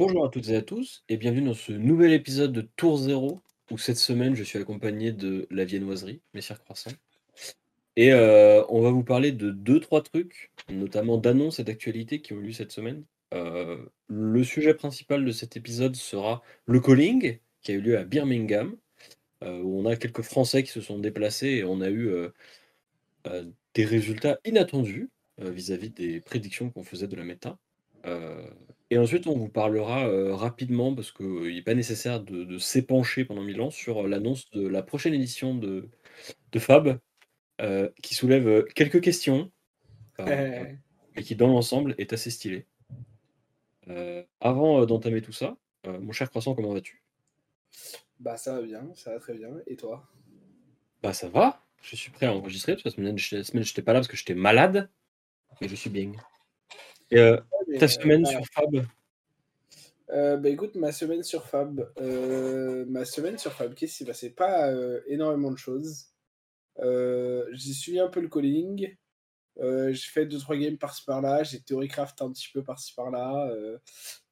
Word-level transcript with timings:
Bonjour 0.00 0.24
à 0.24 0.30
toutes 0.30 0.48
et 0.48 0.56
à 0.56 0.62
tous 0.62 1.04
et 1.10 1.18
bienvenue 1.18 1.44
dans 1.44 1.52
ce 1.52 1.72
nouvel 1.72 2.14
épisode 2.14 2.54
de 2.54 2.62
Tour 2.62 2.96
Zéro 2.96 3.42
où 3.70 3.76
cette 3.76 3.98
semaine 3.98 4.34
je 4.34 4.42
suis 4.42 4.58
accompagné 4.58 5.12
de 5.12 5.46
la 5.50 5.66
viennoiserie, 5.66 6.22
Messire 6.32 6.64
Croissant. 6.64 6.92
Et 7.96 8.10
euh, 8.14 8.64
on 8.70 8.80
va 8.80 8.92
vous 8.92 9.04
parler 9.04 9.30
de 9.30 9.50
deux 9.50 9.78
trois 9.78 10.02
trucs, 10.02 10.52
notamment 10.70 11.18
d'annonces 11.18 11.58
et 11.58 11.64
d'actualités 11.64 12.22
qui 12.22 12.32
ont 12.32 12.38
eu 12.38 12.44
lieu 12.44 12.52
cette 12.52 12.72
semaine. 12.72 13.04
Euh, 13.34 13.76
le 14.08 14.42
sujet 14.42 14.72
principal 14.72 15.22
de 15.22 15.32
cet 15.32 15.58
épisode 15.58 15.94
sera 15.94 16.40
le 16.64 16.80
calling 16.80 17.38
qui 17.60 17.72
a 17.72 17.74
eu 17.74 17.82
lieu 17.82 17.98
à 17.98 18.04
Birmingham, 18.04 18.78
euh, 19.44 19.60
où 19.60 19.80
on 19.80 19.84
a 19.84 19.96
quelques 19.96 20.22
Français 20.22 20.62
qui 20.62 20.70
se 20.70 20.80
sont 20.80 20.98
déplacés 20.98 21.48
et 21.48 21.64
on 21.64 21.82
a 21.82 21.90
eu 21.90 22.10
des 23.74 23.84
résultats 23.84 24.40
inattendus 24.46 25.10
vis-à-vis 25.36 25.90
des 25.90 26.22
prédictions 26.22 26.70
qu'on 26.70 26.84
faisait 26.84 27.06
de 27.06 27.16
la 27.16 27.24
méta. 27.24 27.58
Et 28.90 28.98
ensuite, 28.98 29.26
on 29.26 29.36
vous 29.36 29.48
parlera 29.48 30.06
rapidement, 30.34 30.94
parce 30.94 31.12
qu'il 31.12 31.54
n'est 31.54 31.62
pas 31.62 31.74
nécessaire 31.74 32.20
de, 32.20 32.58
s'épancher 32.58 33.24
pendant 33.24 33.42
mille 33.42 33.60
ans, 33.60 33.70
sur 33.70 34.06
l'annonce 34.06 34.50
de 34.50 34.66
la 34.66 34.82
prochaine 34.82 35.14
édition 35.14 35.54
de, 35.54 35.88
de 36.50 36.58
Fab, 36.58 36.98
qui 38.02 38.14
soulève 38.14 38.64
quelques 38.74 39.00
questions, 39.00 39.52
mais 40.18 41.22
qui 41.22 41.36
dans 41.36 41.46
l'ensemble 41.46 41.94
est 41.98 42.12
assez 42.12 42.30
stylé. 42.30 42.66
avant 44.40 44.84
d'entamer 44.86 45.22
tout 45.22 45.32
ça, 45.32 45.56
mon 45.86 46.10
cher 46.10 46.28
Croissant, 46.28 46.54
comment 46.54 46.72
vas-tu? 46.72 47.02
Bah 48.18 48.36
ça 48.36 48.54
va 48.54 48.62
bien, 48.62 48.86
ça 48.94 49.12
va 49.12 49.18
très 49.18 49.34
bien. 49.34 49.48
Et 49.66 49.76
toi? 49.76 50.06
Bah 51.02 51.14
ça 51.14 51.28
va, 51.28 51.64
je 51.82 51.96
suis 51.96 52.10
prêt 52.10 52.26
à 52.26 52.34
enregistrer, 52.34 52.72
parce 52.72 52.82
que 52.82 52.88
la 52.88 52.92
semaine, 53.06 53.18
je 53.18 53.36
n'étais 53.36 53.82
pas 53.82 53.94
là 53.94 54.00
parce 54.00 54.08
que 54.08 54.16
j'étais 54.16 54.34
malade, 54.34 54.90
mais 55.60 55.68
je 55.68 55.74
suis 55.74 55.90
bien. 55.90 56.12
Et 57.10 57.18
euh, 57.18 57.38
ta 57.78 57.88
semaine 57.88 58.24
sur 58.26 58.44
Fab 58.46 58.84
euh, 60.12 60.36
bah 60.36 60.48
écoute, 60.48 60.74
ma 60.74 60.92
semaine 60.92 61.22
sur 61.22 61.46
Fab, 61.46 61.88
euh, 62.00 62.84
ma 62.88 63.04
semaine 63.04 63.38
sur 63.38 63.52
Fab, 63.52 63.74
qu'est-ce 63.74 63.92
qui 63.92 63.98
s'est 63.98 64.04
passé? 64.04 64.30
Pas 64.30 64.72
énormément 65.06 65.50
de 65.50 65.58
choses. 65.58 66.06
j'ai 66.78 67.72
suivi 67.72 68.00
un 68.00 68.08
peu 68.08 68.20
le 68.20 68.28
calling. 68.28 68.96
j'ai 69.58 70.10
fait 70.10 70.26
2-3 70.26 70.58
games 70.58 70.78
par-ci 70.78 71.04
par-là. 71.04 71.42
J'ai 71.42 71.60
Theorycraft 71.60 72.22
un 72.22 72.32
petit 72.32 72.48
peu 72.52 72.62
par-ci 72.62 72.94
par-là. 72.94 73.50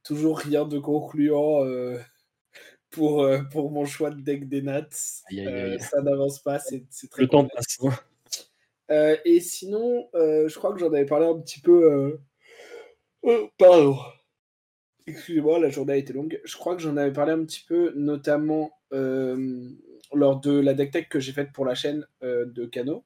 toujours 0.03 0.39
rien 0.39 0.65
de 0.65 0.79
concluant 0.79 1.65
pour, 2.91 3.29
pour 3.53 3.71
mon 3.71 3.85
choix 3.85 4.11
de 4.11 4.21
deck 4.21 4.49
des 4.49 4.63
Nats. 4.63 4.89
ça 4.91 6.03
n'avance 6.03 6.41
pas, 6.41 6.59
c'est 6.59 6.87
très 7.09 7.23
Le 7.23 7.29
temps 7.29 7.47
passe. 7.47 7.79
et 9.25 9.41
sinon, 9.41 10.09
je 10.15 10.55
crois 10.57 10.73
que 10.73 10.81
j'en 10.81 10.93
avais 10.93 11.07
parlé 11.07 11.27
un 11.27 11.39
petit 11.39 11.61
peu 11.61 12.19
Pardon. 13.59 13.99
Excusez-moi, 15.07 15.59
la 15.59 15.69
journée 15.69 15.93
a 15.95 15.97
été 15.97 16.13
longue. 16.13 16.41
Je 16.45 16.57
crois 16.57 16.75
que 16.77 16.83
j'en 16.83 16.97
avais 16.97 17.13
parlé 17.13 17.33
un 17.33 17.45
petit 17.45 17.65
peu, 17.67 17.93
notamment 17.95 18.71
euh, 18.93 19.71
lors 20.15 20.41
de 20.41 20.59
la 20.59 20.73
deck 20.73 20.91
tech 20.91 21.09
que 21.09 21.21
j'ai 21.21 21.33
faite 21.33 21.53
pour 21.53 21.67
la 21.67 21.75
chaîne 21.75 22.07
euh, 22.23 22.47
de 22.47 22.65
Cano. 22.65 23.05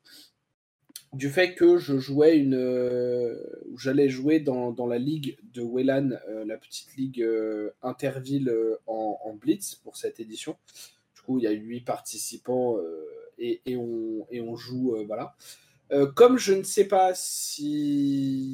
Du 1.12 1.28
fait 1.28 1.54
que 1.54 1.76
je 1.76 1.98
jouais 1.98 2.38
une. 2.38 2.54
Euh, 2.54 3.36
j'allais 3.76 4.08
jouer 4.08 4.38
dans, 4.38 4.74
la 4.86 4.98
ligue 4.98 5.38
de 5.42 5.62
Wellan, 5.62 6.10
la 6.46 6.56
petite 6.56 6.94
ligue 6.96 7.26
Interville 7.82 8.50
en, 8.86 9.34
Blitz 9.34 9.74
pour 9.74 9.96
cette 9.96 10.20
édition. 10.20 10.56
Du 11.14 11.20
coup, 11.22 11.38
il 11.38 11.44
y 11.44 11.48
a 11.48 11.50
huit 11.50 11.82
participants 11.82 12.78
et, 13.38 13.60
et, 13.66 13.76
on, 13.76 14.26
et 14.30 14.40
on 14.40 14.56
joue. 14.56 14.96
voilà. 15.06 15.34
Euh, 15.92 16.06
comme 16.06 16.38
je 16.38 16.54
ne 16.54 16.62
sais 16.62 16.86
pas 16.86 17.12
si 17.14 18.46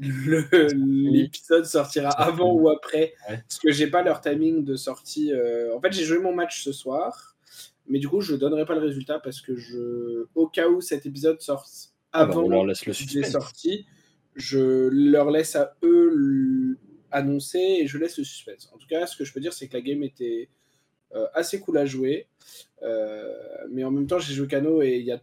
l'épisode 0.02 1.64
sortira 1.64 2.08
avant 2.08 2.52
ou 2.52 2.68
après, 2.68 3.14
parce 3.26 3.60
que 3.60 3.70
j'ai 3.70 3.86
pas 3.86 4.02
leur 4.02 4.20
timing 4.20 4.64
de 4.64 4.74
sortie. 4.74 5.32
Euh, 5.32 5.76
en 5.76 5.80
fait, 5.80 5.92
j'ai 5.92 6.02
joué 6.04 6.18
mon 6.18 6.34
match 6.34 6.64
ce 6.64 6.72
soir, 6.72 7.36
mais 7.86 8.00
du 8.00 8.08
coup, 8.08 8.20
je 8.20 8.34
donnerai 8.34 8.64
pas 8.64 8.74
le 8.74 8.80
résultat 8.80 9.20
parce 9.20 9.40
que 9.40 9.54
je, 9.54 10.24
au 10.34 10.48
cas 10.48 10.66
où 10.68 10.80
cet 10.80 11.06
épisode 11.06 11.40
sorte 11.40 11.92
ah 12.12 12.24
bah, 12.24 12.32
avant 12.32 12.48
leur 12.48 12.66
laisse 12.66 12.84
le 12.84 12.92
sorties, 13.22 13.86
je 14.34 14.88
leur 14.88 15.30
laisse 15.30 15.54
à 15.54 15.76
eux 15.84 16.76
annoncer 17.12 17.78
et 17.80 17.86
je 17.86 17.96
laisse 17.96 18.18
le 18.18 18.24
suspense. 18.24 18.68
En 18.74 18.78
tout 18.78 18.88
cas, 18.88 19.06
ce 19.06 19.16
que 19.16 19.24
je 19.24 19.32
peux 19.32 19.38
dire, 19.40 19.52
c'est 19.52 19.68
que 19.68 19.74
la 19.74 19.82
game 19.82 20.02
était 20.02 20.48
euh, 21.14 21.28
assez 21.32 21.60
cool 21.60 21.78
à 21.78 21.86
jouer, 21.86 22.26
mais 23.70 23.84
en 23.84 23.92
même 23.92 24.08
temps, 24.08 24.18
j'ai 24.18 24.34
joué 24.34 24.48
Cano 24.48 24.82
et 24.82 24.96
il 24.96 25.04
y 25.04 25.12
a 25.12 25.20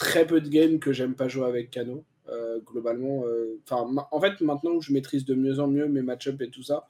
très 0.00 0.26
peu 0.26 0.40
de 0.40 0.48
games 0.48 0.78
que 0.80 0.92
j'aime 0.92 1.14
pas 1.14 1.28
jouer 1.28 1.46
avec 1.46 1.70
Kano. 1.70 2.04
Euh, 2.30 2.58
globalement, 2.60 3.24
euh, 3.26 3.60
enfin, 3.64 3.86
en 4.10 4.20
fait, 4.20 4.40
maintenant 4.40 4.78
que 4.78 4.84
je 4.84 4.92
maîtrise 4.92 5.24
de 5.24 5.34
mieux 5.34 5.60
en 5.60 5.66
mieux 5.66 5.88
mes 5.88 6.00
match-ups 6.00 6.40
et 6.40 6.48
tout 6.48 6.62
ça, 6.62 6.86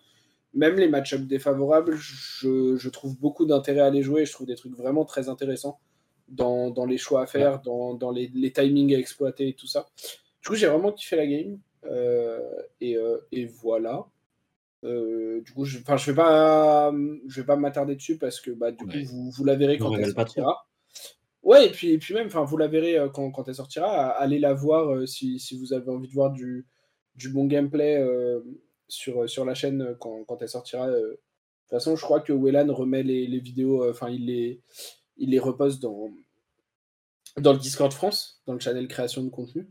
même 0.55 0.77
les 0.77 0.89
match-ups 0.89 1.27
défavorables, 1.27 1.97
je, 1.97 2.89
trouve 2.89 3.19
beaucoup 3.19 3.47
d'intérêt 3.47 3.81
à 3.81 3.91
les 3.91 4.03
jouer. 4.03 4.27
Je 4.27 4.33
trouve 4.33 4.47
des 4.47 4.55
trucs 4.55 4.77
vraiment 4.77 5.05
très 5.05 5.29
intéressants 5.29 5.81
dans, 6.29 6.73
les 6.87 6.99
choix 6.99 7.23
à 7.23 7.27
faire, 7.27 7.61
dans, 7.63 8.13
les, 8.13 8.53
timings 8.53 8.95
à 8.95 8.99
exploiter 8.99 9.49
et 9.49 9.55
tout 9.55 9.67
ça. 9.67 9.87
Du 10.43 10.49
coup, 10.49 10.55
j'ai 10.55 10.69
vraiment 10.69 10.93
kiffé 10.93 11.17
la 11.17 11.27
game. 11.27 11.59
Euh, 11.87 12.39
et, 12.81 12.97
voilà. 13.47 14.07
du 14.85 15.53
coup, 15.53 15.65
je, 15.65 15.79
ne 15.79 15.97
je 15.97 16.11
vais 16.11 16.17
pas, 16.17 16.93
je 17.27 17.41
vais 17.41 17.47
pas 17.47 17.57
m'attarder 17.57 17.97
dessus 17.97 18.19
parce 18.19 18.41
que 18.41 18.53
bah, 18.53 18.71
du 18.71 18.85
coup, 18.85 18.99
vous, 19.05 19.31
vous 19.31 19.45
la 19.45 19.57
verrez 19.57 19.79
quand 19.79 19.97
elle 19.97 20.13
sortira. 20.13 20.67
Ouais, 21.43 21.67
et 21.67 21.71
puis, 21.71 21.91
et 21.91 21.99
puis 21.99 22.15
même, 22.15 22.29
vous 22.29 22.57
la 22.57 22.69
verrez 22.69 22.99
euh, 22.99 23.09
quand, 23.09 23.31
quand, 23.31 23.49
elle 23.49 23.55
sortira. 23.55 24.11
Allez 24.11 24.39
la 24.39 24.53
voir 24.53 24.91
euh, 24.95 25.07
si, 25.07 25.39
si, 25.39 25.59
vous 25.59 25.73
avez 25.73 25.91
envie 25.91 26.09
de 26.09 26.13
voir 26.13 26.31
du, 26.33 26.67
du 27.15 27.31
bon 27.31 27.47
gameplay 27.47 27.97
euh, 27.97 28.41
sur, 28.89 29.29
sur 29.29 29.45
la 29.45 29.55
chaîne 29.55 29.97
quand, 30.01 30.25
quand 30.25 30.43
elle 30.43 30.49
sortira. 30.49 30.91
De 30.91 31.01
toute 31.01 31.71
façon, 31.71 31.97
je 31.97 32.03
crois 32.03 32.21
que 32.21 32.33
Wellan 32.33 32.73
remet 32.75 33.03
les, 33.03 33.27
les 33.27 33.41
vidéos, 33.41 33.89
enfin, 33.89 34.11
il 34.11 34.27
les, 34.27 34.61
il 35.17 35.31
les 35.31 35.39
repose 35.39 35.81
dans, 35.81 36.11
dans 37.39 37.53
le 37.53 37.59
Discord 37.59 37.93
France, 37.93 38.43
dans 38.47 38.55
le 38.55 38.61
channel 38.61 38.89
création 38.89 39.23
de 39.25 39.31
contenu. 39.31 39.71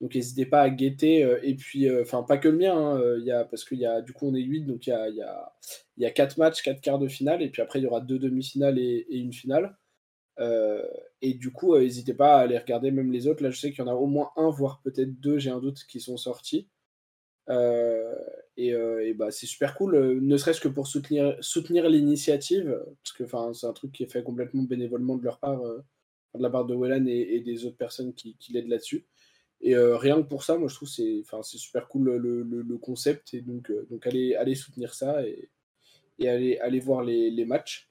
Donc 0.00 0.14
n'hésitez 0.16 0.46
pas 0.46 0.62
à 0.62 0.70
guetter. 0.70 1.20
et 1.42 1.54
puis, 1.54 1.88
enfin, 2.00 2.24
pas 2.24 2.38
que 2.38 2.48
le 2.48 2.58
mien, 2.58 2.76
hein, 2.76 3.18
y 3.22 3.30
a, 3.30 3.44
parce 3.44 3.64
qu'il 3.64 3.78
y 3.78 3.86
a, 3.86 4.02
du 4.02 4.12
coup, 4.12 4.26
on 4.28 4.34
est 4.34 4.40
8, 4.42 4.62
donc 4.62 4.86
il 4.86 4.90
y 4.90 4.92
a, 4.92 5.08
y, 5.08 5.22
a, 5.22 5.52
y 5.98 6.06
a 6.06 6.10
4 6.10 6.38
matchs, 6.38 6.62
4 6.62 6.80
quarts 6.80 6.98
de 6.98 7.08
finale, 7.08 7.42
et 7.42 7.50
puis 7.50 7.62
après, 7.62 7.78
il 7.78 7.82
y 7.82 7.86
aura 7.86 8.00
deux 8.00 8.18
demi-finales 8.18 8.78
et, 8.78 9.06
et, 9.08 9.18
une 9.18 9.32
finale. 9.32 9.76
Euh, 10.40 10.86
et 11.22 11.34
du 11.34 11.52
coup, 11.52 11.74
euh, 11.74 11.80
n'hésitez 11.80 12.14
pas 12.14 12.36
à 12.36 12.40
aller 12.40 12.58
regarder 12.58 12.90
même 12.90 13.12
les 13.12 13.26
autres. 13.26 13.42
Là, 13.42 13.50
je 13.50 13.58
sais 13.58 13.70
qu'il 13.70 13.84
y 13.84 13.88
en 13.88 13.90
a 13.90 13.94
au 13.94 14.06
moins 14.06 14.30
un, 14.36 14.50
voire 14.50 14.80
peut-être 14.82 15.20
deux, 15.20 15.38
j'ai 15.38 15.50
un 15.50 15.60
doute, 15.60 15.84
qui 15.88 16.00
sont 16.00 16.16
sortis. 16.16 16.68
Euh, 17.50 18.14
et, 18.56 19.14
bah, 19.14 19.30
c'est 19.30 19.46
super 19.46 19.74
cool, 19.74 20.20
ne 20.20 20.36
serait-ce 20.36 20.60
que 20.60 20.68
pour 20.68 20.86
soutenir, 20.86 21.88
l'initiative, 21.88 22.82
parce 23.02 23.12
que 23.12 23.54
c'est 23.54 23.66
un 23.66 23.72
truc 23.72 23.92
qui 23.92 24.04
est 24.04 24.10
fait 24.10 24.22
complètement 24.22 24.62
bénévolement 24.62 25.16
de 25.16 25.24
leur 25.24 25.38
part, 25.38 25.60
de 25.60 26.42
la 26.42 26.50
part 26.50 26.64
de 26.64 26.74
Wellan 26.74 27.06
et, 27.06 27.40
des 27.40 27.66
autres 27.66 27.76
personnes 27.76 28.14
qui, 28.14 28.36
l'aident 28.50 28.68
là-dessus. 28.68 29.06
Et 29.60 29.76
rien 29.76 30.22
que 30.22 30.28
pour 30.28 30.44
ça, 30.44 30.56
moi 30.56 30.68
je 30.68 30.74
trouve 30.74 30.88
c'est 30.88 31.22
c'est 31.42 31.58
super 31.58 31.88
cool 31.88 32.16
le, 32.16 32.78
concept. 32.78 33.34
Et 33.34 33.40
donc, 33.40 33.72
donc 33.90 34.06
allez, 34.06 34.34
allez 34.36 34.54
soutenir 34.54 34.94
ça 34.94 35.26
et, 35.26 35.50
et 36.18 36.28
allez, 36.28 36.58
allez 36.58 36.80
voir 36.80 37.02
les 37.02 37.44
matchs. 37.44 37.90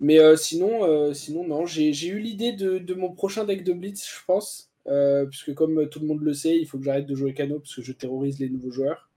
Mais 0.00 0.18
euh, 0.18 0.36
sinon, 0.36 0.84
euh, 0.84 1.14
sinon, 1.14 1.46
non, 1.46 1.66
j'ai 1.66 2.06
eu 2.06 2.18
l'idée 2.18 2.52
de, 2.52 2.94
mon 2.94 3.12
prochain 3.12 3.44
deck 3.44 3.64
de 3.64 3.72
Blitz, 3.72 4.06
je 4.06 4.24
pense. 4.26 4.70
Euh, 4.86 5.24
puisque 5.24 5.54
comme 5.54 5.88
tout 5.88 6.00
le 6.00 6.06
monde 6.06 6.20
le 6.20 6.34
sait, 6.34 6.58
il 6.58 6.66
faut 6.66 6.78
que 6.78 6.84
j'arrête 6.84 7.06
de 7.06 7.14
jouer 7.14 7.32
Cano 7.32 7.58
parce 7.58 7.74
que 7.74 7.80
je 7.82 7.92
terrorise 7.92 8.38
les 8.38 8.50
nouveaux 8.50 8.70
joueurs. 8.70 9.10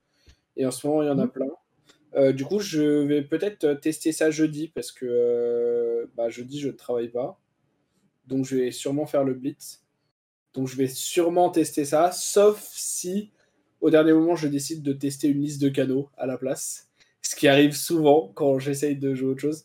Et 0.56 0.64
en 0.64 0.70
ce 0.70 0.86
moment, 0.86 1.02
il 1.02 1.06
y 1.06 1.10
en 1.10 1.18
a 1.18 1.26
mhm. 1.26 1.30
plein. 1.30 2.32
du 2.32 2.44
coup, 2.44 2.58
je 2.58 2.80
vais 2.80 3.22
peut-être 3.22 3.74
tester 3.74 4.12
ça 4.12 4.30
jeudi 4.30 4.68
parce 4.68 4.92
que 4.92 6.08
bah, 6.16 6.30
jeudi, 6.30 6.58
je 6.58 6.68
ne 6.68 6.72
travaille 6.72 7.08
pas. 7.08 7.38
Donc, 8.26 8.44
je 8.44 8.56
vais 8.56 8.70
sûrement 8.70 9.06
faire 9.06 9.24
le 9.24 9.34
Blitz. 9.34 9.84
Donc, 10.54 10.68
je 10.68 10.76
vais 10.76 10.88
sûrement 10.88 11.50
tester 11.50 11.84
ça, 11.84 12.12
sauf 12.12 12.66
si 12.72 13.30
au 13.80 13.90
dernier 13.90 14.12
moment, 14.12 14.36
je 14.36 14.48
décide 14.48 14.82
de 14.82 14.92
tester 14.92 15.28
une 15.28 15.40
liste 15.40 15.60
de 15.60 15.68
canaux 15.68 16.10
à 16.16 16.26
la 16.26 16.36
place. 16.36 16.88
Ce 17.22 17.36
qui 17.36 17.46
arrive 17.46 17.76
souvent 17.76 18.32
quand 18.34 18.58
j'essaye 18.58 18.96
de 18.96 19.14
jouer 19.14 19.30
autre 19.30 19.40
chose. 19.40 19.64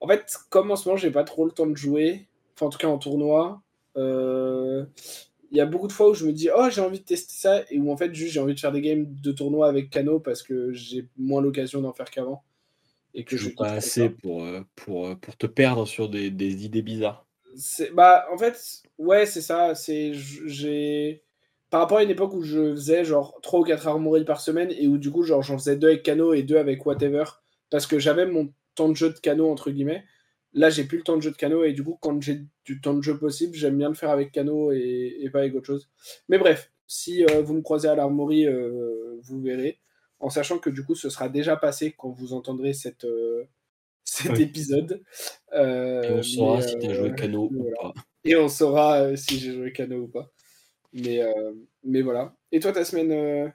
En 0.00 0.08
fait, 0.08 0.36
comme 0.50 0.70
en 0.70 0.76
ce 0.76 0.88
moment, 0.88 0.96
j'ai 0.96 1.10
pas 1.10 1.24
trop 1.24 1.44
le 1.44 1.52
temps 1.52 1.66
de 1.66 1.76
jouer, 1.76 2.26
enfin, 2.54 2.66
en 2.66 2.70
tout 2.70 2.78
cas 2.78 2.88
en 2.88 2.98
tournoi, 2.98 3.62
euh, 3.96 4.84
il 5.50 5.56
y 5.56 5.60
a 5.60 5.66
beaucoup 5.66 5.86
de 5.86 5.92
fois 5.92 6.10
où 6.10 6.14
je 6.14 6.26
me 6.26 6.32
dis, 6.32 6.48
oh, 6.54 6.68
j'ai 6.70 6.80
envie 6.80 7.00
de 7.00 7.04
tester 7.04 7.34
ça, 7.36 7.62
et 7.70 7.78
où 7.78 7.90
en 7.90 7.96
fait, 7.96 8.12
juste 8.14 8.32
j'ai 8.32 8.40
envie 8.40 8.54
de 8.54 8.60
faire 8.60 8.72
des 8.72 8.80
games 8.80 9.06
de 9.08 9.32
tournoi 9.32 9.68
avec 9.68 9.90
Kano 9.90 10.20
parce 10.20 10.42
que 10.42 10.72
j'ai 10.72 11.08
moins 11.16 11.40
l'occasion 11.40 11.80
d'en 11.80 11.92
faire 11.92 12.10
qu'avant. 12.10 12.42
Et 13.14 13.24
que 13.24 13.36
je 13.36 13.44
joue 13.44 13.54
pas 13.54 13.70
assez 13.70 14.10
pour, 14.10 14.44
euh, 14.44 14.62
pour, 14.74 15.06
euh, 15.06 15.14
pour 15.14 15.36
te 15.36 15.46
perdre 15.46 15.86
sur 15.86 16.08
des, 16.08 16.30
des 16.30 16.64
idées 16.64 16.82
bizarres. 16.82 17.24
Bah, 17.92 18.26
en 18.32 18.38
fait, 18.38 18.82
ouais, 18.98 19.26
c'est 19.26 19.40
ça. 19.40 19.76
C'est 19.76 20.12
j'ai 20.12 21.22
par 21.70 21.80
rapport 21.80 21.98
à 21.98 22.02
une 22.02 22.10
époque 22.10 22.34
où 22.34 22.42
je 22.42 22.72
faisais 22.72 23.04
genre 23.04 23.38
3 23.42 23.60
ou 23.60 23.64
4 23.64 23.88
armories 23.88 24.24
par 24.24 24.40
semaine 24.40 24.72
et 24.78 24.86
où 24.86 24.96
du 24.96 25.10
coup 25.10 25.24
genre 25.24 25.42
j'en 25.42 25.58
faisais 25.58 25.76
deux 25.76 25.88
avec 25.88 26.04
Kano 26.04 26.32
et 26.32 26.44
deux 26.44 26.56
avec 26.56 26.86
whatever 26.86 27.24
parce 27.68 27.88
que 27.88 27.98
j'avais 27.98 28.26
mon 28.26 28.52
temps 28.74 28.88
de 28.88 28.96
jeu 28.96 29.10
de 29.10 29.18
Cano, 29.18 29.50
entre 29.50 29.70
guillemets. 29.70 30.04
Là, 30.52 30.70
j'ai 30.70 30.84
plus 30.84 30.98
le 30.98 31.04
temps 31.04 31.16
de 31.16 31.22
jeu 31.22 31.30
de 31.30 31.36
Cano, 31.36 31.64
et 31.64 31.72
du 31.72 31.82
coup, 31.82 31.98
quand 32.00 32.20
j'ai 32.22 32.40
du 32.64 32.80
temps 32.80 32.94
de 32.94 33.02
jeu 33.02 33.18
possible, 33.18 33.56
j'aime 33.56 33.76
bien 33.76 33.88
le 33.88 33.94
faire 33.94 34.10
avec 34.10 34.32
Cano 34.32 34.72
et, 34.72 35.28
pas 35.32 35.40
avec 35.40 35.54
autre 35.54 35.66
chose. 35.66 35.90
Mais 36.28 36.38
bref, 36.38 36.72
si 36.86 37.24
euh, 37.24 37.42
vous 37.42 37.54
me 37.54 37.62
croisez 37.62 37.88
à 37.88 37.94
l'armorie, 37.94 38.46
euh, 38.46 39.18
vous 39.22 39.40
verrez. 39.40 39.80
en 40.20 40.30
sachant 40.30 40.58
que 40.58 40.70
du 40.70 40.84
coup, 40.84 40.94
ce 40.94 41.10
sera 41.10 41.28
déjà 41.28 41.56
passé 41.56 41.94
quand 41.96 42.10
vous 42.10 42.32
entendrez 42.34 42.72
cette, 42.72 43.06
cet 44.04 44.38
épisode. 44.38 45.02
Et 45.52 46.10
on 46.10 46.22
saura 46.22 46.62
si 46.62 46.78
tu 46.78 46.86
as 46.86 46.94
joué 46.94 47.10
ou 47.36 47.70
pas. 47.80 47.94
Et 48.24 48.36
on 48.36 48.48
saura 48.48 49.16
si 49.16 49.38
j'ai 49.38 49.52
joué 49.52 49.72
Cano 49.72 50.02
ou 50.02 50.08
pas. 50.08 50.30
Mais, 50.92 51.20
mais 51.82 52.02
voilà. 52.02 52.36
Et 52.52 52.60
toi, 52.60 52.70
ta 52.70 52.84
semaine, 52.84 53.52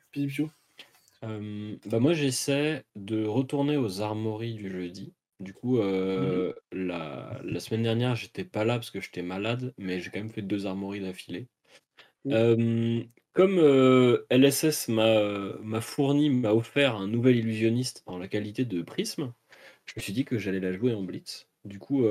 euh, 1.24 1.76
bah 1.86 2.00
moi, 2.00 2.14
j'essaie 2.14 2.84
de 2.96 3.26
retourner 3.26 3.78
aux 3.78 4.02
armories 4.02 4.54
du 4.54 4.70
jeudi. 4.70 5.14
Du 5.40 5.54
coup, 5.54 5.82
mmh 5.82 6.54
la, 6.72 7.40
la 7.44 7.60
semaine 7.60 7.84
dernière, 7.84 8.16
j'étais 8.16 8.44
pas 8.44 8.66
là 8.66 8.76
parce 8.76 8.92
que 8.92 9.00
j'étais 9.02 9.22
malade, 9.22 9.74
mais 9.78 10.00
j'ai 10.00 10.10
quand 10.10 10.20
même 10.20 10.30
fait 10.30 10.42
deux 10.42 10.66
armories 10.66 11.02
d'affilée. 11.02 11.48
Mmh. 12.26 13.04
comme 13.32 13.60
LSS 14.30 14.90
m'a 14.90 15.54
m'a 15.62 15.82
fourni, 15.82 16.30
m'a 16.30 16.54
offert 16.54 16.96
un 16.96 17.08
nouvel 17.08 17.38
illusionniste 17.38 18.04
en 18.06 18.18
la 18.18 18.28
qualité 18.28 18.66
de 18.66 18.82
Prisme, 18.82 19.34
je 19.86 19.94
me 19.96 20.02
suis 20.02 20.12
dit 20.12 20.26
que 20.26 20.38
j'allais 20.38 20.60
la 20.60 20.74
jouer 20.74 20.94
en 20.94 21.04
blitz. 21.04 21.48
Du 21.64 21.80
coup, 21.80 22.04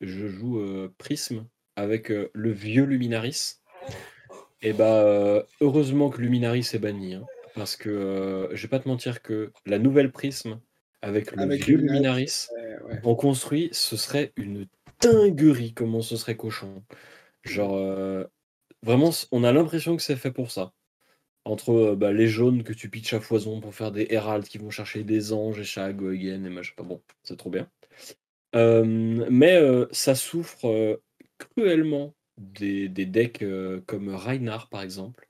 je 0.00 0.26
joue 0.28 0.62
Prisme 0.96 1.46
avec 1.76 2.08
le 2.08 2.50
vieux 2.50 2.84
Luminaris. 2.84 3.60
Et 4.62 4.72
bah, 4.72 5.44
heureusement 5.60 6.08
que 6.08 6.22
Luminaris 6.22 6.70
est 6.72 6.78
banni. 6.78 7.14
Hein, 7.14 7.26
parce 7.54 7.76
que 7.76 8.48
je 8.52 8.62
vais 8.62 8.68
pas 8.68 8.78
te 8.78 8.88
mentir 8.88 9.22
que 9.22 9.52
la 9.66 9.78
nouvelle 9.78 10.10
Prisme 10.10 10.60
avec 11.02 11.32
le 11.32 11.54
vieux 11.56 11.78
Luminaris, 11.78 12.48
on 13.02 13.14
construit, 13.16 13.68
ce 13.72 13.96
serait 13.96 14.32
une 14.36 14.66
dinguerie 15.00 15.74
comment 15.74 16.00
ce 16.00 16.16
serait 16.16 16.36
cochon. 16.36 16.84
Genre, 17.42 18.26
vraiment, 18.82 19.10
on 19.32 19.42
a 19.42 19.52
l'impression 19.52 19.96
que 19.96 20.02
c'est 20.02 20.16
fait 20.16 20.30
pour 20.30 20.52
ça. 20.52 20.72
Entre 21.44 21.96
bah, 21.96 22.12
les 22.12 22.28
jaunes 22.28 22.62
que 22.62 22.72
tu 22.72 22.88
pitches 22.88 23.14
à 23.14 23.20
foison 23.20 23.60
pour 23.60 23.74
faire 23.74 23.90
des 23.90 24.06
Heralds 24.10 24.46
qui 24.46 24.58
vont 24.58 24.70
chercher 24.70 25.02
des 25.02 25.32
anges 25.32 25.58
et 25.58 25.64
chaque 25.64 26.00
again 26.00 26.44
et 26.44 26.50
machin. 26.50 26.74
Pas 26.76 26.84
bon, 26.84 27.02
c'est 27.24 27.36
trop 27.36 27.50
bien. 27.50 27.68
mais 28.54 29.60
ça 29.90 30.14
souffre 30.14 31.00
cruellement 31.38 32.14
des, 32.38 32.88
decks 32.88 33.44
comme 33.86 34.14
Reinhardt 34.14 34.68
par 34.70 34.82
exemple. 34.82 35.28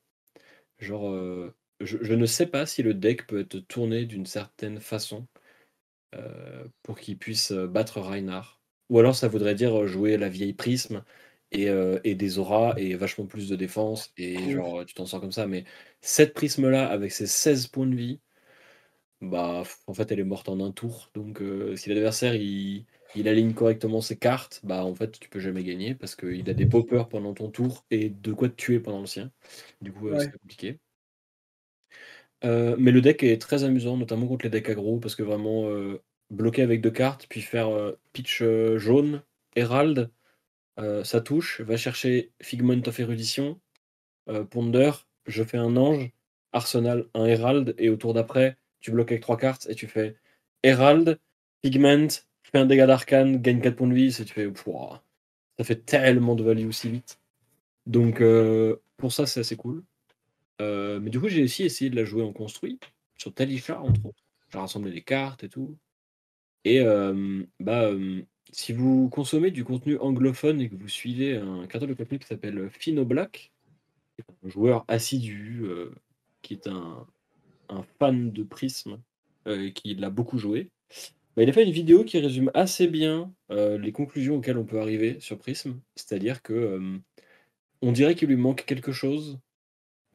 Genre, 0.78 1.50
je, 1.84 2.14
ne 2.14 2.26
sais 2.26 2.46
pas 2.46 2.66
si 2.66 2.82
le 2.82 2.94
deck 2.94 3.26
peut 3.26 3.40
être 3.40 3.58
tourné 3.58 4.04
d'une 4.04 4.26
certaine 4.26 4.80
façon 4.80 5.26
pour 6.82 6.98
qu'il 6.98 7.16
puisse 7.18 7.52
battre 7.52 8.00
Reinhardt. 8.00 8.60
Ou 8.90 8.98
alors 8.98 9.16
ça 9.16 9.28
voudrait 9.28 9.54
dire 9.54 9.86
jouer 9.86 10.18
la 10.18 10.28
vieille 10.28 10.52
prisme 10.52 11.02
et, 11.50 11.68
et 12.04 12.14
des 12.14 12.38
auras 12.38 12.74
et 12.76 12.94
vachement 12.94 13.26
plus 13.26 13.48
de 13.48 13.56
défense 13.56 14.12
et 14.18 14.50
genre 14.50 14.84
tu 14.84 14.94
t'en 14.94 15.06
sors 15.06 15.20
comme 15.20 15.32
ça. 15.32 15.46
Mais 15.46 15.64
cette 16.02 16.34
prisme 16.34 16.68
là 16.68 16.86
avec 16.86 17.12
ses 17.12 17.26
16 17.26 17.68
points 17.68 17.86
de 17.86 17.96
vie, 17.96 18.20
bah 19.22 19.62
en 19.86 19.94
fait 19.94 20.12
elle 20.12 20.20
est 20.20 20.24
morte 20.24 20.48
en 20.50 20.60
un 20.60 20.72
tour. 20.72 21.10
Donc 21.14 21.42
si 21.76 21.88
l'adversaire 21.88 22.34
il, 22.34 22.84
il 23.14 23.28
aligne 23.28 23.54
correctement 23.54 24.00
ses 24.00 24.16
cartes, 24.16 24.60
bah 24.64 24.84
en 24.84 24.94
fait 24.94 25.18
tu 25.18 25.28
peux 25.28 25.40
jamais 25.40 25.64
gagner 25.64 25.94
parce 25.94 26.16
qu'il 26.16 26.48
a 26.48 26.54
des 26.54 26.66
poppers 26.66 27.08
pendant 27.08 27.34
ton 27.34 27.50
tour 27.50 27.84
et 27.90 28.10
de 28.10 28.32
quoi 28.32 28.48
te 28.48 28.54
tuer 28.54 28.80
pendant 28.80 29.00
le 29.00 29.06
sien. 29.06 29.30
Du 29.80 29.92
coup 29.92 30.10
c'est 30.18 30.32
compliqué. 30.32 30.78
Euh, 32.44 32.76
mais 32.78 32.90
le 32.90 33.00
deck 33.00 33.22
est 33.22 33.40
très 33.40 33.64
amusant, 33.64 33.96
notamment 33.96 34.26
contre 34.26 34.44
les 34.44 34.50
decks 34.50 34.68
aggro, 34.68 34.98
parce 34.98 35.14
que 35.14 35.22
vraiment, 35.22 35.68
euh, 35.68 36.02
bloquer 36.30 36.62
avec 36.62 36.80
deux 36.80 36.90
cartes, 36.90 37.26
puis 37.28 37.40
faire 37.40 37.68
euh, 37.68 37.98
pitch 38.12 38.42
jaune, 38.76 39.22
Herald, 39.56 40.10
ça 41.04 41.20
touche, 41.20 41.60
va 41.60 41.76
chercher 41.76 42.32
Figment 42.42 42.80
of 42.86 42.98
Erudition, 42.98 43.60
Ponder, 44.50 44.92
je 45.26 45.44
fais 45.44 45.58
un 45.58 45.76
ange, 45.76 46.10
Arsenal, 46.52 47.06
un 47.14 47.26
Herald, 47.26 47.74
et 47.78 47.88
au 47.90 47.96
tour 47.96 48.14
d'après, 48.14 48.56
tu 48.80 48.90
bloques 48.90 49.12
avec 49.12 49.22
trois 49.22 49.36
cartes 49.36 49.68
et 49.68 49.74
tu 49.74 49.86
fais 49.86 50.16
Herald, 50.62 51.20
Pigment, 51.62 52.08
fais 52.42 52.58
un 52.58 52.66
dégât 52.66 52.86
d'arcane, 52.86 53.40
gagne 53.40 53.60
4 53.60 53.76
points 53.76 53.88
de 53.88 53.94
vie, 53.94 54.08
et 54.08 54.24
tu 54.24 54.32
fais. 54.32 54.50
ça 55.58 55.64
fait 55.64 55.84
tellement 55.84 56.34
de 56.34 56.42
value 56.42 56.66
aussi 56.66 56.88
vite. 56.90 57.20
Donc, 57.86 58.22
pour 58.96 59.12
ça, 59.12 59.26
c'est 59.26 59.40
assez 59.40 59.56
cool. 59.56 59.84
Euh, 60.62 61.00
mais 61.00 61.10
du 61.10 61.20
coup, 61.20 61.28
j'ai 61.28 61.42
aussi 61.42 61.64
essayé 61.64 61.90
de 61.90 61.96
la 61.96 62.04
jouer 62.04 62.22
en 62.22 62.32
construit, 62.32 62.78
sur 63.16 63.34
Talisha, 63.34 63.80
entre 63.80 64.06
autres. 64.06 64.24
J'ai 64.52 64.58
rassemblé 64.58 64.92
des 64.92 65.02
cartes 65.02 65.44
et 65.44 65.48
tout. 65.48 65.76
Et 66.64 66.80
euh, 66.80 67.42
bah, 67.58 67.84
euh, 67.84 68.22
si 68.52 68.72
vous 68.72 69.08
consommez 69.08 69.50
du 69.50 69.64
contenu 69.64 69.98
anglophone 69.98 70.60
et 70.60 70.68
que 70.68 70.76
vous 70.76 70.88
suivez 70.88 71.36
un 71.36 71.66
carton 71.66 71.86
de 71.86 71.94
contenu 71.94 72.18
qui 72.18 72.26
s'appelle 72.26 72.70
Fino 72.70 73.04
Black, 73.04 73.52
un 74.44 74.48
joueur 74.48 74.84
assidu, 74.88 75.64
qui 76.42 76.54
est 76.54 76.68
un, 76.68 77.06
fan 77.98 78.30
de 78.30 78.42
Prism, 78.42 78.98
et 79.46 79.72
qui 79.72 79.94
l'a 79.94 80.10
beaucoup 80.10 80.38
joué, 80.38 80.70
bah, 81.34 81.42
il 81.42 81.48
a 81.48 81.52
fait 81.52 81.64
une 81.64 81.72
vidéo 81.72 82.04
qui 82.04 82.18
résume 82.18 82.50
assez 82.54 82.86
bien 82.86 83.32
les 83.50 83.92
conclusions 83.92 84.36
auxquelles 84.36 84.58
on 84.58 84.66
peut 84.66 84.80
arriver 84.80 85.18
sur 85.18 85.38
Prism. 85.38 85.80
C'est-à-dire 85.96 86.42
que 86.42 87.00
on 87.80 87.90
dirait 87.90 88.14
qu'il 88.14 88.28
lui 88.28 88.36
manque 88.36 88.64
quelque 88.64 88.92
chose 88.92 89.40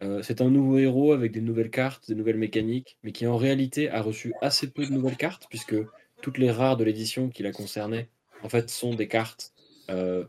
euh, 0.03 0.21
c'est 0.21 0.41
un 0.41 0.49
nouveau 0.49 0.77
héros 0.77 1.13
avec 1.13 1.31
des 1.31 1.41
nouvelles 1.41 1.71
cartes, 1.71 2.07
des 2.07 2.15
nouvelles 2.15 2.37
mécaniques, 2.37 2.97
mais 3.03 3.11
qui 3.11 3.25
en 3.25 3.37
réalité 3.37 3.89
a 3.89 4.01
reçu 4.01 4.33
assez 4.41 4.69
peu 4.69 4.85
de 4.85 4.91
nouvelles 4.91 5.17
cartes, 5.17 5.47
puisque 5.49 5.75
toutes 6.21 6.37
les 6.37 6.51
rares 6.51 6.77
de 6.77 6.83
l'édition 6.83 7.29
qui 7.29 7.43
la 7.43 7.51
concernaient, 7.51 8.09
en 8.43 8.49
fait, 8.49 8.69
sont 8.69 8.93
des 8.93 9.07
cartes 9.07 9.53
euh, 9.89 10.25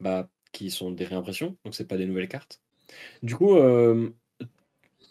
bah, 0.00 0.28
qui 0.52 0.70
sont 0.70 0.90
des 0.90 1.04
réimpressions, 1.04 1.56
donc 1.64 1.74
c'est 1.74 1.86
pas 1.86 1.96
des 1.96 2.06
nouvelles 2.06 2.28
cartes. 2.28 2.60
Du 3.22 3.36
coup, 3.36 3.54
euh, 3.54 4.10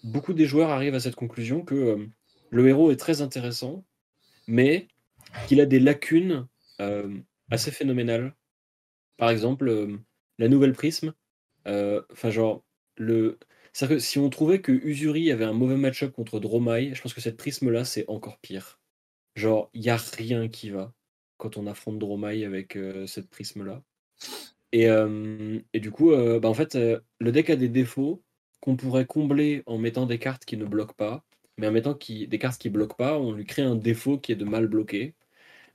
beaucoup 0.03 0.33
des 0.33 0.45
joueurs 0.45 0.71
arrivent 0.71 0.95
à 0.95 0.99
cette 0.99 1.15
conclusion 1.15 1.63
que 1.63 2.09
le 2.49 2.67
héros 2.67 2.91
est 2.91 2.97
très 2.97 3.21
intéressant, 3.21 3.85
mais 4.47 4.89
qu'il 5.47 5.61
a 5.61 5.65
des 5.65 5.79
lacunes 5.79 6.47
assez 7.49 7.71
phénoménales. 7.71 8.35
Par 9.17 9.29
exemple, 9.29 9.99
la 10.37 10.47
nouvelle 10.49 10.73
prisme, 10.73 11.13
enfin 11.65 12.29
genre 12.29 12.63
le 12.97 13.37
c'est-à-dire 13.73 13.97
que 13.97 14.03
si 14.03 14.19
on 14.19 14.29
trouvait 14.29 14.61
que 14.61 14.71
Usuri 14.71 15.31
avait 15.31 15.45
un 15.45 15.53
mauvais 15.53 15.77
match-up 15.77 16.11
contre 16.13 16.39
Dromai, 16.39 16.93
je 16.93 17.01
pense 17.01 17.13
que 17.13 17.21
cette 17.21 17.37
prisme-là, 17.37 17.85
c'est 17.85 18.05
encore 18.07 18.39
pire. 18.39 18.79
Genre, 19.35 19.69
il 19.73 19.81
n'y 19.81 19.89
a 19.89 19.97
rien 19.97 20.47
qui 20.49 20.69
va 20.69 20.93
quand 21.37 21.57
on 21.57 21.67
affronte 21.67 21.99
Dromai 21.99 22.45
avec 22.45 22.75
euh, 22.75 23.07
cette 23.07 23.29
prisme-là. 23.29 23.83
Et, 24.71 24.89
euh, 24.89 25.59
et, 25.73 25.79
du 25.79 25.91
coup, 25.91 26.11
euh, 26.11 26.39
bah 26.39 26.49
en 26.49 26.53
fait, 26.53 26.75
le 26.75 27.31
deck 27.31 27.49
a 27.49 27.55
des 27.55 27.69
défauts 27.69 28.23
qu'on 28.61 28.75
pourrait 28.75 29.05
combler 29.05 29.63
en 29.65 29.77
mettant 29.77 30.05
des 30.05 30.19
cartes 30.19 30.45
qui 30.45 30.57
ne 30.57 30.65
bloquent 30.65 30.95
pas. 30.95 31.23
Mais 31.57 31.67
en 31.67 31.71
mettant 31.71 31.93
des 31.93 32.39
cartes 32.39 32.61
qui 32.61 32.69
bloquent 32.69 32.95
pas, 32.95 33.19
on 33.19 33.33
lui 33.33 33.45
crée 33.45 33.61
un 33.63 33.75
défaut 33.75 34.17
qui 34.17 34.31
est 34.31 34.35
de 34.35 34.45
mal 34.45 34.67
bloquer. 34.67 35.15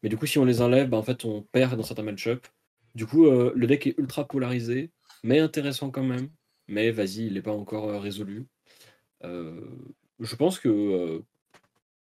Mais 0.03 0.09
du 0.09 0.17
coup, 0.17 0.27
si 0.27 0.39
on 0.39 0.45
les 0.45 0.61
enlève, 0.63 0.89
bah 0.91 0.99
en 0.99 1.03
fait, 1.03 1.25
on 1.25 1.43
perd 1.43 1.77
dans 1.77 1.83
certains 1.83 2.03
match-up. 2.03 2.47
Du 2.95 3.07
coup, 3.07 3.27
le 3.27 3.67
deck 3.67 3.87
est 3.87 3.99
ultra 3.99 4.27
polarisé, 4.29 4.91
mais 5.25 5.41
intéressant 5.41 5.91
quand 5.91 6.05
même 6.05 6.31
mais 6.69 6.91
vas-y, 6.91 7.27
il 7.27 7.35
n'est 7.35 7.43
pas 7.43 7.53
encore 7.53 8.01
résolu. 8.01 8.47
je 9.23 10.37
pense 10.37 10.59
que 10.59 11.23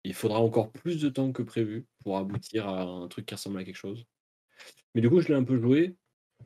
il 0.04 0.14
faudra 0.14 0.40
encore 0.40 0.72
plus 0.72 1.02
de 1.02 1.10
temps 1.10 1.32
que 1.32 1.44
prévu 1.44 1.86
pour 2.04 2.18
aboutir 2.18 2.68
à 2.68 2.84
un 2.84 3.08
truc 3.08 3.26
qui 3.26 3.36
ressemble 3.36 3.60
à 3.60 3.64
quelque 3.64 3.76
chose. 3.76 4.06
Mais 4.96 5.02
du 5.02 5.10
coup, 5.10 5.22
je 5.22 5.28
l'ai 5.28 5.36
un 5.36 5.44
peu 5.44 5.60
joué. 5.60 5.96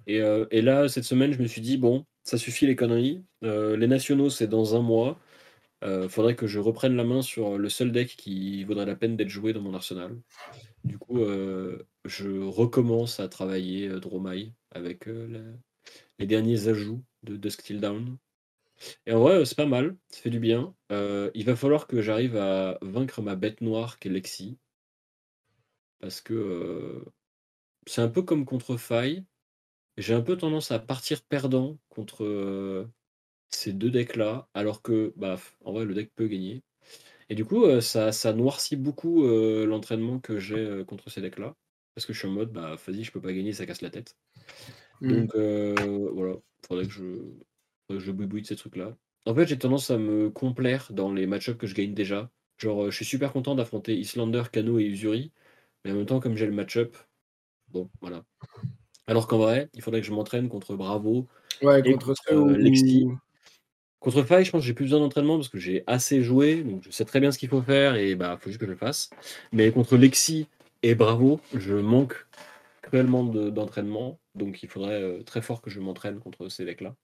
Et, 0.08 0.20
là, 0.62 0.90
cette 0.90 1.04
semaine, 1.04 1.34
je 1.34 1.42
me 1.42 1.48
suis 1.48 1.62
dit, 1.62 1.78
bon, 1.78 2.06
ça 2.24 2.38
suffit 2.38 2.66
les 2.66 2.76
conneries. 2.76 3.24
les 3.42 3.88
nationaux, 3.88 4.30
c'est 4.30 4.48
dans 4.48 4.76
un 4.76 4.82
mois. 4.82 5.20
Il 5.86 6.10
faudrait 6.10 6.36
que 6.36 6.48
je 6.48 6.60
reprenne 6.60 6.96
la 6.96 7.04
main 7.04 7.22
sur 7.22 7.58
le 7.58 7.70
seul 7.70 7.92
deck 7.92 8.16
qui 8.18 8.64
vaudrait 8.64 8.86
la 8.86 8.96
peine 8.96 9.18
d'être 9.18 9.30
joué 9.30 9.54
dans 9.54 9.62
mon 9.62 9.74
arsenal. 9.74 10.18
Du 10.84 10.98
coup, 10.98 11.20
je 12.06 12.42
recommence 12.42 13.20
à 13.20 13.28
travailler 13.28 13.90
Dromai 14.00 14.54
avec 14.72 15.08
les 16.20 16.28
derniers 16.28 16.68
ajouts 16.68 17.04
de 17.24 17.38
Dusk 17.38 17.64
Till 17.64 17.80
Down. 17.82 18.18
Et 19.06 19.14
en 19.14 19.20
vrai, 19.20 19.46
c'est 19.46 19.56
pas 19.56 19.66
mal, 19.66 19.98
ça 20.10 20.22
fait 20.22 20.30
du 20.30 20.40
bien. 20.40 20.76
Euh, 20.92 21.32
il 21.34 21.46
va 21.46 21.56
falloir 21.56 21.88
que 21.88 22.02
j'arrive 22.02 22.38
à 22.38 22.78
vaincre 22.82 23.22
ma 23.22 23.36
bête 23.36 23.62
noire 23.62 24.00
qui 24.00 24.08
est 24.08 24.12
Lexi. 24.12 24.58
Parce 26.00 26.22
que 26.22 26.34
euh, 26.34 27.06
c'est 27.88 28.02
un 28.02 28.10
peu 28.10 28.22
comme 28.24 28.46
contre 28.46 28.78
Faille. 28.78 29.26
J'ai 29.98 30.14
un 30.14 30.22
peu 30.22 30.38
tendance 30.38 30.72
à 30.72 30.80
partir 30.80 31.22
perdant 31.24 31.78
contre 31.90 32.24
euh, 32.26 32.88
ces 33.52 33.74
deux 33.74 33.92
decks-là, 33.92 34.50
alors 34.54 34.82
que, 34.82 35.14
bah, 35.18 35.40
en 35.66 35.74
vrai, 35.74 35.86
le 35.86 35.94
deck 35.94 36.12
peut 36.16 36.28
gagner. 36.28 36.64
Et 37.30 37.36
du 37.36 37.46
coup, 37.46 37.82
ça, 37.82 38.12
ça 38.12 38.34
noircit 38.34 38.76
beaucoup 38.76 39.26
l'entraînement 39.26 40.20
que 40.20 40.40
j'ai 40.40 40.84
contre 40.88 41.10
ces 41.10 41.22
decks-là. 41.22 41.56
Parce 41.96 42.06
que 42.06 42.14
je 42.14 42.20
suis 42.20 42.28
en 42.28 42.32
mode, 42.32 42.52
bah, 42.52 42.76
vas-y, 42.76 43.04
je 43.04 43.12
peux 43.12 43.22
pas 43.22 43.34
gagner, 43.34 43.54
ça 43.54 43.66
casse 43.66 43.82
la 43.82 43.90
tête. 43.92 44.18
Mmh. 45.04 45.28
Donc, 45.28 46.14
voilà 46.14 46.36
faudrait 46.68 46.86
que 46.86 46.92
je, 46.92 48.00
je 48.00 48.12
bouille 48.12 48.42
de 48.42 48.48
ces 48.48 48.56
trucs-là. 48.56 48.96
En 49.26 49.36
fait, 49.36 49.48
j'ai 49.48 49.58
tendance 49.58 49.90
à 49.92 49.98
me 49.98 50.30
complaire 50.30 50.88
dans 50.92 51.14
les 51.14 51.28
match-ups 51.28 51.58
que 51.58 51.68
je 51.68 51.76
gagne 51.76 51.94
déjà. 51.94 52.30
Genre, 52.58 52.86
euh, 52.86 52.92
je 52.92 52.96
suis 52.96 53.06
super 53.06 53.32
content 53.32 53.56
d'affronter 53.56 53.96
Islander, 53.96 54.44
Kano 54.52 54.80
et 54.80 54.86
Usuri. 54.86 55.32
Mais 55.84 55.92
en 55.92 55.96
même 55.96 56.06
temps, 56.06 56.20
comme 56.20 56.38
j'ai 56.38 56.46
le 56.46 56.52
match-up, 56.52 56.96
bon, 57.70 57.90
voilà. 58.02 58.24
Alors 59.08 59.28
qu'en 59.28 59.38
vrai, 59.38 59.70
il 59.74 59.82
faudrait 59.82 60.02
que 60.02 60.08
je 60.08 60.14
m'entraîne 60.14 60.50
contre 60.50 60.76
Bravo, 60.76 61.28
ouais, 61.62 61.82
contre, 61.84 62.14
euh, 62.32 62.58
Lexi, 62.58 63.08
Contre 64.00 64.24
Faille, 64.24 64.46
je 64.46 64.52
pense 64.52 64.62
que 64.62 64.68
j'ai 64.68 64.74
plus 64.74 64.86
besoin 64.86 65.00
d'entraînement 65.00 65.38
parce 65.38 65.50
que 65.50 65.58
j'ai 65.58 65.84
assez 65.88 66.24
joué, 66.24 66.62
donc 66.64 66.84
je 66.84 66.92
sais 66.92 67.06
très 67.06 67.22
bien 67.22 67.32
ce 67.32 67.38
qu'il 67.38 67.48
faut 67.48 67.62
faire 67.62 67.96
et 67.96 68.16
bah 68.16 68.38
faut 68.38 68.50
juste 68.50 68.60
que 68.60 68.66
je 68.66 68.72
le 68.72 68.78
fasse. 68.78 69.10
Mais 69.54 69.72
contre 69.72 69.96
Lexi 69.96 70.48
et 70.84 70.94
Bravo, 70.94 71.40
je 71.54 71.76
manque 71.76 72.26
cruellement 72.94 73.24
d'entraînement, 73.24 74.20
donc 74.36 74.62
il 74.62 74.70
faudrait 74.70 75.02
euh, 75.02 75.24
très 75.24 75.42
fort 75.42 75.64
que 75.64 75.72
je 75.72 75.80
m'entraîne 75.80 76.20
contre 76.20 76.48
ces 76.50 76.64
decks-là. 76.64 76.96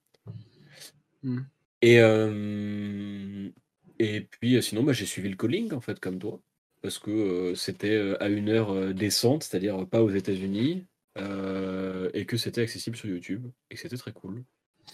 Hmm. 1.24 1.39
Et, 1.81 2.00
euh, 2.00 3.50
et 3.98 4.22
puis 4.22 4.55
euh, 4.55 4.62
sinon, 4.62 4.84
bah, 4.84 4.93
j'ai 4.93 5.08
suivi 5.08 5.29
le 5.29 5.36
calling 5.36 5.74
en 5.74 5.81
fait, 5.81 6.00
comme 6.00 6.19
toi, 6.19 6.39
parce 6.84 7.00
que 7.00 7.53
c'était 7.55 8.15
à 8.19 8.29
une 8.29 8.50
heure 8.50 8.93
décente, 8.93 9.43
c'est-à-dire 9.43 9.88
pas 9.88 10.03
aux 10.03 10.12
États-Unis, 10.12 10.86
et 11.17 12.25
que 12.25 12.38
c'était 12.38 12.62
accessible 12.62 12.96
sur 12.96 13.10
YouTube, 13.10 13.48
et 13.72 13.75
que 13.75 13.81
c'était 13.81 13.98
très 13.98 14.12
cool. 14.12 14.43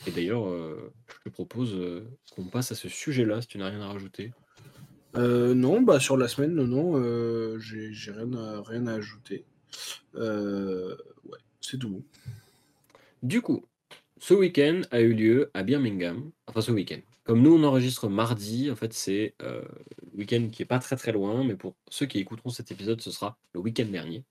Et 0.08 0.12
d'ailleurs, 0.12 0.48
je 0.48 1.24
te 1.24 1.30
propose 1.30 1.78
qu'on 2.32 2.46
passe 2.46 2.72
à 2.72 2.76
ce 2.76 2.88
sujet-là, 2.88 3.42
si 3.42 3.48
tu 3.48 3.58
n'as 3.58 3.70
rien 3.70 3.82
à 3.82 3.90
rajouter. 3.90 4.32
non, 5.16 5.82
bah 5.82 6.00
sur 6.00 6.18
la 6.18 6.28
semaine, 6.28 6.56
non, 6.56 6.66
non, 6.66 7.60
j'ai 7.60 8.12
rien 8.12 8.34
à, 8.34 8.64
rien 8.64 8.88
à 8.88 8.94
ajouter. 8.94 9.46
Ouais, 10.16 11.40
c'est 11.62 11.78
tout. 11.80 12.04
Du 13.24 13.42
coup, 13.42 13.66
ce 14.20 14.34
week-end 14.34 14.82
a 14.92 15.02
eu 15.02 15.14
lieu 15.14 15.52
à 15.54 15.64
Birmingham. 15.64 16.32
Enfin, 16.48 16.62
ce 16.62 16.72
week-end. 16.72 17.00
Comme 17.24 17.42
nous, 17.42 17.56
on 17.56 17.64
enregistre 17.64 18.08
mardi, 18.08 18.70
en 18.70 18.76
fait, 18.76 18.94
c'est 18.94 19.34
euh, 19.42 19.64
le 20.14 20.20
week-end 20.20 20.48
qui 20.52 20.62
est 20.62 20.66
pas 20.66 20.80
très 20.80 20.96
très 20.96 21.12
loin, 21.12 21.44
mais 21.44 21.56
pour 21.56 21.76
ceux 21.90 22.06
qui 22.06 22.20
écouteront 22.20 22.50
cet 22.50 22.72
épisode, 22.72 23.02
ce 23.02 23.12
sera 23.12 23.38
le 23.54 23.60
week-end 23.60 23.86
dernier. 23.86 24.24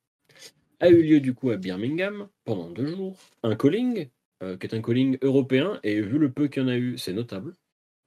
A 0.80 0.90
eu 0.90 1.02
lieu 1.02 1.20
du 1.20 1.34
coup 1.34 1.50
à 1.50 1.56
Birmingham 1.56 2.28
pendant 2.44 2.70
deux 2.70 2.86
jours. 2.86 3.18
Un 3.42 3.56
calling, 3.56 4.08
euh, 4.42 4.56
qui 4.56 4.66
est 4.66 4.74
un 4.74 4.82
calling 4.82 5.18
européen, 5.22 5.80
et 5.82 6.00
vu 6.00 6.18
le 6.18 6.30
peu 6.30 6.48
qu'il 6.48 6.62
y 6.62 6.64
en 6.64 6.68
a 6.68 6.76
eu, 6.76 6.96
c'est 6.98 7.12
notable. 7.12 7.52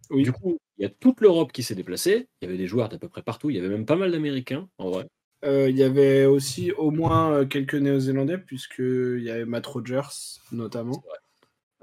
Oui. 0.10 0.24
Du 0.24 0.32
coup, 0.32 0.58
il 0.78 0.84
y 0.84 0.86
a 0.86 0.90
toute 0.90 1.22
l'Europe 1.22 1.52
qui 1.52 1.64
s'est 1.64 1.76
déplacée. 1.76 2.28
Il 2.42 2.46
y 2.46 2.48
avait 2.48 2.58
des 2.58 2.68
joueurs 2.68 2.88
d'à 2.88 2.98
peu 2.98 3.10
près 3.10 3.24
partout. 3.24 3.50
Il 3.50 3.58
y 3.58 3.60
avait 3.60 3.70
même 3.70 3.86
pas 3.86 3.98
mal 3.98 4.12
d'Américains, 4.12 4.70
en 4.78 4.90
vrai. 4.90 5.08
Euh, 5.46 5.70
il 5.70 5.78
y 5.78 5.84
avait 5.84 6.26
aussi 6.26 6.72
au 6.72 6.92
moins 6.92 7.46
quelques 7.46 7.76
Néo-Zélandais, 7.76 8.40
puisqu'il 8.40 9.22
y 9.22 9.30
avait 9.30 9.46
Matt 9.46 9.66
Rogers, 9.66 10.40
notamment. 10.52 11.04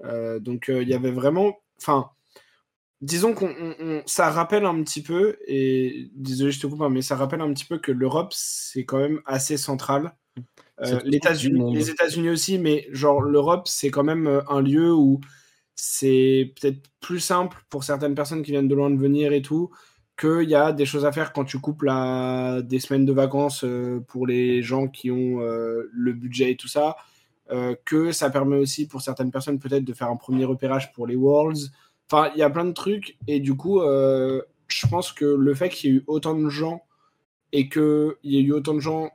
Euh, 0.03 0.39
donc 0.41 0.69
euh, 0.69 0.83
il 0.83 0.89
y 0.89 0.95
avait 0.95 1.11
vraiment, 1.11 1.59
enfin, 1.79 2.11
disons 3.01 3.35
qu'on 3.35 4.03
ça 4.07 4.31
rappelle 4.31 4.65
un 4.65 4.83
petit 4.83 5.03
peu, 5.03 5.37
et 5.47 6.11
désolé 6.15 6.51
je 6.51 6.61
te 6.61 6.67
coupe, 6.67 6.83
hein, 6.83 6.91
mais 6.91 7.03
ça 7.03 7.17
rappelle 7.17 7.41
un 7.41 7.53
petit 7.53 7.65
peu 7.65 7.79
que 7.79 7.93
l'Europe 7.93 8.33
c'est 8.33 8.85
quand 8.85 8.99
même 8.99 9.21
assez 9.25 9.57
central. 9.57 10.15
Euh, 10.81 11.01
les 11.05 11.17
États-Unis 11.17 12.31
aussi, 12.31 12.59
mais 12.59 12.89
genre 12.91 13.23
l'Europe 13.23 13.69
c'est 13.69 13.91
quand 13.91 14.03
même 14.03 14.43
un 14.49 14.61
lieu 14.61 14.93
où 14.93 15.21
c'est 15.77 16.53
peut-être 16.61 16.83
plus 17.01 17.21
simple 17.21 17.59
pour 17.69 17.85
certaines 17.85 18.15
personnes 18.15 18.43
qui 18.43 18.51
viennent 18.51 18.69
de 18.69 18.75
loin 18.75 18.91
de 18.91 18.99
venir 18.99 19.33
et 19.33 19.43
tout, 19.43 19.71
qu'il 20.17 20.49
y 20.49 20.55
a 20.55 20.73
des 20.73 20.87
choses 20.87 21.05
à 21.05 21.13
faire 21.13 21.33
quand 21.33 21.45
tu 21.45 21.59
coupes 21.59 21.85
des 21.85 22.81
semaines 22.81 23.05
de 23.05 23.13
vacances 23.13 23.65
pour 24.07 24.27
les 24.27 24.63
gens 24.63 24.89
qui 24.89 25.11
ont 25.11 25.41
le 25.41 26.13
budget 26.13 26.53
et 26.53 26.57
tout 26.57 26.69
ça. 26.69 26.97
Euh, 27.51 27.75
que 27.85 28.11
ça 28.11 28.31
permet 28.31 28.57
aussi 28.57 28.89
pour 28.89 29.03
certaines 29.03 29.31
personnes 29.31 29.59
peut-être 29.59 29.85
de 29.85 29.93
faire 29.93 30.09
un 30.09 30.17
premier 30.17 30.47
repérage 30.47 30.93
pour 30.93 31.07
les 31.07 31.15
Worlds. 31.15 31.71
Enfin, 32.11 32.31
il 32.35 32.39
y 32.39 32.43
a 32.43 32.49
plein 32.49 32.65
de 32.65 32.73
trucs 32.73 33.19
et 33.27 33.39
du 33.39 33.55
coup, 33.55 33.83
euh, 33.83 34.41
je 34.67 34.87
pense 34.87 35.13
que 35.13 35.27
le 35.27 35.55
fait 35.55 35.69
qu'il 35.69 35.91
y 35.91 35.93
ait 35.93 35.97
eu 35.99 36.05
autant 36.07 36.35
de 36.35 36.49
gens 36.49 36.83
et 37.53 37.69
qu'il 37.69 38.15
y 38.25 38.39
ait 38.39 38.43
eu 38.43 38.53
autant 38.53 38.73
de 38.73 38.81
gens 38.81 39.11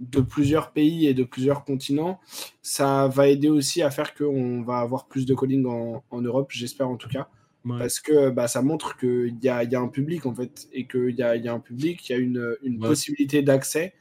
de 0.00 0.20
plusieurs 0.20 0.72
pays 0.72 1.06
et 1.06 1.14
de 1.14 1.22
plusieurs 1.22 1.64
continents, 1.64 2.18
ça 2.62 3.06
va 3.06 3.28
aider 3.28 3.48
aussi 3.48 3.80
à 3.82 3.90
faire 3.90 4.12
qu'on 4.14 4.62
va 4.62 4.78
avoir 4.78 5.06
plus 5.06 5.24
de 5.24 5.34
calling 5.34 5.64
en, 5.66 6.20
Europe, 6.20 6.50
j'espère 6.50 6.88
en 6.88 6.96
tout 6.96 7.08
cas. 7.08 7.28
Parce 7.76 8.00
que 8.00 8.30
bah, 8.30 8.48
ça 8.48 8.62
montre 8.62 8.96
qu'il 8.96 9.36
y 9.42 9.48
a, 9.48 9.64
y 9.64 9.74
a, 9.74 9.80
un 9.80 9.88
public 9.88 10.24
en 10.26 10.34
fait, 10.34 10.68
et 10.72 10.86
qu'il 10.86 11.14
y 11.16 11.22
a, 11.22 11.36
y 11.36 11.48
a, 11.48 11.52
un 11.52 11.60
public, 11.60 12.08
il 12.08 12.12
y 12.12 12.14
a 12.14 12.18
une, 12.18 12.56
une 12.62 12.78
possibilité 12.78 13.42
d'accès, 13.42 13.94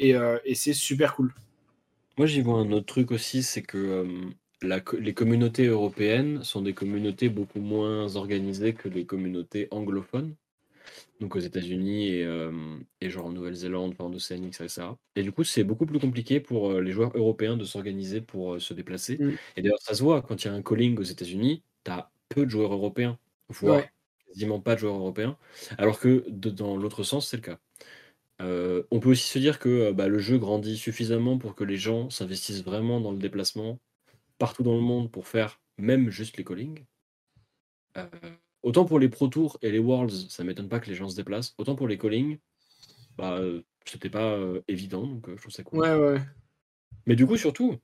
et, 0.00 0.16
euh, 0.16 0.38
et 0.44 0.54
c'est 0.54 0.72
super 0.72 1.14
cool. 1.14 1.32
Moi, 2.18 2.26
j'y 2.26 2.40
vois 2.40 2.58
un 2.58 2.72
autre 2.72 2.86
truc 2.86 3.12
aussi, 3.12 3.42
c'est 3.42 3.62
que 3.62 4.06
les 4.62 5.14
communautés 5.14 5.66
européennes 5.66 6.42
sont 6.42 6.62
des 6.62 6.74
communautés 6.74 7.28
beaucoup 7.28 7.60
moins 7.60 8.16
organisées 8.16 8.74
que 8.74 8.88
les 8.88 9.06
communautés 9.06 9.68
anglophones. 9.70 10.34
Donc 11.20 11.36
aux 11.36 11.40
États-Unis 11.40 12.08
et, 12.08 12.50
et 13.00 13.10
genre 13.10 13.26
en 13.26 13.32
Nouvelle-Zélande, 13.32 13.94
en 13.98 14.12
Océanie, 14.12 14.48
etc. 14.48 14.82
Et 15.16 15.22
du 15.22 15.32
coup, 15.32 15.44
c'est 15.44 15.64
beaucoup 15.64 15.86
plus 15.86 15.98
compliqué 15.98 16.40
pour 16.40 16.80
les 16.80 16.92
joueurs 16.92 17.12
européens 17.14 17.56
de 17.56 17.64
s'organiser 17.64 18.20
pour 18.22 18.60
se 18.60 18.74
déplacer. 18.74 19.18
Mmh. 19.18 19.32
Et 19.56 19.62
d'ailleurs, 19.62 19.80
ça 19.80 19.94
se 19.94 20.02
voit 20.02 20.22
quand 20.22 20.42
il 20.42 20.48
y 20.48 20.50
a 20.50 20.54
un 20.54 20.62
calling 20.62 20.98
aux 20.98 21.02
États-Unis, 21.02 21.62
tu 21.84 21.90
as 21.90 22.10
peu 22.30 22.46
de 22.46 22.50
joueurs 22.50 22.72
européens, 22.72 23.18
voire 23.48 23.82
quasiment 24.28 24.60
pas 24.60 24.74
de 24.76 24.80
joueurs 24.80 24.96
européens, 24.96 25.36
alors 25.76 25.98
que 26.00 26.24
dans 26.28 26.76
l'autre 26.76 27.02
sens, 27.02 27.28
c'est 27.28 27.36
le 27.36 27.42
cas. 27.42 27.58
Euh, 28.40 28.84
on 28.90 29.00
peut 29.00 29.10
aussi 29.10 29.28
se 29.28 29.38
dire 29.38 29.58
que 29.58 29.68
euh, 29.68 29.92
bah, 29.92 30.08
le 30.08 30.18
jeu 30.18 30.38
grandit 30.38 30.78
suffisamment 30.78 31.36
pour 31.36 31.54
que 31.54 31.64
les 31.64 31.76
gens 31.76 32.08
s'investissent 32.08 32.64
vraiment 32.64 33.00
dans 33.00 33.12
le 33.12 33.18
déplacement 33.18 33.78
partout 34.38 34.62
dans 34.62 34.74
le 34.74 34.80
monde 34.80 35.10
pour 35.10 35.28
faire 35.28 35.60
même 35.76 36.08
juste 36.08 36.38
les 36.38 36.44
callings. 36.44 36.86
Euh, 37.98 38.06
autant 38.62 38.86
pour 38.86 38.98
les 38.98 39.10
Pro 39.10 39.28
Tours 39.28 39.58
et 39.60 39.70
les 39.70 39.78
Worlds, 39.78 40.30
ça 40.30 40.42
m'étonne 40.42 40.70
pas 40.70 40.80
que 40.80 40.88
les 40.88 40.94
gens 40.94 41.10
se 41.10 41.16
déplacent. 41.16 41.54
Autant 41.58 41.74
pour 41.74 41.86
les 41.86 41.98
callings, 41.98 42.38
bah, 43.18 43.42
c'était 43.84 44.08
pas 44.08 44.38
évident, 44.68 45.06
donc 45.06 45.28
je 45.28 45.40
trouve 45.40 45.52
ça 45.52 45.62
cool. 45.62 45.80
Ouais, 45.80 45.94
ouais. 45.94 46.20
Mais 47.04 47.16
du 47.16 47.26
coup, 47.26 47.36
surtout, 47.36 47.76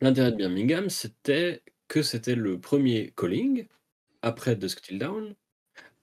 l'intérêt 0.00 0.32
de 0.32 0.36
Birmingham, 0.36 0.88
c'était 0.88 1.62
que 1.92 2.00
c'était 2.02 2.34
le 2.34 2.58
premier 2.58 3.12
calling 3.14 3.66
après 4.22 4.56
Dusk 4.56 4.80
Till 4.80 4.98
Down 4.98 5.34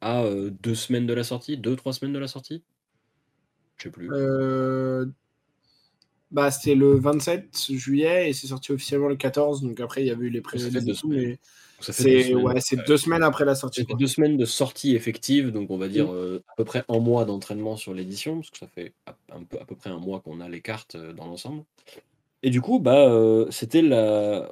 à 0.02 0.24
deux 0.52 0.76
semaines 0.76 1.08
de 1.08 1.14
la 1.14 1.24
sortie, 1.24 1.58
deux, 1.58 1.76
trois 1.76 1.94
semaines 1.94 2.14
de 2.14 2.20
la 2.20 2.28
sortie? 2.28 2.64
Je 3.78 3.86
sais 3.86 3.90
plus. 3.90 4.08
Euh, 4.12 5.08
bah, 6.30 6.52
c'était 6.52 6.76
le 6.76 6.94
27 7.00 7.72
juillet 7.72 8.30
et 8.30 8.34
c'est 8.34 8.46
sorti 8.46 8.72
officiellement 8.72 9.08
le 9.08 9.16
14. 9.16 9.64
Donc 9.64 9.80
après, 9.80 10.04
il 10.04 10.08
y 10.08 10.12
avait 10.12 10.28
eu 10.28 10.30
les 10.30 10.42
pré 10.42 10.60
C'est 10.60 12.36
ouais, 12.36 12.54
deux 12.86 12.98
semaines 12.98 13.24
après 13.24 13.46
la 13.46 13.56
sortie. 13.56 13.84
deux 13.86 14.06
semaines 14.06 14.38
de 14.38 14.46
sortie 14.46 14.96
effective, 14.96 15.50
donc 15.52 15.72
on 15.72 15.78
va 15.78 15.88
dire 15.88 16.14
euh, 16.14 16.44
à 16.50 16.56
peu 16.56 16.66
près 16.66 16.84
un 16.88 17.00
mois 17.00 17.26
d'entraînement 17.26 17.78
sur 17.78 17.96
l'édition, 17.96 18.36
parce 18.36 18.52
que 18.52 18.58
ça 18.60 18.68
fait 18.68 18.94
un 19.34 19.44
peu, 19.44 19.58
à 19.60 19.66
peu 19.66 19.76
près 19.76 19.90
un 19.90 19.98
mois 19.98 20.20
qu'on 20.20 20.40
a 20.40 20.50
les 20.50 20.62
cartes 20.62 20.94
euh, 20.96 21.14
dans 21.14 21.26
l'ensemble. 21.26 21.64
Et 22.42 22.50
du 22.50 22.62
coup, 22.62 22.80
bah, 22.80 23.46
c'était 23.50 23.82
la... 23.82 24.50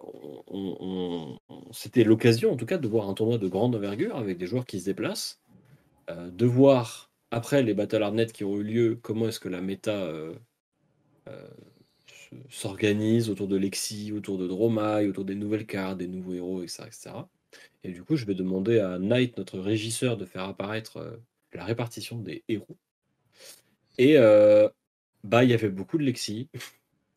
l'occasion, 2.05 2.51
en 2.51 2.57
tout 2.57 2.65
cas, 2.65 2.77
de 2.77 2.87
voir 2.87 3.09
un 3.09 3.13
tournoi 3.13 3.37
de 3.37 3.47
grande 3.47 3.75
envergure 3.75 4.17
avec 4.17 4.37
des 4.37 4.47
joueurs 4.47 4.65
qui 4.65 4.79
se 4.79 4.85
déplacent, 4.85 5.41
de 6.09 6.45
voir 6.45 7.07
après 7.31 7.63
les 7.63 7.73
Battle 7.73 8.03
Hardnet 8.03 8.27
qui 8.27 8.43
ont 8.43 8.57
eu 8.57 8.63
lieu, 8.63 8.99
comment 9.01 9.27
est-ce 9.27 9.39
que 9.39 9.49
la 9.49 9.61
méta 9.61 9.91
euh, 9.91 10.33
euh, 11.27 11.47
s'organise 12.49 13.29
autour 13.29 13.47
de 13.47 13.57
Lexi, 13.57 14.11
autour 14.11 14.37
de 14.37 14.47
Dromai, 14.47 15.07
autour 15.07 15.25
des 15.25 15.35
nouvelles 15.35 15.65
cartes, 15.65 15.97
des 15.97 16.07
nouveaux 16.07 16.33
héros, 16.33 16.63
etc., 16.63 16.83
etc. 16.87 17.11
Et 17.83 17.91
du 17.91 18.03
coup, 18.03 18.15
je 18.15 18.25
vais 18.25 18.35
demander 18.35 18.79
à 18.79 18.97
Knight, 18.99 19.37
notre 19.37 19.59
régisseur, 19.59 20.17
de 20.17 20.25
faire 20.25 20.43
apparaître 20.43 20.97
euh, 20.97 21.17
la 21.53 21.65
répartition 21.65 22.19
des 22.19 22.43
héros. 22.47 22.77
Et 23.97 24.15
bah, 25.23 25.43
il 25.43 25.49
y 25.49 25.53
avait 25.53 25.69
beaucoup 25.69 25.97
de 25.97 26.03
Lexi. 26.03 26.49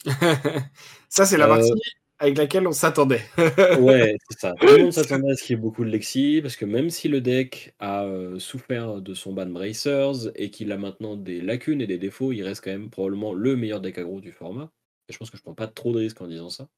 Ça, 1.09 1.27
c'est 1.27 1.37
la 1.37 1.47
partie 1.47 1.73
avec 2.21 2.37
laquelle 2.37 2.67
on 2.67 2.73
s'attendait. 2.73 3.23
ouais, 3.81 4.17
c'est 4.29 4.41
ça. 4.41 4.55
Tout 4.61 4.67
le 4.67 4.83
monde 4.83 4.93
s'attendait 4.93 5.33
à 5.33 5.37
ce 5.37 5.43
qu'il 5.43 5.57
y 5.57 5.59
ait 5.59 5.63
beaucoup 5.63 5.85
de 5.85 5.91
Lexi, 5.91 6.41
parce 6.43 6.55
que 6.55 6.67
même 6.67 6.91
si 6.91 7.09
le 7.09 7.23
deck 7.23 7.75
a 7.79 8.05
euh, 8.05 8.39
souffert 8.39 9.01
de 9.01 9.15
son 9.15 9.33
ban 9.33 9.47
Bracers 9.47 10.31
et 10.35 10.51
qu'il 10.51 10.71
a 10.71 10.77
maintenant 10.77 11.17
des 11.17 11.41
lacunes 11.41 11.81
et 11.81 11.87
des 11.87 11.97
défauts, 11.97 12.33
il 12.33 12.43
reste 12.43 12.63
quand 12.63 12.71
même 12.71 12.91
probablement 12.91 13.33
le 13.33 13.57
meilleur 13.57 13.81
deck 13.81 13.97
aggro 13.97 14.21
du 14.21 14.33
format. 14.33 14.71
Et 15.09 15.15
je 15.15 15.19
pense 15.19 15.31
que 15.31 15.39
je 15.39 15.43
prends 15.43 15.55
pas 15.55 15.67
trop 15.67 15.93
de 15.93 15.99
risques 15.99 16.21
en 16.21 16.27
disant 16.27 16.51
ça. 16.51 16.69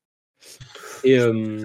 Et, 1.02 1.18
euh, 1.18 1.58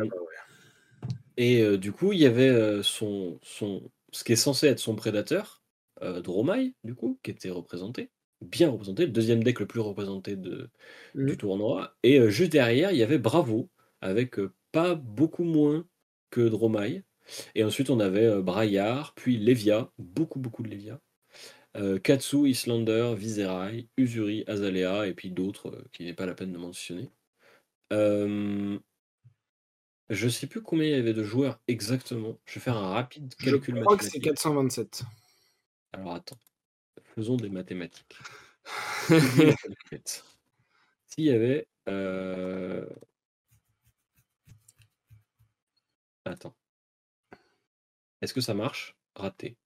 et 1.38 1.62
euh, 1.62 1.78
du 1.78 1.92
coup, 1.92 2.14
il 2.14 2.20
y 2.20 2.26
avait 2.26 2.82
son, 2.82 3.40
son, 3.44 3.84
ce 4.12 4.24
qui 4.24 4.34
est 4.34 4.38
censé 4.38 4.68
être 4.68 4.80
son 4.80 4.96
prédateur, 4.96 5.62
Dromai, 6.02 6.74
du 6.84 6.96
coup, 6.96 7.20
qui 7.22 7.30
était 7.30 7.52
représenté 7.52 8.10
bien 8.42 8.70
représenté, 8.70 9.06
le 9.06 9.12
deuxième 9.12 9.44
deck 9.44 9.60
le 9.60 9.66
plus 9.66 9.80
représenté 9.80 10.36
de, 10.36 10.70
du 11.16 11.34
mmh. 11.34 11.38
tournoi. 11.38 11.96
Et 12.04 12.20
euh, 12.20 12.30
juste 12.30 12.52
derrière, 12.52 12.92
il 12.92 12.98
y 12.98 13.04
avait 13.04 13.18
Bravo, 13.18 13.70
avec 14.02 14.40
euh, 14.40 14.54
pas 14.72 14.96
beaucoup 14.96 15.44
moins 15.44 15.88
que 16.30 16.42
Dromai. 16.42 17.04
Et 17.56 17.64
ensuite, 17.64 17.90
on 17.90 18.00
avait 18.00 18.26
euh, 18.26 18.42
Braillard, 18.42 19.14
puis 19.16 19.38
Levia, 19.38 19.92
beaucoup, 19.98 20.40
beaucoup 20.40 20.64
de 20.64 20.70
Levia. 20.70 21.00
Katsu, 22.04 22.50
Islander, 22.50 23.14
Viserai, 23.16 23.88
Usuri, 23.98 24.44
Azalea, 24.48 25.06
et 25.06 25.14
puis 25.14 25.30
d'autres 25.30 25.86
qui 25.92 26.06
n'est 26.06 26.16
pas 26.16 26.26
la 26.26 26.34
peine 26.34 26.52
de 26.52 26.58
mentionner. 26.58 27.08
je 27.92 28.80
sais 30.28 30.48
plus 30.48 30.64
combien 30.64 30.88
il 30.88 30.92
y 30.94 30.96
avait 30.96 31.14
de 31.14 31.24
joueurs 31.24 31.60
exactement. 31.68 32.40
Je 32.46 32.56
vais 32.56 32.62
faire 32.62 32.78
un 32.78 32.94
rapide 32.94 33.36
calcul. 33.36 33.76
Je 33.76 33.82
crois 33.82 33.96
que 33.96 34.06
c'est 34.06 34.20
427. 34.20 35.04
Alors 35.94 36.16
attends. 36.16 36.40
Faisons 37.18 37.36
des 37.36 37.50
mathématiques. 37.50 38.16
S'il 41.08 41.24
y 41.24 41.32
avait. 41.32 41.68
Euh... 41.90 42.88
Attends. 46.26 46.56
Est-ce 48.22 48.36
que 48.36 48.42
ça 48.42 48.54
marche? 48.54 48.96
Raté. 49.16 49.58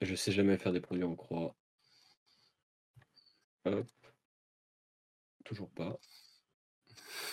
Je 0.00 0.14
sais 0.14 0.30
jamais 0.30 0.56
faire 0.58 0.72
des 0.72 0.80
produits 0.80 1.02
en 1.02 1.16
croix. 1.16 1.56
Hop. 3.64 3.88
Toujours 5.44 5.70
pas. 5.70 5.98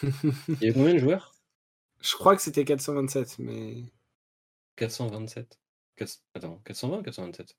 Il 0.02 0.64
y 0.64 0.70
a 0.70 0.74
combien 0.74 0.96
de 0.96 0.98
joueurs? 0.98 1.36
Je 2.02 2.16
crois 2.16 2.36
que 2.36 2.42
c'était 2.42 2.66
427, 2.66 3.38
mais. 3.38 3.84
427. 4.78 5.60
Attends, 6.34 6.58
420 6.66 6.98
ou 6.98 7.04
427? 7.04 7.56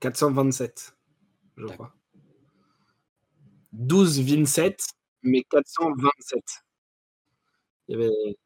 427, 0.00 0.96
je 1.56 1.66
crois. 1.66 1.94
12 3.72 4.20
Vincent, 4.20 4.76
mais 5.22 5.42
427. 5.44 6.42
Il 7.88 7.92
y 7.92 7.94
avait. 7.94 8.36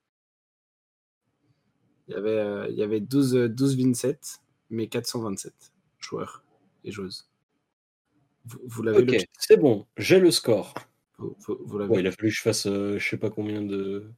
Il 2.07 2.15
y 2.15 2.17
avait, 2.17 2.31
euh, 2.31 2.69
il 2.69 2.77
y 2.77 2.83
avait 2.83 3.01
12, 3.01 3.33
12 3.33 3.79
Vincent, 3.79 4.41
mais 4.69 4.89
427 4.89 5.73
joueurs 5.99 6.45
et 6.85 6.91
joueuses. 6.91 7.31
Vous, 8.45 8.83
l'avez 8.83 8.99
Ok, 8.99 9.27
c'est 9.39 9.57
bon, 9.57 9.87
j'ai 9.97 10.21
le 10.21 10.31
score. 10.31 10.75
Vous, 11.17 11.35
vous, 11.39 11.99
il 11.99 12.07
a 12.07 12.11
fallu 12.11 12.29
que 12.29 12.35
je 12.35 12.43
fasse 12.43 12.67
euh, 12.67 12.99
je 12.99 13.09
sais 13.09 13.17
pas 13.17 13.31
combien 13.31 13.63
de, 13.63 14.13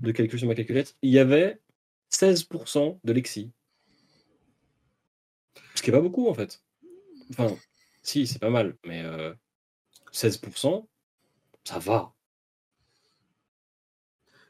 de 0.00 0.12
calculs 0.12 0.38
sur 0.38 0.48
ma 0.48 0.56
calculette. 0.56 0.96
Il 1.02 1.10
y 1.10 1.20
avait 1.20 1.60
16% 2.10 2.98
de 3.04 3.12
Lexi. 3.12 3.52
Ce 5.76 5.82
qui 5.82 5.90
est 5.90 5.92
pas 5.92 6.00
beaucoup 6.00 6.28
en 6.28 6.34
fait. 6.34 6.60
Enfin, 7.30 7.54
si, 8.02 8.26
c'est 8.26 8.38
pas 8.38 8.50
mal, 8.50 8.76
mais 8.86 9.04
16%, 10.12 10.66
euh, 10.66 10.80
ça 11.64 11.78
va. 11.78 12.12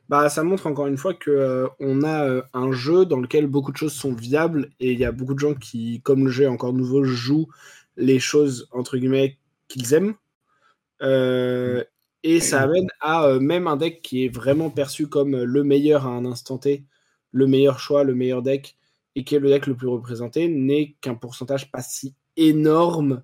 Bah, 0.09 0.29
ça 0.29 0.43
montre 0.43 0.67
encore 0.67 0.87
une 0.87 0.97
fois 0.97 1.13
que 1.13 1.31
euh, 1.31 1.69
on 1.81 2.03
a 2.03 2.25
euh, 2.25 2.43
un 2.55 2.73
jeu 2.73 3.05
dans 3.05 3.21
lequel 3.21 3.47
beaucoup 3.47 3.73
de 3.73 3.77
choses 3.77 3.93
sont 3.93 4.15
viables 4.15 4.71
et 4.81 4.93
il 4.93 4.99
y 4.99 5.05
a 5.05 5.13
beaucoup 5.13 5.35
de 5.35 5.39
gens 5.39 5.55
qui, 5.55 6.01
comme 6.03 6.25
le 6.25 6.31
jeu 6.31 6.45
est 6.45 6.49
encore 6.49 6.73
nouveau, 6.73 7.05
jouent 7.05 7.49
les 7.97 8.19
choses 8.19 8.69
entre 8.73 8.97
guillemets 8.97 9.39
qu'ils 9.69 9.93
aiment. 9.93 10.15
et 12.23 12.41
ça 12.41 12.63
amène 12.63 12.89
à 13.01 13.39
même 13.39 13.67
un 13.67 13.77
deck 13.77 14.03
qui 14.03 14.25
est 14.25 14.29
vraiment 14.35 14.71
perçu 14.71 15.09
comme 15.09 15.37
le 15.43 15.65
meilleur 15.65 16.07
à 16.07 16.11
un 16.11 16.25
instant 16.25 16.59
T, 16.59 16.85
le 17.33 17.47
meilleur 17.47 17.79
choix, 17.81 18.05
le 18.05 18.15
meilleur 18.15 18.43
deck, 18.43 18.79
et 19.15 19.25
qui 19.25 19.35
est 19.35 19.41
le 19.41 19.49
deck 19.51 19.67
le 19.67 19.77
plus 19.77 19.89
représenté, 19.89 20.49
n'est 20.49 20.97
qu'un 21.01 21.15
pourcentage 21.15 21.71
pas 21.71 21.83
si 21.83 22.15
énorme 22.39 23.23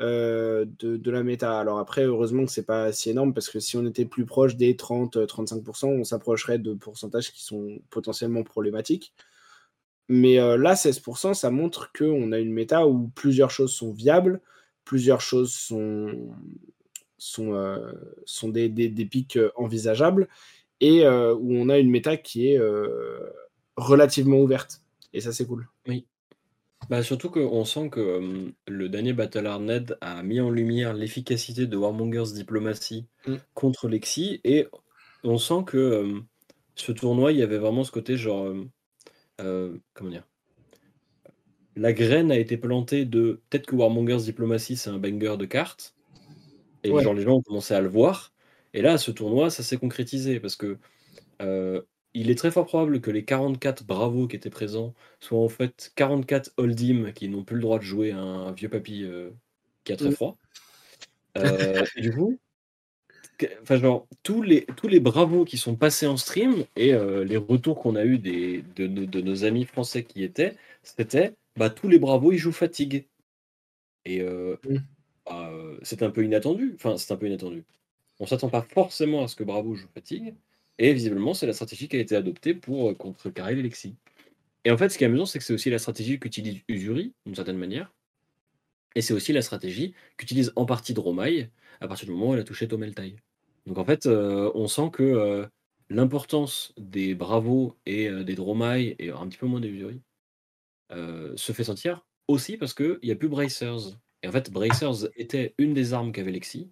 euh, 0.00 0.64
de, 0.78 1.10
la 1.10 1.22
méta. 1.22 1.58
Alors 1.58 1.78
après, 1.78 2.04
heureusement 2.04 2.44
que 2.44 2.52
c'est 2.52 2.66
pas 2.66 2.92
si 2.92 3.10
énorme 3.10 3.34
parce 3.34 3.48
que 3.48 3.58
si 3.58 3.76
on 3.76 3.86
était 3.86 4.04
plus 4.04 4.26
proche 4.26 4.56
des 4.56 4.74
30-35%, 4.74 5.86
on 5.86 6.04
s'approcherait 6.04 6.58
de 6.58 6.74
pourcentages 6.74 7.32
qui 7.32 7.42
sont 7.42 7.80
potentiellement 7.90 8.42
problématiques. 8.44 9.12
Mais 10.08 10.38
euh, 10.38 10.56
là, 10.56 10.74
16%, 10.74 11.34
ça 11.34 11.50
montre 11.50 11.92
qu'on 11.92 12.32
a 12.32 12.38
une 12.38 12.52
méta 12.52 12.86
où 12.86 13.08
plusieurs 13.08 13.50
choses 13.50 13.72
sont 13.72 13.92
viables, 13.92 14.40
plusieurs 14.84 15.20
choses 15.20 15.52
sont, 15.52 16.32
sont, 17.18 17.54
euh, 17.54 17.92
sont 18.24 18.48
des, 18.48 18.68
des, 18.68 18.88
des, 18.88 19.04
pics 19.04 19.38
envisageables 19.56 20.28
et 20.80 21.06
où 21.06 21.54
on 21.56 21.68
a 21.68 21.78
une 21.78 21.90
méta 21.90 22.16
qui 22.16 22.48
est 22.48 22.60
relativement 23.76 24.38
ouverte. 24.38 24.82
Et 25.12 25.20
ça, 25.20 25.32
c'est 25.32 25.46
cool. 25.46 25.68
Oui. 25.88 26.06
Bah, 26.88 27.02
surtout 27.02 27.30
qu'on 27.30 27.64
sent 27.64 27.90
que 27.90 28.52
le 28.66 28.88
dernier 28.88 29.12
Battle 29.12 29.48
Ned 29.60 29.98
a 30.00 30.22
mis 30.22 30.40
en 30.40 30.50
lumière 30.50 30.94
l'efficacité 30.94 31.66
de 31.66 31.76
Warmonger's 31.76 32.32
diplomatie 32.32 33.06
mmh. 33.26 33.34
contre 33.54 33.88
Lexi, 33.88 34.40
et 34.44 34.66
on 35.22 35.36
sent 35.38 35.64
que 35.66 36.22
ce 36.74 36.92
tournoi, 36.92 37.32
il 37.32 37.38
y 37.38 37.42
avait 37.42 37.58
vraiment 37.58 37.84
ce 37.84 37.90
côté 37.90 38.16
genre. 38.16 38.54
comment 39.36 40.10
dire? 40.10 40.26
La 41.76 41.92
graine 41.92 42.32
a 42.32 42.36
été 42.36 42.56
plantée 42.56 43.04
de 43.04 43.40
peut-être 43.50 43.66
que 43.66 43.76
Warmonger's 43.76 44.24
diplomatie, 44.24 44.76
c'est 44.76 44.90
un 44.90 44.98
banger 44.98 45.36
de 45.36 45.44
cartes, 45.44 45.94
et 46.84 46.88
genre 46.88 47.14
les 47.14 47.22
gens 47.22 47.36
ont 47.36 47.42
commencé 47.42 47.74
à 47.74 47.80
le 47.80 47.88
voir, 47.88 48.32
et 48.74 48.82
là, 48.82 48.98
ce 48.98 49.10
tournoi, 49.10 49.50
ça 49.50 49.62
s'est 49.62 49.76
concrétisé 49.76 50.40
parce 50.40 50.56
que 50.56 50.78
il 52.14 52.30
est 52.30 52.34
très 52.34 52.50
fort 52.50 52.66
probable 52.66 53.00
que 53.00 53.10
les 53.10 53.24
44 53.24 53.84
bravos 53.84 54.26
qui 54.28 54.36
étaient 54.36 54.50
présents 54.50 54.94
soient 55.20 55.40
en 55.40 55.48
fait 55.48 55.92
44 55.96 56.52
Oldim 56.56 57.12
qui 57.12 57.28
n'ont 57.28 57.44
plus 57.44 57.56
le 57.56 57.62
droit 57.62 57.78
de 57.78 57.84
jouer 57.84 58.12
un 58.12 58.52
vieux 58.52 58.68
papy 58.68 59.04
euh, 59.04 59.30
qui 59.84 59.92
a 59.92 59.96
très 59.96 60.10
froid. 60.10 60.36
Euh, 61.36 61.84
du 61.96 62.12
coup, 62.12 62.38
enfin, 63.62 63.76
genre, 63.76 64.06
tous 64.22 64.42
les, 64.42 64.66
tous 64.76 64.88
les 64.88 65.00
bravos 65.00 65.44
qui 65.44 65.58
sont 65.58 65.76
passés 65.76 66.06
en 66.06 66.16
stream 66.16 66.64
et 66.76 66.94
euh, 66.94 67.24
les 67.24 67.36
retours 67.36 67.78
qu'on 67.78 67.94
a 67.94 68.04
eu 68.04 68.18
des, 68.18 68.64
de, 68.76 69.20
nos 69.20 69.44
amis 69.44 69.64
français 69.64 70.02
qui 70.02 70.24
étaient, 70.24 70.56
c'était 70.82 71.34
bah, 71.56 71.70
tous 71.70 71.88
les 71.88 71.98
bravos 71.98 72.32
ils 72.32 72.38
jouent 72.38 72.52
fatigue. 72.52 73.06
Et 74.04 74.22
bah, 75.26 75.52
c'est 75.82 76.02
un 76.02 76.10
peu 76.10 76.24
inattendu. 76.24 76.72
Enfin, 76.76 76.96
c'est 76.96 77.12
un 77.12 77.16
peu 77.16 77.26
inattendu. 77.26 77.64
On 78.20 78.26
s'attend 78.26 78.48
pas 78.48 78.62
forcément 78.62 79.22
à 79.22 79.28
ce 79.28 79.36
que 79.36 79.44
Bravo 79.44 79.74
joue 79.74 79.88
fatigue. 79.94 80.34
Et 80.78 80.92
visiblement, 80.92 81.34
c'est 81.34 81.46
la 81.46 81.52
stratégie 81.52 81.88
qui 81.88 81.96
a 81.96 82.00
été 82.00 82.14
adoptée 82.14 82.54
pour 82.54 82.90
euh, 82.90 82.94
contrecarrer 82.94 83.54
l'Elexi. 83.54 83.96
Et 84.64 84.70
en 84.70 84.76
fait, 84.76 84.88
ce 84.88 84.98
qui 84.98 85.04
est 85.04 85.06
amusant, 85.06 85.26
c'est 85.26 85.38
que 85.38 85.44
c'est 85.44 85.52
aussi 85.54 85.70
la 85.70 85.78
stratégie 85.78 86.18
qu'utilise 86.20 86.60
Usuri, 86.68 87.14
d'une 87.26 87.34
certaine 87.34 87.58
manière. 87.58 87.92
Et 88.94 89.02
c'est 89.02 89.14
aussi 89.14 89.32
la 89.32 89.42
stratégie 89.42 89.94
qu'utilise 90.16 90.52
en 90.56 90.66
partie 90.66 90.94
Dromai 90.94 91.50
à 91.80 91.88
partir 91.88 92.06
du 92.06 92.12
moment 92.12 92.30
où 92.30 92.34
elle 92.34 92.40
a 92.40 92.44
touché 92.44 92.68
Tomeltai. 92.68 93.16
Donc 93.66 93.78
en 93.78 93.84
fait, 93.84 94.06
euh, 94.06 94.50
on 94.54 94.66
sent 94.66 94.90
que 94.92 95.02
euh, 95.02 95.46
l'importance 95.90 96.72
des 96.76 97.14
Bravos 97.14 97.76
et 97.86 98.10
des 98.24 98.34
Dromai, 98.34 98.96
et 98.98 99.10
un 99.10 99.26
petit 99.28 99.38
peu 99.38 99.46
moins 99.46 99.60
des 99.60 99.68
Usuri, 99.68 100.00
se 100.90 101.52
fait 101.52 101.64
sentir 101.64 102.06
aussi 102.28 102.56
parce 102.56 102.74
qu'il 102.74 102.98
n'y 103.02 103.10
a 103.10 103.16
plus 103.16 103.28
Bracers. 103.28 103.98
Et 104.22 104.28
en 104.28 104.32
fait, 104.32 104.50
Bracers 104.50 105.08
était 105.16 105.54
une 105.58 105.74
des 105.74 105.92
armes 105.92 106.12
qu'avait 106.12 106.32
Lexi, 106.32 106.70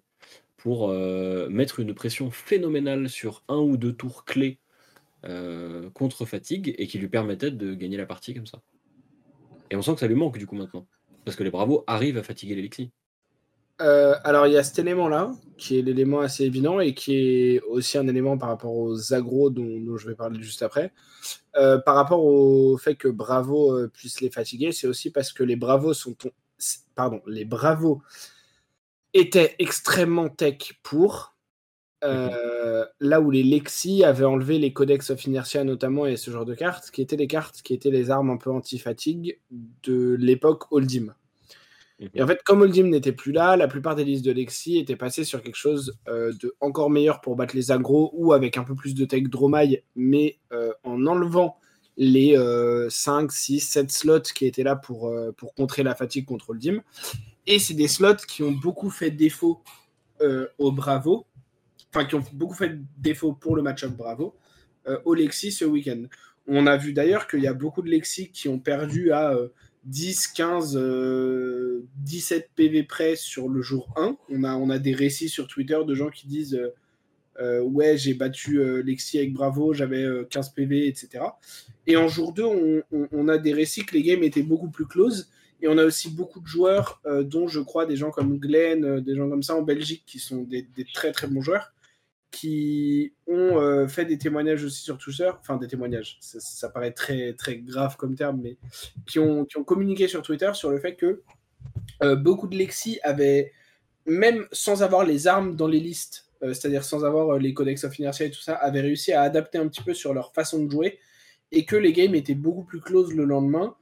pour 0.57 0.89
euh, 0.89 1.47
mettre 1.49 1.79
une 1.79 1.93
pression 1.93 2.31
phénoménale 2.31 3.09
sur 3.09 3.43
un 3.47 3.57
ou 3.57 3.77
deux 3.77 3.93
tours 3.93 4.25
clés 4.25 4.59
euh, 5.23 5.89
contre 5.91 6.25
fatigue 6.25 6.75
et 6.77 6.87
qui 6.87 6.97
lui 6.97 7.07
permettait 7.07 7.51
de 7.51 7.73
gagner 7.73 7.97
la 7.97 8.05
partie 8.05 8.33
comme 8.33 8.47
ça. 8.47 8.61
Et 9.69 9.75
on 9.75 9.81
sent 9.81 9.93
que 9.93 9.99
ça 9.99 10.07
lui 10.07 10.15
manque 10.15 10.37
du 10.37 10.47
coup 10.47 10.55
maintenant. 10.55 10.87
Parce 11.25 11.37
que 11.37 11.43
les 11.43 11.51
bravos 11.51 11.83
arrivent 11.87 12.17
à 12.17 12.23
fatiguer 12.23 12.55
l'Elixir. 12.55 12.89
Euh, 13.79 14.15
alors 14.23 14.47
il 14.47 14.53
y 14.53 14.57
a 14.57 14.63
cet 14.63 14.79
élément-là, 14.79 15.31
qui 15.57 15.77
est 15.77 15.83
l'élément 15.83 16.21
assez 16.21 16.45
évident 16.45 16.79
et 16.79 16.95
qui 16.95 17.15
est 17.15 17.61
aussi 17.61 17.99
un 17.99 18.07
élément 18.07 18.35
par 18.37 18.49
rapport 18.49 18.75
aux 18.75 19.13
agros 19.13 19.51
dont, 19.51 19.97
je 19.97 20.07
vais 20.07 20.15
parler 20.15 20.41
juste 20.41 20.63
après. 20.63 20.91
par 21.53 21.93
rapport 21.93 22.23
au 22.23 22.77
fait 22.77 22.95
que 22.95 23.07
Bravo 23.07 23.87
puisse 23.89 24.21
les 24.21 24.31
fatiguer, 24.31 24.71
c'est 24.71 24.87
aussi 24.87 25.11
parce 25.11 25.31
que 25.31 25.43
les 25.43 25.55
Bravos 25.55 25.93
sont... 25.93 26.15
Pardon, 26.95 27.21
les 27.27 27.45
Bravos 27.45 28.01
était 29.17 29.55
extrêmement 29.59 30.29
tech 30.29 30.73
pour. 30.83 31.37
Euh, 32.03 32.85
là 32.99 33.19
où 33.21 33.31
les 33.31 33.41
Lexi 33.41 34.03
avaient 34.03 34.25
enlevé 34.25 34.59
les 34.59 34.71
codex 34.71 35.09
of 35.09 35.25
inertia 35.25 35.63
notamment 35.63 36.05
et 36.05 36.15
ce 36.15 36.29
genre 36.29 36.45
de 36.45 36.53
cartes, 36.53 36.91
qui 36.91 37.01
étaient 37.01 37.15
les 37.15 37.27
cartes 37.27 37.63
qui 37.63 37.73
étaient 37.73 37.89
les 37.89 38.11
armes 38.11 38.29
un 38.29 38.37
peu 38.37 38.51
anti-fatigue 38.51 39.39
de 39.83 40.15
l'époque 40.19 40.71
Oldim. 40.71 41.15
Et 42.13 42.21
en 42.21 42.27
fait, 42.27 42.43
comme 42.43 42.61
Oldim 42.61 42.89
n'était 42.89 43.11
plus 43.11 43.31
là, 43.31 43.57
la 43.57 43.67
plupart 43.67 43.95
des 43.95 44.03
listes 44.03 44.23
de 44.23 44.31
Lexi 44.31 44.77
étaient 44.77 44.95
passées 44.95 45.23
sur 45.23 45.41
quelque 45.41 45.55
chose 45.55 45.97
euh, 46.07 46.31
de 46.39 46.55
encore 46.59 46.91
meilleur 46.91 47.21
pour 47.21 47.35
battre 47.35 47.55
les 47.55 47.71
agros 47.71 48.11
ou 48.13 48.33
avec 48.33 48.57
un 48.57 48.63
peu 48.63 48.75
plus 48.75 48.93
de 48.93 49.03
tech 49.03 49.23
Dromai, 49.23 49.83
mais 49.95 50.37
euh, 50.53 50.71
en 50.83 51.07
enlevant 51.07 51.57
les 51.99 52.37
5, 52.89 53.31
6, 53.31 53.59
7 53.59 53.91
slots 53.91 54.19
qui 54.35 54.45
étaient 54.45 54.61
là 54.61 54.75
pour, 54.75 55.11
pour 55.35 55.55
contrer 55.55 55.81
la 55.81 55.95
fatigue 55.95 56.25
contre 56.25 56.51
Oldim. 56.51 56.83
Et 57.47 57.59
c'est 57.59 57.73
des 57.73 57.87
slots 57.87 58.17
qui 58.27 58.43
ont 58.43 58.51
beaucoup 58.51 58.89
fait 58.89 59.09
défaut 59.09 59.63
euh, 60.21 60.47
au 60.57 60.73
Bravo, 60.73 61.25
enfin 61.89 62.05
qui 62.05 62.15
ont 62.15 62.23
beaucoup 62.33 62.53
fait 62.55 62.77
défaut 62.97 63.31
pour 63.31 63.55
le 63.55 63.61
match-up 63.61 63.93
Bravo, 63.95 64.35
euh, 64.87 64.99
au 65.05 65.13
Lexi 65.13 65.53
ce 65.53 65.63
week-end. 65.63 66.03
On 66.45 66.67
a 66.67 66.75
vu 66.75 66.91
d'ailleurs 66.91 67.25
qu'il 67.25 67.39
y 67.39 67.47
a 67.47 67.53
beaucoup 67.53 67.81
de 67.81 67.89
Lexi 67.89 68.31
qui 68.31 68.49
ont 68.49 68.59
perdu 68.59 69.11
à 69.11 69.33
10, 69.85 70.27
15, 70.27 70.79
17 71.97 72.51
PV 72.55 72.83
près 72.83 73.15
sur 73.15 73.47
le 73.47 73.61
jour 73.61 73.89
1. 73.95 74.17
On 74.29 74.43
a, 74.43 74.55
on 74.55 74.69
a 74.69 74.79
des 74.79 74.93
récits 74.93 75.29
sur 75.29 75.47
Twitter 75.47 75.79
de 75.85 75.93
gens 75.93 76.09
qui 76.09 76.27
disent 76.27 76.59
euh, 77.39 77.61
Ouais, 77.61 77.97
j'ai 77.97 78.13
battu 78.13 78.61
Lexi 78.81 79.17
avec 79.19 79.33
Bravo, 79.33 79.73
j'avais 79.73 80.05
15 80.29 80.53
PV, 80.53 80.87
etc. 80.87 81.25
Et 81.85 81.97
en 81.97 82.07
jour 82.07 82.33
2, 82.33 82.43
on, 82.43 82.83
on, 83.11 83.27
a 83.27 83.37
des 83.37 83.53
récits 83.53 83.85
que 83.85 83.95
les 83.95 84.03
games 84.03 84.23
étaient 84.23 84.41
beaucoup 84.41 84.69
plus 84.69 84.85
close 84.85 85.29
et 85.61 85.67
on 85.67 85.77
a 85.77 85.83
aussi 85.83 86.09
beaucoup 86.09 86.39
de 86.39 86.47
joueurs, 86.47 87.01
euh, 87.05 87.23
dont 87.23 87.47
je 87.47 87.59
crois 87.59 87.85
des 87.85 87.95
gens 87.95 88.11
comme 88.11 88.37
Glenn, 88.37 88.85
euh, 88.85 89.01
des 89.01 89.15
gens 89.15 89.29
comme 89.29 89.43
ça 89.43 89.55
en 89.55 89.61
Belgique, 89.61 90.03
qui 90.05 90.19
sont 90.19 90.43
des, 90.43 90.67
très 90.93 91.11
très 91.11 91.27
bons 91.27 91.41
joueurs, 91.41 91.73
qui 92.29 93.13
ont 93.25 93.59
euh, 93.59 93.87
fait 93.87 94.05
des 94.05 94.17
témoignages 94.17 94.63
aussi 94.63 94.83
sur 94.83 94.97
Twitter, 94.97 95.29
enfin 95.39 95.57
des 95.57 95.67
témoignages, 95.67 96.17
ça, 96.21 96.69
paraît 96.69 96.91
très 96.91 97.33
très 97.33 97.57
grave 97.57 97.97
comme 97.97 98.15
terme, 98.15 98.39
mais 98.43 98.57
qui 99.07 99.19
ont, 99.19 99.45
qui 99.45 99.57
ont 99.57 99.63
communiqué 99.63 100.07
sur 100.07 100.21
Twitter 100.21 100.51
sur 100.53 100.69
le 100.69 100.79
fait 100.79 100.95
que 100.95 101.21
beaucoup 102.17 102.47
de 102.47 102.55
Lexi 102.55 102.99
avaient, 103.01 103.51
même 104.05 104.45
sans 104.51 104.83
avoir 104.83 105.03
les 105.03 105.25
armes 105.25 105.55
dans 105.55 105.67
les 105.67 105.79
listes, 105.79 106.29
c'est-à-dire 106.41 106.83
sans 106.83 107.03
avoir 107.03 107.39
les 107.39 107.55
codex 107.55 107.83
of 107.83 107.97
inertia 107.97 108.27
et 108.27 108.31
tout 108.31 108.41
ça, 108.41 108.53
avaient 108.53 108.81
réussi 108.81 109.13
à 109.13 109.23
adapter 109.23 109.57
un 109.57 109.67
petit 109.67 109.81
peu 109.81 109.95
sur 109.95 110.13
leur 110.13 110.31
façon 110.33 110.63
de 110.63 110.69
jouer 110.69 110.99
et 111.51 111.65
que 111.65 111.75
les 111.75 111.93
games 111.93 112.13
étaient 112.13 112.35
beaucoup 112.35 112.63
plus 112.63 112.81
close 112.81 113.13
le 113.15 113.25
lendemain. 113.25 113.75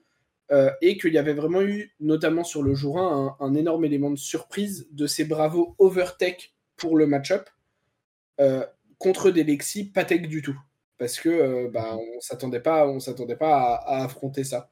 Euh, 0.52 0.70
et 0.82 0.98
qu'il 0.98 1.14
y 1.14 1.18
avait 1.18 1.34
vraiment 1.34 1.64
eu, 1.64 1.96
notamment 2.00 2.44
sur 2.44 2.62
le 2.62 2.76
jour 2.76 3.00
1, 3.00 3.38
un, 3.40 3.56
énorme 3.56 3.84
élément 3.84 4.12
de 4.12 4.16
surprise 4.16 4.88
de 4.92 5.08
ces 5.08 5.26
bravos 5.26 5.76
overtech 5.80 6.54
pour 6.78 6.98
le 6.98 7.08
match-up 7.08 7.50
euh, 8.40 8.64
contre 9.00 9.32
des 9.32 9.44
Lexi 9.44 9.86
pas 9.86 10.06
tech 10.06 10.22
du 10.22 10.44
tout. 10.44 10.60
Parce 11.00 11.20
que 11.20 11.30
euh, 11.30 11.70
bah, 11.74 11.98
on 11.98 12.20
s'attendait 12.20 12.60
pas, 12.60 12.88
on 12.88 13.00
s'attendait 13.00 13.36
pas 13.36 13.74
à, 13.74 14.04
affronter 14.04 14.44
ça. 14.44 14.70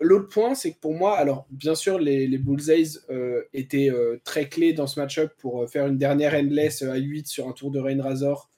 L'autre 0.00 0.28
point, 0.28 0.54
c'est 0.54 0.74
que 0.74 0.78
pour 0.78 0.94
moi, 0.94 1.16
alors 1.16 1.46
bien 1.50 1.74
sûr, 1.74 1.98
les, 1.98 2.28
les 2.28 2.38
Bullseyes 2.38 2.98
étaient 3.52 3.90
très 4.22 4.48
clés 4.48 4.72
dans 4.72 4.86
ce 4.86 5.00
match-up 5.00 5.32
pour 5.38 5.68
faire 5.68 5.86
une 5.86 5.98
dernière 5.98 6.34
endless 6.34 6.82
à 6.82 6.94
8 6.94 7.26
sur 7.26 7.48
un 7.48 7.52
tour 7.52 7.72
de 7.72 7.80
Rain 7.80 8.00
Razor 8.00 8.48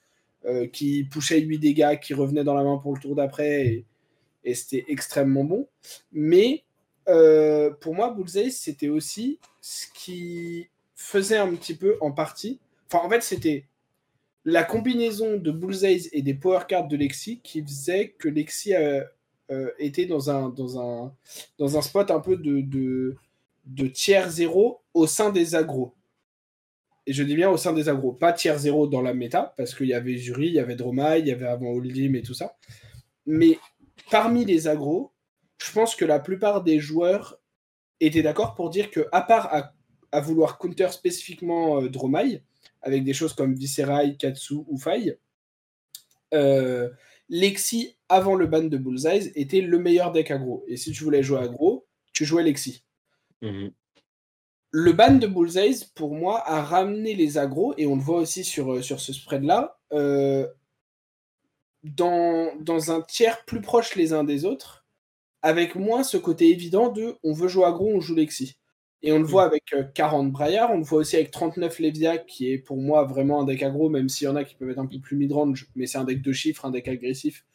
qui 0.73 1.05
pushait 1.05 1.41
8 1.41 1.59
dégâts, 1.59 1.99
qui 1.99 2.13
revenait 2.13 2.45
dans 2.45 2.53
la 2.53 2.65
main 2.65 2.77
pour 2.77 2.95
le 2.95 3.01
tour 3.01 3.15
d'après. 3.15 3.67
Et, 3.67 3.87
et 4.45 4.55
c'était 4.55 4.85
extrêmement 4.89 5.45
bon. 5.45 5.69
Mais 6.13 6.65
euh, 7.09 7.71
pour 7.71 7.95
moi, 7.95 8.11
Bullseye, 8.11 8.51
c'était 8.51 8.89
aussi 8.89 9.39
ce 9.61 9.87
qui 9.95 10.69
faisait 10.95 11.39
un 11.39 11.55
petit 11.55 11.75
peu 11.75 11.97
en 12.01 12.13
partie. 12.13 12.61
Enfin, 12.87 13.05
en 13.05 13.11
fait, 13.11 13.23
c'était 13.23 13.65
la 14.45 14.65
combinaison 14.65 15.37
de 15.37 15.51
Bullseye 15.51 16.09
et 16.13 16.23
des 16.23 16.35
power 16.35 16.61
cards 16.69 16.89
de 16.89 16.97
Lexi 16.97 17.41
qui 17.43 17.63
faisait 17.63 18.15
que 18.19 18.29
Lexi 18.29 18.75
euh, 18.75 19.03
euh, 19.51 19.71
était 19.79 20.07
dans 20.07 20.31
un, 20.31 20.49
dans, 20.49 20.81
un, 20.81 21.15
dans 21.59 21.77
un 21.77 21.83
spot 21.83 22.11
un 22.11 22.21
peu 22.21 22.37
de, 22.37 22.61
de, 23.67 23.87
tiers 23.89 24.31
zéro 24.31 24.81
au 24.95 25.07
sein 25.07 25.31
des 25.31 25.55
agros. 25.55 25.95
Et 27.07 27.13
je 27.13 27.23
dis 27.23 27.35
bien 27.35 27.51
au 27.51 27.57
sein 27.57 27.73
des 27.73 27.89
agros, 27.89 28.13
pas 28.13 28.33
tiers 28.33 28.59
zéro 28.59 28.87
dans 28.87 29.03
la 29.03 29.15
méta, 29.15 29.55
parce 29.57 29.75
qu'il 29.75 29.89
y 29.89 29.95
avait 29.95 30.17
Jury, 30.17 30.49
il 30.49 30.55
y 30.55 30.59
avait 30.59 30.77
Dromai, 30.77 31.21
il 31.21 31.27
y 31.27 31.33
avait 31.33 31.47
avant 31.47 31.73
Holdim 31.73 32.15
et 32.15 32.23
tout 32.23 32.35
ça. 32.35 32.57
Mais 33.27 33.59
parmi 34.11 34.45
les 34.45 34.69
agros, 34.69 35.13
je 35.59 35.73
pense 35.73 35.95
que 35.95 36.05
la 36.05 36.21
plupart 36.21 36.63
des 36.63 36.81
joueurs 36.81 37.41
étaient 38.01 38.23
d'accord 38.23 38.55
pour 38.55 38.71
dire 38.71 38.91
que, 38.91 39.07
à 39.13 39.23
part 39.23 39.73
à, 40.13 40.21
vouloir 40.21 40.59
counter 40.59 40.89
spécifiquement 40.91 41.83
euh, 41.83 41.89
avec 42.83 43.05
des 43.05 43.13
choses 43.13 43.33
comme 43.33 43.55
Viserai, 43.55 44.17
Katsu 44.17 44.55
ou 44.67 44.79
Fai, 44.79 45.19
euh, 46.35 46.91
Lexi, 47.29 47.97
avant 48.09 48.35
le 48.35 48.47
ban 48.47 48.65
de 48.65 48.77
Bullseye, 48.77 49.31
était 49.37 49.61
le 49.61 49.79
meilleur 49.79 50.11
deck 50.11 50.31
aggro. 50.31 50.65
Et 50.67 50.77
si 50.77 50.91
tu 50.91 51.05
voulais 51.05 51.23
jouer 51.23 51.41
aggro, 51.41 51.87
tu 52.13 52.25
jouais 52.25 52.43
Lexi. 52.43 52.85
Mhm. 53.43 53.71
Le 54.73 54.93
ban 54.93 55.15
de 55.15 55.27
Bullseye, 55.27 55.85
pour 55.95 56.15
moi, 56.15 56.43
a 56.47 56.63
ramené 56.63 57.15
les 57.15 57.39
agros, 57.39 57.75
et 57.77 57.87
on 57.87 57.97
le 57.97 58.03
voit 58.03 58.19
aussi 58.19 58.45
sur, 58.45 58.73
euh, 58.73 58.83
sur 58.83 59.01
ce 59.01 59.13
spread-là, 59.13 59.79
euh, 59.93 60.47
dans, 61.85 62.53
dans 62.61 62.91
un 62.91 63.01
tiers 63.03 63.45
plus 63.45 63.61
proche 63.61 63.95
les 63.97 64.13
uns 64.13 64.25
des 64.25 64.45
autres, 64.45 64.85
avec 65.43 65.75
moins 65.75 66.03
ce 66.03 66.17
côté 66.17 66.51
évident 66.51 66.91
de 66.91 67.17
on 67.23 67.33
veut 67.33 67.49
jouer 67.49 67.65
aggro, 67.65 67.91
on 67.95 68.01
joue 68.01 68.15
Lexi. 68.15 68.57
Et 69.03 69.13
on 69.13 69.19
le 69.19 69.25
voit 69.25 69.45
avec 69.45 69.75
40 69.95 70.27
euh, 70.27 70.31
Braillard, 70.31 70.71
on 70.73 70.79
le 70.79 70.85
voit 70.85 70.99
aussi 70.99 71.17
avec 71.17 71.31
39 71.31 71.79
Levia, 71.79 72.19
qui 72.19 72.53
est 72.53 72.59
pour 72.59 72.77
moi 72.77 73.05
vraiment 73.05 73.41
un 73.41 73.45
deck 73.45 73.63
aggro, 73.63 73.89
même 73.89 74.11
s'il 74.11 74.27
y 74.27 74.29
en 74.29 74.37
a 74.37 74.45
qui 74.45 74.55
peuvent 74.55 74.69
être 74.69 74.79
un 74.79 74.87
peu 74.87 75.01
plus 75.01 75.17
mid-range, 75.17 75.69
mais 75.75 75.87
c'est 75.87 75.97
un 75.97 76.05
deck 76.05 76.21
de 76.21 76.33
chiffres, 76.33 76.67
un 76.67 76.71
deck 76.71 76.87
agressif. 76.87 77.47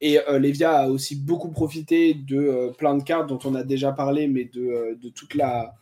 Et 0.00 0.20
euh, 0.20 0.38
Levia 0.38 0.82
a 0.82 0.88
aussi 0.88 1.16
beaucoup 1.16 1.50
profité 1.50 2.14
de 2.14 2.36
euh, 2.36 2.70
plein 2.70 2.96
de 2.96 3.02
cartes 3.02 3.28
dont 3.28 3.40
on 3.44 3.56
a 3.56 3.64
déjà 3.64 3.90
parlé, 3.90 4.28
mais 4.28 4.44
de, 4.44 4.96
de 5.00 5.08
toute, 5.08 5.34
la, 5.34 5.74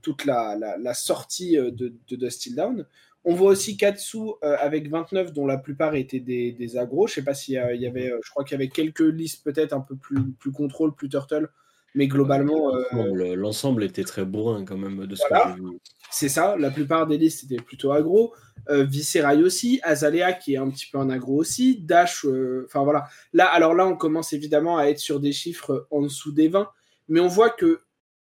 toute 0.00 0.24
la, 0.26 0.56
la, 0.56 0.94
sortie 0.94 1.56
de, 1.56 1.72
de 2.08 2.54
Down. 2.54 2.86
On 3.24 3.34
voit 3.34 3.50
aussi 3.50 3.76
Katsu 3.76 4.18
euh, 4.18 4.56
avec 4.58 4.90
29, 4.90 5.32
dont 5.32 5.46
la 5.46 5.58
plupart 5.58 5.94
étaient 5.94 6.20
des, 6.20 6.52
des 6.52 6.76
agros. 6.76 7.06
Je 7.06 7.14
sais 7.14 7.24
pas 7.24 7.34
s'il 7.34 7.54
y 7.54 7.58
avait, 7.58 8.10
euh, 8.10 8.18
je 8.24 8.30
crois 8.30 8.42
qu'il 8.42 8.52
y 8.52 8.60
avait 8.60 8.68
quelques 8.68 9.00
listes 9.00 9.44
peut-être 9.44 9.72
un 9.72 9.80
peu 9.80 9.94
plus, 9.94 10.32
plus 10.32 10.50
contrôle, 10.50 10.94
plus 10.94 11.08
turtle, 11.08 11.48
mais 11.94 12.08
globalement. 12.08 12.74
Euh, 12.74 13.36
l'ensemble 13.36 13.84
était 13.84 14.02
très 14.02 14.24
bourrin 14.24 14.64
quand 14.64 14.76
même 14.76 15.06
de 15.06 15.14
ce 15.14 15.22
que 15.22 15.34
j'ai 15.34 15.60
vu. 15.60 15.78
C'est 16.10 16.28
ça, 16.28 16.56
la 16.58 16.70
plupart 16.70 17.06
des 17.06 17.16
listes 17.16 17.44
étaient 17.44 17.62
plutôt 17.62 17.92
agro. 17.92 18.34
Viscerai 18.68 19.42
aussi, 19.42 19.80
Azalea 19.82 20.32
qui 20.34 20.54
est 20.54 20.58
un 20.58 20.70
petit 20.70 20.86
peu 20.90 20.98
un 20.98 21.10
agro 21.10 21.36
aussi, 21.36 21.80
Dash, 21.80 22.26
enfin 22.64 22.84
voilà. 22.84 23.06
Là, 23.32 23.46
alors 23.46 23.74
là, 23.74 23.86
on 23.86 23.96
commence 23.96 24.32
évidemment 24.32 24.78
à 24.78 24.84
être 24.84 24.98
sur 24.98 25.20
des 25.20 25.32
chiffres 25.32 25.88
en 25.90 26.02
dessous 26.02 26.32
des 26.32 26.48
20, 26.48 26.68
mais 27.08 27.18
on 27.18 27.28
voit 27.28 27.50
que 27.50 27.80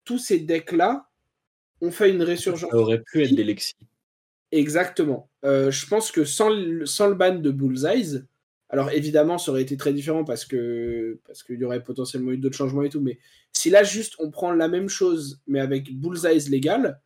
tous 0.03 0.17
ces 0.17 0.39
decks-là 0.39 1.07
ont 1.81 1.91
fait 1.91 2.09
une 2.09 2.23
résurgence. 2.23 2.69
Ça 2.69 2.77
aurait 2.77 3.01
pu 3.01 3.23
être 3.23 3.35
des 3.35 3.43
Lexi. 3.43 3.75
Exactement. 4.55 5.29
Euh, 5.43 5.69
je 5.69 5.85
pense 5.85 6.11
que 6.13 6.23
sans 6.23 6.49
le, 6.49 6.85
sans 6.85 7.09
le 7.09 7.15
ban 7.15 7.35
de 7.35 7.51
Bullseye, 7.51 8.21
alors 8.69 8.89
évidemment, 8.91 9.37
ça 9.37 9.51
aurait 9.51 9.63
été 9.63 9.75
très 9.75 9.91
différent 9.91 10.23
parce 10.23 10.45
que 10.45 11.19
parce 11.27 11.43
qu'il 11.43 11.59
y 11.59 11.65
aurait 11.65 11.83
potentiellement 11.83 12.31
eu 12.31 12.37
d'autres 12.37 12.55
changements 12.55 12.83
et 12.83 12.89
tout. 12.89 13.01
Mais 13.01 13.19
si 13.51 13.69
là 13.69 13.83
juste 13.83 14.15
on 14.17 14.31
prend 14.31 14.53
la 14.53 14.69
même 14.69 14.87
chose 14.87 15.41
mais 15.45 15.59
avec 15.59 15.93
Bullseye 15.93 16.49
légal, 16.49 17.01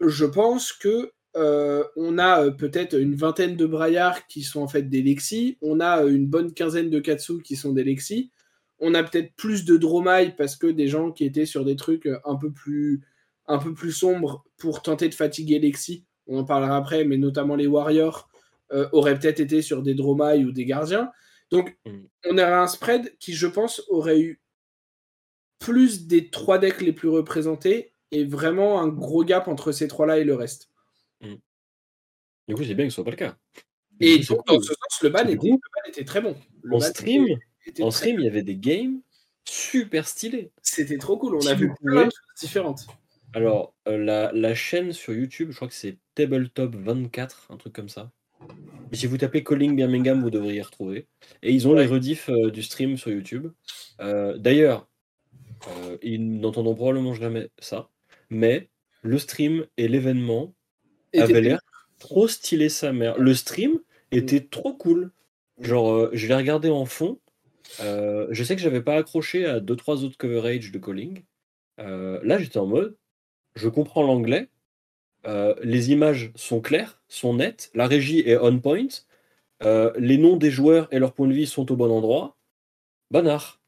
je 0.00 0.26
pense 0.26 0.74
que 0.74 1.10
euh, 1.36 1.84
on 1.96 2.18
a 2.18 2.44
euh, 2.44 2.50
peut-être 2.50 3.00
une 3.00 3.14
vingtaine 3.14 3.56
de 3.56 3.64
braillards 3.64 4.26
qui 4.26 4.42
sont 4.42 4.60
en 4.60 4.68
fait 4.68 4.82
des 4.82 5.00
Lexi. 5.00 5.56
On 5.62 5.80
a 5.80 6.02
une 6.04 6.26
bonne 6.26 6.52
quinzaine 6.52 6.90
de 6.90 7.00
Katsu 7.00 7.40
qui 7.42 7.56
sont 7.56 7.72
des 7.72 7.84
Lexi. 7.84 8.30
On 8.78 8.92
a 8.92 9.02
peut-être 9.02 9.34
plus 9.36 9.64
de 9.64 9.78
Dromai 9.78 10.34
parce 10.36 10.54
que 10.56 10.66
des 10.66 10.88
gens 10.88 11.12
qui 11.12 11.24
étaient 11.24 11.46
sur 11.46 11.64
des 11.64 11.76
trucs 11.76 12.08
un 12.26 12.36
peu 12.36 12.52
plus 12.52 13.02
un 13.46 13.58
peu 13.58 13.72
plus 13.72 13.92
sombres 13.92 14.44
pour 14.58 14.82
tenter 14.82 15.08
de 15.08 15.14
fatiguer 15.14 15.58
Lexi 15.58 16.04
on 16.26 16.38
en 16.38 16.44
parlera 16.44 16.76
après, 16.76 17.04
mais 17.04 17.16
notamment 17.16 17.56
les 17.56 17.66
Warriors, 17.66 18.28
euh, 18.72 18.88
auraient 18.92 19.18
peut-être 19.18 19.40
été 19.40 19.62
sur 19.62 19.82
des 19.82 19.94
Dromai 19.94 20.44
ou 20.44 20.52
des 20.52 20.64
gardiens. 20.64 21.10
Donc, 21.50 21.76
mm. 21.84 21.98
on 22.30 22.38
aurait 22.38 22.52
un 22.52 22.66
spread 22.66 23.16
qui, 23.18 23.34
je 23.34 23.46
pense, 23.46 23.82
aurait 23.88 24.20
eu 24.20 24.40
plus 25.58 26.06
des 26.06 26.30
trois 26.30 26.58
decks 26.58 26.80
les 26.80 26.92
plus 26.92 27.08
représentés 27.08 27.92
et 28.10 28.24
vraiment 28.24 28.80
un 28.80 28.88
gros 28.88 29.24
gap 29.24 29.48
entre 29.48 29.72
ces 29.72 29.88
trois-là 29.88 30.18
et 30.18 30.24
le 30.24 30.34
reste. 30.34 30.70
Mm. 31.20 31.34
Du 32.48 32.54
coup, 32.54 32.64
c'est 32.64 32.74
bien 32.74 32.86
que 32.86 32.90
ce 32.90 32.96
soit 32.96 33.04
pas 33.04 33.10
le 33.10 33.16
cas. 33.16 33.36
Et 34.00 34.18
donc, 34.18 34.46
dans 34.46 34.60
ce 34.60 34.74
sens, 34.74 35.02
le 35.02 35.08
ban, 35.08 35.26
était, 35.28 36.04
très 36.04 36.20
bon. 36.20 36.36
en 36.70 36.80
stream, 36.80 37.26
en 37.80 37.90
stream 37.90 38.18
il 38.18 38.24
y 38.24 38.28
avait 38.28 38.42
des 38.42 38.56
games 38.56 39.00
super 39.44 40.08
stylés. 40.08 40.50
C'était 40.62 40.98
trop 40.98 41.16
cool. 41.16 41.36
On 41.36 41.46
a 41.46 41.54
vu 41.54 41.72
plein 41.80 42.06
de 42.06 42.10
choses 42.10 42.40
différentes. 42.40 42.86
Alors, 43.34 43.74
euh, 43.88 44.30
la, 44.32 44.54
chaîne 44.54 44.92
sur 44.92 45.12
YouTube, 45.12 45.48
je 45.50 45.56
crois 45.56 45.68
que 45.68 45.74
c'est 45.74 45.98
Tabletop 46.14 46.74
24, 46.74 47.48
un 47.50 47.56
truc 47.56 47.72
comme 47.72 47.88
ça. 47.88 48.12
Et 48.92 48.96
si 48.96 49.06
vous 49.06 49.18
tapez 49.18 49.42
Calling 49.42 49.74
Birmingham, 49.74 50.22
vous 50.22 50.30
devriez 50.30 50.58
y 50.58 50.62
retrouver. 50.62 51.08
Et 51.42 51.52
ils 51.52 51.66
ont 51.66 51.74
les 51.74 51.86
rediffs 51.86 52.28
euh, 52.28 52.50
du 52.50 52.62
stream 52.62 52.96
sur 52.96 53.10
YouTube. 53.10 53.50
Euh, 54.00 54.38
d'ailleurs, 54.38 54.88
ils 56.02 56.40
n'entendront 56.40 56.74
probablement 56.74 57.14
jamais 57.14 57.48
ça, 57.58 57.88
mais 58.28 58.68
le 59.02 59.18
stream 59.18 59.66
et 59.78 59.88
l'événement 59.88 60.54
avaient 61.16 61.40
l'air 61.40 61.60
trop 61.98 62.28
stylé 62.28 62.68
sa 62.68 62.92
mère. 62.92 63.18
Le 63.18 63.34
stream 63.34 63.80
était 64.12 64.40
mm. 64.40 64.48
trop 64.48 64.74
cool. 64.74 65.10
Genre, 65.60 66.10
je 66.12 66.26
l'ai 66.26 66.34
regardé 66.34 66.68
en 66.68 66.84
fond. 66.84 67.18
je 67.80 68.44
sais 68.44 68.54
que 68.54 68.62
j'avais 68.62 68.82
pas 68.82 68.96
accroché 68.96 69.46
à 69.46 69.58
2-3 69.58 70.04
autres 70.04 70.18
coverage 70.18 70.70
de 70.70 70.78
Calling. 70.78 71.24
là, 71.78 72.38
j'étais 72.38 72.58
en 72.58 72.66
mode, 72.66 72.94
je 73.54 73.68
comprends 73.68 74.02
l'anglais, 74.02 74.48
euh, 75.26 75.54
les 75.62 75.90
images 75.90 76.32
sont 76.34 76.60
claires, 76.60 77.02
sont 77.08 77.34
nettes, 77.34 77.70
la 77.74 77.86
régie 77.86 78.20
est 78.20 78.36
on 78.36 78.58
point, 78.58 78.88
euh, 79.62 79.92
les 79.96 80.18
noms 80.18 80.36
des 80.36 80.50
joueurs 80.50 80.88
et 80.92 80.98
leur 80.98 81.14
point 81.14 81.28
de 81.28 81.32
vie 81.32 81.46
sont 81.46 81.70
au 81.72 81.76
bon 81.76 81.90
endroit. 81.90 82.36
Banard. 83.10 83.60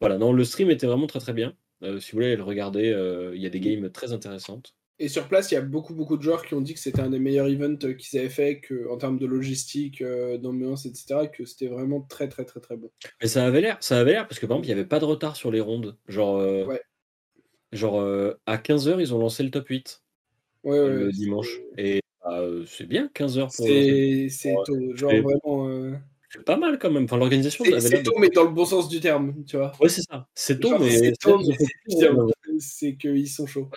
Voilà, 0.00 0.18
non, 0.18 0.32
le 0.32 0.44
stream 0.44 0.70
était 0.70 0.86
vraiment 0.86 1.06
très 1.06 1.20
très 1.20 1.32
bien. 1.32 1.54
Euh, 1.82 2.00
si 2.00 2.12
vous 2.12 2.16
voulez 2.16 2.36
le 2.36 2.42
regarder, 2.42 2.94
il 3.34 3.40
y 3.40 3.46
a 3.46 3.50
des 3.50 3.60
games 3.60 3.90
très 3.90 4.12
intéressantes. 4.12 4.74
Et 5.00 5.08
sur 5.08 5.26
place, 5.26 5.50
il 5.50 5.54
y 5.54 5.56
a 5.56 5.60
beaucoup 5.60 5.92
beaucoup 5.92 6.16
de 6.16 6.22
joueurs 6.22 6.46
qui 6.46 6.54
ont 6.54 6.60
dit 6.60 6.72
que 6.72 6.78
c'était 6.78 7.00
un 7.00 7.10
des 7.10 7.18
meilleurs 7.18 7.48
events 7.48 7.94
qu'ils 7.98 8.18
avaient 8.18 8.28
fait, 8.28 8.60
que, 8.60 8.88
en 8.90 8.96
termes 8.96 9.18
de 9.18 9.26
logistique, 9.26 10.02
d'ambiance, 10.02 10.86
etc., 10.86 11.28
que 11.32 11.44
c'était 11.44 11.66
vraiment 11.66 12.00
très 12.00 12.28
très 12.28 12.44
très 12.44 12.60
très 12.60 12.76
bon. 12.76 12.90
Mais 13.20 13.26
ça 13.26 13.44
avait 13.44 13.60
l'air, 13.60 13.76
ça 13.80 13.98
avait 13.98 14.12
l'air 14.12 14.28
parce 14.28 14.38
que 14.38 14.46
par 14.46 14.56
exemple, 14.56 14.68
il 14.68 14.74
n'y 14.74 14.80
avait 14.80 14.88
pas 14.88 15.00
de 15.00 15.04
retard 15.04 15.34
sur 15.34 15.50
les 15.50 15.60
rondes. 15.60 15.96
Genre, 16.06 16.66
ouais. 16.68 16.80
Genre, 17.74 18.00
euh, 18.00 18.40
à 18.46 18.56
15h, 18.56 19.00
ils 19.00 19.12
ont 19.12 19.18
lancé 19.18 19.42
le 19.42 19.50
top 19.50 19.66
8 19.68 20.02
le 20.64 21.10
dimanche. 21.10 21.58
Et 21.76 22.00
bah, 22.24 22.38
euh, 22.38 22.64
c'est 22.66 22.86
bien, 22.86 23.10
15h 23.12 23.54
pour. 23.54 23.66
C'est 24.30 24.54
tôt. 24.64 24.96
Genre, 24.96 25.10
vraiment. 25.10 25.68
Euh, 25.68 25.92
c'est 26.30 26.44
pas 26.44 26.56
mal 26.56 26.78
quand 26.78 26.90
même. 26.90 27.04
Enfin, 27.04 27.16
l'organisation. 27.16 27.64
C'est 27.80 28.04
tôt, 28.04 28.14
mais 28.18 28.28
dans 28.28 28.44
le 28.44 28.50
bon 28.50 28.64
sens 28.64 28.88
du 28.88 29.00
terme, 29.00 29.44
tu 29.44 29.56
vois. 29.56 29.72
Ouais, 29.80 29.88
c'est 29.88 30.02
ça. 30.02 30.28
C'est 30.34 30.60
tôt, 30.60 30.78
mais. 30.78 30.90
C'est 30.90 31.12
tôt, 31.18 31.40
c'est 32.60 32.96
qu'ils 32.96 33.28
sont 33.28 33.46
chauds. 33.46 33.68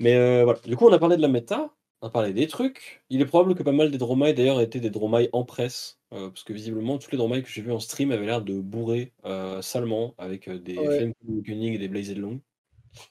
Mais 0.00 0.42
voilà. 0.42 0.58
Du 0.66 0.76
coup, 0.76 0.88
on 0.88 0.92
a 0.92 0.98
parlé 0.98 1.16
de 1.16 1.22
la 1.22 1.28
méta 1.28 1.72
on 2.04 2.08
a 2.08 2.10
parlé 2.10 2.34
des 2.34 2.46
trucs. 2.46 3.02
Il 3.08 3.22
est 3.22 3.24
probable 3.24 3.54
que 3.54 3.62
pas 3.62 3.72
mal 3.72 3.90
des 3.90 3.96
Dromai 3.96 4.34
d'ailleurs 4.34 4.60
étaient 4.60 4.78
des 4.78 4.90
Dromai 4.90 5.30
en 5.32 5.44
presse, 5.44 5.98
euh, 6.12 6.28
parce 6.28 6.44
que 6.44 6.52
visiblement 6.52 6.98
tous 6.98 7.10
les 7.10 7.16
Dromai 7.16 7.42
que 7.42 7.48
j'ai 7.48 7.62
vus 7.62 7.72
en 7.72 7.80
stream 7.80 8.12
avaient 8.12 8.26
l'air 8.26 8.42
de 8.42 8.60
bourrer 8.60 9.12
euh, 9.24 9.62
salement 9.62 10.14
avec 10.18 10.48
euh, 10.48 10.58
des 10.58 10.76
ouais. 10.76 10.98
Flame 10.98 11.14
et 11.46 11.78
des 11.78 11.88
Blazed 11.88 12.18
Long. 12.18 12.40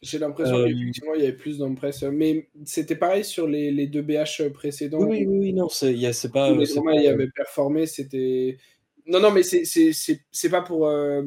J'ai 0.03 0.19
l'impression 0.19 0.63
qu'effectivement 0.63 1.15
il 1.15 1.21
y 1.21 1.23
avait 1.23 1.35
plus 1.35 1.57
dans 1.57 1.73
presse, 1.73 2.03
mais 2.03 2.49
c'était 2.65 2.95
pareil 2.95 3.25
sur 3.25 3.47
les, 3.47 3.71
les, 3.71 3.87
deux 3.87 4.03
BH 4.03 4.49
précédents. 4.53 4.99
Oui, 4.99 5.25
oui, 5.25 5.39
oui, 5.39 5.53
non, 5.53 5.69
c'est 5.69 6.31
pas. 6.31 6.51
Les 6.51 6.67
Dromai 6.67 7.07
avaient 7.07 7.31
performé, 7.31 7.87
c'était. 7.87 8.59
Non, 9.07 9.19
non, 9.19 9.31
mais 9.31 9.41
c'est 9.41 10.49
pas 10.51 10.61
pour. 10.61 10.87
Euh, 10.87 11.23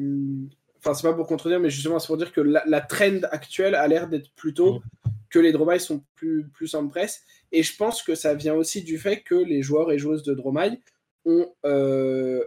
enfin, 0.79 0.93
c'est 0.93 1.05
pas 1.05 1.13
pour 1.13 1.27
contredire, 1.27 1.59
mais 1.59 1.69
justement, 1.69 1.99
c'est 1.99 2.07
pour 2.07 2.17
dire 2.17 2.31
que 2.31 2.39
la, 2.41 2.81
trend 2.81 3.19
actuelle 3.29 3.75
a 3.75 3.87
l'air 3.89 4.07
d'être 4.07 4.31
plutôt. 4.35 4.81
Que 5.29 5.39
les 5.39 5.51
Dromai 5.51 5.79
sont 5.79 6.03
plus, 6.15 6.75
en 6.75 6.87
presse. 6.87 7.23
Et 7.51 7.63
je 7.63 7.75
pense 7.75 8.01
que 8.03 8.15
ça 8.15 8.33
vient 8.33 8.53
aussi 8.55 8.83
du 8.83 8.97
fait 8.97 9.21
que 9.21 9.35
les 9.35 9.61
joueurs 9.61 9.91
et 9.91 9.97
joueuses 9.97 10.23
de 10.23 10.33
Dromai 10.33 10.79
ont 11.25 11.53
euh, 11.65 12.43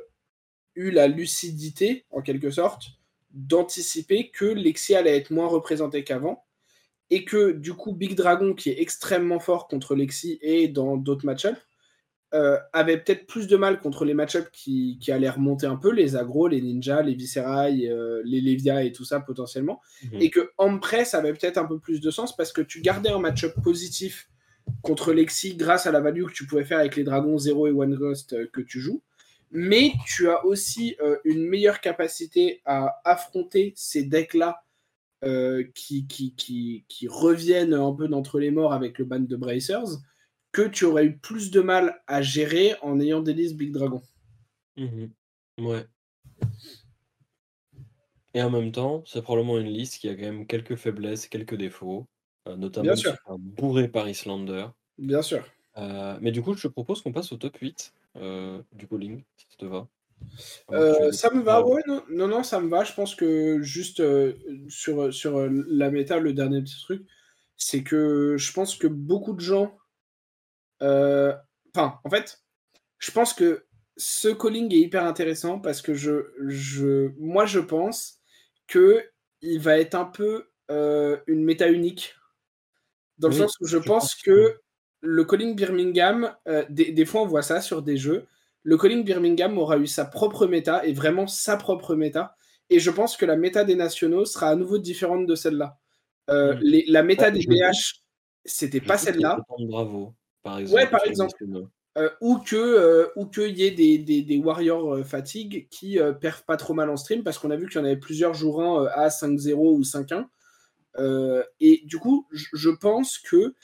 eu 0.75 0.91
la 0.91 1.09
lucidité, 1.09 2.05
en 2.11 2.23
quelque 2.23 2.51
sorte, 2.51 2.87
d'anticiper 3.31 4.31
que 4.31 4.45
Lexi 4.45 4.95
allait 4.95 5.17
être 5.17 5.31
moins 5.31 5.47
représenté 5.47 6.05
qu'avant. 6.05 6.45
Et 7.13 7.25
que 7.25 7.51
du 7.51 7.75
coup, 7.75 7.93
Big 7.93 8.15
Dragon, 8.15 8.55
qui 8.55 8.71
est 8.71 8.81
extrêmement 8.81 9.41
fort 9.41 9.67
contre 9.67 9.97
Lexi 9.97 10.39
et 10.43 10.69
dans 10.69 10.97
d'autres 10.97 11.27
match-ups, 11.27 11.59
euh, 12.33 12.59
avait 12.73 12.99
peut-être 12.99 13.27
plus 13.27 13.49
de 13.49 13.57
mal 13.57 13.81
contre 13.81 14.05
les 14.05 14.15
match-ups 14.15 14.49
qui, 14.53 14.99
qui, 15.01 15.11
allaient 15.11 15.31
remonter 15.31 15.67
un 15.67 15.75
peu, 15.75 15.91
les 15.91 16.15
agros, 16.15 16.47
les 16.47 16.61
ninjas, 16.61 17.03
les 17.03 17.15
viscerailles, 17.15 17.89
euh, 17.89 18.23
les 18.25 18.41
Levia 18.41 18.85
et 18.85 18.93
tout 18.93 19.05
ça 19.05 19.19
potentiellement. 19.19 19.81
Mhm. 20.05 20.23
Et 20.23 20.31
que 20.31 20.53
Empress 20.57 21.15
avait 21.15 21.33
peut-être 21.33 21.59
un 21.59 21.65
peu 21.65 21.81
plus 21.81 22.01
de 22.01 22.09
sens 22.13 22.37
parce 22.37 22.53
que 22.53 22.61
tu 22.61 22.83
gardais 22.83 23.11
un 23.11 23.19
match-up 23.19 23.55
positif 23.65 24.31
contre 24.83 25.13
Lexi 25.13 25.57
grâce 25.57 25.89
à 25.89 25.91
la 25.91 25.99
value 25.99 26.25
que 26.27 26.33
tu 26.33 26.47
pouvais 26.47 26.65
faire 26.65 26.79
avec 26.79 26.95
les 26.95 27.03
dragons 27.03 27.37
0 27.37 27.67
et 27.67 27.73
One 27.73 27.97
Ghost 27.97 28.35
euh, 28.35 28.47
que 28.53 28.61
tu 28.61 28.79
joues. 28.79 29.03
Mais 29.51 29.95
tu 30.07 30.29
as 30.29 30.47
aussi 30.47 30.97
une 31.25 31.49
meilleure 31.49 31.81
capacité 31.81 32.63
à 32.65 33.01
affronter 33.05 33.73
ces 33.75 34.05
decks-là 34.05 34.63
qui, 35.75 36.07
qui, 36.07 36.37
qui, 36.37 36.85
qui, 36.87 37.09
reviennent 37.09 37.75
un 37.75 37.93
peu 37.93 38.07
d'entre 38.07 38.39
les 38.39 38.53
morts 38.53 38.73
avec 38.73 39.01
le 39.01 39.07
ban 39.07 39.19
de 39.19 39.35
Bracers 39.35 39.99
que 40.53 40.63
tu 40.63 40.85
aurais 40.85 41.05
eu 41.07 41.19
plus 41.19 41.51
de 41.51 41.61
mal 41.61 42.03
à 42.07 42.23
gérer 42.23 42.75
en 42.83 43.01
ayant 43.01 43.21
des 43.21 43.35
listes 43.35 43.57
Big 43.57 43.73
Dragon. 43.73 44.03
Mmh 44.77 45.07
ouais. 45.59 45.87
Et 48.35 48.43
en 48.43 48.51
même 48.51 48.73
temps, 48.73 49.03
c'est 49.07 49.23
probablement 49.23 49.59
une 49.59 49.69
liste 49.69 49.99
qui 49.99 50.09
a 50.09 50.15
quand 50.15 50.23
même 50.23 50.47
quelques 50.47 50.77
faiblesses, 50.77 51.27
quelques 51.27 51.57
défauts, 51.57 52.07
euh, 52.49 52.57
notamment 52.57 52.93
un 53.27 53.37
bourré 53.39 53.89
par 53.89 54.09
Islander. 54.09 54.67
Bien 54.99 55.23
sûr. 55.23 55.45
Euh, 55.77 56.17
mais 56.21 56.31
du 56.31 56.43
coup, 56.43 56.55
je 56.55 56.63
te 56.63 56.69
propose 56.69 57.03
qu'on 57.03 57.13
passe 57.13 57.33
au 57.33 57.37
top 57.37 57.57
8 57.57 57.93
euh, 58.17 58.61
du 58.73 58.87
bowling, 58.87 59.23
si 59.37 59.47
ça 59.51 59.57
te 59.59 59.67
va. 59.67 59.89
ça 61.13 61.31
me 61.33 61.43
va, 61.43 61.67
ouais, 61.67 61.83
non, 61.87 62.03
non, 62.11 62.29
non, 62.29 62.43
ça 62.43 62.61
me 62.61 62.69
va. 62.69 62.85
Je 62.85 62.93
pense 62.93 63.15
que 63.15 63.61
juste 63.63 64.03
sur, 64.69 65.13
sur 65.13 65.49
la 65.51 65.91
méta, 65.91 66.21
le 66.21 66.33
dernier 66.33 66.63
petit 66.63 66.81
truc, 66.81 67.05
c'est 67.57 67.83
que 67.83 68.37
je 68.39 68.53
pense 68.53 68.77
que 68.77 68.87
beaucoup 68.87 69.33
de 69.33 69.41
gens 69.41 69.77
enfin, 70.81 71.99
en 72.05 72.11
fait, 72.11 72.43
je 72.99 73.11
pense 73.11 73.33
que 73.33 73.67
ce 73.97 74.29
calling 74.29 74.73
est 74.73 74.79
hyper 74.79 75.05
intéressant 75.05 75.59
parce 75.59 75.83
que 75.83 75.95
je, 75.95 76.33
je, 76.47 77.11
moi, 77.19 77.45
je 77.47 77.61
pense 77.61 78.21
que 78.67 79.05
il 79.43 79.59
va 79.59 79.79
être 79.79 79.95
un 79.95 80.05
peu 80.05 80.49
euh, 80.71 81.19
une 81.27 81.45
méta 81.45 81.69
unique. 81.69 82.15
Dans 83.19 83.29
le 83.29 83.35
sens 83.35 83.55
où 83.61 83.67
je, 83.67 83.77
pense, 83.77 84.15
que 84.15 84.61
le 85.03 85.25
calling 85.25 85.55
Birmingham, 85.55 86.35
euh, 86.49 86.65
des, 86.71 87.05
fois 87.05 87.23
on 87.23 87.27
voit 87.27 87.43
ça 87.43 87.61
sur 87.61 87.83
des 87.83 87.99
jeux, 87.99 88.27
le 88.63 88.79
calling 88.79 89.05
Birmingham 89.05 89.59
aura 89.59 89.77
eu 89.77 89.87
sa 89.87 90.07
propre 90.07 90.47
méta 90.47 90.85
et 90.87 90.95
vraiment 90.95 91.27
sa 91.27 91.59
propre 91.59 91.95
méta. 91.95 92.35
Et 92.71 92.79
je 92.79 92.91
pense 92.91 93.17
que 93.17 93.27
la 93.27 93.37
méta 93.37 93.65
des 93.65 93.75
nationaux 93.75 94.25
sera 94.25 94.49
à 94.49 94.57
nouveau 94.57 94.79
différente 94.79 95.27
de 95.27 95.35
celle-là. 95.35 95.79
la 96.29 97.03
méta 97.03 97.31
des 97.31 97.45
BH, 97.47 98.05
c'était 98.45 98.81
pas 98.81 98.97
celle-là. 98.97 99.39
Bravo 99.59 100.15
par 100.43 100.59
exemple. 100.59 100.83
Ouais, 100.83 100.91
par 100.91 101.05
exemple. 101.07 101.35
Euh, 101.99 102.09
ou 102.21 102.39
que 102.39 102.55
euh, 102.55 103.09
ou 103.17 103.27
qu'il 103.27 103.59
y 103.59 103.65
ait 103.65 103.73
des, 103.73 103.99
des, 103.99 104.23
des 104.23 104.39
warriors 104.39 104.95
euh, 104.95 105.03
fatigue 105.03 105.67
qui 105.71 105.99
perdent 106.21 106.45
pas 106.45 106.57
trop 106.57 106.73
mal 106.73 106.89
en 106.89 106.97
stream 106.97 107.25
parce 107.25 107.37
qu'on 107.39 107.51
a 107.51 107.57
vu 107.57 107.69
qu'il 107.69 107.81
y 107.81 107.83
en 107.83 107.85
avait 107.85 107.97
plusieurs 107.97 108.33
jouant 108.33 108.85
à 108.85 109.09
5-0 109.09 109.55
ou 109.55 109.83
5-1 109.83 110.27
et 111.59 111.83
du 111.85 111.99
coup 111.99 112.29
je 112.31 112.71
pense 112.71 113.19
que 113.19 113.55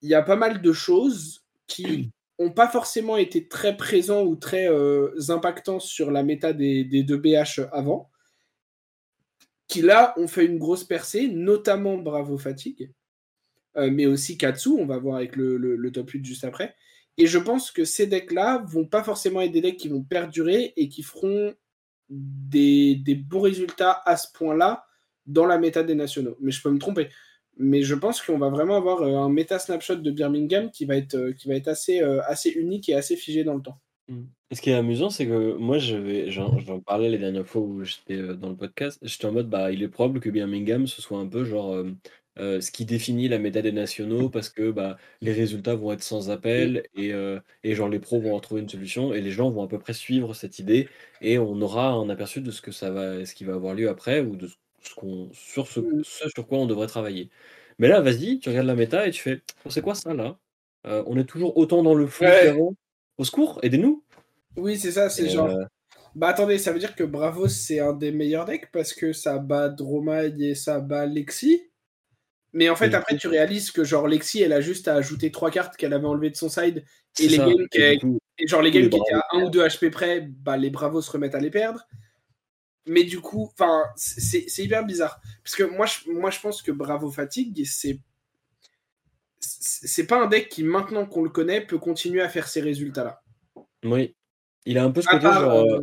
il 0.00 0.08
y 0.08 0.14
a 0.14 0.22
pas 0.22 0.36
mal 0.36 0.62
de 0.62 0.72
choses 0.72 1.44
qui 1.66 2.10
n'ont 2.40 2.50
pas 2.50 2.68
forcément 2.68 3.18
été 3.18 3.46
très 3.46 3.76
présents 3.76 4.24
ou 4.24 4.36
très 4.36 4.68
impactants 5.28 5.80
sur 5.80 6.10
la 6.10 6.22
méta 6.22 6.54
des, 6.54 6.82
des 6.82 7.02
deux 7.02 7.18
BH 7.18 7.60
avant 7.72 8.10
qui 9.68 9.82
là 9.82 10.14
ont 10.16 10.28
fait 10.28 10.46
une 10.46 10.58
grosse 10.58 10.84
percée 10.84 11.28
notamment 11.28 11.98
Bravo 11.98 12.38
Fatigue 12.38 12.90
euh, 13.76 13.90
mais 13.90 14.06
aussi 14.06 14.38
Katsu, 14.38 14.70
on 14.70 14.86
va 14.86 14.98
voir 14.98 15.16
avec 15.16 15.36
le, 15.36 15.90
top 15.92 16.10
8 16.10 16.24
juste 16.24 16.44
après. 16.44 16.74
Et 17.18 17.26
je 17.26 17.38
pense 17.38 17.70
que 17.70 17.84
ces 17.84 18.06
decks-là 18.06 18.64
vont 18.66 18.86
pas 18.86 19.02
forcément 19.02 19.40
être 19.40 19.52
des 19.52 19.60
decks 19.60 19.76
qui 19.76 19.88
vont 19.88 20.02
perdurer 20.02 20.72
et 20.76 20.88
qui 20.88 21.02
feront 21.02 21.54
des, 22.08 23.02
beaux 23.26 23.40
résultats 23.40 24.02
à 24.04 24.16
ce 24.16 24.28
point-là 24.32 24.84
dans 25.26 25.46
la 25.46 25.58
méta 25.58 25.82
des 25.82 25.94
nationaux. 25.94 26.36
Mais 26.40 26.52
je 26.52 26.62
peux 26.62 26.70
me 26.70 26.78
tromper. 26.78 27.08
Mais 27.58 27.82
je 27.82 27.94
pense 27.94 28.20
qu'on 28.20 28.38
va 28.38 28.50
vraiment 28.50 28.76
avoir 28.76 29.00
euh, 29.02 29.16
un 29.16 29.30
méta 29.30 29.58
snapshot 29.58 29.96
de 29.96 30.10
Birmingham 30.10 30.70
qui 30.70 30.84
va 30.84 30.96
être, 30.96 31.14
euh, 31.14 31.32
qui 31.32 31.48
va 31.48 31.54
être 31.54 31.68
assez, 31.68 32.00
assez 32.00 32.50
unique 32.50 32.88
et 32.90 32.94
assez 32.94 33.16
figé 33.16 33.44
dans 33.44 33.54
le 33.54 33.62
temps. 33.62 33.80
Mmh. 34.08 34.22
ce 34.52 34.60
qui 34.60 34.70
est 34.70 34.74
amusant, 34.74 35.10
c'est 35.10 35.26
que 35.26 35.56
moi, 35.56 35.78
j'en 35.78 36.80
parlais 36.80 37.08
les 37.08 37.18
dernières 37.18 37.46
fois 37.46 37.62
où 37.62 37.82
j'étais 37.82 38.22
dans 38.36 38.50
le 38.50 38.56
podcast. 38.56 38.98
J'étais 39.02 39.24
en 39.24 39.32
mode, 39.32 39.48
bah, 39.48 39.72
il 39.72 39.82
est 39.82 39.88
probable 39.88 40.20
que 40.20 40.30
Birmingham 40.30 40.86
ce 40.86 41.02
soit 41.02 41.18
un 41.18 41.26
peu 41.26 41.44
genre 41.44 41.82
ce 42.36 42.70
qui 42.70 42.84
définit 42.84 43.28
la 43.28 43.38
médaille 43.38 43.62
des 43.62 43.72
nationaux 43.72 44.28
parce 44.28 44.48
que 44.50 44.70
bah, 44.70 44.98
les 45.20 45.32
résultats 45.32 45.74
vont 45.74 45.92
être 45.92 46.02
sans 46.02 46.30
appel 46.30 46.84
et, 46.94 47.12
euh, 47.12 47.40
et 47.64 47.74
genre 47.74 47.88
les 47.88 47.98
pros 47.98 48.20
vont 48.20 48.34
en 48.34 48.40
trouver 48.40 48.60
une 48.60 48.68
solution 48.68 49.14
et 49.14 49.20
les 49.20 49.30
gens 49.30 49.50
vont 49.50 49.62
à 49.62 49.68
peu 49.68 49.78
près 49.78 49.94
suivre 49.94 50.34
cette 50.34 50.58
idée 50.58 50.88
et 51.20 51.38
on 51.38 51.60
aura 51.62 51.90
un 51.90 52.08
aperçu 52.10 52.40
de 52.40 52.50
ce 52.50 52.60
que 52.60 52.72
ça 52.72 52.90
va, 52.90 53.24
ce 53.24 53.34
qui 53.34 53.44
va 53.44 53.54
avoir 53.54 53.74
lieu 53.74 53.88
après 53.88 54.20
ou 54.20 54.36
de 54.36 54.48
ce 54.82 54.94
qu'on, 54.94 55.30
sur 55.32 55.66
ce, 55.66 55.80
sur 56.02 56.46
quoi 56.46 56.58
on 56.58 56.66
devrait 56.66 56.86
travailler. 56.86 57.30
Mais 57.78 57.88
là, 57.88 58.00
vas-y, 58.00 58.38
tu 58.38 58.48
regardes 58.48 58.66
la 58.66 58.74
méta 58.74 59.06
et 59.06 59.10
tu 59.10 59.22
fais, 59.22 59.42
oh, 59.64 59.70
c'est 59.70 59.82
quoi 59.82 59.94
ça 59.94 60.14
là? 60.14 60.38
Euh, 60.86 61.02
On 61.06 61.18
est 61.18 61.24
toujours 61.24 61.56
autant 61.56 61.82
dans 61.82 61.94
le 61.94 62.06
qu'avant? 62.06 62.74
Au 63.18 63.24
secours, 63.24 63.58
aidez-nous. 63.62 64.04
Oui, 64.56 64.78
c'est 64.78 64.92
ça, 64.92 65.10
c'est 65.10 65.28
genre. 65.28 65.50
Bah 66.14 66.28
attendez, 66.28 66.58
ça 66.58 66.72
veut 66.72 66.78
dire 66.78 66.94
que 66.94 67.04
Bravo 67.04 67.46
c'est 67.46 67.78
un 67.78 67.92
des 67.92 68.10
meilleurs 68.10 68.46
decks 68.46 68.70
parce 68.72 68.94
que 68.94 69.12
ça 69.12 69.38
bat 69.38 69.68
Dromai 69.68 70.32
et 70.40 70.54
ça 70.54 70.80
bat 70.80 71.04
Lexi 71.04 71.62
mais 72.56 72.70
en 72.70 72.74
fait, 72.74 72.94
après, 72.94 73.18
tu 73.18 73.28
réalises 73.28 73.70
que 73.70 73.84
genre 73.84 74.08
Lexi, 74.08 74.40
elle 74.40 74.54
a 74.54 74.62
juste 74.62 74.88
à 74.88 74.94
ajouter 74.94 75.30
trois 75.30 75.50
cartes 75.50 75.76
qu'elle 75.76 75.92
avait 75.92 76.06
enlevées 76.06 76.30
de 76.30 76.36
son 76.36 76.48
side. 76.48 76.86
Et 77.20 77.28
les 77.28 77.36
games, 77.36 77.66
qui, 77.70 78.46
genre 78.46 78.62
les 78.62 78.70
games 78.70 78.88
qui 78.88 78.96
étaient 78.96 79.12
à 79.12 79.22
1 79.32 79.42
ou 79.42 79.50
2 79.50 79.62
HP 79.62 79.90
près, 79.90 80.22
bah, 80.22 80.56
les 80.56 80.70
bravos 80.70 81.02
se 81.02 81.10
remettent 81.10 81.34
à 81.34 81.38
les 81.38 81.50
perdre. 81.50 81.86
Mais 82.86 83.04
du 83.04 83.20
coup, 83.20 83.52
c'est 83.94 84.56
hyper 84.56 84.86
bizarre. 84.86 85.20
Parce 85.44 85.54
que 85.54 85.64
moi, 85.64 85.84
je, 85.84 86.10
moi, 86.10 86.30
je 86.30 86.40
pense 86.40 86.62
que 86.62 86.72
Bravo 86.72 87.10
Fatigue, 87.10 87.62
c'est. 87.66 88.00
C'est 89.38 90.06
pas 90.06 90.22
un 90.22 90.26
deck 90.26 90.48
qui, 90.48 90.64
maintenant 90.64 91.04
qu'on 91.04 91.24
le 91.24 91.28
connaît, 91.28 91.60
peut 91.60 91.78
continuer 91.78 92.22
à 92.22 92.30
faire 92.30 92.48
ces 92.48 92.62
résultats-là. 92.62 93.22
Oui. 93.84 94.16
Il 94.64 94.78
a 94.78 94.84
un 94.84 94.90
peu 94.90 95.02
ce 95.02 95.08
côté, 95.08 95.24
genre. 95.24 95.52
Euh... 95.52 95.78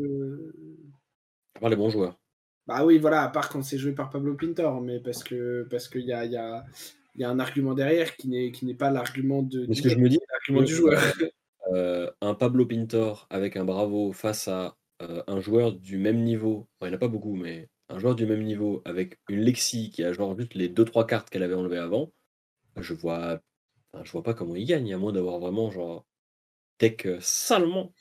euh 1.61 1.69
les 1.69 1.75
bons 1.75 1.91
joueurs. 1.91 2.19
Bah 2.67 2.85
oui, 2.85 2.97
voilà, 2.97 3.23
à 3.23 3.29
part 3.29 3.49
quand 3.49 3.61
c'est 3.61 3.77
joué 3.77 3.91
par 3.91 4.09
Pablo 4.09 4.35
Pintor, 4.35 4.81
mais 4.81 4.99
parce 4.99 5.23
que 5.23 5.67
parce 5.69 5.89
qu'il 5.89 6.05
y 6.05 6.13
a, 6.13 6.25
y, 6.25 6.37
a, 6.37 6.63
y 7.15 7.23
a 7.23 7.29
un 7.29 7.39
argument 7.39 7.73
derrière 7.73 8.15
qui 8.15 8.29
n'est 8.29 8.51
qui 8.51 8.65
n'est 8.65 8.73
pas 8.73 8.89
l'argument 8.89 9.43
de 9.43 9.71
ce 9.73 9.81
que 9.81 9.89
je 9.89 9.97
me 9.97 10.07
dis 10.07 10.19
l'argument 10.31 10.65
du 10.65 10.73
joueur. 10.73 11.01
Euh, 11.71 12.09
un 12.21 12.35
Pablo 12.35 12.65
Pintor 12.65 13.27
avec 13.29 13.57
un 13.57 13.65
Bravo 13.65 14.11
face 14.11 14.47
à 14.47 14.77
euh, 15.01 15.23
un 15.27 15.39
joueur 15.39 15.73
du 15.73 15.97
même 15.97 16.23
niveau, 16.23 16.67
il 16.81 16.87
n'y 16.87 16.91
en 16.91 16.95
a 16.95 16.99
pas 16.99 17.07
beaucoup, 17.07 17.35
mais 17.35 17.69
un 17.89 17.99
joueur 17.99 18.15
du 18.15 18.25
même 18.25 18.43
niveau 18.43 18.81
avec 18.85 19.19
une 19.29 19.41
Lexi 19.41 19.89
qui 19.89 20.03
a 20.03 20.13
genre 20.13 20.37
juste 20.37 20.53
les 20.55 20.69
2-3 20.69 21.05
cartes 21.05 21.29
qu'elle 21.29 21.43
avait 21.43 21.53
enlevées 21.53 21.77
avant, 21.77 22.11
je 22.77 22.93
vois, 22.93 23.41
je 24.03 24.11
vois 24.11 24.23
pas 24.23 24.33
comment 24.33 24.55
il 24.55 24.65
gagne, 24.65 24.93
à 24.93 24.97
moins 24.97 25.13
d'avoir 25.13 25.39
vraiment 25.39 25.71
genre 25.71 26.05
tech 26.77 27.05
euh, 27.05 27.17
salement. 27.21 27.93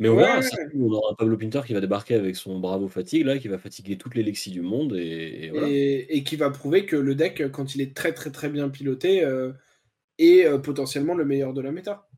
Mais 0.00 0.08
on 0.08 0.16
verra, 0.16 0.40
on 0.76 0.92
aura 0.92 1.12
un 1.12 1.14
Pablo 1.14 1.36
Pinter 1.36 1.62
qui 1.66 1.72
va 1.72 1.80
débarquer 1.80 2.14
avec 2.14 2.36
son 2.36 2.60
Bravo 2.60 2.86
Fatigue, 2.86 3.26
là, 3.26 3.38
qui 3.38 3.48
va 3.48 3.58
fatiguer 3.58 3.98
toutes 3.98 4.14
les 4.14 4.22
Lexis 4.22 4.52
du 4.52 4.60
monde. 4.60 4.94
Et, 4.96 5.50
voilà. 5.50 5.66
et, 5.68 6.22
qui 6.24 6.36
va 6.36 6.50
prouver 6.50 6.86
que 6.86 6.94
le 6.94 7.16
deck, 7.16 7.50
quand 7.50 7.74
il 7.74 7.80
est 7.80 7.96
très 7.96 8.12
très 8.12 8.30
très 8.30 8.48
bien 8.48 8.68
piloté, 8.68 9.24
euh, 9.24 9.52
est 10.18 10.46
euh, 10.46 10.58
potentiellement 10.58 11.14
le 11.14 11.24
meilleur 11.24 11.52
de 11.52 11.60
la 11.60 11.72
méta. 11.72 12.08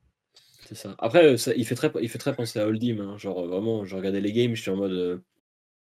C'est 0.67 0.75
ça. 0.75 0.95
Après, 0.99 1.39
ça, 1.39 1.55
il, 1.55 1.67
fait 1.67 1.75
très, 1.75 1.91
il 2.03 2.11
fait 2.11 2.19
très 2.19 2.35
penser 2.35 2.59
à 2.59 2.67
Holdim. 2.67 3.01
Hein. 3.01 3.17
Genre, 3.17 3.47
vraiment, 3.47 3.87
je 3.87 3.97
regardais 3.97 4.21
les 4.21 4.33
games, 4.33 4.55
je 4.55 4.61
suis 4.61 4.71
en 4.71 4.77
mode. 4.77 4.93
Euh, 4.93 5.19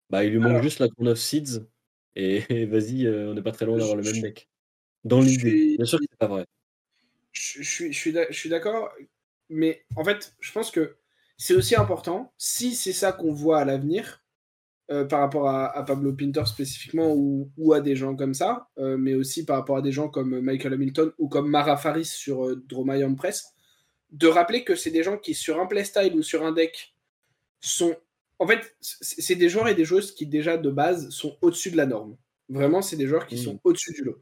bah, 0.09 0.23
il 0.23 0.31
lui 0.31 0.39
manque 0.39 0.63
juste 0.63 0.79
la 0.79 0.87
Crown 0.87 1.09
of 1.09 1.19
Seeds. 1.19 1.65
Et, 2.15 2.39
vas-y, 2.65 3.09
on 3.09 3.33
n'est 3.33 3.41
pas 3.41 3.51
très 3.51 3.65
loin 3.65 3.77
d'avoir 3.77 3.97
le 3.97 4.03
même 4.03 4.21
deck. 4.21 4.47
Dans 5.03 5.19
l'idée. 5.19 5.75
Bien 5.75 5.85
sûr 5.85 5.99
que 5.99 6.05
c'est 6.09 6.17
pas 6.17 6.27
vrai. 6.27 6.45
Je, 7.33 7.61
je 7.61 7.91
suis 8.31 8.49
d'accord. 8.49 8.89
Mais 9.49 9.83
en 9.97 10.05
fait, 10.05 10.33
je 10.39 10.51
pense 10.53 10.71
que 10.71 10.95
c'est 11.39 11.55
aussi 11.55 11.73
important, 11.73 12.33
si 12.37 12.75
c'est 12.75 12.91
ça 12.91 13.13
qu'on 13.13 13.31
voit 13.31 13.61
à 13.61 13.65
l'avenir, 13.65 14.21
euh, 14.91 15.05
par 15.05 15.21
rapport 15.21 15.47
à, 15.47 15.85
Pablo 15.85 16.11
Pinter 16.13 16.43
spécifiquement 16.45 17.13
ou, 17.15 17.73
à 17.73 17.79
des 17.79 17.95
gens 17.95 18.15
comme 18.15 18.33
ça, 18.33 18.67
euh, 18.77 18.97
mais 18.97 19.13
aussi 19.13 19.45
par 19.45 19.55
rapport 19.55 19.77
à 19.77 19.81
des 19.81 19.93
gens 19.93 20.09
comme 20.09 20.41
Michael 20.41 20.73
Hamilton 20.73 21.11
ou 21.17 21.29
comme 21.29 21.49
Mara 21.49 21.77
Faris 21.77 22.05
sur 22.05 22.45
euh, 22.45 23.15
Press, 23.15 23.53
de 24.11 24.27
rappeler 24.27 24.65
que 24.65 24.75
c'est 24.75 24.91
des 24.91 25.01
gens 25.01 25.17
qui, 25.17 25.33
sur 25.33 25.61
un 25.61 25.65
playstyle 25.65 26.13
ou 26.13 26.23
sur 26.23 26.43
un 26.43 26.51
deck, 26.51 26.93
sont. 27.61 27.95
En 28.37 28.47
fait, 28.47 28.75
c'est 28.81 29.35
des 29.35 29.47
joueurs 29.47 29.69
et 29.69 29.75
des 29.75 29.85
joueuses 29.85 30.11
qui, 30.11 30.25
déjà 30.25 30.57
de 30.57 30.69
base, 30.69 31.09
sont 31.09 31.37
au-dessus 31.41 31.71
de 31.71 31.77
la 31.77 31.85
norme. 31.85 32.17
Vraiment, 32.49 32.81
c'est 32.81 32.97
des 32.97 33.07
joueurs 33.07 33.27
qui 33.27 33.37
sont 33.37 33.53
mm. 33.55 33.59
au-dessus 33.63 33.93
du 33.93 34.03
lot. 34.03 34.21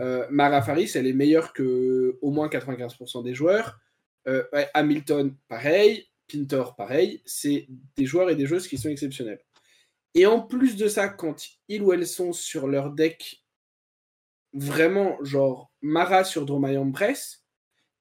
Euh, 0.00 0.26
Mara 0.30 0.60
Faris, 0.60 0.90
elle 0.96 1.06
est 1.06 1.14
meilleure 1.14 1.54
que 1.54 2.18
au 2.20 2.30
moins 2.30 2.48
95% 2.48 3.24
des 3.24 3.34
joueurs. 3.34 3.80
Hamilton, 4.74 5.34
pareil. 5.48 6.07
Pintor, 6.28 6.76
pareil. 6.76 7.22
C'est 7.24 7.66
des 7.96 8.06
joueurs 8.06 8.30
et 8.30 8.36
des 8.36 8.46
joueuses 8.46 8.68
qui 8.68 8.78
sont 8.78 8.88
exceptionnels. 8.88 9.40
Et 10.14 10.26
en 10.26 10.40
plus 10.40 10.76
de 10.76 10.88
ça, 10.88 11.08
quand 11.08 11.46
ils 11.68 11.82
ou 11.82 11.92
elles 11.92 12.06
sont 12.06 12.32
sur 12.32 12.66
leur 12.66 12.90
deck, 12.90 13.44
vraiment, 14.52 15.22
genre 15.22 15.70
Mara 15.80 16.24
sur 16.24 16.46
Dromayon 16.46 16.90
Press, 16.92 17.44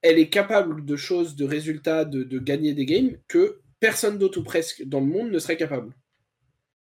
elle 0.02 0.20
est 0.20 0.30
capable 0.30 0.86
de 0.86 0.96
choses, 0.96 1.36
de 1.36 1.46
résultats, 1.46 2.06
de, 2.06 2.40
gagner 2.40 2.74
des 2.74 2.86
games 2.86 3.18
que 3.28 3.62
personne 3.80 4.18
d'autre 4.18 4.40
ou 4.40 4.44
presque 4.44 4.84
dans 4.86 5.00
le 5.00 5.06
monde 5.06 5.32
ne 5.32 5.40
serait 5.40 5.58
capable. 5.58 5.94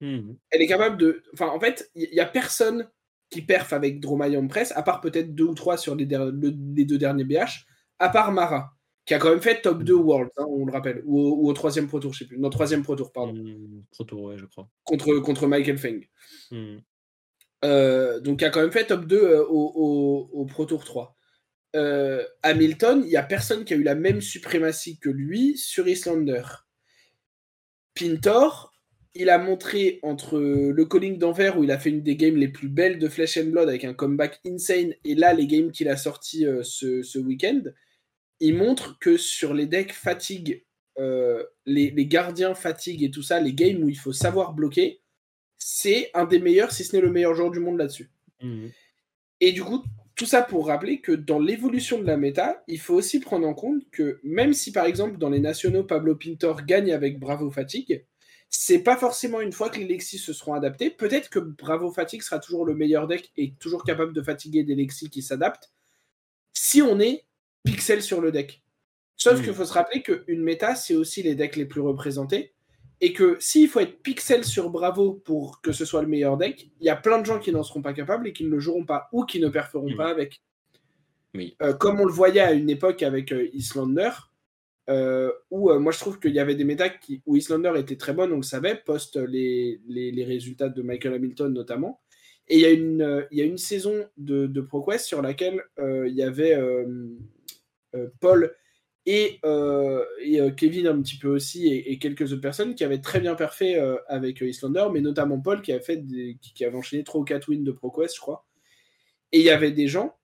Hmm. 0.02 0.34
Elle 0.50 0.62
est 0.62 0.67
capable 0.67 0.98
de. 0.98 1.24
Enfin, 1.34 1.48
en 1.48 1.60
fait, 1.60 1.89
il 1.95 2.10
n'y 2.12 2.19
a 2.19 2.26
personne 2.26 2.89
qui 3.30 3.41
perf 3.41 3.74
avec 3.74 4.00
Dromayon 4.00 4.48
Press, 4.48 4.74
à 4.76 4.84
part 4.84 5.02
peut-être 5.02 5.34
deux 5.34 5.45
ou 5.45 5.56
trois 5.56 5.78
sur 5.78 5.95
les, 5.95 6.06
les, 6.06 6.86
deux 6.86 6.98
derniers 6.98 7.24
BH, 7.24 7.65
à 8.00 8.10
part 8.10 8.32
Mara, 8.32 8.75
qui 9.06 9.13
a 9.13 9.20
quand 9.20 9.30
même 9.30 9.41
fait 9.41 9.62
top 9.62 9.84
2 9.84 9.94
World, 9.94 10.32
hein, 10.38 10.46
on 10.50 10.65
le 10.65 10.72
rappelle, 10.72 11.04
ou, 11.06 11.48
au 11.48 11.54
troisième 11.54 11.88
Pro 11.88 12.00
Tour, 12.00 12.13
je 12.13 12.20
sais 12.20 12.26
plus. 12.26 12.39
Non, 12.39 12.50
troisième 12.50 12.84
Pro 12.84 12.96
Tour, 12.96 13.12
pardon. 13.12 13.34
Hmm, 13.34 13.84
pro 13.91 14.04
Tour, 14.04 14.24
ouais, 14.24 14.38
je 14.38 14.46
crois. 14.46 14.68
Contre, 14.84 15.20
contre 15.20 15.48
Michael 15.48 15.78
Feng. 15.78 16.02
Hmm. 16.52 16.78
Euh, 17.63 18.20
donc, 18.20 18.39
qui 18.39 18.46
a 18.46 18.50
quand 18.50 18.62
même 18.62 18.72
fait 18.72 18.86
top 18.88 19.06
2 19.06 19.15
euh, 19.15 19.46
au, 19.48 20.30
au, 20.34 20.46
Pro 20.46 20.65
Tour 20.65 20.84
3. 20.84 21.15
Euh, 21.76 22.24
Hamilton, 22.41 23.02
il 23.04 23.10
n'y 23.10 23.15
a 23.18 23.24
personne 23.24 23.63
qui 23.63 23.74
a 23.74 23.78
eu 23.78 23.84
la 23.84 23.96
même 23.96 24.22
suprématie 24.22 24.98
que 24.98 25.10
lui 25.10 25.58
sur 25.58 25.88
Islander. 25.88 26.44
Pintor, 27.94 28.74
il 29.13 29.30
a 29.30 29.38
montré 29.38 30.00
entre 30.02 30.39
le 30.39 30.86
calling 30.86 31.18
d'Anvers 31.18 31.58
où 31.58 31.63
il 31.63 31.72
a 31.72 31.80
fait 31.80 31.89
une 31.89 32.02
des 32.02 32.15
games 32.15 32.38
les 32.38 32.48
plus 32.48 32.70
belles 32.70 32.98
de 32.98 33.08
Flesh 33.08 33.38
and 33.38 33.48
Blood 33.48 33.70
avec 33.70 33.84
un 33.84 33.94
comeback 33.94 34.39
insane 34.46 34.94
et 35.06 35.15
là 35.15 35.34
les 35.34 35.48
games 35.48 35.72
qu'il 35.72 35.88
a 35.88 35.96
sortis 35.96 36.46
ce, 36.63 37.18
week-end, 37.20 37.62
il 38.39 38.56
montre 38.56 38.98
que 39.00 39.17
sur 39.17 39.54
les 39.54 39.65
decks 39.65 39.93
fatigue, 39.93 40.65
les, 41.65 42.06
gardiens 42.06 42.56
fatigue 42.56 43.04
et 43.04 43.12
tout 43.12 43.24
ça, 43.24 43.39
les 43.39 43.54
games 43.54 43.84
où 43.84 43.89
il 43.89 43.98
faut 43.98 44.13
savoir 44.13 44.54
bloquer, 44.54 45.02
c'est 45.58 46.12
un 46.13 46.26
des 46.26 46.39
meilleurs, 46.39 46.71
si 46.71 46.84
ce 46.84 46.95
n'est 46.95 47.02
le 47.02 47.12
meilleur 47.12 47.34
joueur 47.34 47.52
du 47.52 47.60
monde 47.60 47.78
là-dessus. 47.78 48.12
Mmh. 48.41 48.67
Et 49.41 49.52
du 49.52 49.63
coup, 49.63 49.84
tout 50.15 50.26
ça 50.26 50.41
pour 50.41 50.67
rappeler 50.67 51.02
que 51.02 51.12
dans 51.12 51.39
l'évolution 51.39 52.00
de 52.00 52.06
la 52.06 52.17
méta, 52.17 52.63
il 52.67 52.80
faut 52.80 52.93
aussi 52.93 53.19
prendre 53.19 53.48
en 53.48 53.54
compte 53.54 53.84
que 53.91 54.19
même 54.24 54.54
si 54.54 54.71
par 54.71 54.86
exemple 54.86 55.17
dans 55.17 55.30
les 55.30 55.39
nationaux 55.39 55.84
Pablo 55.84 56.15
Pintor 56.15 56.65
gagne 56.65 56.93
avec 56.93 57.19
Bravo 57.19 57.52
Fatigue, 57.52 58.06
c'est 58.50 58.80
pas 58.80 58.95
forcément 58.95 59.41
une 59.41 59.52
fois 59.52 59.69
que 59.69 59.78
les 59.78 59.88
Lexis 59.88 60.19
se 60.19 60.32
seront 60.32 60.54
adaptés. 60.54 60.89
Peut-être 60.89 61.30
que 61.30 61.39
Bravo 61.39 61.91
Fatigue 61.91 62.21
sera 62.21 62.39
toujours 62.39 62.65
le 62.65 62.76
meilleur 62.76 63.08
deck 63.08 63.32
et 63.36 63.54
toujours 63.60 63.84
capable 63.84 64.13
de 64.13 64.21
fatiguer 64.21 64.63
des 64.63 64.76
Lexis 64.76 65.10
qui 65.10 65.21
s'adaptent 65.21 65.74
si 66.54 66.82
on 66.82 67.00
est 67.00 67.26
pixel 67.65 68.01
sur 68.01 68.21
le 68.21 68.32
deck. 68.32 68.63
Sauf 69.17 69.41
qu'il 69.43 69.54
faut 69.54 69.65
se 69.65 69.73
rappeler 69.73 70.01
qu'une 70.01 70.43
méta, 70.43 70.75
c'est 70.75 70.95
aussi 70.95 71.23
les 71.23 71.36
decks 71.36 71.56
les 71.56 71.65
plus 71.65 71.82
représentés 71.82 72.54
et 73.01 73.13
que 73.13 73.38
s'il 73.39 73.67
faut 73.67 73.80
être 73.80 74.01
pixel 74.01 74.43
sur 74.43 74.69
Bravo 74.69 75.13
pour 75.13 75.62
que 75.62 75.71
ce 75.71 75.86
soit 75.86 76.01
le 76.01 76.08
meilleur 76.08 76.38
deck, 76.38 76.69
il 76.80 76.86
y 76.86 76.89
a 76.89 76.95
plein 76.95 77.19
de 77.19 77.25
gens 77.25 77.39
qui 77.39 77.51
n'en 77.51 77.63
seront 77.63 77.82
pas 77.82 77.93
capables 77.93 78.28
et 78.28 78.34
qui 78.34 78.45
ne 78.45 78.49
le 78.49 78.60
joueront 78.60 78.86
pas 78.86 79.10
ou 79.12 79.25
qui 79.25 79.39
ne 79.39 79.49
perferont 79.49 79.95
pas 79.95 80.10
avec. 80.10 80.41
Oui. 81.34 81.56
Euh, 81.62 81.73
comme 81.73 81.99
on 81.99 82.06
le 82.06 82.13
voyait 82.13 82.41
à 82.41 82.54
une 82.54 82.69
époque 82.69 83.04
avec 83.04 83.34
euh, 83.34 83.49
Islander, 83.54 84.12
euh, 84.89 85.32
où 85.49 85.73
moi 85.80 85.91
je 85.91 85.99
trouve 85.99 86.19
qu'il 86.19 86.34
y 86.34 86.39
avait 86.39 86.56
des 86.56 86.63
méta 86.63 86.89
qui, 86.89 87.21
où 87.25 87.36
Islander 87.36 87.73
était 87.78 87.97
très 87.97 88.13
bonne, 88.13 88.32
on 88.32 88.38
le 88.38 88.43
savait, 88.43 88.75
post 88.86 89.17
les, 89.17 89.82
les, 89.88 90.23
résultats 90.23 90.69
de 90.69 90.82
Michael 90.82 91.15
Hamilton 91.15 91.51
notamment. 91.51 92.01
Et 92.47 92.58
il 92.58 92.62
y 92.62 92.65
a 92.65 92.69
une, 92.69 93.28
il 93.32 93.39
y 93.39 93.41
a 93.41 93.45
une 93.45 93.58
saison 93.58 94.06
de, 94.17 94.45
de 94.45 94.62
ProQuest 94.62 95.06
sur 95.06 95.23
laquelle 95.23 95.63
il 95.80 96.13
y 96.13 96.21
avait 96.21 96.56
Paul 98.20 98.56
et, 99.06 99.40
euh, 99.46 100.04
euh, 100.28 100.52
Kevin 100.52 100.88
un 100.88 101.02
petit 101.02 101.18
peu 101.18 101.28
aussi 101.30 101.68
et, 101.68 102.00
quelques 102.00 102.32
autres 102.34 102.42
personnes 102.42 102.74
qui 102.74 102.84
avaient 102.84 103.02
très 103.02 103.20
bien 103.20 103.36
parfait 103.36 103.78
euh, 103.80 103.98
avec 104.08 104.42
Islander, 104.42 104.88
mais 104.92 105.02
notamment 105.02 105.40
Paul 105.40 105.62
qui, 105.62 105.72
a 105.72 105.80
fait 105.80 106.04
qui, 106.42 106.66
avait 106.66 106.78
enchaîné 106.78 107.04
3 107.04 107.22
ou 107.22 107.24
4 107.24 107.50
wins 107.50 107.64
de 107.64 107.72
ProQuest, 107.72 108.16
je 108.16 108.22
crois. 108.22 108.46
Et 109.32 109.40
il 109.40 109.46
y 109.46 109.50
avait 109.50 109.72
des 109.72 109.88
gens, 109.88 110.18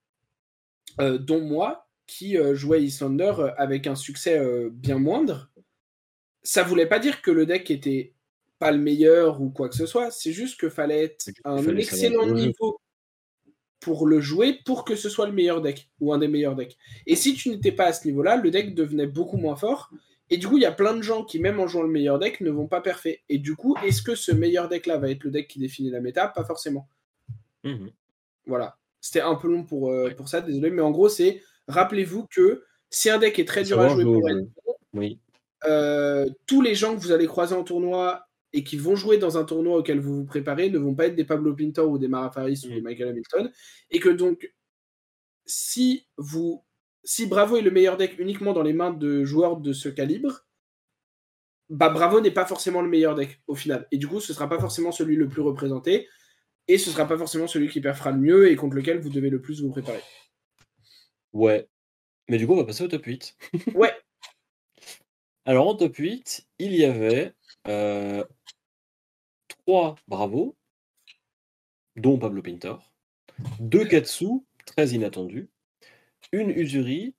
dont 1.00 1.42
moi, 1.42 1.88
qui 2.08 2.38
jouaient 2.54 2.84
Islander 2.84 3.34
avec 3.58 3.88
un 3.88 3.96
succès 3.96 4.40
bien 4.72 5.00
moindre. 5.00 5.52
Ça 6.44 6.64
voulait 6.64 6.86
pas 6.86 7.00
dire 7.00 7.22
que 7.22 7.32
le 7.32 7.46
deck 7.46 7.70
était 7.72 8.14
pas 8.58 8.72
le 8.72 8.78
meilleur 8.78 9.42
ou 9.42 9.50
quoi 9.50 9.70
que 9.70 9.76
ce 9.76 9.86
soit, 9.86 10.12
c'est 10.12 10.32
juste 10.32 10.60
qu'il 10.60 10.70
fallait 10.70 11.06
être 11.06 11.30
un 11.44 11.76
excellent 11.76 12.28
niveau 12.28 12.80
pour 13.82 14.08
le 14.08 14.22
jouer 14.22 14.60
pour 14.64 14.86
que 14.86 14.96
ce 14.96 15.10
soit 15.10 15.26
le 15.26 15.34
meilleur 15.34 15.62
deck 15.62 15.90
ou 16.00 16.14
un 16.14 16.20
des 16.20 16.30
meilleurs 16.30 16.56
decks. 16.56 16.78
Et 17.08 17.16
si 17.16 17.34
tu 17.34 17.50
n'étais 17.50 17.72
pas 17.72 17.88
à 17.88 17.94
ce 17.94 18.08
niveau-là, 18.08 18.38
le 18.38 18.50
deck 18.52 18.74
devenait 18.74 19.08
beaucoup 19.08 19.38
moins 19.38 19.58
fort. 19.58 19.90
Et 20.30 20.38
du 20.38 20.48
coup, 20.48 20.58
il 20.58 20.62
y 20.62 20.66
a 20.66 20.72
plein 20.72 20.96
de 20.96 21.02
gens 21.02 21.26
qui, 21.26 21.40
même 21.40 21.60
en 21.60 21.68
jouant 21.68 21.82
le 21.82 21.90
meilleur 21.90 22.18
deck, 22.18 22.40
ne 22.40 22.52
vont 22.52 22.68
pas 22.68 22.80
parfait. 22.80 23.22
Et 23.28 23.38
du 23.38 23.56
coup, 23.56 23.76
est-ce 23.84 24.02
que 24.02 24.16
ce 24.16 24.32
meilleur 24.32 24.70
deck-là 24.70 24.98
va 24.98 25.10
être 25.10 25.26
le 25.26 25.32
deck 25.32 25.48
qui 25.48 25.60
définit 25.60 25.90
la 25.90 26.00
méta? 26.00 26.28
Pas 26.30 26.46
forcément. 26.46 26.88
Mhm. 27.66 27.92
Voilà. 28.46 28.78
C'était 29.02 29.22
un 29.22 29.36
peu 29.36 29.50
long 29.50 29.66
pour, 29.66 29.92
euh, 29.92 30.12
pour 30.16 30.30
ça, 30.30 30.40
désolé. 30.40 30.70
Mais 30.70 30.82
en 30.82 30.92
gros, 30.92 31.10
c'est 31.10 31.42
rappelez-vous 31.68 32.28
que 32.28 32.64
si 32.90 33.10
un 33.10 33.18
deck 33.18 33.40
est 33.40 33.48
très 33.48 33.64
dur 33.64 33.80
à 33.80 33.90
jouer 33.90 34.04
pour 34.04 34.24
oui. 34.94 35.20
Euh, 35.66 36.28
tous 36.48 36.62
les 36.62 36.76
gens 36.76 36.96
que 36.96 37.00
vous 37.00 37.12
allez 37.12 37.28
croiser 37.28 37.56
en 37.56 37.64
tournoi 37.64 38.28
et 38.54 38.64
qui 38.64 38.78
vont 38.78 38.96
jouer 38.96 39.18
dans 39.18 39.38
un 39.38 39.44
tournoi 39.44 39.78
auquel 39.78 40.00
vous 40.00 40.16
vous 40.16 40.26
préparez 40.26 40.70
ne 40.70 40.78
vont 40.78 40.96
pas 40.96 41.08
être 41.08 41.16
des 41.16 41.24
Pablo 41.24 41.56
Pintor 41.56 41.90
ou 41.90 41.98
des 41.98 42.08
Mara 42.08 42.32
Faris 42.32 42.62
ou 42.66 42.70
des 42.70 42.82
mm. 42.82 42.84
Michael 42.84 43.08
Hamilton. 43.10 43.52
Et 43.90 44.00
que 44.00 44.10
donc, 44.10 44.54
si 45.46 46.08
vous 46.18 46.64
si 47.04 47.26
Bravo 47.26 47.58
est 47.58 47.62
le 47.62 47.72
meilleur 47.72 47.98
deck 47.98 48.20
uniquement 48.20 48.54
dans 48.54 48.62
les 48.62 48.74
mains 48.74 48.92
de 48.92 49.24
joueurs 49.24 49.58
de 49.58 49.74
ce 49.74 49.90
calibre, 49.90 50.46
bah 51.70 51.90
Bravo 51.90 52.22
n'est 52.22 52.32
pas 52.32 52.46
forcément 52.46 52.82
le 52.82 52.90
meilleur 52.90 53.16
deck 53.16 53.42
au 53.48 53.56
final. 53.56 53.88
Et 53.92 53.98
du 53.98 54.08
coup, 54.08 54.20
ce 54.20 54.34
sera 54.34 54.50
pas 54.50 54.60
forcément 54.60 54.92
celui 54.92 55.16
le 55.16 55.28
plus 55.28 55.42
représenté. 55.42 56.08
Et 56.68 56.78
ce 56.78 56.92
sera 56.92 57.08
pas 57.08 57.18
forcément 57.18 57.48
celui 57.48 57.70
qui 57.70 57.82
perfera 57.82 58.12
le 58.12 58.20
mieux 58.20 58.52
et 58.52 58.56
contre 58.56 58.76
lequel 58.76 59.00
vous 59.00 59.10
devez 59.10 59.30
le 59.30 59.42
plus 59.42 59.62
vous 59.62 59.72
préparer. 59.72 60.02
Ouais. 61.34 61.68
Mais 62.30 62.38
du 62.38 62.46
coup, 62.46 62.54
on 62.54 62.58
va 62.58 62.66
passer 62.66 62.84
au 62.84 62.88
top 62.88 63.06
8. 63.06 63.36
ouais. 63.74 63.94
Alors 65.46 65.68
en 65.68 65.76
top 65.76 65.96
8, 65.96 66.48
il 66.60 66.76
y 66.76 66.86
avait 66.86 67.34
euh, 67.68 68.24
Bravo, 70.08 70.56
dont 71.96 72.18
Pablo 72.18 72.42
Pintor, 72.42 72.94
deux 73.60 73.86
Katsu, 73.86 74.44
très 74.66 74.90
inattendus, 74.90 75.50
une 76.32 76.50
Usuri, 76.50 77.16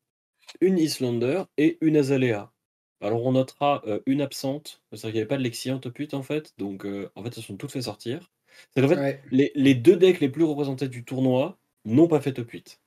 une 0.60 0.78
Islander 0.78 1.44
et 1.56 1.78
une 1.80 1.96
Azalea. 1.96 2.52
Alors 3.00 3.24
on 3.24 3.32
notera 3.32 3.82
euh, 3.86 4.00
une 4.06 4.20
absente, 4.20 4.82
c'est-à-dire 4.90 5.08
qu'il 5.08 5.14
n'y 5.14 5.20
avait 5.20 5.28
pas 5.28 5.36
de 5.38 5.42
Lexi 5.42 5.70
en 5.70 5.78
top 5.78 5.96
8 5.96 6.14
en 6.14 6.22
fait, 6.22 6.54
donc 6.58 6.84
euh, 6.86 7.10
en 7.16 7.22
fait 7.22 7.36
elles 7.36 7.42
sont 7.42 7.56
toutes 7.56 7.72
fait 7.72 7.82
sortir. 7.82 8.30
C'est 8.74 8.84
en 8.84 8.88
fait 8.88 9.20
les, 9.30 9.74
deux 9.74 9.96
decks 9.96 10.20
les 10.20 10.28
plus 10.28 10.44
représentés 10.44 10.88
du 10.88 11.04
tournoi 11.04 11.58
n'ont 11.84 12.06
pas 12.08 12.20
fait 12.20 12.34
top 12.34 12.50
8. 12.50 12.80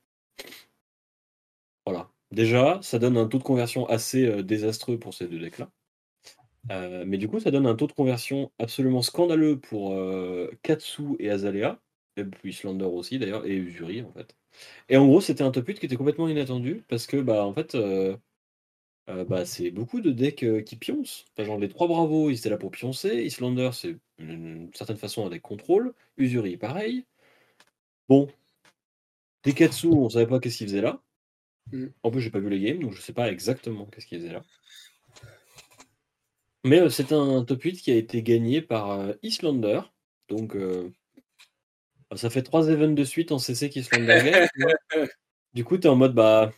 Voilà. 1.85 2.09
Déjà, 2.31 2.79
ça 2.81 2.99
donne 2.99 3.17
un 3.17 3.27
taux 3.27 3.37
de 3.37 3.43
conversion 3.43 3.87
assez 3.87 4.25
euh, 4.25 4.43
désastreux 4.43 4.99
pour 4.99 5.13
ces 5.13 5.27
deux 5.27 5.39
decks-là. 5.39 5.69
Euh, 6.71 7.03
mais 7.05 7.17
du 7.17 7.27
coup, 7.27 7.39
ça 7.39 7.51
donne 7.51 7.67
un 7.67 7.75
taux 7.75 7.87
de 7.87 7.91
conversion 7.93 8.51
absolument 8.59 9.01
scandaleux 9.01 9.59
pour 9.59 9.93
euh, 9.93 10.51
Katsu 10.63 11.15
et 11.19 11.29
Azalea, 11.29 11.79
et 12.17 12.23
puis 12.23 12.53
Slander 12.53 12.85
aussi 12.85 13.19
d'ailleurs, 13.19 13.45
et 13.45 13.55
Usuri 13.55 14.01
en 14.01 14.11
fait. 14.13 14.35
Et 14.89 14.97
en 14.97 15.05
gros, 15.07 15.21
c'était 15.21 15.43
un 15.43 15.51
top 15.51 15.67
8 15.67 15.79
qui 15.79 15.85
était 15.85 15.97
complètement 15.97 16.27
inattendu 16.29 16.83
parce 16.87 17.07
que, 17.07 17.17
bah, 17.17 17.45
en 17.45 17.53
fait, 17.53 17.75
euh, 17.75 18.17
bah, 19.07 19.45
c'est 19.45 19.71
beaucoup 19.71 20.01
de 20.01 20.11
decks 20.11 20.45
qui 20.65 20.75
pioncent. 20.77 21.25
genre, 21.37 21.59
les 21.59 21.69
trois 21.69 21.87
bravos, 21.87 22.29
ils 22.29 22.37
étaient 22.37 22.49
là 22.49 22.57
pour 22.57 22.71
pioncer. 22.71 23.23
Islander, 23.23 23.69
c'est 23.73 23.97
d'une 24.19 24.71
certaine 24.73 24.97
façon 24.97 25.25
un 25.25 25.29
deck 25.29 25.41
contrôle. 25.41 25.93
Usuri, 26.17 26.57
pareil. 26.57 27.05
Bon, 28.09 28.27
des 29.43 29.53
Katsu, 29.53 29.87
on 29.87 30.09
savait 30.09 30.27
pas 30.27 30.39
qu'est-ce 30.39 30.57
qu'ils 30.57 30.67
faisaient 30.67 30.81
là. 30.81 31.01
Mm. 31.71 31.87
En 32.03 32.11
plus, 32.11 32.21
j'ai 32.21 32.31
pas 32.31 32.39
vu 32.39 32.49
les 32.49 32.59
games, 32.59 32.79
donc 32.79 32.93
je 32.93 33.01
sais 33.01 33.13
pas 33.13 33.31
exactement 33.31 33.85
qu'est-ce 33.85 34.07
qu'ils 34.07 34.19
faisaient 34.19 34.33
là. 34.33 34.43
Mais 36.65 36.89
c'est 36.89 37.13
un 37.13 37.43
top 37.45 37.61
8 37.61 37.77
qui 37.77 37.91
a 37.91 37.95
été 37.95 38.21
gagné 38.23 38.61
par 38.61 38.99
Islander. 39.23 39.81
Donc, 40.27 40.57
ça 42.15 42.29
fait 42.29 42.41
trois 42.41 42.69
events 42.69 42.93
de 42.93 43.03
suite 43.03 43.31
en 43.31 43.39
CC 43.39 43.69
qu'Islander 43.69 44.47
gagne. 44.89 45.07
du 45.53 45.63
coup, 45.63 45.77
tu 45.77 45.87
es 45.87 45.89
en 45.89 45.95
mode, 45.95 46.13
bah. 46.13 46.51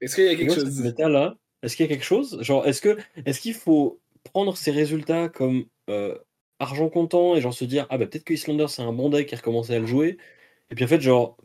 Est-ce 0.00 0.16
qu'il 0.16 0.24
y 0.24 0.28
a 0.28 0.36
quelque 0.36 0.54
chose 0.54 0.94
là 0.98 1.36
Est-ce 1.62 1.76
qu'il 1.76 1.86
y 1.86 1.88
a 1.88 1.92
quelque 1.92 2.04
chose? 2.04 2.42
Genre, 2.42 2.66
est-ce 2.66 2.80
que 2.80 2.98
est-ce 3.24 3.40
qu'il 3.40 3.54
faut 3.54 4.00
prendre 4.24 4.56
ces 4.56 4.72
résultats 4.72 5.28
comme 5.28 5.66
argent 6.58 6.88
comptant 6.88 7.36
et 7.36 7.40
genre 7.40 7.54
se 7.54 7.64
dire, 7.64 7.86
ah 7.90 7.98
bah 7.98 8.06
peut-être 8.06 8.24
que 8.24 8.34
Islander 8.34 8.66
c'est 8.68 8.82
un 8.82 8.92
bon 8.92 9.08
deck 9.10 9.28
qui 9.28 9.34
a 9.34 9.38
recommencé 9.38 9.74
à 9.74 9.78
le 9.78 9.86
jouer. 9.86 10.18
Et 10.70 10.74
puis 10.74 10.84
en 10.84 10.88
fait, 10.88 11.00
genre, 11.00 11.36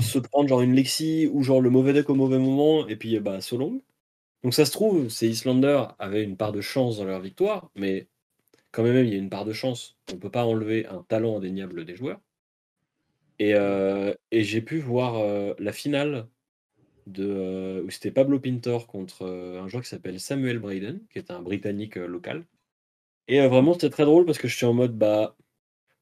se 0.00 0.18
prendre 0.18 0.48
genre 0.48 0.60
une 0.60 0.74
Lexi 0.74 1.28
ou 1.32 1.42
genre 1.42 1.60
le 1.60 1.70
mauvais 1.70 1.92
deck 1.92 2.10
au 2.10 2.14
mauvais 2.14 2.38
moment 2.38 2.86
et 2.88 2.96
puis 2.96 3.18
bah 3.20 3.40
so 3.40 3.56
long 3.56 3.80
Donc 4.46 4.54
ça 4.54 4.64
se 4.64 4.70
trouve, 4.70 5.08
ces 5.08 5.26
Islanders 5.26 5.96
avaient 5.98 6.22
une 6.22 6.36
part 6.36 6.52
de 6.52 6.60
chance 6.60 6.98
dans 6.98 7.04
leur 7.04 7.18
victoire, 7.18 7.68
mais 7.74 8.06
quand 8.70 8.84
même, 8.84 9.04
il 9.04 9.12
y 9.12 9.16
a 9.16 9.18
une 9.18 9.28
part 9.28 9.44
de 9.44 9.52
chance. 9.52 9.96
On 10.08 10.14
ne 10.14 10.20
peut 10.20 10.30
pas 10.30 10.44
enlever 10.44 10.86
un 10.86 11.02
talent 11.08 11.38
indéniable 11.38 11.84
des 11.84 11.96
joueurs. 11.96 12.20
Et, 13.40 13.54
euh, 13.56 14.14
j'ai 14.30 14.60
pu 14.62 14.78
voir 14.78 15.16
euh, 15.16 15.54
la 15.58 15.72
finale 15.72 16.28
euh, 17.18 17.82
où 17.82 17.90
c'était 17.90 18.12
Pablo 18.12 18.38
Pintor 18.38 18.86
contre 18.86 19.26
un 19.26 19.66
joueur 19.66 19.82
qui 19.82 19.88
s'appelle 19.88 20.20
Samuel 20.20 20.60
Braden, 20.60 21.00
qui 21.10 21.18
est 21.18 21.32
un 21.32 21.42
Britannique 21.42 21.96
local. 21.96 22.44
Et 23.26 23.44
vraiment, 23.48 23.72
c'était 23.72 23.90
très 23.90 24.04
drôle 24.04 24.26
parce 24.26 24.38
que 24.38 24.46
je 24.46 24.54
suis 24.54 24.66
en 24.66 24.74
mode, 24.74 24.96
bah, 24.96 25.34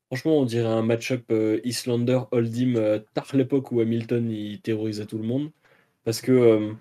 franchement, 0.08 0.38
on 0.38 0.44
dirait 0.44 0.68
un 0.68 0.82
match-up 0.82 1.32
Islander 1.64 2.20
Holdim 2.30 2.74
tard 3.14 3.34
l'époque 3.34 3.72
où 3.72 3.80
Hamilton 3.80 4.30
il 4.30 4.60
terrorisait 4.60 5.06
tout 5.06 5.16
le 5.16 5.24
monde. 5.24 5.50
Parce 6.04 6.20
que 6.20 6.76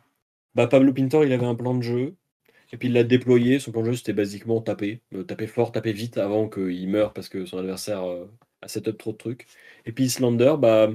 bah, 0.56 0.68
Pablo 0.68 0.93
Pintor, 0.93 1.26
il 1.26 1.34
avait 1.34 1.45
un 1.45 1.56
plan 1.56 1.76
de 1.76 1.82
jeu. 1.84 2.16
Et 2.72 2.78
puis 2.78 2.88
il 2.88 2.93
l'a 2.93 3.04
déployé. 3.04 3.60
Son 3.60 3.72
plan 3.72 3.82
de 3.82 3.88
jeu, 3.88 3.95
c'était 3.97 4.14
basiquement 4.14 4.62
taper. 4.62 5.01
taper 5.28 5.47
fort, 5.47 5.72
taper 5.72 5.93
vite 5.93 6.18
avant 6.18 6.49
qu'il 6.49 6.89
meure 6.89 7.14
parce 7.14 7.30
que 7.30 7.45
son 7.45 7.60
adversaire 7.60 8.04
a 8.62 8.68
setup 8.68 8.97
trop 8.97 9.12
de 9.12 9.18
trucs. 9.18 9.47
Et 9.86 9.91
puis 9.91 10.06
Islander, 10.06 10.56
bah, 10.60 10.89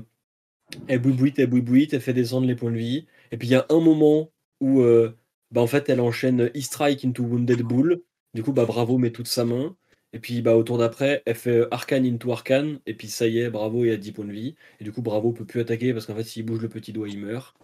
elle 0.89 1.01
boubouite, 1.01 1.39
elle 1.39 1.49
boubouite, 1.49 1.95
elle 1.95 2.01
fait 2.01 2.13
descendre 2.15 2.47
les 2.47 2.55
points 2.57 2.71
de 2.71 2.77
vie. 2.77 3.07
Et 3.33 3.37
puis 3.37 3.49
il 3.49 3.51
y 3.53 3.55
a 3.55 3.67
un 3.71 3.81
moment 3.81 4.31
où 4.61 4.81
euh, 4.83 5.17
bah, 5.51 5.67
fait 5.67 5.89
elle 5.89 6.01
enchaîne 6.01 6.51
E-Strike 6.57 7.05
into 7.05 7.23
Wounded 7.25 7.63
Bull. 7.63 8.03
Du 8.35 8.43
coup, 8.43 8.53
bah, 8.53 8.65
Bravo 8.67 8.99
met 8.99 9.11
toute 9.11 9.29
sa 9.29 9.45
main. 9.45 9.77
Et 10.13 10.19
puis 10.21 10.43
bah, 10.43 10.57
au 10.57 10.63
tour 10.63 10.79
d'après, 10.79 11.23
elle 11.27 11.35
fait 11.35 11.67
Arcane 11.71 12.07
into 12.07 12.33
Arcane. 12.33 12.81
Et 12.87 12.95
puis 12.95 13.09
ça 13.09 13.27
y 13.27 13.39
est, 13.41 13.51
Bravo 13.51 13.85
il 13.85 13.91
a 13.93 13.97
10 13.97 14.13
points 14.13 14.25
de 14.25 14.33
vie. 14.33 14.57
Et 14.81 14.85
du 14.85 14.93
coup, 14.93 15.03
Bravo 15.03 15.33
peut 15.33 15.45
plus 15.47 15.61
attaquer 15.61 15.93
parce 15.93 16.07
qu'en 16.07 16.15
fait, 16.17 16.25
s'il 16.25 16.45
bouge 16.45 16.61
le 16.63 16.69
petit 16.69 16.93
doigt, 16.93 17.09
il 17.09 17.19
meurt. 17.21 17.57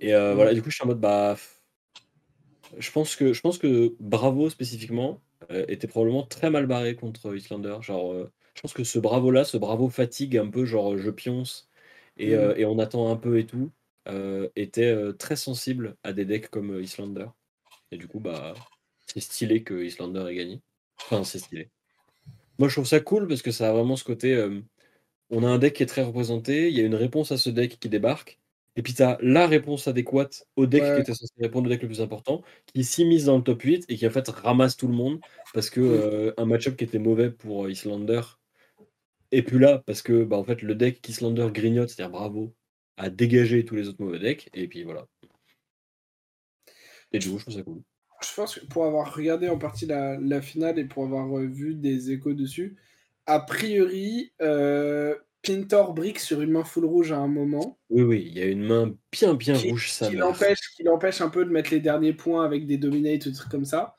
Et 0.00 0.14
euh, 0.14 0.34
voilà, 0.34 0.54
du 0.54 0.62
coup, 0.62 0.70
je 0.70 0.74
suis 0.74 0.84
en 0.84 0.88
mode 0.88 1.00
bah. 1.00 1.36
Je 2.78 2.90
pense 2.90 3.16
que, 3.16 3.32
je 3.32 3.40
pense 3.40 3.58
que 3.58 3.94
Bravo 4.00 4.48
spécifiquement 4.48 5.20
euh, 5.50 5.64
était 5.68 5.88
probablement 5.88 6.24
très 6.24 6.50
mal 6.50 6.66
barré 6.66 6.94
contre 6.96 7.34
Islander. 7.36 7.76
Genre, 7.82 8.14
je 8.54 8.60
pense 8.60 8.72
que 8.72 8.84
ce 8.84 8.98
bravo-là, 8.98 9.44
ce 9.44 9.56
bravo 9.56 9.88
fatigue 9.88 10.36
un 10.36 10.48
peu, 10.48 10.64
genre 10.64 10.96
je 10.96 11.10
pionce 11.10 11.68
et, 12.16 12.34
mmh. 12.36 12.54
et 12.56 12.64
on 12.64 12.78
attend 12.78 13.10
un 13.10 13.16
peu 13.16 13.38
et 13.38 13.46
tout, 13.46 13.70
était 14.56 14.94
très 15.18 15.36
sensible 15.36 15.96
à 16.02 16.12
des 16.12 16.24
decks 16.24 16.48
comme 16.48 16.80
Islander. 16.80 17.26
Et 17.90 17.96
du 17.96 18.06
coup, 18.06 18.20
bah, 18.20 18.54
c'est 19.06 19.20
stylé 19.20 19.64
que 19.64 19.82
Islander 19.82 20.26
ait 20.30 20.36
gagné. 20.36 20.60
Enfin, 21.02 21.24
c'est 21.24 21.38
stylé. 21.40 21.70
Moi, 22.58 22.68
je 22.68 22.74
trouve 22.74 22.86
ça 22.86 23.00
cool 23.00 23.26
parce 23.26 23.42
que 23.42 23.50
ça 23.50 23.68
a 23.68 23.72
vraiment 23.72 23.96
ce 23.96 24.04
côté. 24.04 24.48
on 25.30 25.42
a 25.42 25.48
un 25.48 25.58
deck 25.58 25.74
qui 25.74 25.82
est 25.82 25.86
très 25.86 26.02
représenté, 26.02 26.68
il 26.68 26.76
y 26.76 26.80
a 26.80 26.84
une 26.84 26.94
réponse 26.94 27.32
à 27.32 27.36
ce 27.36 27.50
deck 27.50 27.78
qui 27.80 27.88
débarque, 27.88 28.39
et 28.76 28.82
puis 28.82 28.94
tu 28.94 29.02
as 29.02 29.18
la 29.20 29.46
réponse 29.46 29.88
adéquate 29.88 30.44
au 30.56 30.66
deck 30.66 30.82
qui 30.82 31.00
était 31.00 31.14
censé 31.14 31.32
répondre 31.40 31.66
au 31.66 31.70
deck 31.70 31.82
le 31.82 31.88
plus 31.88 32.00
important, 32.00 32.42
qui 32.72 32.84
s'immisce 32.84 33.24
dans 33.24 33.36
le 33.36 33.42
top 33.42 33.62
8 33.62 33.84
et 33.88 33.96
qui 33.96 34.06
en 34.06 34.10
fait 34.10 34.28
ramasse 34.28 34.76
tout 34.76 34.88
le 34.88 34.94
monde 34.94 35.20
parce 35.54 35.70
que 35.70 36.34
un 36.36 36.44
match-up 36.44 36.76
qui 36.76 36.84
était 36.84 36.98
mauvais 36.98 37.30
pour 37.30 37.68
Islander 37.68 38.20
et 39.32 39.42
puis 39.42 39.58
là 39.58 39.82
parce 39.86 40.02
que 40.02 40.24
bah, 40.24 40.36
en 40.36 40.44
fait, 40.44 40.62
le 40.62 40.74
deck 40.74 41.00
qu'Islander 41.00 41.48
grignote, 41.52 41.88
c'est-à-dire 41.88 42.10
Bravo, 42.10 42.54
a 42.96 43.10
dégagé 43.10 43.64
tous 43.64 43.76
les 43.76 43.88
autres 43.88 44.02
mauvais 44.02 44.18
decks, 44.18 44.50
et 44.52 44.68
puis 44.68 44.84
voilà. 44.84 45.06
Et 47.12 47.18
du 47.18 47.30
coup, 47.30 47.38
je 47.38 47.44
trouve 47.44 47.54
ça 47.54 47.62
cool. 47.62 47.82
Je 48.22 48.34
pense 48.34 48.58
que 48.58 48.66
pour 48.66 48.84
avoir 48.84 49.14
regardé 49.14 49.48
en 49.48 49.58
partie 49.58 49.86
la, 49.86 50.42
finale 50.42 50.78
et 50.78 50.84
pour 50.84 51.04
avoir 51.04 51.38
euh, 51.38 51.46
vu 51.46 51.74
des 51.74 52.10
échos 52.10 52.34
dessus, 52.34 52.76
a 53.26 53.40
priori, 53.40 54.32
euh, 54.42 55.16
Pintor 55.42 55.94
brique 55.94 56.18
sur 56.18 56.42
une 56.42 56.50
main 56.50 56.64
full 56.64 56.84
rouge 56.84 57.12
à 57.12 57.18
un 57.18 57.28
moment. 57.28 57.78
Oui, 57.88 58.02
oui, 58.02 58.24
il 58.26 58.38
y 58.38 58.42
a 58.42 58.46
une 58.46 58.62
main 58.62 58.92
bien, 59.10 59.34
bien 59.34 59.56
rouge, 59.56 59.90
ça. 59.90 60.08
Qui 60.08 60.16
l'empêche, 60.16 61.20
un 61.20 61.30
peu 61.30 61.44
de 61.44 61.50
mettre 61.50 61.70
les 61.70 61.80
derniers 61.80 62.12
points 62.12 62.44
avec 62.44 62.66
des 62.66 62.76
dominates 62.76 63.24
ou 63.26 63.30
des 63.30 63.36
trucs 63.36 63.50
comme 63.50 63.64
ça, 63.64 63.96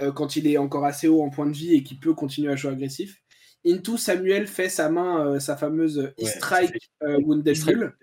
euh, 0.00 0.10
quand 0.10 0.34
il 0.34 0.46
est 0.48 0.58
encore 0.58 0.84
assez 0.84 1.06
haut 1.06 1.22
en 1.22 1.30
point 1.30 1.46
de 1.46 1.52
vie 1.52 1.74
et 1.74 1.82
qu'il 1.84 2.00
peut 2.00 2.14
continuer 2.14 2.52
à 2.52 2.56
jouer 2.56 2.72
agressif. 2.72 3.22
Into 3.64 3.96
Samuel 3.96 4.48
fait 4.48 4.68
sa 4.68 4.88
main, 4.88 5.24
euh, 5.24 5.38
sa 5.38 5.56
fameuse 5.56 6.12
ouais, 6.18 6.24
strike 6.24 6.90
euh, 7.04 7.20
Wounded 7.20 7.56
Bull. 7.64 7.96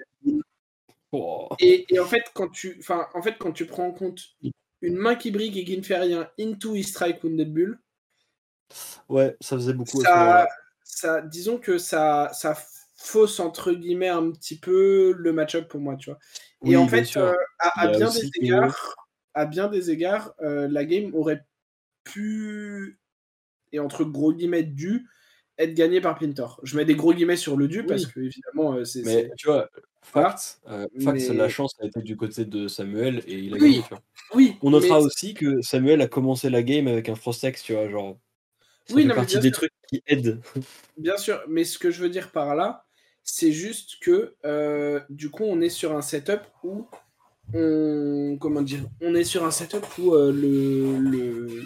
Oh. 1.12 1.50
Et, 1.60 1.86
en 2.00 2.06
fait, 2.06 2.24
quand 2.34 2.50
tu, 2.50 2.82
en 2.88 3.22
fait, 3.22 3.36
quand 3.40 3.52
tu 3.52 3.66
prends 3.66 3.88
en 3.88 3.92
compte 3.92 4.22
une 4.82 4.96
main 4.96 5.16
qui 5.16 5.32
brigue 5.32 5.58
et 5.58 5.66
qui 5.66 5.78
ne 5.78 5.84
fait 5.84 5.98
rien, 5.98 6.30
Into 6.40 6.76
e 6.76 6.82
Strike 6.82 7.24
Wounded 7.24 7.54
Bull. 7.54 7.80
Ouais, 9.10 9.36
ça 9.42 9.58
faisait 9.58 9.74
beaucoup. 9.74 10.02
Ça, 10.02 10.48
ça, 10.90 11.22
disons 11.22 11.58
que 11.58 11.78
ça, 11.78 12.30
ça 12.34 12.58
fausse 12.96 13.40
entre 13.40 13.72
guillemets 13.72 14.10
un 14.10 14.32
petit 14.32 14.60
peu 14.60 15.14
le 15.18 15.32
match-up 15.32 15.68
pour 15.68 15.80
moi, 15.80 15.96
tu 15.96 16.10
vois. 16.10 16.20
et 16.66 16.76
en 16.76 16.88
fait, 16.88 17.16
euh, 17.16 17.34
à, 17.60 17.88
bien 17.88 18.10
des 18.10 18.30
égards, 18.36 18.96
à 19.34 19.46
bien 19.46 19.68
des 19.68 19.92
égards, 19.92 20.34
la 20.40 20.84
game 20.86 21.14
aurait 21.16 21.46
pu 22.04 23.00
et 23.72 23.80
entre 23.80 24.04
gros 24.04 24.34
guillemets 24.34 24.64
dû 24.64 25.08
être 25.58 25.74
gagné 25.74 26.02
par 26.02 26.18
Pintor. 26.18 26.60
Je 26.64 26.78
mets 26.78 26.86
des 26.86 26.96
gros 26.96 27.14
guillemets 27.14 27.36
sur 27.36 27.58
le 27.58 27.68
dû 27.68 27.86
parce 27.86 28.06
que 28.06 28.20
évidemment 28.22 28.74
euh, 28.74 28.86
c'est. 28.86 29.04
Mais 29.04 29.30
tu 29.38 29.48
vois, 29.48 29.70
fact, 30.02 30.62
euh, 30.70 30.88
la 31.34 31.50
chance 31.50 31.76
a 31.82 31.86
été 31.86 32.02
du 32.02 32.16
côté 32.16 32.46
de 32.46 32.68
Samuel 32.68 33.22
et 33.28 33.38
il 33.38 33.54
a 33.54 33.58
gagné. 33.58 33.82
Tu 33.82 33.90
vois. 33.90 34.02
Oui. 34.34 34.56
On 34.62 34.72
notera 34.72 35.00
aussi 35.00 35.34
que 35.34 35.62
Samuel 35.62 36.02
a 36.02 36.08
commencé 36.08 36.50
la 36.50 36.64
game 36.64 36.88
avec 36.88 37.10
un 37.10 37.16
Frostex, 37.16 37.62
tu 37.62 37.74
vois, 37.74 37.90
genre. 37.90 38.18
Ça 38.90 38.96
oui, 38.96 39.08
fait 39.08 39.14
partie 39.14 39.40
des 39.40 39.52
trucs 39.52 39.72
qui 39.88 40.04
aident. 40.08 40.42
Bien 40.98 41.18
sûr, 41.18 41.42
mais 41.48 41.64
ce 41.64 41.78
que 41.78 41.92
je 41.92 42.02
veux 42.02 42.10
dire 42.10 42.32
par 42.32 42.56
là, 42.56 42.86
c'est 43.24 43.52
juste 43.52 43.98
que 44.02 44.36
euh, 44.46 45.00
du 45.10 45.30
coup, 45.30 45.44
on 45.44 45.62
est 45.62 45.70
sur 45.70 45.96
un 45.96 46.02
setup 46.02 46.42
où 46.64 46.88
on 47.54 48.38
comment 48.40 48.62
dire, 48.62 48.82
on 49.02 49.16
est 49.16 49.24
sur 49.24 49.46
un 49.46 49.52
setup 49.52 49.86
où 49.98 50.14
le, 50.14 50.98
le 51.00 51.64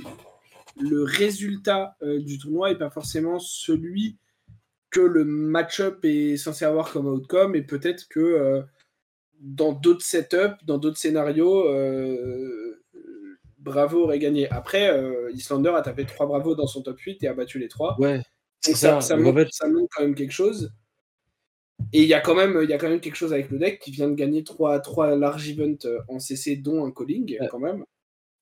le 0.79 1.03
résultat 1.03 1.95
euh, 2.01 2.19
du 2.19 2.37
tournoi 2.37 2.69
n'est 2.69 2.77
pas 2.77 2.89
forcément 2.89 3.39
celui 3.39 4.17
que 4.89 5.01
le 5.01 5.25
match-up 5.25 6.03
est 6.03 6.37
censé 6.37 6.65
avoir 6.65 6.91
comme 6.91 7.07
outcome, 7.07 7.55
et 7.55 7.63
peut-être 7.63 8.07
que 8.07 8.19
euh, 8.19 8.61
dans 9.39 9.73
d'autres 9.73 10.05
setups, 10.05 10.63
dans 10.65 10.77
d'autres 10.77 10.97
scénarios, 10.97 11.67
euh, 11.67 12.62
Bravo 13.63 14.03
aurait 14.03 14.19
gagné. 14.19 14.49
Après, 14.51 14.91
Islander 15.33 15.71
a 15.75 15.81
tapé 15.81 16.05
trois 16.05 16.25
Bravo 16.25 16.55
dans 16.55 16.67
son 16.67 16.81
top 16.81 16.99
8 16.99 17.23
et 17.23 17.27
a 17.27 17.33
battu 17.33 17.59
les 17.59 17.67
trois. 17.67 17.99
Ouais. 17.99 18.21
Donc 18.65 18.75
ça, 18.77 19.01
ça, 19.01 19.17
montre, 19.17 19.49
quand 19.91 20.01
même 20.01 20.15
quelque 20.15 20.31
chose. 20.31 20.71
Et 21.91 22.01
il 22.01 22.07
y, 22.07 22.13
a 22.13 22.21
quand 22.21 22.35
même, 22.35 22.65
y 22.69 22.73
a 22.73 22.77
quand 22.77 22.89
même 22.89 23.01
quelque 23.01 23.15
chose 23.15 23.33
avec 23.33 23.49
le 23.49 23.59
deck 23.59 23.79
qui 23.79 23.91
vient 23.91 24.07
de 24.07 24.15
gagner 24.15 24.43
trois, 24.43 24.79
trois 24.79 25.15
large 25.15 25.49
events 25.49 25.87
en 26.07 26.19
CC, 26.19 26.55
dont 26.55 26.85
un 26.85 26.91
calling, 26.91 27.37
quand 27.49 27.59
même. 27.59 27.83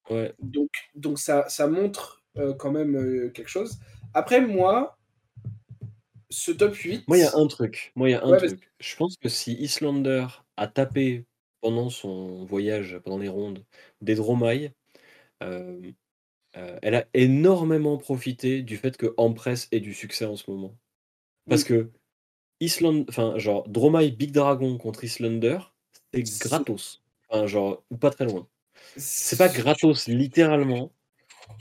Ouais. 0.09 0.33
Donc, 0.39 0.69
donc 0.95 1.19
ça, 1.19 1.47
ça 1.47 1.67
montre 1.67 2.21
euh, 2.37 2.53
quand 2.53 2.71
même 2.71 2.95
euh, 2.95 3.29
quelque 3.29 3.49
chose. 3.49 3.79
Après, 4.13 4.41
moi, 4.41 4.97
ce 6.29 6.51
top 6.51 6.75
8. 6.75 7.07
Moi, 7.07 7.17
il 7.17 7.21
y 7.21 7.23
a 7.25 7.35
un 7.35 7.47
truc. 7.47 7.91
Moi, 7.95 8.09
y 8.09 8.13
a 8.13 8.23
un 8.23 8.37
truc. 8.37 8.71
Je 8.79 8.95
pense 8.95 9.17
que 9.17 9.27
si 9.27 9.53
Islander 9.53 10.27
a 10.55 10.67
tapé 10.67 11.25
pendant 11.59 11.89
son 11.89 12.45
voyage, 12.45 12.99
pendant 13.03 13.17
les 13.17 13.27
rondes, 13.27 13.65
des 14.01 14.15
Dromai, 14.15 14.73
euh, 15.41 16.77
elle 16.81 16.95
a 16.95 17.05
énormément 17.13 17.97
profité 17.97 18.61
du 18.61 18.77
fait 18.77 18.97
que 18.97 19.13
Empress 19.17 19.67
ait 19.71 19.79
du 19.79 19.93
succès 19.93 20.25
en 20.25 20.35
ce 20.35 20.49
moment. 20.49 20.75
Parce 21.49 21.63
que 21.63 21.89
Island, 22.59 23.05
enfin, 23.09 23.37
genre, 23.37 23.67
Dromai 23.67 24.11
Big 24.11 24.31
Dragon 24.31 24.77
contre 24.77 25.03
Islander, 25.03 25.59
c'est 26.13 26.23
gratos. 26.39 27.01
Enfin, 27.29 27.47
genre, 27.47 27.83
ou 27.89 27.97
pas 27.97 28.11
très 28.11 28.25
loin. 28.25 28.47
C'est 28.97 29.37
pas 29.37 29.49
gratos, 29.49 30.07
littéralement. 30.07 30.91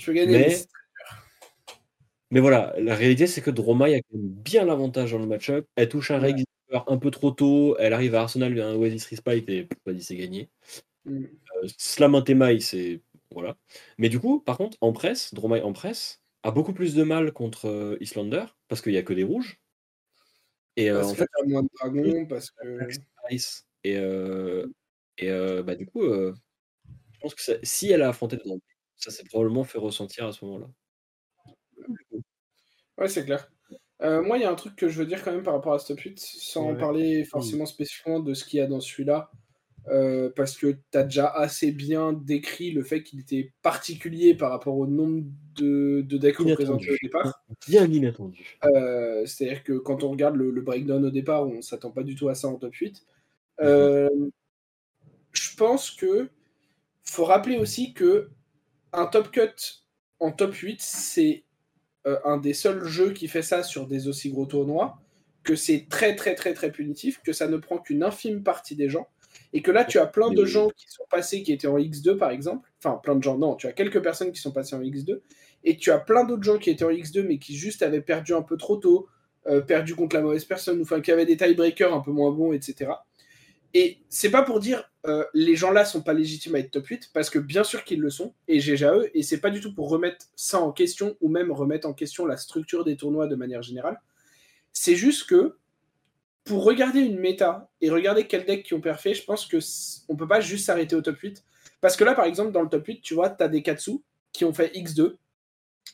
Mais... 0.09 0.57
mais 2.31 2.41
voilà, 2.41 2.74
la 2.78 2.95
réalité, 2.95 3.26
c'est 3.26 3.41
que 3.41 3.51
Dromai 3.51 3.97
a 3.97 4.01
bien 4.12 4.64
l'avantage 4.64 5.12
dans 5.12 5.18
le 5.18 5.26
match-up. 5.26 5.66
Elle 5.76 5.89
touche 5.89 6.11
un 6.11 6.22
ouais. 6.22 6.45
un 6.87 6.99
peu 6.99 7.11
trop 7.11 7.31
tôt. 7.31 7.76
Elle 7.78 7.93
arrive 7.93 8.14
à 8.14 8.22
Arsenal, 8.22 8.59
un 8.61 8.74
Oasis 8.74 9.07
Respite 9.07 9.49
et 9.49 9.68
vas-y, 9.87 10.03
c'est 10.03 10.16
gagné. 10.16 10.49
Mm. 11.05 11.24
Euh, 11.24 11.68
Slam 11.78 12.22
c'est. 12.61 13.01
Voilà. 13.33 13.57
Mais 13.99 14.09
du 14.09 14.18
coup, 14.18 14.41
par 14.41 14.57
contre, 14.57 14.76
en 14.81 14.93
presse, 14.93 15.35
Dromai 15.35 15.62
en 15.62 15.72
presse 15.72 16.22
a 16.43 16.51
beaucoup 16.51 16.72
plus 16.72 16.95
de 16.95 17.03
mal 17.03 17.33
contre 17.33 17.68
euh, 17.68 17.97
Islander 18.01 18.45
parce 18.68 18.81
qu'il 18.81 18.93
n'y 18.93 18.99
a 18.99 19.03
que 19.03 19.12
des 19.12 19.24
rouges. 19.24 19.61
Et 20.76 20.91
euh, 20.91 21.05
en 21.05 21.14
fait, 21.14 21.26
il 21.45 21.51
y 21.51 21.53
a 21.53 21.53
moins 21.53 21.62
de 21.62 21.68
dragons 21.78 22.26
parce 22.26 22.51
que. 22.51 22.89
Et, 23.83 23.97
euh, 23.97 24.66
et 25.18 25.31
euh, 25.31 25.62
bah, 25.62 25.74
du 25.74 25.87
coup, 25.87 26.03
je 26.03 26.33
pense 27.20 27.35
que 27.35 27.43
si 27.62 27.91
elle 27.91 28.03
a 28.03 28.09
affronté 28.09 28.37
Dromai, 28.37 28.61
ça 28.97 29.11
s'est 29.11 29.24
probablement 29.24 29.64
fait 29.64 29.78
ressentir 29.78 30.26
à 30.26 30.33
ce 30.33 30.45
moment-là. 30.45 30.66
Ouais, 32.99 33.09
c'est 33.09 33.24
clair. 33.24 33.51
Euh, 34.03 34.22
moi, 34.22 34.39
il 34.39 34.43
y 34.43 34.45
a 34.45 34.51
un 34.51 34.55
truc 34.55 34.76
que 34.76 34.89
je 34.89 34.99
veux 34.99 35.07
dire 35.07 35.22
quand 35.22 35.33
même 35.33 35.43
par 35.43 35.55
rapport 35.55 35.74
à 35.74 35.78
ce 35.78 35.93
8, 35.93 36.18
sans 36.18 36.74
parler 36.74 37.24
forcément 37.24 37.66
spécifiquement 37.66 38.20
de 38.20 38.33
ce 38.33 38.45
qu'il 38.45 38.59
y 38.59 38.62
a 38.62 38.66
dans 38.66 38.81
celui-là, 38.81 39.31
euh, 39.89 40.31
parce 40.35 40.57
que 40.57 40.76
tu 40.93 40.99
as 40.99 41.05
déjà 41.05 41.28
assez 41.28 41.72
bien 41.72 42.12
décrit 42.12 42.70
le 42.70 42.83
fait 42.83 43.03
qu'il 43.03 43.20
était 43.20 43.53
particulier 43.62 44.35
par 44.35 44.51
rapport 44.51 44.76
au 44.76 44.87
nombre 44.87 45.24
de, 45.57 46.03
de 46.03 46.18
decks 46.18 46.37
représentés 46.37 46.91
au 46.91 46.97
départ. 47.03 47.43
Bien 47.66 47.87
inattendu. 47.87 48.59
Euh, 48.64 49.24
c'est-à-dire 49.26 49.64
que 49.64 49.72
quand 49.74 50.05
on 50.05 50.11
regarde 50.11 50.37
le, 50.37 50.61
breakdown 50.61 51.05
au 51.05 51.11
départ, 51.11 51.47
on 51.47 51.62
s'attend 51.62 51.91
pas 51.91 52.03
du 52.03 52.14
tout 52.14 52.28
à 52.28 52.35
ça 52.35 52.49
en 52.49 52.57
top 52.57 52.74
8. 52.74 53.05
Mhm. 53.62 54.31
je 55.33 55.55
pense 55.57 55.91
que 55.91 56.31
faut 57.03 57.26
rappeler 57.26 57.59
aussi 57.59 57.93
que 57.93 58.31
un 58.93 59.05
top 59.07 59.31
cut 59.31 59.83
en 60.18 60.33
top 60.33 60.55
8, 60.55 60.81
c'est 60.81 61.45
euh, 62.07 62.18
un 62.24 62.39
des 62.39 62.55
seuls 62.55 62.85
jeux 62.85 63.12
qui 63.12 63.28
fait 63.28 63.43
ça 63.43 63.62
sur 63.62 63.87
des 63.87 64.09
aussi 64.09 64.31
gros 64.31 64.47
tournois, 64.47 64.99
que 65.43 65.57
c'est 65.57 65.87
très 65.89 66.14
très 66.14 66.35
très 66.35 66.55
très 66.55 66.70
punitif, 66.70 67.20
que 67.22 67.33
ça 67.33 67.49
ne 67.49 67.57
prend 67.57 67.78
qu'une 67.78 68.03
infime 68.03 68.43
partie 68.43 68.76
des 68.76 68.89
gens, 68.89 69.09
et 69.53 69.62
que 69.62 69.70
là 69.70 69.84
tu 69.84 69.98
as 69.98 70.07
plein 70.07 70.30
de 70.30 70.44
gens 70.44 70.68
qui 70.70 70.86
sont 70.88 71.05
passés 71.11 71.42
qui 71.42 71.53
étaient 71.53 71.66
en 71.66 71.78
X2 71.78 72.16
par 72.16 72.30
exemple, 72.30 72.70
enfin 72.78 73.01
plein 73.03 73.16
de 73.16 73.22
gens, 73.22 73.38
non, 73.38 73.57
tu 73.57 73.66
as 73.66 73.72
quelques 73.72 74.03
personnes 74.03 74.32
qui 74.32 74.40
sont 74.40 74.53
passées 74.53 74.76
en 74.76 74.80
X2, 74.80 75.20
et 75.64 75.76
tu 75.76 75.90
as 75.90 75.98
plein 75.98 76.24
d'autres 76.24 76.42
gens 76.42 76.59
qui 76.59 76.70
étaient 76.70 76.84
en 76.84 76.90
X2 76.90 77.22
mais 77.22 77.38
qui 77.38 77.57
juste 77.57 77.82
avaient 77.82 78.01
perdu 78.01 78.34
un 78.34 78.42
peu 78.42 78.57
trop 78.57 78.76
tôt, 78.76 79.09
euh, 79.46 79.61
perdu 79.61 79.94
contre 79.94 80.16
la 80.16 80.22
mauvaise 80.22 80.44
personne, 80.44 80.80
enfin 80.82 81.01
qui 81.01 81.11
avaient 81.12 81.26
des 81.26 81.36
tiebreakers 81.36 81.94
un 81.94 82.01
peu 82.01 82.11
moins 82.11 82.30
bons, 82.30 82.53
etc. 82.53 82.92
Et 83.72 83.98
c'est 84.09 84.30
pas 84.30 84.42
pour 84.42 84.61
dire 84.61 84.90
euh, 85.07 85.24
les 85.32 85.57
gens 85.57 85.70
là 85.70 85.84
sont 85.84 86.03
pas 86.03 86.12
légitimes 86.12 86.57
à 86.57 86.59
être 86.59 86.72
top 86.72 86.86
8, 86.86 87.11
parce 87.14 87.30
que 87.30 87.38
bien 87.38 87.64
sûr 87.64 87.84
qu'ils 87.84 88.01
le 88.01 88.11
sont, 88.11 88.34
et 88.48 88.59
GGAE, 88.59 89.11
et 89.14 89.22
c'est 89.22 89.40
pas 89.40 89.51
du 89.51 89.61
tout 89.61 89.74
pour 89.74 89.88
remettre 89.88 90.26
ça 90.34 90.61
en 90.61 90.72
question, 90.72 91.16
ou 91.20 91.28
même 91.28 91.51
remettre 91.53 91.88
en 91.88 91.94
question 91.94 92.26
la 92.26 92.36
structure 92.36 92.84
des 92.84 92.96
tournois 92.96 93.26
de 93.26 93.36
manière 93.36 93.62
générale. 93.62 94.01
C'est 94.72 94.96
juste 94.96 95.28
que 95.28 95.57
pour 96.45 96.64
regarder 96.64 97.01
une 97.01 97.18
méta 97.18 97.70
et 97.80 97.91
regarder 97.91 98.26
quel 98.26 98.45
deck 98.45 98.64
qui 98.64 98.74
ont 98.74 98.80
perfait, 98.80 99.14
je 99.14 99.24
pense 99.24 99.47
que 99.47 99.59
on 100.09 100.16
peut 100.16 100.28
pas 100.28 100.41
juste 100.41 100.66
s'arrêter 100.66 100.97
au 100.97 101.03
top 101.03 101.18
8. 101.18 101.45
Parce 101.80 101.97
que 101.97 102.05
là, 102.05 102.14
par 102.14 102.24
exemple, 102.24 102.53
dans 102.53 102.62
le 102.62 102.68
top 102.68 102.86
8, 102.86 103.01
tu 103.01 103.14
vois, 103.14 103.30
tu 103.30 103.43
as 103.43 103.49
des 103.49 103.62
Katsu 103.62 103.99
qui 104.32 104.45
ont 104.45 104.53
fait 104.53 104.74
X2, 104.74 105.16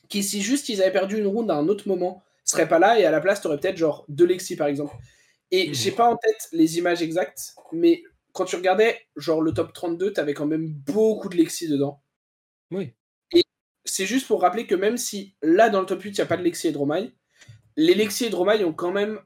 qui 0.09 0.23
si 0.23 0.43
juste 0.43 0.69
ils 0.69 0.83
avaient 0.83 0.93
perdu 0.93 1.19
une 1.19 1.27
round 1.27 1.51
à 1.51 1.55
un 1.55 1.69
autre 1.69 1.89
moment, 1.89 2.23
seraient 2.45 2.69
pas 2.69 2.79
là, 2.79 2.99
et 2.99 3.05
à 3.05 3.11
la 3.11 3.21
place, 3.21 3.41
tu 3.41 3.47
aurais 3.49 3.59
peut-être 3.59 3.77
genre 3.77 4.05
deux 4.09 4.27
Lexi 4.27 4.57
par 4.57 4.69
exemple. 4.69 4.95
Et 5.51 5.69
mmh. 5.69 5.75
j'ai 5.75 5.93
pas 5.93 6.09
en 6.09 6.17
tête 6.17 6.49
les 6.53 6.79
images 6.79 7.03
exactes, 7.03 7.55
mais 7.73 8.03
quand 8.33 8.45
tu 8.45 8.57
regardais 8.57 9.01
genre 9.17 9.41
le 9.41 9.53
top 9.53 9.73
32, 9.73 10.13
tu 10.13 10.21
avais 10.21 10.35
quand 10.35 10.47
même 10.47 10.69
beaucoup 10.69 11.29
de 11.29 11.37
Lexi 11.37 11.69
dedans. 11.69 12.01
Oui. 12.71 12.93
Et 13.33 13.43
c'est 13.85 14.07
juste 14.07 14.27
pour 14.27 14.41
rappeler 14.41 14.67
que 14.67 14.75
même 14.75 14.97
si 14.97 15.35
là 15.43 15.71
dans 15.71 15.81
le 15.81 15.87
top 15.87 16.03
8, 16.03 16.11
il 16.11 16.15
n'y 16.15 16.21
a 16.21 16.27
pas 16.27 16.37
de 16.37 16.43
Lexi 16.43 16.69
et 16.69 16.73
Dromai, 16.73 17.13
les 17.77 17.95
Lexi 17.95 18.27
et 18.27 18.31
Dromai 18.31 18.63
ont 18.65 18.73
quand 18.73 18.93
même 18.93 19.21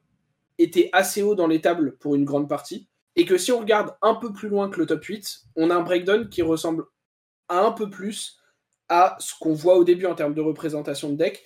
été 0.62 0.90
assez 0.92 1.22
haut 1.22 1.34
dans 1.34 1.46
les 1.46 1.60
tables 1.60 1.96
pour 1.98 2.14
une 2.14 2.24
grande 2.24 2.48
partie. 2.48 2.88
Et 3.16 3.24
que 3.24 3.38
si 3.38 3.52
on 3.52 3.60
regarde 3.60 3.96
un 4.02 4.14
peu 4.14 4.32
plus 4.32 4.48
loin 4.48 4.68
que 4.68 4.78
le 4.78 4.86
top 4.86 5.04
8, 5.04 5.42
on 5.56 5.70
a 5.70 5.74
un 5.74 5.82
breakdown 5.82 6.28
qui 6.28 6.42
ressemble 6.42 6.84
un 7.48 7.72
peu 7.72 7.90
plus 7.90 8.38
à 8.88 9.16
ce 9.18 9.34
qu'on 9.38 9.54
voit 9.54 9.76
au 9.76 9.84
début 9.84 10.06
en 10.06 10.14
termes 10.14 10.34
de 10.34 10.40
représentation 10.40 11.10
de 11.10 11.16
deck 11.16 11.44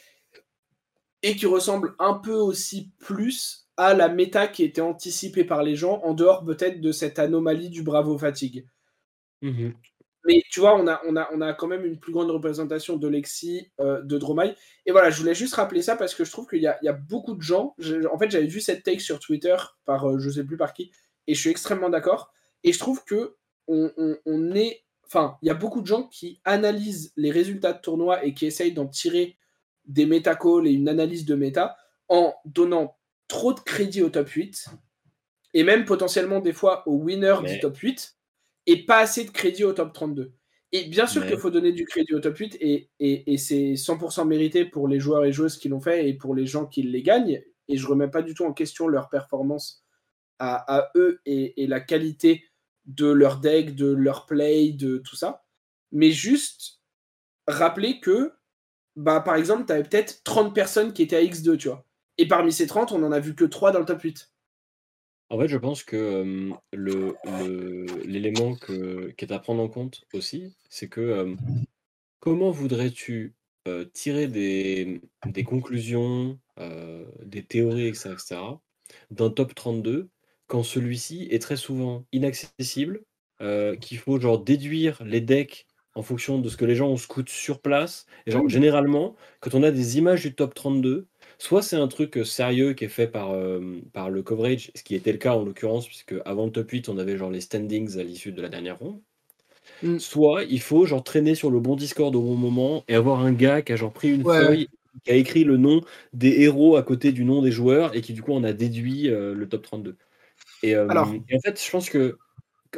et 1.22 1.36
qui 1.36 1.46
ressemble 1.46 1.94
un 1.98 2.14
peu 2.14 2.34
aussi 2.34 2.92
plus 2.98 3.68
à 3.76 3.94
la 3.94 4.08
méta 4.08 4.46
qui 4.46 4.62
était 4.62 4.80
anticipée 4.80 5.44
par 5.44 5.62
les 5.62 5.74
gens, 5.74 6.00
en 6.04 6.14
dehors 6.14 6.44
peut-être 6.44 6.80
de 6.80 6.92
cette 6.92 7.18
anomalie 7.18 7.70
du 7.70 7.82
Bravo 7.82 8.16
Fatigue. 8.18 8.66
Mmh 9.42 9.70
Mais 10.24 10.42
tu 10.50 10.60
vois, 10.60 10.74
on 10.80 10.86
a, 10.86 11.00
on, 11.06 11.16
a, 11.16 11.28
on 11.32 11.40
a 11.40 11.52
quand 11.52 11.66
même 11.66 11.84
une 11.84 11.98
plus 11.98 12.12
grande 12.12 12.30
représentation 12.30 12.96
de 12.96 13.08
Lexi, 13.08 13.70
euh, 13.80 14.00
de 14.02 14.16
Dromai. 14.16 14.54
Et 14.86 14.92
voilà, 14.92 15.10
je 15.10 15.20
voulais 15.20 15.34
juste 15.34 15.54
rappeler 15.54 15.82
ça 15.82 15.96
parce 15.96 16.14
que 16.14 16.24
je 16.24 16.30
trouve 16.30 16.46
qu'il 16.46 16.60
y, 16.60 16.62
y 16.62 16.88
a, 16.88 16.92
beaucoup 16.92 17.34
de 17.34 17.42
gens. 17.42 17.74
en 18.10 18.18
fait, 18.18 18.30
j'avais 18.30 18.46
vu 18.46 18.60
cette 18.60 18.82
take 18.82 19.00
sur 19.00 19.18
Twitter 19.18 19.56
par 19.84 20.08
euh, 20.08 20.18
je 20.18 20.30
sais 20.30 20.44
plus 20.44 20.56
par 20.56 20.72
qui, 20.72 20.90
et 21.26 21.34
je 21.34 21.40
suis 21.40 21.50
extrêmement 21.50 21.90
d'accord. 21.90 22.32
Et 22.62 22.72
je 22.72 22.78
trouve 22.78 23.04
que 23.04 23.36
on, 23.68 23.90
on 24.26 24.54
est. 24.54 24.82
Enfin, 25.06 25.36
il 25.42 25.48
y 25.48 25.50
a 25.50 25.54
beaucoup 25.54 25.82
de 25.82 25.86
gens 25.86 26.04
qui 26.04 26.40
analysent 26.44 27.12
les 27.16 27.30
résultats 27.30 27.72
de 27.72 27.80
tournoi 27.80 28.24
et 28.24 28.34
qui 28.34 28.46
essayent 28.46 28.72
d'en 28.72 28.86
tirer 28.86 29.36
des 29.84 30.06
méta-calls 30.06 30.66
et 30.66 30.72
une 30.72 30.88
analyse 30.88 31.26
de 31.26 31.34
méta 31.34 31.76
en 32.08 32.34
donnant 32.46 32.96
trop 33.28 33.52
de 33.52 33.60
crédit 33.60 34.02
au 34.02 34.08
top 34.08 34.28
8 34.28 34.66
et 35.54 35.62
même 35.62 35.84
potentiellement 35.84 36.40
des 36.40 36.52
fois 36.52 36.86
au 36.86 36.96
winner 36.96 37.36
du 37.46 37.58
top 37.60 37.76
8 37.76 38.16
et 38.66 38.84
pas 38.84 38.98
assez 38.98 39.24
de 39.24 39.30
crédit 39.30 39.64
au 39.64 39.72
top 39.72 39.92
32. 39.92 40.32
Et 40.72 40.84
bien 40.86 41.06
sûr 41.06 41.24
qu'il 41.24 41.38
faut 41.38 41.50
donner 41.50 41.70
du 41.70 41.84
crédit 41.84 42.14
au 42.14 42.20
top 42.20 42.36
8 42.36 42.56
et, 42.60 42.90
et, 42.98 43.38
c'est 43.38 43.74
100% 43.74 44.26
mérité 44.26 44.64
pour 44.64 44.88
les 44.88 44.98
joueurs 44.98 45.24
et 45.24 45.32
joueuses 45.32 45.56
qui 45.56 45.68
l'ont 45.68 45.80
fait 45.80 46.08
et 46.08 46.14
pour 46.14 46.34
les 46.34 46.46
gens 46.46 46.66
qui 46.66 46.82
les 46.82 47.02
gagnent. 47.02 47.44
Et 47.68 47.76
je 47.76 47.86
remets 47.86 48.08
pas 48.08 48.22
du 48.22 48.34
tout 48.34 48.44
en 48.44 48.52
question 48.52 48.88
leur 48.88 49.08
performance 49.08 49.84
à, 50.40 50.90
eux 50.96 51.20
et, 51.26 51.62
et, 51.62 51.68
la 51.68 51.80
qualité 51.80 52.44
de 52.86 53.06
leur 53.06 53.38
deck, 53.38 53.76
de 53.76 53.86
leur 53.86 54.26
play, 54.26 54.72
de 54.72 54.98
tout 54.98 55.14
ça. 55.14 55.44
Mais 55.92 56.10
juste 56.10 56.80
rappeler 57.46 58.00
que, 58.00 58.32
bah, 58.96 59.20
par 59.20 59.36
exemple, 59.36 59.66
tu 59.66 59.72
avais 59.72 59.84
peut-être 59.84 60.24
30 60.24 60.52
personnes 60.52 60.92
qui 60.92 61.02
étaient 61.02 61.16
à 61.16 61.22
X2, 61.22 61.56
tu 61.56 61.68
vois. 61.68 61.86
Et 62.18 62.26
parmi 62.26 62.52
ces 62.52 62.66
30, 62.66 62.90
on 62.90 62.98
n'en 62.98 63.12
a 63.12 63.20
vu 63.20 63.36
que 63.36 63.44
3 63.44 63.70
dans 63.70 63.78
le 63.78 63.84
top 63.84 64.02
8. 64.02 64.33
En 65.30 65.38
fait, 65.38 65.48
je 65.48 65.56
pense 65.56 65.82
que 65.82 66.50
le, 66.72 67.16
l'élément 68.04 68.54
qui 68.54 69.24
est 69.24 69.32
à 69.32 69.38
prendre 69.38 69.62
en 69.62 69.68
compte 69.68 70.04
aussi, 70.12 70.54
c'est 70.68 70.88
que 70.88 71.34
comment 72.20 72.50
voudrais-tu 72.50 73.34
tirer 73.92 74.28
des, 74.28 75.00
conclusions, 75.44 76.38
des 77.22 77.42
théories, 77.42 77.88
etc., 77.88 78.36
d'un 79.10 79.30
top 79.30 79.54
32 79.54 80.10
quand 80.46 80.62
celui-ci 80.62 81.26
est 81.30 81.40
très 81.40 81.56
souvent 81.56 82.04
inaccessible, 82.12 83.02
qu'il 83.80 83.98
faut 83.98 84.20
genre 84.20 84.38
déduire 84.38 85.02
les 85.04 85.20
decks 85.20 85.66
en 85.94 86.02
fonction 86.02 86.38
de 86.38 86.48
ce 86.48 86.56
que 86.56 86.64
les 86.64 86.74
gens 86.74 86.88
ont 86.88 86.96
scout 86.96 87.28
sur 87.28 87.60
place. 87.60 88.06
Et 88.26 88.30
genre, 88.30 88.48
généralement, 88.48 89.14
quand 89.40 89.54
on 89.54 89.62
a 89.62 89.70
des 89.70 89.98
images 89.98 90.22
du 90.22 90.34
top 90.34 90.54
32, 90.54 91.06
soit 91.38 91.62
c'est 91.62 91.76
un 91.76 91.88
truc 91.88 92.18
sérieux 92.24 92.72
qui 92.72 92.84
est 92.84 92.88
fait 92.88 93.06
par, 93.06 93.34
par 93.92 94.10
le 94.10 94.22
coverage, 94.22 94.70
ce 94.74 94.82
qui 94.82 94.94
était 94.94 95.12
le 95.12 95.18
cas 95.18 95.34
en 95.34 95.44
l'occurrence, 95.44 95.86
puisque 95.86 96.14
avant 96.24 96.46
le 96.46 96.52
top 96.52 96.70
8, 96.70 96.88
on 96.88 96.98
avait 96.98 97.16
genre 97.16 97.30
les 97.30 97.40
standings 97.40 97.98
à 97.98 98.02
l'issue 98.02 98.32
de 98.32 98.42
la 98.42 98.48
dernière 98.48 98.78
ronde. 98.78 99.00
Mmh. 99.82 99.98
Soit 99.98 100.44
il 100.44 100.60
faut 100.60 100.86
genre 100.86 101.02
traîner 101.02 101.34
sur 101.34 101.50
le 101.50 101.60
bon 101.60 101.76
Discord 101.76 102.14
au 102.14 102.22
bon 102.22 102.34
moment 102.34 102.84
et 102.88 102.94
avoir 102.94 103.20
un 103.20 103.32
gars 103.32 103.62
qui 103.62 103.72
a 103.72 103.76
genre 103.76 103.92
pris 103.92 104.14
une 104.14 104.22
feuille, 104.22 104.68
qui 105.04 105.10
a 105.10 105.14
écrit 105.14 105.44
le 105.44 105.56
nom 105.56 105.80
des 106.12 106.42
héros 106.42 106.76
à 106.76 106.82
côté 106.82 107.12
du 107.12 107.24
nom 107.24 107.42
des 107.42 107.50
joueurs 107.50 107.94
et 107.96 108.00
qui 108.00 108.12
du 108.12 108.22
coup 108.22 108.34
en 108.34 108.44
a 108.44 108.52
déduit 108.52 109.04
le 109.08 109.46
top 109.48 109.62
32. 109.62 109.96
Et, 110.62 110.74
Alors... 110.74 111.12
et, 111.28 111.36
en 111.36 111.40
fait, 111.40 111.62
je 111.62 111.70
pense 111.70 111.88
que 111.88 112.18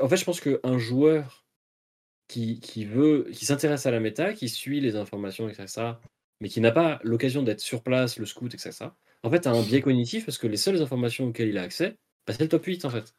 en 0.00 0.08
fait, 0.08 0.16
je 0.16 0.24
pense 0.24 0.40
qu'un 0.40 0.78
joueur 0.78 1.45
qui, 2.28 2.60
qui 2.60 2.84
veut, 2.84 3.28
qui 3.32 3.46
s'intéresse 3.46 3.86
à 3.86 3.90
la 3.90 4.00
méta, 4.00 4.32
qui 4.32 4.48
suit 4.48 4.80
les 4.80 4.96
informations, 4.96 5.48
etc., 5.48 5.92
mais 6.40 6.48
qui 6.48 6.60
n'a 6.60 6.72
pas 6.72 7.00
l'occasion 7.02 7.42
d'être 7.42 7.60
sur 7.60 7.82
place, 7.82 8.18
le 8.18 8.26
scout, 8.26 8.52
etc., 8.52 8.88
en 9.22 9.30
fait, 9.30 9.46
a 9.46 9.50
un 9.50 9.62
biais 9.62 9.80
cognitif 9.80 10.24
parce 10.24 10.38
que 10.38 10.46
les 10.46 10.56
seules 10.56 10.80
informations 10.80 11.26
auxquelles 11.26 11.48
il 11.48 11.58
a 11.58 11.62
accès, 11.62 11.98
bah, 12.26 12.32
c'est 12.32 12.42
le 12.42 12.48
top 12.48 12.64
8, 12.64 12.84
en 12.84 12.90
fait. 12.90 13.14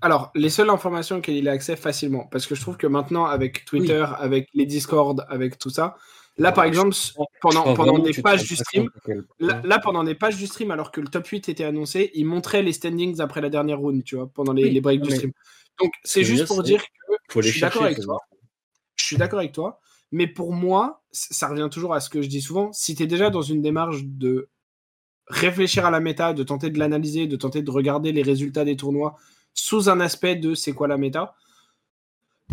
Alors, 0.00 0.30
les 0.34 0.50
seules 0.50 0.70
informations 0.70 1.16
auxquelles 1.16 1.36
il 1.36 1.48
a 1.48 1.52
accès 1.52 1.76
facilement, 1.76 2.26
parce 2.30 2.46
que 2.46 2.54
je 2.54 2.60
trouve 2.60 2.76
que 2.76 2.86
maintenant, 2.86 3.24
avec 3.24 3.64
Twitter, 3.64 4.04
avec 4.18 4.48
les 4.54 4.66
Discord, 4.66 5.24
avec 5.28 5.58
tout 5.58 5.70
ça, 5.70 5.96
là, 6.36 6.52
par 6.52 6.64
exemple, 6.64 6.96
pendant, 7.40 7.74
pendant 7.74 7.98
des 7.98 8.12
pages 8.20 8.44
du 8.44 8.56
stream, 8.56 8.88
là, 9.38 9.78
pendant 9.78 10.04
des 10.04 10.14
pages 10.14 10.36
du 10.36 10.46
stream, 10.46 10.70
alors 10.70 10.90
que 10.90 11.00
le 11.00 11.08
top 11.08 11.26
8 11.26 11.48
était 11.48 11.64
annoncé, 11.64 12.10
il 12.14 12.26
montrait 12.26 12.62
les 12.62 12.72
standings 12.72 13.20
après 13.20 13.40
la 13.40 13.50
dernière 13.50 13.78
round, 13.78 14.02
tu 14.04 14.16
vois, 14.16 14.28
pendant 14.34 14.52
les, 14.52 14.68
les 14.68 14.80
breaks 14.80 15.00
du 15.00 15.10
stream. 15.10 15.32
Donc, 15.80 15.92
c'est 16.04 16.24
juste 16.24 16.46
pour 16.46 16.62
dire 16.62 16.82
que 17.28 17.42
je 17.42 17.48
suis 17.48 17.60
d'accord 17.60 17.84
avec 17.84 18.00
toi. 18.00 18.18
Je 18.96 19.04
suis 19.04 19.16
d'accord 19.16 19.40
avec 19.40 19.52
toi. 19.52 19.80
Mais 20.12 20.26
pour 20.26 20.52
moi, 20.52 21.02
ça 21.10 21.48
revient 21.48 21.68
toujours 21.70 21.94
à 21.94 22.00
ce 22.00 22.08
que 22.08 22.22
je 22.22 22.28
dis 22.28 22.40
souvent. 22.40 22.72
Si 22.72 22.94
tu 22.94 23.02
es 23.02 23.06
déjà 23.06 23.30
dans 23.30 23.42
une 23.42 23.62
démarche 23.62 24.04
de 24.04 24.48
réfléchir 25.26 25.86
à 25.86 25.90
la 25.90 26.00
méta, 26.00 26.32
de 26.32 26.42
tenter 26.42 26.70
de 26.70 26.78
l'analyser, 26.78 27.26
de 27.26 27.36
tenter 27.36 27.62
de 27.62 27.70
regarder 27.70 28.12
les 28.12 28.22
résultats 28.22 28.64
des 28.64 28.76
tournois 28.76 29.16
sous 29.54 29.88
un 29.88 30.00
aspect 30.00 30.36
de 30.36 30.54
c'est 30.54 30.72
quoi 30.72 30.86
la 30.86 30.98
méta, 30.98 31.34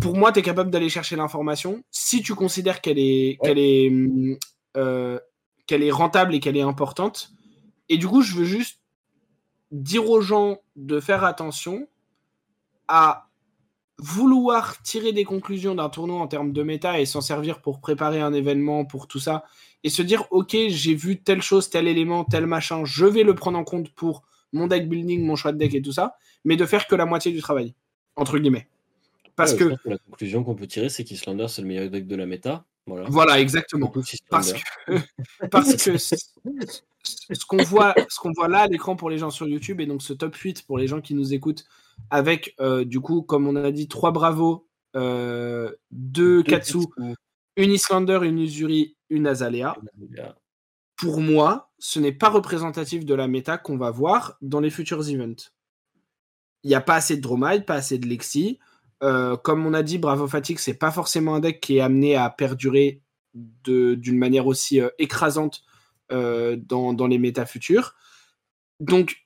pour 0.00 0.16
moi, 0.16 0.32
tu 0.32 0.40
es 0.40 0.42
capable 0.42 0.70
d'aller 0.70 0.88
chercher 0.88 1.16
l'information. 1.16 1.84
Si 1.90 2.22
tu 2.22 2.34
considères 2.34 2.80
qu'elle 2.80 2.98
est, 2.98 3.38
qu'elle 3.42 3.58
est, 3.58 3.92
euh, 4.76 5.18
qu'elle 5.66 5.82
est 5.82 5.90
rentable 5.90 6.34
et 6.34 6.40
qu'elle 6.40 6.56
est 6.56 6.62
importante. 6.62 7.30
Et 7.88 7.98
du 7.98 8.08
coup, 8.08 8.22
je 8.22 8.34
veux 8.34 8.44
juste 8.44 8.80
dire 9.70 10.08
aux 10.08 10.20
gens 10.20 10.58
de 10.76 10.98
faire 11.00 11.24
attention 11.24 11.86
à 12.94 13.30
vouloir 13.96 14.82
tirer 14.82 15.12
des 15.12 15.24
conclusions 15.24 15.74
d'un 15.74 15.88
tournoi 15.88 16.20
en 16.20 16.28
termes 16.28 16.52
de 16.52 16.62
méta 16.62 17.00
et 17.00 17.06
s'en 17.06 17.22
servir 17.22 17.62
pour 17.62 17.80
préparer 17.80 18.20
un 18.20 18.34
événement, 18.34 18.84
pour 18.84 19.06
tout 19.06 19.18
ça, 19.18 19.44
et 19.82 19.88
se 19.88 20.02
dire, 20.02 20.26
ok, 20.30 20.54
j'ai 20.68 20.94
vu 20.94 21.22
telle 21.22 21.40
chose, 21.40 21.70
tel 21.70 21.88
élément, 21.88 22.24
tel 22.24 22.44
machin, 22.44 22.84
je 22.84 23.06
vais 23.06 23.22
le 23.22 23.34
prendre 23.34 23.58
en 23.58 23.64
compte 23.64 23.88
pour 23.94 24.24
mon 24.52 24.66
deck 24.66 24.90
building, 24.90 25.24
mon 25.24 25.36
choix 25.36 25.52
de 25.52 25.58
deck 25.58 25.74
et 25.74 25.80
tout 25.80 25.92
ça, 25.92 26.16
mais 26.44 26.56
de 26.56 26.66
faire 26.66 26.86
que 26.86 26.94
la 26.94 27.06
moitié 27.06 27.32
du 27.32 27.40
travail, 27.40 27.74
entre 28.14 28.38
guillemets. 28.38 28.68
Parce 29.36 29.54
que... 29.54 29.74
la 29.86 29.96
conclusion 29.96 30.44
qu'on 30.44 30.54
peut 30.54 30.66
tirer, 30.66 30.90
c'est 30.90 31.04
qu'Islander, 31.04 31.46
c'est 31.48 31.62
le 31.62 31.68
meilleur 31.68 31.88
deck 31.88 32.06
de 32.06 32.16
la 32.16 32.26
méta. 32.26 32.66
Voilà, 32.86 33.06
voilà 33.08 33.40
exactement. 33.40 33.90
Parce 34.28 34.52
que, 34.52 34.98
parce 35.50 35.76
que 35.84 35.96
ce 37.02 37.44
qu'on 37.46 37.62
voit, 37.62 37.94
ce 38.08 38.18
qu'on 38.20 38.32
voit 38.32 38.48
là 38.48 38.60
à 38.60 38.66
l'écran 38.66 38.96
pour 38.96 39.10
les 39.10 39.18
gens 39.18 39.30
sur 39.30 39.46
YouTube, 39.46 39.80
et 39.80 39.86
donc 39.86 40.02
ce 40.02 40.12
top 40.12 40.34
8 40.34 40.66
pour 40.66 40.78
les 40.78 40.86
gens 40.86 41.00
qui 41.00 41.14
nous 41.14 41.34
écoutent, 41.34 41.64
avec 42.10 42.54
euh, 42.60 42.84
du 42.84 43.00
coup, 43.00 43.22
comme 43.22 43.46
on 43.46 43.56
a 43.56 43.70
dit, 43.70 43.88
trois 43.88 44.12
Bravo, 44.12 44.66
euh, 44.96 45.72
deux, 45.90 46.42
Katsu, 46.42 46.78
une 47.56 47.72
Islander, 47.72 48.20
une 48.22 48.38
Usuri, 48.38 48.96
une 49.10 49.26
Azalea. 49.26 49.76
Pour 50.96 51.20
moi, 51.20 51.70
ce 51.78 51.98
n'est 51.98 52.12
pas 52.12 52.28
représentatif 52.28 53.04
de 53.04 53.14
la 53.14 53.26
méta 53.26 53.58
qu'on 53.58 53.76
va 53.76 53.90
voir 53.90 54.36
dans 54.40 54.60
les 54.60 54.70
futurs 54.70 55.08
events. 55.08 55.50
Il 56.62 56.68
n'y 56.68 56.76
a 56.76 56.80
pas 56.80 56.94
assez 56.94 57.16
de 57.16 57.22
Dromai, 57.22 57.62
pas 57.62 57.74
assez 57.74 57.98
de 57.98 58.06
Lexi. 58.06 58.60
Euh, 59.02 59.36
comme 59.36 59.66
on 59.66 59.74
a 59.74 59.82
dit, 59.82 59.98
Bravo 59.98 60.28
Fatigue, 60.28 60.60
c'est 60.60 60.74
pas 60.74 60.92
forcément 60.92 61.34
un 61.34 61.40
deck 61.40 61.60
qui 61.60 61.78
est 61.78 61.80
amené 61.80 62.14
à 62.14 62.30
perdurer 62.30 63.00
d'une 63.34 64.18
manière 64.18 64.46
aussi 64.46 64.80
écrasante 64.98 65.64
dans, 66.12 66.92
dans, 66.92 67.06
les 67.06 67.18
méta 67.18 67.46
futurs. 67.46 67.94
Donc, 68.80 69.16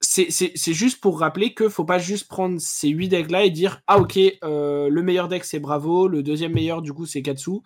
c'est 0.00 0.72
juste 0.72 1.00
pour 1.00 1.20
rappeler 1.20 1.54
que 1.54 1.68
faut 1.68 1.84
pas 1.84 1.98
juste 1.98 2.28
prendre 2.28 2.60
ces 2.60 2.88
8 2.88 3.08
decks 3.08 3.30
là 3.30 3.44
et 3.44 3.50
dire 3.50 3.80
ah 3.86 3.98
ok 3.98 4.16
le 4.42 5.00
meilleur 5.00 5.28
deck 5.28 5.44
c'est 5.44 5.60
Bravo, 5.60 6.08
le 6.08 6.22
deuxième 6.22 6.52
meilleur 6.52 6.82
du 6.82 6.92
coup 6.92 7.06
c'est 7.06 7.22
Katsu 7.22 7.60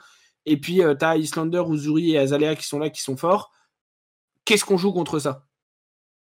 et 0.47 0.57
puis 0.57 0.77
tu 0.77 1.05
as 1.05 1.17
Islander, 1.17 1.63
Uzuri 1.69 2.13
et 2.13 2.19
Azalea 2.19 2.55
qui 2.55 2.67
sont 2.67 2.79
là 2.79 2.91
qui 2.91 3.03
sont 3.03 3.17
forts. 3.17 3.53
Qu'est-ce 4.45 4.65
qu'on 4.65 4.79
joue 4.79 4.93
contre 4.93 5.19
ça? 5.19 5.47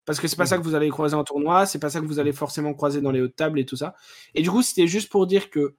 Parce 0.04 0.20
que 0.20 0.28
c'est 0.28 0.36
pas 0.36 0.46
ça 0.46 0.56
mmh. 0.56 0.60
que 0.60 0.64
vous 0.66 0.74
allez 0.74 0.90
croiser 0.90 1.16
en 1.16 1.24
tournoi, 1.24 1.66
c'est 1.66 1.78
pas 1.78 1.90
ça 1.90 2.00
que 2.00 2.06
vous 2.06 2.18
allez 2.18 2.32
forcément 2.32 2.74
croiser 2.74 3.00
dans 3.00 3.10
les 3.10 3.20
hautes 3.20 3.36
tables 3.36 3.58
et 3.58 3.66
tout 3.66 3.76
ça. 3.76 3.94
Et 4.34 4.42
du 4.42 4.50
coup, 4.50 4.62
c'était 4.62 4.86
juste 4.86 5.10
pour 5.10 5.26
dire 5.26 5.50
que 5.50 5.76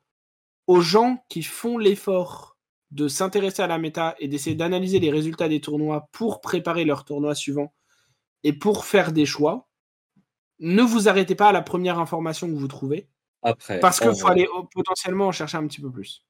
aux 0.68 0.82
gens 0.82 1.24
qui 1.30 1.44
font 1.44 1.78
l'effort 1.78 2.55
de 2.96 3.10
s'intéresser 3.10 3.62
à 3.62 3.68
la 3.68 3.78
méta 3.78 4.16
et 4.20 4.30
d'essayer 4.30 4.56
d'analyser 4.56 5.00
les 5.00 5.12
résultats 5.12 5.50
des 5.50 5.60
tournois 5.60 6.08
pour 6.14 6.40
préparer 6.40 6.86
leur 6.86 7.04
tournoi 7.04 7.36
suivant 7.36 7.74
et 8.44 8.54
pour 8.54 8.86
faire 8.86 9.12
des 9.12 9.26
choix, 9.26 9.68
ne 10.60 10.82
vous 10.82 11.10
arrêtez 11.10 11.36
pas 11.36 11.50
à 11.50 11.52
la 11.52 11.62
première 11.62 12.00
information 12.00 12.48
que 12.48 12.54
vous 12.54 12.70
trouvez. 12.70 13.10
Après. 13.42 13.82
Parce 13.82 14.00
qu'il 14.00 14.16
faut 14.16 14.28
aller 14.30 14.48
potentiellement 14.74 15.28
en 15.28 15.34
chercher 15.34 15.58
un 15.58 15.68
petit 15.68 15.82
peu 15.82 15.92
plus. 15.92 16.24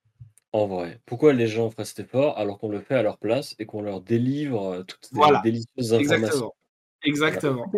En 0.53 0.65
vrai, 0.65 1.01
pourquoi 1.05 1.33
les 1.33 1.47
gens 1.47 1.69
feraient 1.69 1.85
cet 1.85 1.99
effort 1.99 2.37
alors 2.37 2.57
qu'on 2.57 2.69
le 2.69 2.79
fait 2.79 2.95
à 2.95 3.03
leur 3.03 3.19
place 3.19 3.55
et 3.59 3.65
qu'on 3.65 3.81
leur 3.81 4.01
délivre 4.01 4.83
toutes 4.87 5.05
ces 5.05 5.41
délicieuses 5.43 5.93
informations? 5.93 6.51
Exactement. 7.03 7.71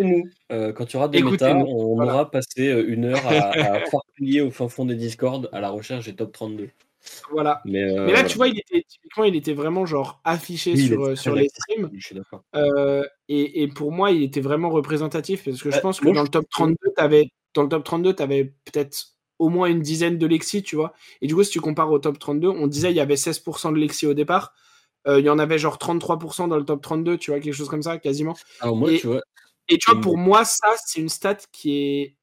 Euh, 0.51 0.71
quand 0.71 0.85
tu 0.85 0.95
auras 0.95 1.09
des 1.09 1.21
méta, 1.21 1.53
on 1.57 1.99
aura 1.99 2.31
passé 2.31 2.69
euh, 2.69 2.87
une 2.87 3.03
heure 3.05 3.27
à, 3.27 3.51
à 3.75 4.01
plier 4.13 4.39
au 4.39 4.51
fin 4.51 4.69
fond 4.69 4.85
des 4.85 4.95
Discord 4.95 5.49
à 5.51 5.59
la 5.59 5.69
recherche 5.69 6.05
des 6.05 6.15
top 6.15 6.31
32. 6.31 6.69
Voilà. 7.31 7.61
Mais, 7.65 7.83
euh, 7.83 8.11
là, 8.11 8.23
tu 8.23 8.37
vois, 8.37 8.47
il 8.47 8.59
était, 8.59 8.83
typiquement, 8.87 9.23
il 9.23 9.35
était 9.35 9.53
vraiment 9.53 9.85
genre 9.85 10.21
affiché 10.23 10.75
sur, 10.75 11.17
sur 11.17 11.35
les 11.35 11.49
streams. 11.49 11.89
Je 11.93 12.05
suis 12.05 12.15
d'accord. 12.15 12.43
et, 13.27 13.63
et, 13.63 13.67
pour 13.67 13.91
moi, 13.91 14.11
il 14.11 14.23
était 14.23 14.41
vraiment 14.41 14.69
représentatif 14.69 15.43
parce 15.45 15.61
que 15.61 15.69
je 15.69 15.75
bah, 15.75 15.81
pense 15.81 15.99
que 15.99 16.09
dans, 16.09 16.23
le 16.23 16.29
top 16.29 16.45
32, 16.49 16.75
avais, 16.97 17.29
dans 17.53 17.63
le 17.63 17.69
top 17.69 17.83
32, 17.83 18.15
tu 18.15 18.23
avais 18.23 18.45
peut-être 18.65 19.17
au 19.39 19.49
moins 19.49 19.67
une 19.67 19.81
dizaine 19.81 20.17
de 20.17 20.25
Lexi, 20.25 20.63
tu 20.63 20.75
vois. 20.75 20.93
Et 21.21 21.27
du 21.27 21.35
coup, 21.35 21.43
si 21.43 21.51
tu 21.51 21.61
compares 21.61 21.91
au 21.91 21.99
top 21.99 22.17
32, 22.19 22.47
on 22.47 22.67
disait 22.67 22.91
il 22.91 22.97
y 22.97 22.99
avait 22.99 23.15
16% 23.15 23.71
de 23.71 23.77
Lexi 23.77 24.05
au 24.07 24.13
départ. 24.13 24.53
Euh, 25.07 25.19
il 25.19 25.25
y 25.25 25.29
en 25.29 25.39
avait 25.39 25.57
genre 25.57 25.77
33% 25.77 26.49
dans 26.49 26.57
le 26.57 26.65
top 26.65 26.81
32, 26.81 27.17
tu 27.17 27.31
vois, 27.31 27.39
quelque 27.39 27.53
chose 27.53 27.69
comme 27.69 27.83
ça, 27.83 27.97
quasiment. 27.97 28.35
moi, 28.63 28.91
et, 28.91 28.97
tu 28.97 29.07
vois. 29.07 29.21
Et 29.69 29.77
tu 29.77 29.91
vois, 29.91 30.01
pour 30.01 30.17
moi, 30.17 30.43
ça, 30.43 30.67
c'est 30.85 30.99
une 30.99 31.09
stat 31.09 31.37
qui 31.51 31.77
est 31.77 32.15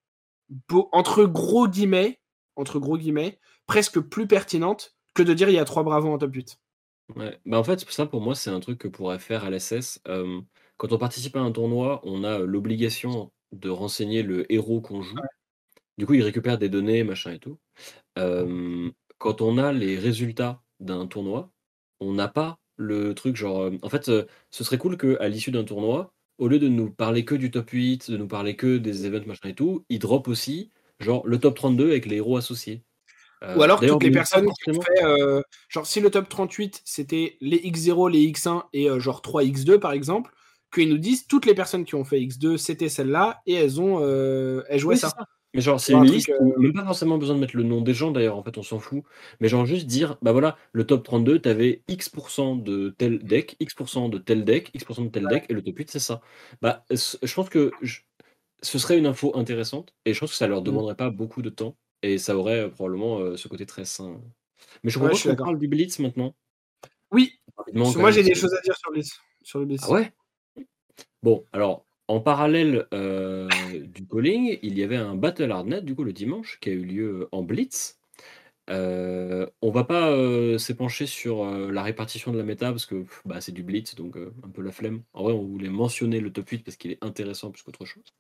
entre 0.93 1.25
gros 1.25 1.67
guillemets, 1.69 2.21
entre 2.57 2.79
gros 2.79 2.99
guillemets, 2.99 3.39
presque 3.67 4.01
plus 4.01 4.27
pertinente 4.27 4.97
que 5.15 5.23
de 5.23 5.35
dire 5.35 5.49
il 5.49 5.55
y 5.55 5.59
a 5.59 5.65
trois 5.65 5.83
bravos 5.83 6.13
en 6.13 6.19
top 6.19 6.35
8. 6.35 6.59
Ouais, 7.17 7.39
bah 7.45 7.59
en 7.59 7.65
fait, 7.65 7.81
ça 7.91 8.07
pour 8.07 8.21
moi, 8.21 8.35
c'est 8.35 8.51
un 8.51 8.61
truc 8.61 8.79
que 8.79 8.89
pourrait 8.89 9.19
faire 9.19 9.45
LSS. 9.45 10.01
Euh, 10.09 10.41
quand 10.77 10.93
on 10.93 10.99
participe 10.99 11.37
à 11.37 11.41
un 11.41 11.53
tournoi, 11.53 12.01
on 12.05 12.25
a 12.25 12.39
l'obligation 12.39 13.31
de 13.53 13.71
renseigner 13.71 14.23
le 14.23 14.51
héros 14.53 14.81
qu'on 14.81 15.03
joue. 15.03 15.17
Du 15.99 16.07
coup, 16.07 16.15
il 16.15 16.23
récupère 16.23 16.59
des 16.59 16.69
données, 16.69 17.05
machin 17.05 17.33
et 17.33 17.39
tout. 17.39 17.59
Euh, 18.19 18.91
quand 19.19 19.41
on 19.41 19.59
a 19.59 19.73
les 19.73 19.99
résultats 19.99 20.63
d'un 20.81 21.07
tournoi, 21.07 21.53
on 22.01 22.13
n'a 22.13 22.29
pas 22.29 22.59
le 22.77 23.15
truc 23.15 23.37
genre, 23.37 23.63
euh, 23.63 23.79
en 23.83 23.89
fait, 23.89 24.09
euh, 24.09 24.27
ce 24.51 24.65
serait 24.65 24.79
cool 24.79 24.97
qu'à 24.99 25.29
l'issue 25.29 25.53
d'un 25.53 25.65
tournoi, 25.65 26.13
au 26.39 26.49
lieu 26.49 26.59
de 26.59 26.69
nous 26.69 26.91
parler 26.91 27.25
que 27.25 27.35
du 27.35 27.51
top 27.51 27.71
8, 27.71 28.11
de 28.11 28.17
nous 28.17 28.27
parler 28.29 28.57
que 28.57 28.79
des 28.79 29.07
events 29.07 29.27
machin 29.27 29.49
et 29.51 29.55
tout, 29.55 29.85
il 29.89 29.99
drop 30.01 30.29
aussi 30.29 30.71
genre 31.01 31.27
le 31.27 31.39
top 31.39 31.57
32 31.57 31.91
avec 31.91 32.07
les 32.07 32.17
héros 32.17 32.37
associés. 32.37 32.83
Ou 33.57 33.63
alors 33.63 33.81
toutes 33.81 34.03
les 34.03 34.11
personnes 34.11 34.49
qui 34.63 34.71
ont 34.71 34.81
fait, 34.81 35.43
genre 35.69 35.87
si 35.87 36.01
le 36.01 36.11
top 36.11 36.29
38 36.29 36.81
c'était 36.85 37.37
les 37.41 37.59
X0, 37.59 38.11
les 38.11 38.27
X1 38.33 38.63
et 38.73 38.89
genre 39.01 39.21
3 39.23 39.45
X2 39.45 39.79
par 39.79 39.93
exemple, 39.93 40.33
qu'ils 40.73 40.89
nous 40.89 40.99
disent 40.99 41.27
toutes 41.27 41.45
les 41.45 41.55
personnes 41.55 41.85
qui 41.85 41.95
ont 41.95 42.05
fait 42.05 42.19
X2 42.21 42.57
c'était 42.57 42.89
celle-là 42.89 43.43
et 43.47 43.55
elles 43.55 43.81
ont 43.81 44.01
elles 44.01 44.79
jouaient 44.79 44.97
ça. 44.97 45.13
Mais 45.55 45.61
genre, 45.61 45.81
c'est 45.81 45.93
une 45.93 46.05
liste, 46.05 46.31
euh, 46.31 46.53
même 46.59 46.73
pas 46.73 46.85
forcément 46.85 47.17
besoin 47.17 47.37
de 47.37 47.41
mettre 47.41 47.57
le 47.57 47.63
nom 47.63 47.81
des 47.81 47.95
gens 47.95 48.11
d'ailleurs, 48.11 48.37
en 48.37 48.43
fait, 48.43 48.59
on 48.59 48.65
s'en 48.65 48.81
fout. 48.81 49.05
Mais 49.41 49.49
genre, 49.49 49.65
juste 49.65 49.87
dire, 49.87 50.17
bah 50.21 50.33
voilà, 50.33 50.59
le 50.73 50.85
top 50.85 51.05
32, 51.05 51.39
t'avais 51.39 51.85
X% 51.87 52.57
de 52.57 52.93
tel 52.99 53.21
deck, 53.21 53.57
X% 53.61 54.09
de 54.09 54.19
tel 54.19 54.45
deck, 54.45 54.73
X% 54.75 55.05
de 55.05 55.09
tel 55.11 55.29
deck, 55.29 55.47
et 55.49 55.53
le 55.53 55.63
top 55.63 55.79
8, 55.79 55.91
c'est 55.93 56.01
ça. 56.01 56.21
Bah, 56.61 56.85
je 56.91 57.35
pense 57.35 57.49
que 57.49 57.71
ce 58.63 58.79
serait 58.81 58.99
une 58.99 59.07
info 59.07 59.33
intéressante, 59.37 59.95
et 60.05 60.13
je 60.13 60.19
pense 60.19 60.31
que 60.31 60.37
ça 60.37 60.49
leur 60.49 60.61
mmh. 60.61 60.65
demanderait 60.65 60.97
pas 60.97 61.11
beaucoup 61.11 61.41
de 61.41 61.51
temps, 61.51 61.77
et 62.05 62.19
ça 62.19 62.37
aurait 62.37 62.61
euh, 62.61 62.69
probablement 62.69 63.19
euh, 63.19 63.37
ce 63.37 63.49
côté 63.49 63.67
très 63.67 63.85
sain. 63.85 64.21
Mais 64.83 64.91
je 64.91 64.99
comprends 64.99 65.17
qu'on 65.17 65.37
parle 65.37 65.59
du 65.59 65.69
Blitz 65.69 65.99
maintenant. 65.99 66.35
Oui, 67.11 67.39
moi 67.73 68.11
j'ai 68.11 68.23
des 68.23 68.35
choses 68.35 68.55
à 68.55 68.61
dire 68.61 68.77
sur, 68.77 68.93
sur 69.43 69.59
le 69.61 69.67
Blitz. 69.67 69.83
Ah 69.85 69.93
ouais? 69.93 70.13
Bon, 71.23 71.45
alors, 71.53 71.87
en 72.09 72.21
parallèle 72.21 72.87
euh, 72.93 73.49
du 73.87 74.07
calling, 74.07 74.59
il 74.63 74.79
y 74.79 74.83
avait 74.83 74.97
un 74.97 75.15
Battle 75.15 75.51
Hardnet, 75.51 75.81
du 75.81 75.95
coup, 75.95 76.05
le 76.05 76.13
dimanche, 76.13 76.59
qui 76.61 76.69
a 76.69 76.73
eu 76.73 76.85
lieu 76.85 77.29
en 77.33 77.43
Blitz. 77.43 77.99
Euh, 78.71 79.47
on 79.63 79.71
va 79.71 79.85
pas 79.85 80.11
euh, 80.11 80.59
s'épancher 80.59 81.07
sur 81.07 81.45
la 81.45 81.83
répartition 81.83 82.33
de 82.33 82.39
la 82.39 82.45
méta 82.45 82.71
parce 82.71 82.87
que 82.87 83.05
bah, 83.27 83.43
c'est 83.43 83.53
du 83.53 83.63
blitz, 83.63 83.95
donc 83.95 84.17
un 84.17 84.49
peu 84.49 84.63
la 84.63 84.73
flemme. 84.73 85.03
En 85.13 85.23
vrai, 85.23 85.33
on 85.33 85.45
voulait 85.45 85.69
mentionner 85.69 86.21
le 86.21 86.33
top 86.33 86.49
8 86.49 86.65
parce 86.65 86.77
qu'il 86.77 86.91
est 86.91 87.03
intéressant 87.03 87.51
plus 87.51 87.63
qu'autre 87.63 87.85
chose. 87.85 88.15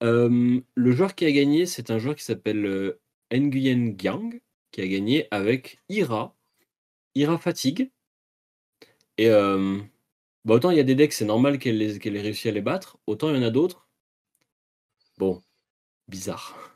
le 0.00 0.92
joueur 0.92 1.14
qui 1.14 1.26
a 1.26 1.32
gagné, 1.32 1.66
c'est 1.66 1.90
un 1.90 1.98
joueur 1.98 2.16
qui 2.16 2.24
s'appelle 2.24 2.96
Nguyen 3.38 3.96
Gang, 3.96 4.40
qui 4.70 4.80
a 4.80 4.86
gagné 4.86 5.28
avec 5.30 5.80
Ira, 5.88 6.36
Ira 7.14 7.38
Fatigue. 7.38 7.90
Et 9.18 9.30
bah, 10.44 10.54
autant 10.54 10.70
il 10.70 10.76
y 10.76 10.80
a 10.80 10.84
des 10.84 10.94
decks, 10.94 11.12
c'est 11.12 11.24
normal 11.24 11.58
qu'elle 11.58 11.80
ait 11.82 12.20
réussi 12.20 12.48
à 12.48 12.52
les 12.52 12.60
battre, 12.60 12.98
autant 13.06 13.30
il 13.30 13.36
y 13.36 13.38
en 13.38 13.46
a 13.46 13.50
d'autres. 13.50 13.88
Bon, 15.18 15.42
bizarre. 16.08 16.74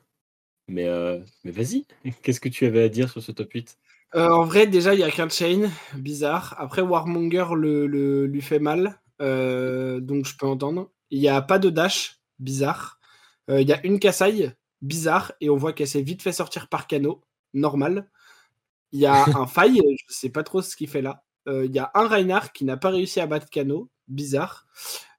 Mais, 0.68 0.86
euh, 0.86 1.18
vas-y, 1.44 1.86
qu'est-ce 2.22 2.40
que 2.40 2.48
tu 2.48 2.66
avais 2.66 2.84
à 2.84 2.88
dire 2.88 3.10
sur 3.10 3.22
ce 3.22 3.32
top 3.32 3.52
8 3.52 3.78
euh, 4.14 4.28
En 4.28 4.44
vrai, 4.44 4.66
déjà, 4.66 4.94
il 4.94 5.00
y 5.00 5.04
a 5.04 5.10
qu'un 5.10 5.28
chain, 5.28 5.70
bizarre. 5.94 6.54
Après, 6.58 6.82
Warmonger 6.82 7.46
lui 7.54 8.40
fait 8.40 8.58
mal, 8.58 9.00
euh, 9.20 10.00
donc 10.00 10.26
je 10.26 10.36
peux 10.36 10.46
entendre. 10.46 10.90
Il 11.10 11.20
n'y 11.20 11.28
a 11.28 11.42
pas 11.42 11.58
de 11.58 11.70
dash, 11.70 12.20
bizarre. 12.38 13.00
Il 13.50 13.66
y 13.66 13.72
a 13.72 13.84
une 13.86 13.98
Kasai, 13.98 14.54
bizarre, 14.82 15.32
et 15.40 15.50
on 15.50 15.56
voit 15.56 15.72
qu'elle 15.72 15.88
s'est 15.88 16.02
vite 16.02 16.22
fait 16.22 16.32
sortir 16.32 16.68
par 16.68 16.86
Cano, 16.86 17.22
normal. 17.54 18.08
Il 18.92 19.00
y 19.00 19.06
a 19.06 19.24
un 19.36 19.46
faille, 19.46 19.76
je 19.76 19.80
ne 19.80 19.96
sais 20.08 20.30
pas 20.30 20.42
trop 20.42 20.62
ce 20.62 20.76
qu'il 20.76 20.88
fait 20.88 21.02
là. 21.02 21.24
Euh, 21.48 21.64
il 21.64 21.74
y 21.74 21.78
a 21.78 21.90
un 21.94 22.06
Reinhardt 22.06 22.50
qui 22.52 22.64
n'a 22.64 22.76
pas 22.76 22.90
réussi 22.90 23.20
à 23.20 23.26
battre 23.26 23.48
Cano, 23.50 23.90
bizarre. 24.06 24.66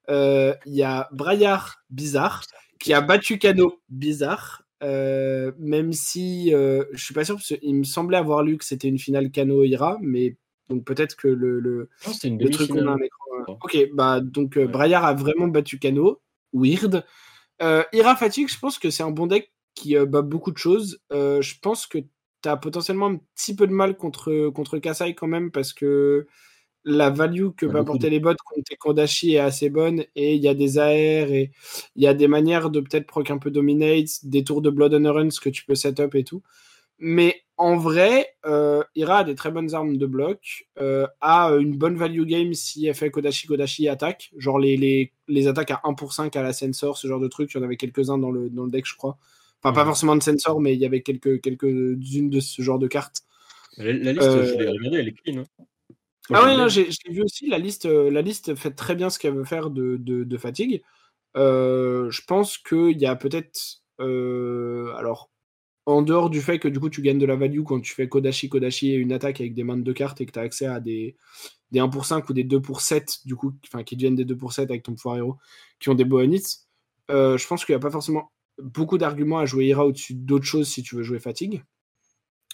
Euh, 0.10 0.53
il 0.66 0.76
y 0.76 0.84
a 0.84 1.10
Braillard, 1.12 1.84
bizarre, 1.89 2.43
qui 2.80 2.93
a 2.93 3.01
battu 3.01 3.39
Cano, 3.39 3.80
bizarre. 3.89 4.64
Euh, 4.82 5.51
même 5.57 5.91
si 5.91 6.51
je 6.51 6.86
suis 6.95 7.14
pas 7.14 7.26
sûr, 7.26 7.36
parce 7.36 7.47
qu'il 7.47 7.76
me 7.76 7.84
semblait 7.84 8.18
avoir 8.18 8.43
lu 8.43 8.57
que 8.57 8.66
c'était 8.66 8.88
une 8.88 8.99
finale 8.99 9.32
Cano-Ira, 9.32 9.97
mais 10.01 10.38
donc 10.70 10.86
peut-être 10.86 11.16
que 11.16 11.28
le, 11.28 11.60
le, 11.60 11.89
truc 12.51 12.70
qu'on 12.70 12.88
a 12.88 12.91
un 12.91 12.97
écran. 12.97 13.57
Ok, 13.62 13.78
bah 13.93 14.22
donc 14.22 14.57
Braillard 14.60 15.03
a 15.03 15.14
vraiment 15.14 15.47
battu 15.47 15.80
Cano, 15.80 16.22
weird. 16.53 17.03
Ira 17.60 18.16
Fatigue, 18.16 18.49
je 18.49 18.60
pense 18.60 18.80
que 18.80 18.89
c'est 18.89 19.03
un 19.03 19.12
bon 19.12 19.28
deck 19.28 19.51
qui 19.76 19.95
bat 19.95 20.22
beaucoup 20.22 20.51
de 20.51 20.57
choses. 20.57 21.01
je 21.12 21.60
pense 21.62 21.88
que 21.88 21.99
tu 22.41 22.49
as 22.49 22.57
potentiellement 22.57 23.07
un 23.07 23.18
petit 23.36 23.55
peu 23.55 23.68
de 23.68 23.74
mal 23.74 23.97
contre, 23.97 24.49
contre 24.49 24.78
Kasai 24.78 25.14
quand 25.14 25.28
même 25.28 25.51
parce 25.51 25.74
que 25.74 26.28
la 26.86 27.10
value 27.10 27.49
que 27.57 27.66
va 27.66 27.80
apporter 27.80 28.10
les 28.10 28.20
bots 28.20 28.34
contre 28.45 28.78
Kodashi 28.80 29.34
est 29.34 29.39
assez 29.39 29.70
bonne 29.70 30.05
et 30.16 30.36
il 30.36 30.41
y 30.41 30.47
a 30.47 30.53
des 30.53 30.78
AR 30.78 30.88
et 30.88 31.51
il 31.95 32.03
y 32.03 32.07
a 32.07 32.14
des 32.14 32.28
manières 32.28 32.70
de 32.70 32.80
peut-être 32.80 33.05
proc 33.05 33.30
un 33.30 33.38
peu 33.38 33.51
dominate, 33.51 34.24
des 34.24 34.43
tours 34.43 34.62
de 34.62 34.70
Blood 34.70 34.93
and 34.93 35.12
Runs 35.12 35.30
que 35.41 35.49
tu 35.49 35.66
peux 35.66 35.76
setup 35.76 36.16
et 36.16 36.24
tout. 36.24 36.41
Mais 36.97 37.41
en 37.60 37.76
vrai, 37.76 38.36
euh, 38.45 38.84
Ira 38.95 39.20
a 39.20 39.24
des 39.26 39.36
très 39.36 39.51
bonnes 39.51 39.76
armes 39.76 39.97
de 39.97 40.05
bloc, 40.05 40.68
euh, 40.80 41.05
a 41.20 41.49
une 41.60 41.78
bonne 41.78 41.97
value 41.97 42.24
game 42.24 42.53
si 42.53 42.88
elle 42.88 42.95
fait 42.95 43.12
Kodashi 43.12 43.47
Kodashi 43.47 43.89
attaque, 43.89 44.32
genre 44.38 44.60
les, 44.60 44.78
les, 44.78 45.12
les 45.28 45.47
attaques 45.47 45.72
à 45.72 45.82
1 45.84 45.93
pour 45.93 46.14
5 46.14 46.34
à 46.38 46.41
la 46.41 46.53
sensor, 46.53 46.97
ce 46.97 47.07
genre 47.07 47.20
de 47.20 47.28
truc, 47.28 47.51
il 47.53 47.57
y 47.57 47.60
en 47.60 47.64
avait 47.64 47.76
quelques-uns 47.76 48.18
dans 48.18 48.32
le, 48.32 48.49
dans 48.49 48.64
le 48.64 48.72
deck 48.72 48.86
je 48.88 48.95
crois. 48.95 49.18
Enfin, 49.62 49.74
pas 49.74 49.84
forcément 49.84 50.16
de 50.16 50.24
sensor, 50.24 50.62
mais 50.62 50.74
il 50.74 50.80
y 50.80 50.86
avait 50.86 51.01
quelques, 51.01 51.41
quelques-unes 51.41 52.30
de 52.30 52.39
ce 52.39 52.62
genre 52.62 52.80
de 52.80 52.88
cartes. 52.88 53.24
La, 53.78 53.91
liste, 53.91 54.22
je 54.24 54.57
l'ai 54.57 54.66
euh, 54.66 54.72
regardée, 54.72 54.97
elle 54.99 55.07
est 55.10 55.14
clean. 55.14 55.41
Hein. 55.41 55.66
ah 56.34 56.43
oui, 56.45 56.70
j'ai 56.70 57.12
vu 57.12 57.24
aussi. 57.24 57.47
La 57.47 57.57
liste, 57.57 57.86
euh, 57.86 58.10
la 58.10 58.22
liste 58.22 58.55
fait 58.55 58.72
très 58.72 58.95
bien 58.95 59.10
ce 59.10 59.20
qu'elle 59.20 59.34
veut 59.34 59.43
faire 59.43 59.70
de, 59.70 59.97
de, 59.97 60.38
fatigue. 60.38 60.82
Euh, 61.36 62.10
je 62.10 62.22
pense 62.26 62.57
qu'il 62.57 62.97
y 62.97 63.05
a 63.05 63.18
peut-être. 63.18 63.82
alors, 63.99 65.30
en 65.86 66.01
dehors 66.01 66.30
du 66.30 66.41
fait 66.41 66.59
que 66.59 66.67
du 66.67 66.80
coup 66.80 66.89
tu 66.89 67.01
gagnes 67.01 67.17
de 67.19 67.25
la 67.25 67.36
value 67.36 67.63
quand 67.63 67.80
tu 67.82 67.93
fais 67.93 68.07
Kodashi 68.07 68.47
Kodashi 68.49 68.91
et 68.91 68.95
une 68.95 69.11
attaque 69.11 69.41
avec 69.41 69.53
des 69.53 69.63
mains 69.63 69.77
de 69.77 69.91
cartes 69.93 70.21
et 70.21 70.25
que 70.25 70.32
tu 70.32 70.39
as 70.39 70.43
accès 70.43 70.65
à 70.67 70.80
des, 70.80 71.15
des 71.71 71.80
1 71.80 71.89
pour 71.89 72.05
5 72.05 72.30
ou 72.30 72.34
des 72.34 72.43
2 72.43 72.61
pour 72.61 72.82
7, 72.82 73.25
du 73.25 73.36
coup, 73.36 73.53
enfin 73.65 73.84
qui 73.84 73.95
deviennent 73.95 74.15
des 74.15 74.25
2 74.25 74.36
pour 74.38 74.53
7 74.53 74.69
avec 74.69 74.84
ton 74.84 74.93
pouvoir 74.93 75.17
héros, 75.17 75.38
qui 75.80 75.89
ont 75.89 75.95
des 75.95 76.05
bonus, 76.05 76.67
je 77.09 77.47
pense 77.47 77.65
qu'il 77.65 77.73
n'y 77.73 77.77
a 77.77 77.80
pas 77.82 77.91
forcément 77.91 78.32
beaucoup 78.61 78.97
d'arguments 78.97 79.39
à 79.39 79.45
jouer 79.45 79.67
Ira 79.67 79.86
au-dessus 79.86 80.13
d'autres 80.13 80.45
choses 80.45 80.67
si 80.67 80.84
tu 80.84 80.95
veux 80.95 81.03
jouer 81.03 81.19
fatigue. 81.19 81.63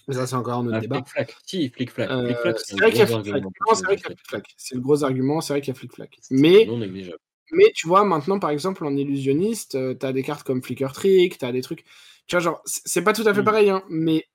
Mais 0.07 0.13
ça, 0.13 0.27
c'est 0.27 0.35
encore 0.35 0.59
un 0.59 0.67
autre 0.67 0.75
Ah, 0.77 0.81
débat. 0.81 0.97
flic-flac. 0.97 1.35
Si, 1.45 1.69
flic-flac. 1.69 2.09
Euh, 2.11 2.27
Flic-flac, 2.27 2.59
c'est 2.59 2.75
vrai 2.77 2.89
qu'il 2.91 2.99
y 2.99 3.01
a 3.01 3.07
flic-flac. 3.07 3.43
Non, 3.43 3.73
c'est 3.73 3.85
vrai 3.85 3.95
qu'il 3.95 4.05
y 4.07 4.11
a 4.11 4.15
flic-flac. 4.15 4.53
C'est 4.55 4.75
le 4.75 4.81
gros 4.81 5.03
argument, 5.03 5.41
c'est 5.41 5.53
vrai 5.53 5.61
qu'il 5.61 5.73
y 5.73 5.75
a 5.75 5.79
flic-flac. 5.79 6.19
Mais, 6.29 6.67
mais 7.51 7.71
tu 7.73 7.87
vois, 7.87 8.05
maintenant, 8.05 8.37
par 8.37 8.51
exemple, 8.51 8.85
en 8.85 8.95
illusionniste, 8.95 9.73
euh, 9.75 9.95
t'as 9.95 10.13
des 10.13 10.21
cartes 10.21 10.43
comme 10.45 10.61
Flicker 10.61 10.89
Trick, 10.93 11.39
t'as 11.39 11.51
des 11.51 11.61
trucs. 11.61 11.85
Tu 12.27 12.35
vois, 12.35 12.41
genre, 12.41 12.61
c'est 12.65 13.03
pas 13.03 13.13
tout 13.13 13.27
à 13.27 13.33
fait 13.33 13.41
Mm. 13.41 13.45
pareil, 13.45 13.69
hein, 13.69 13.83
mais 13.89 14.25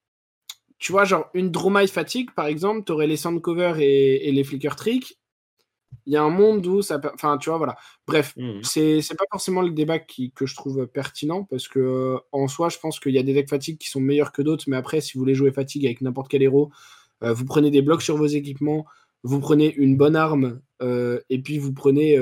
tu 0.79 0.93
vois, 0.93 1.05
genre, 1.05 1.29
une 1.35 1.51
Dromai 1.51 1.87
Fatigue, 1.89 2.31
par 2.35 2.47
exemple, 2.47 2.85
t'aurais 2.85 3.07
les 3.07 3.17
Sandcover 3.19 3.75
et, 3.81 4.29
et 4.29 4.33
les 4.33 4.45
Flicker 4.45 4.77
Trick. 4.77 5.19
Il 6.07 6.13
y 6.15 6.17
a 6.17 6.23
un 6.23 6.31
monde 6.31 6.67
où 6.67 6.83
ça. 6.83 7.01
Enfin, 7.15 7.39
tu 7.39 7.51
vois, 7.51 7.59
voilà. 7.59 7.77
Bref, 8.07 8.35
Mhm. 8.37 8.63
c'est 8.65 9.01
pas 9.19 9.25
forcément 9.31 9.63
le 9.63 9.71
débat 9.73 9.99
qui, 9.99 10.33
que 10.33 10.47
je 10.47 10.55
trouve 10.57 10.87
pertinent 10.87 11.45
parce 11.45 11.69
que 11.69 11.79
euh, 11.81 12.19
en 12.33 12.49
soi, 12.49 12.69
je 12.71 12.79
pense 12.79 13.01
qu'il 13.01 13.13
y 13.15 13.19
a 13.19 13.23
des 13.23 13.35
decks 13.35 13.51
fatigue 13.51 13.79
qui 13.79 13.89
sont 13.91 14.01
meilleurs 14.01 14.33
que 14.33 14.43
d'autres, 14.43 14.65
mais 14.69 14.77
après, 14.77 15.01
si 15.01 15.15
vous 15.15 15.21
voulez 15.21 15.35
jouer 15.35 15.53
fatigue 15.53 15.87
avec 15.87 16.01
n'importe 16.01 16.31
quel 16.31 16.43
héros, 16.43 16.71
euh, 17.25 17.33
vous 17.35 17.45
prenez 17.45 17.71
des 17.71 17.83
blocs 17.83 18.03
sur 18.03 18.17
vos 18.17 18.27
équipements, 18.27 18.87
vous 19.25 19.41
prenez 19.41 19.75
une 19.75 19.97
bonne 19.97 20.17
arme, 20.17 20.61
euh, 20.83 21.21
et 21.31 21.41
puis 21.43 21.59
vous 21.59 21.73
prenez 21.75 22.17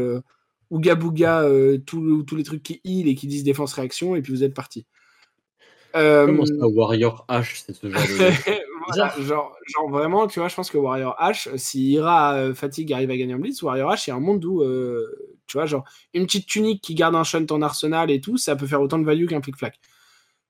Ouga 0.71 0.95
Booga, 0.97 1.43
euh, 1.45 1.79
tous 1.79 2.23
tous 2.25 2.37
les 2.37 2.43
trucs 2.45 2.63
qui 2.63 2.81
heal 2.85 3.09
et 3.09 3.15
qui 3.15 3.27
disent 3.29 3.45
défense 3.45 3.73
réaction, 3.75 4.17
et 4.17 4.23
puis 4.23 4.33
vous 4.33 4.45
êtes 4.45 4.55
parti. 4.55 4.87
Euh, 5.97 6.27
Comment 6.27 6.47
ça, 6.47 6.67
Warrior 6.67 7.25
H, 7.29 7.63
c'est 7.67 7.73
ce 7.75 7.89
genre 7.89 8.03
de. 8.03 8.55
voilà, 8.89 9.15
genre, 9.21 9.57
genre 9.67 9.91
vraiment, 9.91 10.27
tu 10.27 10.39
vois, 10.39 10.49
je 10.49 10.55
pense 10.55 10.71
que 10.71 10.79
Warrior 10.79 11.17
H, 11.19 11.57
si 11.57 11.93
Ira 11.93 12.35
euh, 12.35 12.55
Fatigue 12.55 12.93
arrive 12.93 13.11
à 13.11 13.17
gagner 13.17 13.35
en 13.35 13.39
Blitz, 13.39 13.63
Warrior 13.63 13.93
H, 13.93 14.05
c'est 14.05 14.11
un 14.11 14.21
monde 14.21 14.45
où, 14.45 14.63
euh, 14.63 15.39
tu 15.47 15.57
vois, 15.57 15.67
genre, 15.67 15.85
une 16.15 16.27
petite 16.27 16.47
tunique 16.47 16.83
qui 16.83 16.95
garde 16.95 17.15
un 17.15 17.25
shunt 17.25 17.47
en 17.51 17.63
arsenal 17.63 18.11
et 18.11 18.21
tout, 18.21 18.37
ça 18.37 18.55
peut 18.57 18.67
faire 18.67 18.83
autant 18.83 18.99
de 18.99 19.05
value 19.05 19.27
qu'un 19.27 19.41
flic-flac. 19.41 19.79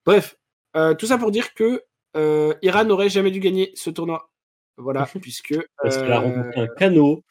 Bref, 0.05 0.37
euh, 0.75 0.93
tout 0.93 1.05
ça 1.05 1.17
pour 1.17 1.31
dire 1.31 1.53
que 1.53 1.83
euh, 2.15 2.53
Ira 2.61 2.83
n'aurait 2.83 3.09
jamais 3.09 3.31
dû 3.31 3.39
gagner 3.39 3.71
ce 3.75 3.89
tournoi. 3.89 4.31
Voilà, 4.77 5.05
puisque. 5.21 5.55
Parce 5.81 5.97
qu'elle 5.97 6.11
a 6.11 6.21
euh, 6.21 6.35
rencontré 6.35 6.61
un 6.61 6.67
canot. 6.67 7.23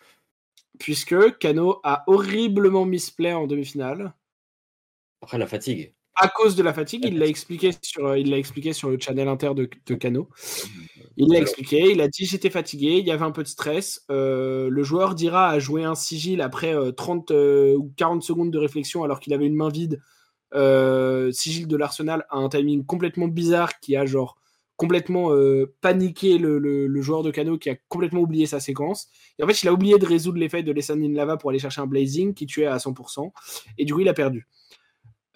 puisque 0.79 1.39
Kano 1.39 1.81
a 1.85 2.05
horriblement 2.07 2.85
misplay 2.85 3.33
en 3.33 3.47
demi-finale. 3.47 4.15
Après 5.23 5.39
la 5.39 5.47
fatigue. 5.47 5.95
À 6.19 6.29
cause 6.29 6.57
de 6.57 6.63
la 6.63 6.73
fatigue. 6.73 7.05
Il 7.07 7.19
l'a 7.19 7.27
expliqué 7.29 7.71
sur, 7.83 8.07
euh, 8.07 8.19
il 8.19 8.31
l'a 8.31 8.39
expliqué 8.39 8.73
sur 8.73 8.91
le 8.91 8.99
channel 9.01 9.29
inter 9.29 9.55
de, 9.55 9.69
de 9.87 9.95
Cano. 9.95 10.29
Il 11.17 11.33
l'a 11.33 11.39
expliqué. 11.41 11.93
Il 11.93 12.01
a 12.01 12.09
dit 12.09 12.27
j'étais 12.27 12.51
fatigué, 12.51 12.99
il 12.99 13.07
y 13.07 13.11
avait 13.11 13.25
un 13.25 13.31
peu 13.33 13.43
de 13.43 13.49
stress. 13.49 14.05
Euh, 14.11 14.69
le 14.71 14.83
joueur 14.83 15.15
dira 15.15 15.49
a 15.51 15.59
joué 15.59 15.85
un 15.85 15.95
sigil 15.95 16.41
après 16.41 16.75
euh, 16.75 16.93
30 16.93 17.31
euh, 17.31 17.75
ou 17.77 17.93
40 17.97 18.23
secondes 18.23 18.51
de 18.51 18.59
réflexion 18.59 19.05
alors 19.05 19.21
qu'il 19.21 19.35
avait 19.35 19.47
une 19.47 19.57
main 19.57 19.69
vide. 19.71 20.01
Sigil 21.33 21.67
de 21.67 21.77
l'Arsenal 21.77 22.25
à 22.31 22.37
un 22.39 22.49
timing 22.49 22.85
complètement 22.85 23.29
bizarre 23.29 23.79
qui 23.81 23.97
a 23.97 24.07
genre 24.07 24.37
complètement 24.77 25.31
paniqué 25.81 26.39
le, 26.39 26.59
le- 26.61 26.87
le 26.87 27.03
joueur 27.03 27.25
de 27.25 27.33
Cano 27.33 27.59
qui 27.59 27.69
a 27.69 27.75
complètement 27.89 28.21
oublié 28.21 28.47
sa 28.47 28.61
séquence. 28.61 29.09
Et 29.39 29.43
en 29.43 29.47
fait, 29.49 29.61
il 29.63 29.69
a 29.69 29.73
oublié 29.73 29.99
de 29.99 30.07
résoudre 30.07 30.39
l'effet 30.39 30.63
de 30.63 30.71
Lesson 30.73 31.01
in 31.03 31.13
Lava 31.15 31.37
pour 31.37 31.51
aller 31.51 31.59
chercher 31.59 31.81
un 31.81 31.87
Blazing 31.87 32.33
qui 32.33 32.47
tuait 32.47 32.67
à 32.67 32.79
100%. 32.79 33.33
Et 33.77 33.85
du 33.85 33.93
coup, 33.93 34.01
il 34.01 34.09
a 34.09 34.15
perdu. 34.15 34.47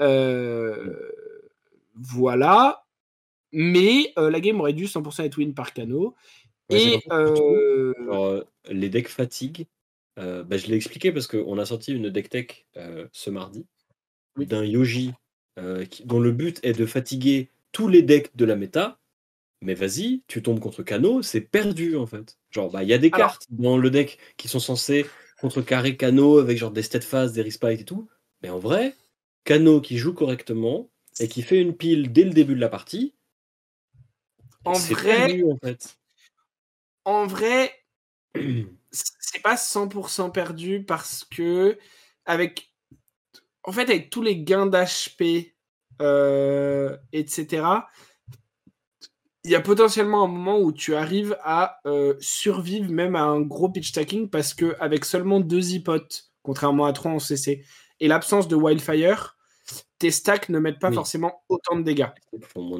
Euh, 0.02 0.94
voilà. 1.94 2.84
Mais 3.52 4.12
euh, 4.18 4.30
la 4.30 4.40
game 4.40 4.60
aurait 4.60 4.72
dû 4.72 4.86
100% 4.86 5.24
être 5.24 5.36
win 5.38 5.54
par 5.54 5.72
Cano. 5.72 6.14
Ouais, 6.70 6.94
et 6.94 7.00
euh, 7.10 8.42
les 8.70 8.88
decks 8.88 9.08
fatigue, 9.08 9.66
euh, 10.18 10.42
bah, 10.42 10.56
je 10.56 10.66
l'ai 10.68 10.76
expliqué 10.76 11.12
parce 11.12 11.26
qu'on 11.26 11.58
a 11.58 11.66
sorti 11.66 11.92
une 11.92 12.08
deck 12.08 12.30
tech 12.30 12.64
ce 13.12 13.30
mardi 13.30 13.66
Oui. 14.38 14.46
d'un 14.46 14.64
Yoji 14.64 15.12
qui- 15.90 16.04
dont 16.04 16.20
le 16.20 16.32
but 16.32 16.60
est 16.62 16.72
de 16.78 16.86
fatiguer 16.86 17.50
tous 17.72 17.88
les 17.88 18.02
decks 18.02 18.34
de 18.36 18.44
la 18.46 18.56
méta. 18.56 18.98
Mais 19.60 19.74
vas-y, 19.74 20.22
tu 20.26 20.42
tombes 20.42 20.58
contre 20.60 20.82
Kano, 20.82 21.22
c'est 21.22 21.40
perdu 21.42 21.96
en 21.96 22.06
fait. 22.06 22.36
Genre, 22.50 22.70
bah, 22.70 22.82
il 22.82 22.88
y 22.88 22.94
a 22.94 22.98
des 22.98 23.10
Alors- 23.12 23.28
cartes 23.28 23.46
dans 23.50 23.76
le 23.76 23.90
deck 23.90 24.18
qui 24.36 24.48
sont 24.48 24.58
censées 24.60 25.06
contrecarrer 25.40 25.96
Kano 25.96 26.38
avec 26.38 26.56
genre 26.58 26.70
des 26.72 26.82
steadfast, 26.82 27.34
des 27.34 27.42
respite 27.42 27.80
et 27.80 27.84
tout. 27.84 28.08
Mais 28.42 28.48
en 28.50 28.58
vrai, 28.58 28.94
Kano 29.44 29.80
qui 29.80 29.98
joue 29.98 30.14
correctement 30.14 30.90
et 31.20 31.28
qui 31.28 31.42
fait 31.42 31.60
une 31.60 31.76
pile 31.76 32.12
dès 32.12 32.24
le 32.24 32.30
début 32.30 32.54
de 32.54 32.60
la 32.60 32.68
partie, 32.68 33.14
en 34.64 34.72
vrai, 34.72 35.26
perdu 35.26 35.44
en 35.44 35.56
fait. 35.56 35.98
en 37.04 37.26
vrai, 37.26 37.72
c'est 38.90 39.42
pas 39.42 39.56
100% 39.56 40.30
perdu 40.32 40.84
parce 40.84 41.24
que 41.24 41.78
avec 42.24 42.72
en 43.64 43.72
fait 43.72 43.82
avec 43.82 44.10
tous 44.10 44.22
les 44.22 44.42
gains 44.42 44.66
d'HP 44.66 45.54
euh, 46.00 46.96
etc 47.12 47.64
il 49.44 49.50
y 49.50 49.54
a 49.56 49.60
potentiellement 49.60 50.24
un 50.24 50.28
moment 50.28 50.60
où 50.60 50.72
tu 50.72 50.94
arrives 50.94 51.36
à 51.42 51.80
euh, 51.86 52.14
survivre 52.20 52.90
même 52.90 53.16
à 53.16 53.22
un 53.22 53.40
gros 53.40 53.68
pitch 53.68 53.88
stacking 53.88 54.30
parce 54.30 54.54
que 54.54 54.76
avec 54.78 55.04
seulement 55.04 55.40
deux 55.40 55.72
hypotes 55.72 56.30
contrairement 56.42 56.86
à 56.86 56.92
trois 56.92 57.10
en 57.10 57.18
CC 57.18 57.64
et 58.02 58.08
l'absence 58.08 58.48
de 58.48 58.56
wildfire 58.56 59.36
tes 59.98 60.10
stacks 60.10 60.48
ne 60.48 60.58
mettent 60.58 60.80
pas 60.80 60.88
Oui. 60.88 60.94
forcément 60.96 61.42
autant 61.48 61.76
de 61.76 61.82
dégâts 61.82 62.08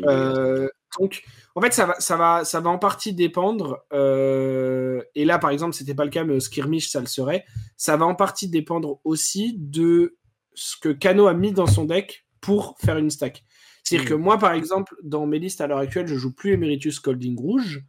euh, 0.09 0.69
donc, 0.99 1.23
en 1.55 1.61
fait, 1.61 1.73
ça 1.73 1.87
va, 1.87 1.95
ça 2.01 2.17
va, 2.17 2.45
ça 2.45 2.61
va 2.61 2.69
en 2.69 2.79
partie 2.79 3.15
dépendre. 3.15 3.79
euh, 3.93 5.01
et 5.15 5.25
là, 5.25 5.39
par 5.39 5.51
exemple, 5.51 5.75
c'était 5.75 5.95
pas 5.95 6.05
le 6.05 6.11
cas, 6.11 6.25
mais 6.25 6.35
au 6.35 6.41
skirmish, 6.41 6.91
ça 6.91 7.01
le 7.01 7.07
serait. 7.07 7.45
Ça 7.77 7.97
va 7.97 8.05
en 8.05 8.15
partie 8.15 8.49
dépendre 8.49 9.01
aussi 9.05 9.55
de 9.57 10.17
ce 10.55 10.77
que 10.77 10.91
Kano 10.91 11.29
a 11.29 11.35
mis 11.35 11.53
dans 11.53 11.67
son 11.67 11.85
deck 11.85 12.27
pour 12.41 12.77
faire 12.85 12.99
une 12.99 13.09
stack. 13.09 13.45
C'est-à-dire 13.85 14.09
que 14.09 14.15
moi, 14.15 14.39
par 14.39 14.53
exemple, 14.53 14.97
dans 15.03 15.25
mes 15.25 15.39
listes 15.39 15.61
à 15.61 15.67
l'heure 15.67 15.79
actuelle, 15.79 16.09
je 16.09 16.17
joue 16.17 16.35
plus 16.35 16.53
Emeritus 16.53 17.01
Colding 17.01 17.39
Rouge. 17.39 17.85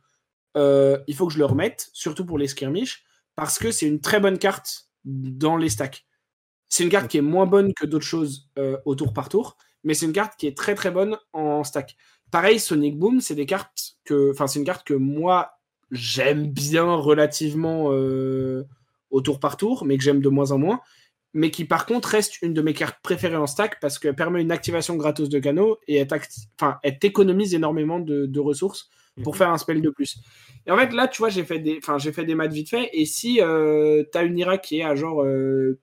Euh, 0.56 0.98
il 1.08 1.16
faut 1.16 1.28
que 1.28 1.34
je 1.34 1.40
le 1.40 1.46
remette, 1.46 1.90
surtout 1.92 2.26
pour 2.26 2.38
les 2.38 2.48
skirmish, 2.48 3.04
parce 3.36 3.58
que 3.58 3.72
c'est 3.72 3.88
une 3.88 4.00
très 4.00 4.20
bonne 4.20 4.38
carte 4.38 4.90
dans 5.04 5.58
les 5.58 5.70
stacks. 5.70 6.06
C'est 6.74 6.84
une 6.84 6.90
carte 6.90 7.08
qui 7.08 7.20
est 7.20 7.22
moins 7.22 7.46
bonne 7.46 7.72
que 7.76 7.86
d'autres 7.86 8.04
choses 8.04 8.50
euh, 8.58 8.78
au 8.86 8.96
tour 8.96 9.14
par 9.14 9.30
tour, 9.30 9.58
mais 9.84 9.94
c'est 9.94 10.08
une 10.08 10.12
carte 10.12 10.34
qui 10.40 10.48
est 10.48 10.58
très 10.58 10.74
très 10.74 10.90
bonne 10.90 11.18
en 11.32 11.64
stack. 11.64 11.96
Pareil, 12.32 12.60
Sonic 12.60 12.98
Boom, 12.98 13.22
c'est 13.22 13.36
des 13.36 13.46
cartes 13.46 13.94
que, 14.06 14.32
enfin, 14.32 14.48
c'est 14.48 14.58
une 14.58 14.66
carte 14.66 14.84
que 14.84 14.96
moi 14.96 15.52
j'aime 15.92 16.48
bien 16.48 16.96
relativement 16.96 17.90
euh, 17.92 18.64
au 19.12 19.22
tour 19.22 19.40
par 19.40 19.56
tour, 19.56 19.86
mais 19.86 19.98
que 20.00 20.04
j'aime 20.04 20.20
de 20.20 20.30
moins 20.30 20.50
en 20.50 20.58
moins, 20.58 20.80
mais 21.36 21.52
qui 21.52 21.66
par 21.66 21.86
contre 21.86 22.10
reste 22.10 22.42
une 22.42 22.56
de 22.56 22.62
mes 22.64 22.74
cartes 22.74 22.98
préférées 23.04 23.36
en 23.36 23.46
stack 23.46 23.80
parce 23.80 24.00
qu'elle 24.00 24.16
permet 24.16 24.42
une 24.42 24.52
activation 24.52 24.96
gratos 24.96 25.30
de 25.30 25.38
Kano 25.38 25.78
et 25.88 25.98
elle, 25.98 26.08
t'acti- 26.08 26.48
enfin, 26.60 26.80
elle 26.82 26.98
t'économise 26.98 27.54
énormément 27.54 28.00
de, 28.00 28.26
de 28.26 28.40
ressources 28.40 28.90
pour 29.22 29.34
Mhm. 29.34 29.38
faire 29.38 29.50
un 29.52 29.60
spell 29.60 29.80
de 29.80 29.92
plus. 29.92 30.18
Et 30.66 30.72
en 30.72 30.78
fait, 30.80 30.92
là, 30.92 31.08
tu 31.08 31.20
vois, 31.20 31.30
j'ai 31.30 31.44
fait 31.44 31.60
des, 31.60 31.78
enfin, 31.78 32.00
j'ai 32.00 32.12
fait 32.12 32.26
des 32.26 32.34
maths 32.34 32.52
vite 32.52 32.70
fait. 32.72 32.90
Et 32.94 33.06
si 33.06 33.42
euh, 33.42 34.04
t'as 34.12 34.26
une 34.26 34.40
Ira 34.40 34.58
qui 34.58 34.80
est 34.80 34.84
à 34.84 34.96
genre 34.96 35.22
euh, 35.24 35.80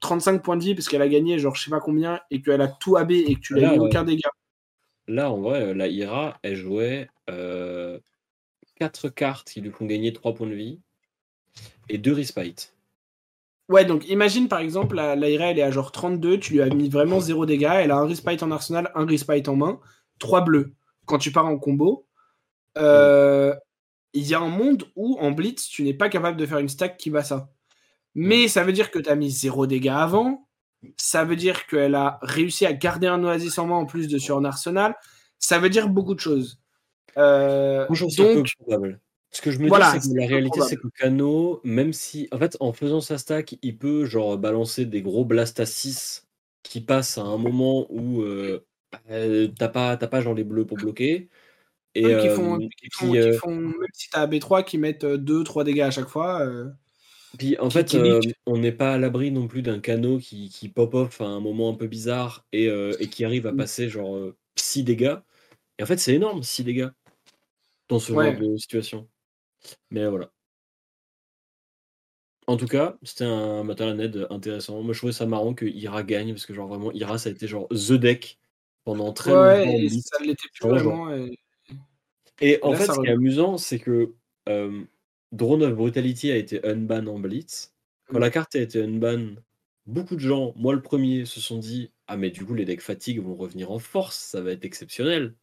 35 0.00 0.42
points 0.42 0.56
de 0.56 0.64
vie 0.64 0.74
parce 0.74 0.88
qu'elle 0.88 1.02
a 1.02 1.08
gagné 1.08 1.38
genre 1.38 1.54
je 1.54 1.64
sais 1.64 1.70
pas 1.70 1.80
combien 1.80 2.20
et 2.30 2.42
qu'elle 2.42 2.60
a 2.60 2.68
tout 2.68 2.96
AB 2.96 3.12
et 3.12 3.34
que 3.34 3.40
tu 3.40 3.54
l'as 3.54 3.72
mis 3.72 3.78
ouais. 3.78 3.86
aucun 3.86 4.04
dégât. 4.04 4.30
Là, 5.06 5.30
en 5.30 5.38
vrai, 5.38 5.62
euh, 5.62 5.74
la 5.74 5.88
Ira, 5.88 6.38
elle 6.42 6.56
jouait 6.56 7.08
4 7.26 9.08
cartes 9.10 9.50
qui 9.50 9.60
lui 9.60 9.70
font 9.70 9.86
gagner 9.86 10.12
3 10.12 10.34
points 10.34 10.46
de 10.46 10.54
vie 10.54 10.80
et 11.88 11.98
2 11.98 12.12
respite. 12.12 12.74
Ouais, 13.68 13.84
donc 13.84 14.06
imagine 14.08 14.48
par 14.48 14.58
exemple, 14.58 14.94
la, 14.94 15.16
la 15.16 15.30
Ira 15.30 15.46
elle 15.46 15.58
est 15.58 15.62
à 15.62 15.70
genre 15.70 15.90
32, 15.90 16.38
tu 16.38 16.54
lui 16.54 16.62
as 16.62 16.68
mis 16.68 16.90
vraiment 16.90 17.20
zéro 17.20 17.46
dégâts, 17.46 17.72
elle 17.76 17.90
a 17.90 17.96
un 17.96 18.06
respite 18.06 18.42
en 18.42 18.50
arsenal, 18.50 18.90
un 18.94 19.06
respite 19.06 19.48
en 19.48 19.56
main, 19.56 19.80
3 20.18 20.42
bleus. 20.42 20.74
Quand 21.06 21.18
tu 21.18 21.32
pars 21.32 21.46
en 21.46 21.58
combo, 21.58 22.06
euh, 22.76 23.54
il 24.12 24.26
y 24.26 24.34
a 24.34 24.40
un 24.40 24.48
monde 24.48 24.84
où 24.96 25.18
en 25.18 25.30
blitz, 25.30 25.68
tu 25.68 25.82
n'es 25.82 25.94
pas 25.94 26.08
capable 26.08 26.36
de 26.36 26.46
faire 26.46 26.58
une 26.58 26.68
stack 26.68 26.96
qui 26.96 27.10
va 27.10 27.22
ça. 27.22 27.50
Mais 28.14 28.48
ça 28.48 28.64
veut 28.64 28.72
dire 28.72 28.90
que 28.90 28.98
tu 28.98 29.08
as 29.08 29.16
mis 29.16 29.30
zéro 29.30 29.66
dégâts 29.66 29.88
avant, 29.88 30.46
ça 30.96 31.24
veut 31.24 31.36
dire 31.36 31.66
qu'elle 31.66 31.94
a 31.94 32.18
réussi 32.22 32.66
à 32.66 32.72
garder 32.72 33.06
un 33.06 33.22
oasis 33.24 33.58
en 33.58 33.66
main 33.66 33.76
en 33.76 33.86
plus 33.86 34.08
de 34.08 34.18
sur 34.18 34.36
un 34.38 34.44
arsenal, 34.44 34.94
ça 35.38 35.58
veut 35.58 35.70
dire 35.70 35.88
beaucoup 35.88 36.14
de 36.14 36.20
choses. 36.20 36.60
Euh, 37.16 37.86
donc, 37.88 38.48
probable. 38.58 39.00
Ce 39.30 39.42
que 39.42 39.50
je 39.50 39.58
me 39.58 39.68
Voilà, 39.68 39.92
dis, 39.92 40.00
c'est 40.00 40.14
que 40.14 40.20
la 40.20 40.26
réalité, 40.26 40.60
c'est 40.60 40.76
que 40.76 40.86
Kano, 40.96 41.60
même 41.64 41.92
si, 41.92 42.28
en 42.30 42.38
fait, 42.38 42.56
en 42.60 42.72
faisant 42.72 43.00
sa 43.00 43.18
stack, 43.18 43.56
il 43.62 43.76
peut 43.76 44.04
genre 44.04 44.38
balancer 44.38 44.86
des 44.86 45.02
gros 45.02 45.24
blast 45.24 45.58
à 45.58 45.66
6 45.66 46.28
qui 46.62 46.80
passent 46.80 47.18
à 47.18 47.22
un 47.22 47.36
moment 47.36 47.86
où 47.90 48.22
euh, 48.22 48.64
euh, 49.10 49.48
t'as 49.58 49.68
pas, 49.68 49.96
t'as 49.96 50.06
pas 50.06 50.20
genre 50.20 50.34
les 50.34 50.44
bleus 50.44 50.64
pour 50.66 50.76
bloquer. 50.76 51.28
Et, 51.96 52.02
qui 52.02 52.10
euh, 52.10 52.36
font, 52.36 52.58
qui 52.58 52.90
font- 52.92 53.10
qui 53.10 53.18
euh, 53.18 53.38
font- 53.38 53.56
même 53.56 53.88
si 53.92 54.08
t'as 54.10 54.26
B3 54.26 54.64
qui 54.64 54.78
mettent 54.78 55.04
2-3 55.04 55.64
dégâts 55.64 55.80
à 55.80 55.90
chaque 55.90 56.08
fois. 56.08 56.46
Euh, 57.34 57.36
Puis 57.38 57.58
en 57.58 57.70
fait, 57.70 57.94
euh, 57.94 58.20
on 58.46 58.56
n'est 58.58 58.72
pas 58.72 58.94
à 58.94 58.98
l'abri 58.98 59.30
non 59.30 59.48
plus 59.48 59.62
d'un 59.62 59.80
canot 59.80 60.18
qui, 60.18 60.48
qui 60.48 60.68
pop-off 60.68 61.20
à 61.20 61.26
un 61.26 61.40
moment 61.40 61.70
un 61.70 61.74
peu 61.74 61.86
bizarre 61.86 62.46
et, 62.52 62.68
euh, 62.68 62.94
et 63.00 63.08
qui 63.08 63.24
arrive 63.24 63.46
à 63.46 63.52
Mm. 63.52 63.56
passer 63.56 63.88
genre 63.88 64.32
6 64.56 64.84
dégâts. 64.84 65.16
Et 65.78 65.82
en 65.82 65.86
fait, 65.86 65.98
c'est 65.98 66.14
énorme, 66.14 66.42
6 66.42 66.64
dégâts 66.64 66.88
dans 67.88 67.98
ce 67.98 68.12
Ouais. 68.12 68.36
genre 68.36 68.40
de 68.40 68.56
situation. 68.56 69.08
Mais 69.90 70.06
voilà. 70.08 70.30
En 72.46 72.56
tout 72.58 72.66
cas, 72.66 72.98
c'était 73.02 73.24
un 73.24 73.64
matériel 73.64 73.96
net 73.96 74.18
intéressant. 74.30 74.82
Moi, 74.82 74.92
je 74.92 74.98
trouvais 74.98 75.12
ça 75.14 75.24
marrant 75.26 75.54
que 75.54 75.64
Ira 75.64 76.02
gagne 76.02 76.32
parce 76.34 76.44
que, 76.44 76.52
genre, 76.52 76.68
vraiment, 76.68 76.92
Ira, 76.92 77.16
ça 77.16 77.30
a 77.30 77.32
été 77.32 77.46
genre 77.48 77.66
The 77.68 77.92
Deck 77.92 78.38
pendant 78.84 79.12
très 79.14 79.32
ouais, 79.32 79.64
longtemps. 79.64 79.78
et 79.78 79.88
ça 79.88 80.18
l'était 80.22 80.48
plus 80.52 80.68
vraiment. 80.68 81.10
et- 81.14 81.38
Et 82.40 82.58
en 82.62 82.72
Là, 82.72 82.76
fait, 82.78 82.86
ce 82.92 83.00
qui 83.00 83.06
est 83.06 83.12
amusant, 83.12 83.56
c'est 83.56 83.78
que 83.78 84.12
euh, 84.48 84.84
Drone 85.34 85.62
of 85.64 85.74
Brutality 85.76 86.30
a 86.32 86.36
été 86.36 86.64
unban 86.66 87.06
en 87.08 87.18
Blitz. 87.18 87.74
Quand 88.08 88.18
Mm. 88.18 88.20
la 88.20 88.30
carte 88.30 88.54
a 88.56 88.60
été 88.60 88.82
unban, 88.82 89.36
beaucoup 89.86 90.14
de 90.16 90.20
gens, 90.20 90.52
moi 90.56 90.74
le 90.74 90.82
premier, 90.82 91.24
se 91.26 91.40
sont 91.40 91.58
dit 91.58 91.92
Ah, 92.06 92.16
mais 92.16 92.30
du 92.30 92.44
coup, 92.46 92.54
les 92.54 92.64
decks 92.64 92.80
fatigue 92.82 93.20
vont 93.20 93.36
revenir 93.36 93.70
en 93.70 93.78
force, 93.78 94.16
ça 94.18 94.40
va 94.42 94.52
être 94.52 94.64
exceptionnel. 94.64 95.34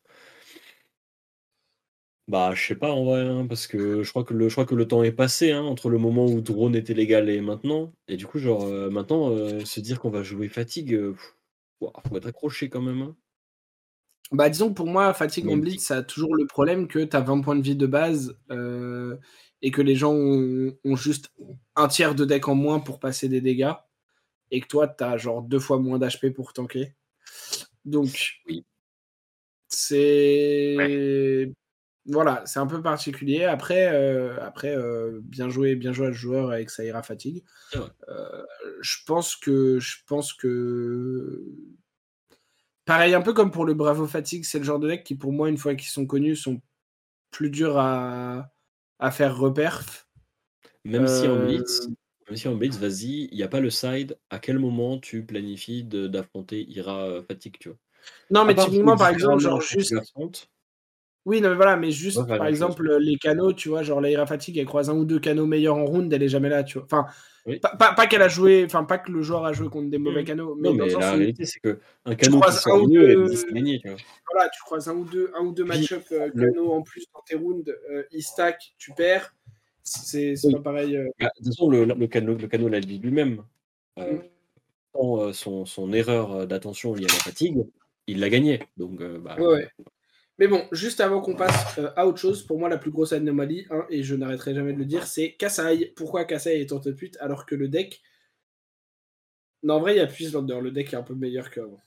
Bah, 2.28 2.54
je 2.56 2.66
sais 2.66 2.76
pas 2.76 2.92
en 2.92 3.04
vrai, 3.04 3.22
hein, 3.28 3.46
parce 3.48 3.68
que 3.68 4.04
je 4.04 4.10
crois 4.10 4.24
que 4.24 4.34
le, 4.34 4.48
je 4.48 4.54
crois 4.54 4.66
que 4.66 4.76
le 4.76 4.88
temps 4.88 5.04
est 5.04 5.12
passé 5.12 5.52
hein, 5.52 5.64
entre 5.64 5.90
le 5.90 5.98
moment 5.98 6.26
où 6.26 6.40
drone 6.42 6.76
était 6.76 6.94
légal 6.94 7.30
et 7.30 7.42
maintenant. 7.42 7.94
Et 8.08 8.16
du 8.16 8.26
coup, 8.26 8.40
genre, 8.40 8.64
euh, 8.64 8.90
maintenant, 8.90 9.32
euh, 9.32 9.66
se 9.66 9.80
dire 9.82 10.00
qu'on 10.00 10.10
va 10.12 10.24
jouer 10.24 10.48
fatigue, 10.48 10.94
euh, 10.94 11.12
pff, 11.14 11.36
faut 12.08 12.18
être 12.18 12.28
accroché 12.28 12.70
quand 12.70 12.82
même. 12.82 13.02
hein. 13.02 13.16
Bah, 14.32 14.50
disons 14.50 14.70
que 14.70 14.76
pour 14.76 14.88
moi, 14.88 15.14
fatigue 15.14 15.50
en 15.50 15.58
blitz, 15.58 15.84
ça 15.84 15.98
a 15.98 16.04
toujours 16.04 16.36
le 16.36 16.46
problème 16.48 16.88
que 16.88 17.00
tu 17.04 17.16
as 17.18 17.20
20 17.20 17.42
points 17.42 17.56
de 17.58 17.62
vie 17.64 17.76
de 17.76 17.86
base 17.88 18.38
et 19.62 19.72
que 19.72 19.82
les 19.82 19.96
gens 19.96 20.14
ont, 20.14 20.76
ont 20.84 20.96
juste 20.96 21.32
un 21.76 21.88
tiers 21.88 22.16
de 22.16 22.26
deck 22.26 22.48
en 22.48 22.56
moins 22.56 22.80
pour 22.80 23.00
passer 23.00 23.30
des 23.30 23.42
dégâts 23.42 23.74
et 24.52 24.62
que 24.62 24.68
toi, 24.68 24.88
tu 24.88 25.04
as 25.04 25.18
genre 25.18 25.42
deux 25.42 25.60
fois 25.60 25.80
moins 25.80 25.98
d'HP 25.98 26.30
pour 26.34 26.54
tanker. 26.54 26.94
Donc, 27.86 28.42
Oui. 28.48 28.66
c'est. 29.68 31.52
Voilà, 32.08 32.42
c'est 32.48 32.60
un 32.60 32.66
peu 32.66 32.82
particulier. 32.82 33.44
Après, 33.44 33.94
euh, 33.94 34.36
après 34.42 34.76
euh, 34.76 35.20
bien 35.22 35.50
joué, 35.50 35.76
bien 35.76 35.94
joué 35.94 36.08
à 36.08 36.12
ce 36.12 36.18
joueur 36.18 36.50
avec 36.50 36.72
sa 36.72 36.84
ira 36.84 37.04
fatigue. 37.04 37.44
Euh, 37.76 38.44
je 38.82 38.98
pense 39.06 39.36
que, 39.36 39.80
je 39.80 39.98
pense 40.08 40.34
que 40.34 41.46
Pareil, 42.86 43.14
un 43.14 43.22
peu 43.22 43.34
comme 43.34 43.52
pour 43.52 43.66
le 43.66 43.76
Bravo 43.76 44.08
Fatigue, 44.08 44.44
c'est 44.44 44.58
le 44.58 44.66
genre 44.66 44.80
de 44.80 44.88
deck 44.88 45.04
qui, 45.04 45.16
pour 45.16 45.32
moi, 45.32 45.48
une 45.48 45.60
fois 45.60 45.76
qu'ils 45.76 45.90
sont 45.90 46.08
connus, 46.08 46.36
sont 46.36 46.60
plus 47.30 47.52
durs 47.52 47.78
à, 47.78 48.52
à 49.02 49.12
faire 49.12 49.38
reperf. 49.38 50.08
Même 50.86 51.08
si 51.08 51.28
en 51.28 51.38
Euh, 51.38 51.40
Blitz, 51.40 51.90
même 52.30 52.38
si 52.38 52.48
en 52.48 52.54
Blitz, 52.56 52.78
vas-y, 52.78 53.28
il 53.32 53.36
n'y 53.36 53.42
a 53.44 53.48
pas 53.48 53.60
le 53.60 53.72
side, 53.72 54.18
à 54.30 54.38
quel 54.40 54.60
moment 54.60 55.00
tu 55.00 55.26
planifies 55.26 55.84
d'affronter 55.84 56.64
Ira 56.70 57.06
euh, 57.08 57.24
Fatigue, 57.24 57.58
tu 57.60 57.70
vois? 57.70 57.78
Non, 58.32 58.46
mais 58.46 58.56
typiquement, 58.56 58.98
par 58.98 59.10
exemple, 59.10 59.40
genre 59.40 59.62
juste. 59.62 59.94
Oui, 61.26 61.40
non, 61.40 61.50
mais 61.50 61.56
voilà, 61.56 61.78
mais 61.78 61.92
juste, 61.92 62.26
Ouais, 62.28 62.36
par 62.36 62.48
chose. 62.48 62.48
exemple, 62.48 62.98
les 62.98 63.16
canaux, 63.18 63.54
tu 63.54 63.70
vois, 63.70 63.84
genre 63.84 64.02
la 64.02 64.10
Ira 64.10 64.26
Fatigue, 64.26 64.58
elle 64.58 64.66
croise 64.66 64.90
un 64.90 64.96
ou 64.96 65.06
deux 65.06 65.20
canaux 65.20 65.46
meilleurs 65.46 65.78
en 65.78 65.86
round, 65.86 66.12
elle 66.12 66.24
est 66.24 66.30
jamais 66.30 66.50
là, 66.50 66.64
tu 66.64 66.80
vois. 66.80 66.86
Enfin, 66.86 67.06
Oui. 67.46 67.60
pas, 67.60 67.76
pas, 67.76 67.94
pas 67.94 68.06
qu'elle 68.08 68.22
a 68.22 68.28
joué, 68.28 68.64
enfin, 68.66 68.84
pas 68.84 68.98
que 69.00 69.12
le 69.12 69.22
joueur 69.24 69.46
a 69.46 69.54
joué 69.54 69.68
contre 69.70 69.90
des 69.90 69.98
mauvais 69.98 70.22
Mhm. 70.22 70.28
canaux, 70.28 70.56
mais 70.56 70.70
Non, 70.70 70.76
dans 70.76 70.86
mais 70.86 70.92
sens 70.92 71.02
la 71.02 71.14
où, 71.14 71.18
réalité, 71.18 71.46
c'est 71.46 71.60
que 71.60 71.80
un 72.06 72.16
canot 72.16 72.40
qui 72.42 72.52
sort 72.54 72.88
mieux 72.88 73.16
deux- 73.16 73.24
est 73.26 73.30
10 73.30 73.46
gagné, 73.52 73.80
tu 73.80 73.88
vois. 73.90 73.98
voilà, 74.32 74.50
tu 74.50 74.62
croises 74.64 74.88
un 74.88 74.96
ou 74.96 75.06
deux, 75.06 75.32
un 75.36 75.42
ou 75.46 75.52
deux 75.52 75.64
match-up 75.64 76.04
euh, 76.12 76.30
en 76.68 76.82
plus 76.84 77.06
dans 77.14 77.22
tes 77.22 77.36
rounds, 77.36 77.68
euh, 77.92 78.04
ils 78.12 78.22
stack, 78.22 78.76
tu 78.78 78.92
perds. 78.94 79.36
C'est 79.84 80.36
Oui. 80.44 80.54
pas 80.54 80.60
pareil. 80.62 80.96
euh. 80.96 81.10
Bah, 81.20 81.32
de 81.40 81.44
toute 81.44 81.48
façon, 81.54 81.70
le, 81.70 81.86
le 81.86 82.08
canot, 82.08 82.36
le 82.36 82.48
canot 82.48 82.68
l'a 82.70 82.80
dit 82.80 83.00
lui-même. 83.00 83.44
Euh, 83.98 84.20
son, 85.34 85.66
son 85.66 85.94
erreur 85.94 86.32
euh, 86.34 86.46
d'attention 86.46 86.94
liée 86.94 87.06
à 87.06 87.14
la 87.14 87.20
fatigue, 87.20 87.64
il 88.08 88.20
l'a 88.20 88.30
gagné. 88.30 88.60
Donc, 88.78 89.02
bah, 89.02 89.36
ouais. 89.40 89.68
Mais 90.38 90.48
bon, 90.48 90.66
juste 90.72 91.02
avant 91.02 91.22
qu'on 91.22 91.36
passe 91.36 91.78
euh, 91.78 91.92
à 91.96 92.08
autre 92.08 92.18
chose, 92.18 92.44
pour 92.44 92.58
moi, 92.58 92.68
la 92.70 92.78
plus 92.78 92.90
grosse 92.92 93.14
anomalie, 93.14 93.68
hein, 93.70 93.86
et 93.90 94.02
je 94.02 94.16
n'arrêterai 94.16 94.56
jamais 94.56 94.74
de 94.74 94.80
le 94.80 94.86
dire, 94.86 95.06
c'est 95.06 95.34
Kassai. 95.34 95.94
Pourquoi 95.96 96.26
Kassai 96.26 96.62
est 96.62 96.72
en 96.72 96.80
top 96.80 96.98
8 96.98 97.18
alors 97.20 97.46
que 97.46 97.54
le 97.56 97.68
deck. 97.68 98.02
Non, 99.64 99.76
en 99.76 99.80
vrai, 99.82 99.94
il 99.94 99.98
y 99.98 100.02
a 100.02 100.08
plus 100.08 100.32
Lander. 100.34 100.60
Le 100.62 100.72
deck 100.72 100.94
est 100.94 100.96
un 100.96 101.04
peu 101.04 101.14
meilleur 101.14 101.52
qu'avant. 101.52 101.80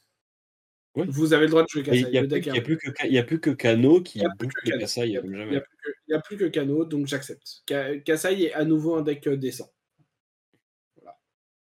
Oui. 0.95 1.07
Vous 1.09 1.33
avez 1.33 1.47
le 1.47 1.51
droit 1.51 1.65
de 1.65 1.69
jouer 1.69 1.81
il 1.83 1.87
Kassai. 1.87 1.99
n'y 2.11 2.19
a, 2.19 2.23
il 2.23 2.57
a 2.59 2.61
plus 2.63 2.79
que 2.79 2.91
Ka- 2.91 3.07
il 3.07 3.13
y 3.15 3.19
a 3.19 3.25
plus 3.25 3.41
que 3.41 3.51
Kano 3.51 4.01
qui 4.01 4.19
Il 4.21 4.23
y 4.23 4.27
a 4.27 4.31
plus 4.39 4.47
boucle. 4.47 4.79
Kassai 4.79 5.01
Il 5.01 5.07
Il 5.07 5.11
n'y 5.11 5.17
a, 5.17 5.61
plus 5.61 5.77
que- 5.77 5.91
il 6.07 6.13
y 6.13 6.15
a 6.15 6.21
plus 6.21 6.37
que 6.37 6.45
Kano, 6.45 6.85
donc 6.85 7.07
j'accepte. 7.09 7.63
Ka- 7.67 7.99
Kassai 7.99 8.43
est 8.45 8.53
à 8.53 8.65
nouveau 8.65 8.95
un 8.95 9.03
deck 9.03 9.27
euh, 9.27 9.37
décent. 9.37 9.73
Voilà. 10.95 11.19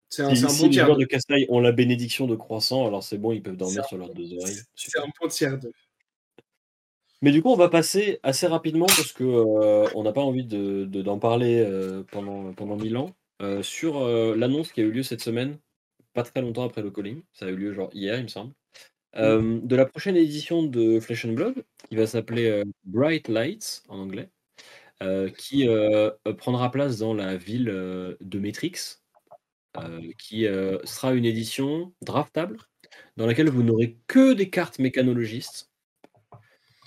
C'est 0.10 0.24
un, 0.24 0.36
Si, 0.36 0.44
un 0.44 0.50
si 0.50 0.60
bon 0.60 0.66
les 0.66 0.72
tiers 0.72 0.86
joueurs 0.88 0.98
2. 0.98 1.04
de 1.06 1.08
Kassai 1.10 1.46
ont 1.48 1.62
la 1.62 1.72
bénédiction 1.72 2.28
de 2.28 2.36
croissant, 2.36 2.86
alors 2.86 3.04
c'est 3.04 3.18
bon, 3.18 3.32
ils 3.32 3.42
peuvent 3.42 3.56
dormir 3.56 3.86
sur 3.86 3.98
leurs 3.98 4.14
deux 4.14 4.34
oreilles. 4.34 4.58
C'est 4.76 5.00
un 5.00 5.06
bon 5.22 5.30
tiers 5.30 5.58
2. 5.58 5.72
Mais 7.22 7.32
du 7.32 7.42
coup, 7.42 7.50
on 7.50 7.56
va 7.56 7.70
passer 7.70 8.20
assez 8.24 8.48
rapidement 8.48 8.88
parce 8.88 9.14
que 9.14 9.24
euh, 9.24 9.88
on 9.96 10.04
n'a 10.04 10.12
pas 10.12 10.22
envie 10.22 10.44
de, 10.46 10.86
de- 10.86 11.02
d'en 11.02 11.20
parler 11.20 11.60
euh, 11.60 12.04
pendant, 12.12 12.52
pendant 12.54 12.76
mille 12.78 12.98
ans 12.98 13.16
euh, 13.42 13.62
sur 13.62 14.08
l'annonce 14.08 14.72
qui 14.72 14.82
a 14.82 14.84
eu 14.84 14.92
lieu 14.92 15.04
cette 15.04 15.22
semaine, 15.22 15.58
pas 16.14 16.24
très 16.24 16.42
longtemps 16.42 16.66
après 16.66 16.82
le 16.82 16.92
calling. 16.92 17.22
Ça 17.34 17.46
a 17.48 17.50
eu 17.50 17.56
lieu 17.56 17.74
genre 17.74 17.90
hier, 17.94 18.18
il 18.18 18.24
me 18.24 18.28
semble. 18.28 18.54
Euh, 19.18 19.60
de 19.64 19.76
la 19.76 19.86
prochaine 19.86 20.18
édition 20.18 20.64
de 20.64 21.00
Flesh 21.00 21.26
and 21.26 21.34
Blood, 21.34 21.56
qui 21.90 21.96
va 21.98 22.08
s'appeler 22.08 22.64
Bright 22.86 23.30
Lights 23.30 23.84
en 23.90 24.00
anglais, 24.00 24.30
qui 25.38 25.68
prendra 26.38 26.72
place 26.72 27.00
dans 27.00 27.14
la 27.14 27.38
ville 27.38 27.66
de 27.68 28.40
Matrix, 28.40 29.00
qui 30.18 30.46
sera 30.86 31.14
une 31.14 31.26
édition 31.26 31.94
draftable 32.02 32.58
dans 33.18 33.26
laquelle 33.28 33.50
vous 33.50 33.64
n'aurez 33.64 33.98
que 34.08 34.34
des 34.34 34.50
cartes 34.50 34.80
mécanologistes. 34.80 35.71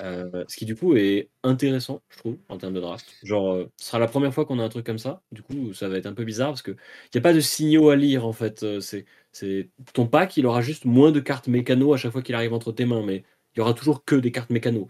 Euh, 0.01 0.45
ce 0.49 0.57
qui 0.57 0.65
du 0.65 0.75
coup 0.75 0.97
est 0.97 1.31
intéressant, 1.45 2.03
je 2.11 2.19
trouve, 2.19 2.39
en 2.49 2.59
termes 2.59 2.75
de 2.75 2.81
draft. 2.81 3.15
Genre, 3.23 3.53
euh, 3.53 3.73
ce 3.77 3.87
sera 3.87 3.99
la 4.01 4.09
première 4.09 4.35
fois 4.35 4.45
qu'on 4.45 4.59
a 4.59 4.65
un 4.65 4.69
truc 4.69 4.85
comme 4.85 4.99
ça. 4.99 5.23
Du 5.31 5.43
coup, 5.43 5.73
ça 5.73 5.89
va 5.89 5.97
être 5.97 6.07
un 6.07 6.15
peu 6.15 6.25
bizarre 6.25 6.51
parce 6.51 6.63
que 6.63 6.73
il 6.73 6.77
n'y 7.15 7.19
a 7.19 7.23
pas 7.23 7.33
de 7.33 7.41
signaux 7.41 7.91
à 7.91 7.97
lire 7.97 8.27
en 8.27 8.33
fait. 8.33 8.63
Euh, 8.65 8.81
C'est, 8.81 9.71
ton 9.93 10.07
pack, 10.07 10.37
il 10.37 10.47
aura 10.47 10.63
juste 10.63 10.85
moins 10.85 11.13
de 11.13 11.21
cartes 11.21 11.49
mécano 11.49 11.93
à 11.95 11.97
chaque 11.97 12.13
fois 12.13 12.23
qu'il 12.23 12.35
arrive 12.35 12.53
entre 12.53 12.73
tes 12.73 12.87
mains, 12.87 13.03
mais 13.05 13.25
il 13.55 13.59
y 13.59 13.61
aura 13.61 13.75
toujours 13.75 14.05
que 14.05 14.17
des 14.17 14.33
cartes 14.33 14.51
mécano. 14.51 14.89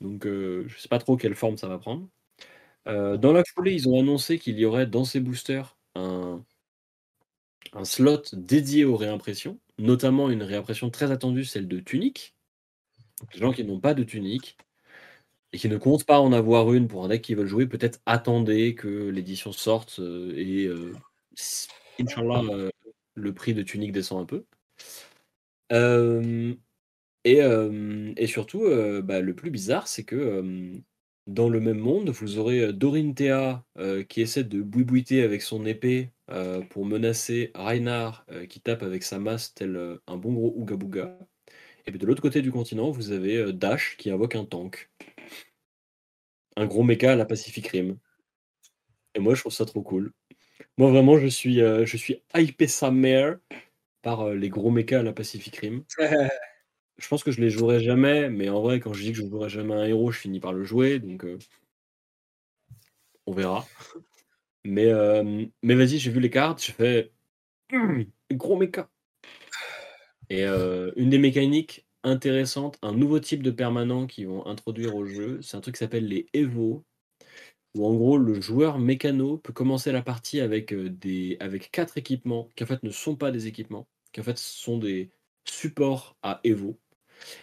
Donc, 0.00 0.24
je 0.26 0.74
sais 0.78 0.88
pas 0.88 0.98
trop 0.98 1.16
quelle 1.16 1.34
forme 1.36 1.56
ça 1.56 1.68
va 1.68 1.78
prendre. 1.78 2.08
Dans 2.86 3.32
la 3.32 3.44
foulée, 3.44 3.74
ils 3.74 3.88
ont 3.88 3.98
annoncé 4.00 4.38
qu'il 4.38 4.58
y 4.58 4.64
aurait 4.64 4.86
dans 4.86 5.04
ces 5.04 5.20
boosters 5.20 5.76
un, 5.94 6.44
un 7.74 7.84
slot 7.84 8.22
dédié 8.32 8.86
aux 8.86 8.96
réimpressions, 8.96 9.60
notamment 9.78 10.30
une 10.30 10.42
réimpression 10.42 10.88
très 10.88 11.10
attendue, 11.10 11.44
celle 11.44 11.68
de 11.68 11.80
tunique. 11.80 12.34
Les 13.32 13.40
gens 13.40 13.52
qui 13.52 13.64
n'ont 13.64 13.80
pas 13.80 13.94
de 13.94 14.02
tunique 14.02 14.56
et 15.52 15.58
qui 15.58 15.68
ne 15.68 15.76
comptent 15.76 16.04
pas 16.04 16.20
en 16.20 16.32
avoir 16.32 16.72
une 16.72 16.88
pour 16.88 17.04
un 17.04 17.08
deck 17.08 17.22
qu'ils 17.22 17.36
veulent 17.36 17.46
jouer, 17.46 17.66
peut-être 17.66 18.00
attendez 18.06 18.74
que 18.74 19.08
l'édition 19.08 19.52
sorte 19.52 19.98
euh, 19.98 20.32
et 20.34 20.66
euh, 20.66 20.94
Inch'Allah, 22.00 22.42
euh, 22.50 22.70
le 23.14 23.34
prix 23.34 23.54
de 23.54 23.62
tunique 23.62 23.92
descend 23.92 24.22
un 24.22 24.26
peu. 24.26 24.44
Et, 27.24 27.38
et 27.38 28.26
surtout, 28.26 28.64
bah, 29.04 29.20
le 29.20 29.34
plus 29.34 29.50
bizarre, 29.50 29.86
c'est 29.86 30.02
que 30.04 30.72
dans 31.28 31.48
le 31.48 31.60
même 31.60 31.78
monde, 31.78 32.10
vous 32.10 32.38
aurez 32.38 32.72
Dorinthea 32.72 33.64
qui 34.08 34.20
essaie 34.20 34.44
de 34.44 34.60
boubouiter 34.60 35.22
avec 35.22 35.40
son 35.40 35.64
épée 35.64 36.10
pour 36.70 36.84
menacer 36.84 37.52
Reinhard 37.54 38.26
qui 38.48 38.60
tape 38.60 38.82
avec 38.82 39.02
sa 39.02 39.18
masse 39.18 39.54
tel 39.54 40.00
un 40.06 40.16
bon 40.16 40.32
gros 40.32 40.52
Ooga 40.58 40.76
Booga. 40.76 41.18
Et 41.86 41.90
puis 41.90 41.98
de 41.98 42.06
l'autre 42.06 42.22
côté 42.22 42.42
du 42.42 42.52
continent, 42.52 42.90
vous 42.90 43.10
avez 43.10 43.36
euh, 43.36 43.52
Dash 43.52 43.96
qui 43.96 44.10
invoque 44.10 44.36
un 44.36 44.44
tank. 44.44 44.90
Un 46.56 46.66
gros 46.66 46.82
méca 46.82 47.12
à 47.12 47.16
la 47.16 47.24
Pacific 47.24 47.66
Rim. 47.68 47.98
Et 49.14 49.20
moi, 49.20 49.34
je 49.34 49.40
trouve 49.40 49.52
ça 49.52 49.64
trop 49.64 49.82
cool. 49.82 50.12
Moi, 50.78 50.90
vraiment, 50.90 51.18
je 51.18 51.26
suis, 51.26 51.60
euh, 51.60 51.84
je 51.84 51.96
suis 51.96 52.22
hypé 52.34 52.66
sa 52.66 52.90
mère 52.90 53.38
par 54.02 54.22
euh, 54.22 54.34
les 54.34 54.48
gros 54.48 54.70
mechas 54.70 55.00
à 55.00 55.02
la 55.02 55.12
Pacific 55.12 55.56
Rim. 55.56 55.84
Je 56.98 57.08
pense 57.08 57.24
que 57.24 57.32
je 57.32 57.40
les 57.40 57.50
jouerai 57.50 57.80
jamais, 57.80 58.28
mais 58.28 58.48
en 58.48 58.60
vrai, 58.60 58.78
quand 58.78 58.92
je 58.92 59.02
dis 59.02 59.10
que 59.10 59.18
je 59.18 59.26
jouerai 59.26 59.48
jamais 59.48 59.74
un 59.74 59.84
héros, 59.86 60.12
je 60.12 60.20
finis 60.20 60.38
par 60.38 60.52
le 60.52 60.62
jouer, 60.62 61.00
donc 61.00 61.24
euh, 61.24 61.38
on 63.26 63.32
verra. 63.32 63.66
Mais, 64.62 64.92
mais 65.62 65.74
vas-y, 65.74 65.98
j'ai 65.98 66.10
vu 66.12 66.20
les 66.20 66.30
cartes, 66.30 66.62
je 66.62 66.70
fais 66.70 67.10
gros 68.30 68.56
méca. 68.56 68.88
Et 70.32 70.46
euh, 70.46 70.90
une 70.96 71.10
des 71.10 71.18
mécaniques 71.18 71.86
intéressantes, 72.04 72.78
un 72.80 72.94
nouveau 72.94 73.20
type 73.20 73.42
de 73.42 73.50
permanent 73.50 74.06
qu'ils 74.06 74.28
vont 74.28 74.46
introduire 74.46 74.96
au 74.96 75.04
jeu, 75.04 75.42
c'est 75.42 75.58
un 75.58 75.60
truc 75.60 75.74
qui 75.74 75.80
s'appelle 75.80 76.08
les 76.08 76.26
Evo, 76.32 76.86
où 77.74 77.86
en 77.86 77.92
gros 77.92 78.16
le 78.16 78.40
joueur 78.40 78.78
mécano 78.78 79.36
peut 79.36 79.52
commencer 79.52 79.92
la 79.92 80.00
partie 80.00 80.40
avec, 80.40 80.72
euh, 80.72 80.88
des, 80.88 81.36
avec 81.38 81.70
quatre 81.70 81.98
équipements 81.98 82.48
qui 82.56 82.64
en 82.64 82.66
fait 82.66 82.82
ne 82.82 82.88
sont 82.88 83.14
pas 83.14 83.30
des 83.30 83.46
équipements, 83.46 83.86
qui 84.10 84.20
en 84.20 84.22
fait 84.22 84.38
sont 84.38 84.78
des 84.78 85.10
supports 85.44 86.16
à 86.22 86.40
Evo. 86.44 86.78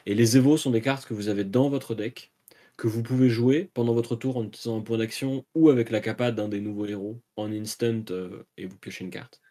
Et 0.07 0.15
les 0.15 0.35
Evo 0.35 0.57
sont 0.57 0.71
des 0.71 0.81
cartes 0.81 1.05
que 1.05 1.13
vous 1.13 1.27
avez 1.27 1.43
dans 1.43 1.69
votre 1.69 1.93
deck, 1.93 2.33
que 2.75 2.87
vous 2.87 3.03
pouvez 3.03 3.29
jouer 3.29 3.69
pendant 3.75 3.93
votre 3.93 4.15
tour 4.15 4.37
en 4.37 4.45
utilisant 4.45 4.79
un 4.79 4.81
point 4.81 4.97
d'action 4.97 5.45
ou 5.53 5.69
avec 5.69 5.91
la 5.91 5.99
capa 5.99 6.31
d'un 6.31 6.49
des 6.49 6.59
nouveaux 6.59 6.87
héros 6.87 7.21
en 7.35 7.51
instant 7.51 8.01
euh, 8.09 8.47
et 8.57 8.65
vous 8.65 8.77
piochez 8.79 9.03
une 9.03 9.11
carte. 9.11 9.41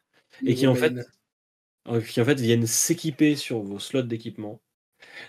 Et 0.45 0.57
qui 0.57 0.67
en 0.67 0.75
fait, 0.75 0.95
euh, 1.87 2.01
qui 2.01 2.21
en 2.21 2.25
fait 2.25 2.39
viennent 2.41 2.67
s'équiper 2.67 3.37
sur 3.37 3.61
vos 3.61 3.79
slots 3.79 4.03
d'équipement. 4.03 4.61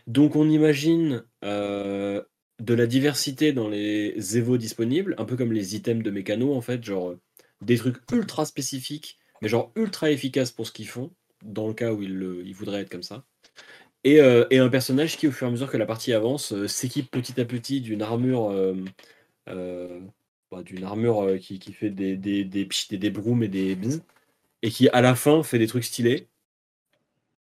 Donc 0.08 0.36
on 0.36 0.50
imagine 0.50 1.24
euh, 1.46 2.22
de 2.60 2.74
la 2.74 2.88
diversité 2.88 3.54
dans 3.54 3.70
les 3.70 4.38
Evo 4.38 4.58
disponibles, 4.58 5.16
un 5.18 5.26
peu 5.26 5.38
comme 5.38 5.54
les 5.54 5.76
items 5.76 6.04
de 6.04 6.12
mécano 6.12 6.54
en 6.54 6.62
fait, 6.62 6.84
genre 6.84 7.12
euh, 7.12 7.20
des 7.62 7.78
trucs 7.78 7.98
ultra 8.12 8.46
spécifiques, 8.46 9.20
mais 9.42 9.48
genre 9.48 9.72
ultra 9.76 10.12
efficaces 10.12 10.52
pour 10.52 10.68
ce 10.68 10.72
qu'ils 10.74 10.88
font, 10.88 11.12
dans 11.44 11.68
le 11.68 11.74
cas 11.74 11.94
où 11.94 12.02
ils, 12.04 12.54
voudraient 12.54 12.82
être 12.82 12.90
comme 12.90 13.04
ça. 13.04 13.24
Et, 14.04 14.22
un 14.22 14.70
personnage 14.70 15.18
qui, 15.18 15.28
au 15.28 15.32
fur 15.32 15.48
et 15.48 15.50
à 15.50 15.52
mesure 15.52 15.70
que 15.70 15.78
la 15.78 15.86
partie 15.86 16.14
avance, 16.14 16.54
s'équipe 16.68 17.12
petit 17.12 17.40
à 17.40 17.46
petit 17.46 17.82
d'une 17.82 18.02
armure, 18.02 18.54
bah, 19.46 20.64
d'une 20.64 20.84
armure 20.84 21.38
qui, 21.40 21.60
fait 21.74 21.90
des, 21.90 22.16
des, 22.16 22.46
des, 22.46 22.68
des, 22.92 23.10
brooms 23.10 23.44
et 23.44 23.50
des 23.50 23.76
bzz, 23.76 24.02
et 24.62 24.72
qui 24.72 24.90
à 24.90 25.02
la 25.02 25.16
fin 25.16 25.44
fait 25.44 25.60
des 25.60 25.68
trucs 25.68 25.84
stylés. 25.84 26.28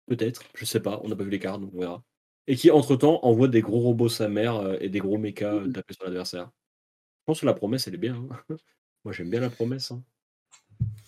Peut-être, 0.06 0.42
je 0.54 0.64
sais 0.64 0.80
pas, 0.80 1.00
on 1.04 1.08
n'a 1.08 1.16
pas 1.16 1.24
vu 1.24 1.30
les 1.30 1.38
cartes, 1.38 1.60
donc 1.60 1.70
on 1.74 1.80
verra. 1.80 2.02
Et 2.46 2.56
qui 2.56 2.70
entre-temps 2.70 3.20
envoie 3.24 3.48
des 3.48 3.62
gros 3.62 3.80
robots 3.80 4.08
sa 4.10 4.28
mère 4.28 4.56
euh, 4.56 4.76
et 4.80 4.88
des 4.90 4.98
gros 4.98 5.16
mechas 5.18 5.54
euh, 5.54 5.60
Mhm. 5.66 5.72
taper 5.72 5.94
sur 5.94 6.04
l'adversaire. 6.04 6.50
Je 7.20 7.24
pense 7.26 7.40
que 7.40 7.46
la 7.46 7.54
promesse, 7.54 7.88
elle 7.88 7.94
est 7.94 7.98
bien. 7.98 8.16
hein. 8.16 8.28
Moi, 9.04 9.12
j'aime 9.12 9.30
bien 9.30 9.40
la 9.40 9.50
promesse. 9.50 9.90
hein. 9.92 10.02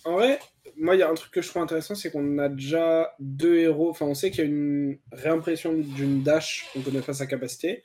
En 0.05 0.13
vrai, 0.15 0.39
moi, 0.77 0.95
il 0.95 0.99
y 0.99 1.03
a 1.03 1.11
un 1.11 1.15
truc 1.15 1.33
que 1.33 1.43
je 1.43 1.49
trouve 1.49 1.63
intéressant, 1.63 1.95
c'est 1.95 2.11
qu'on 2.11 2.39
a 2.39 2.49
déjà 2.49 3.15
deux 3.19 3.57
héros. 3.59 3.91
Enfin, 3.91 4.07
on 4.07 4.15
sait 4.15 4.31
qu'il 4.31 4.41
y 4.45 4.47
a 4.47 4.51
une 4.51 4.99
réimpression 5.13 5.75
d'une 5.75 6.23
dash, 6.23 6.71
on 6.77 6.81
connaît 6.83 7.01
pas 7.01 7.13
sa 7.15 7.27
capacité. 7.27 7.83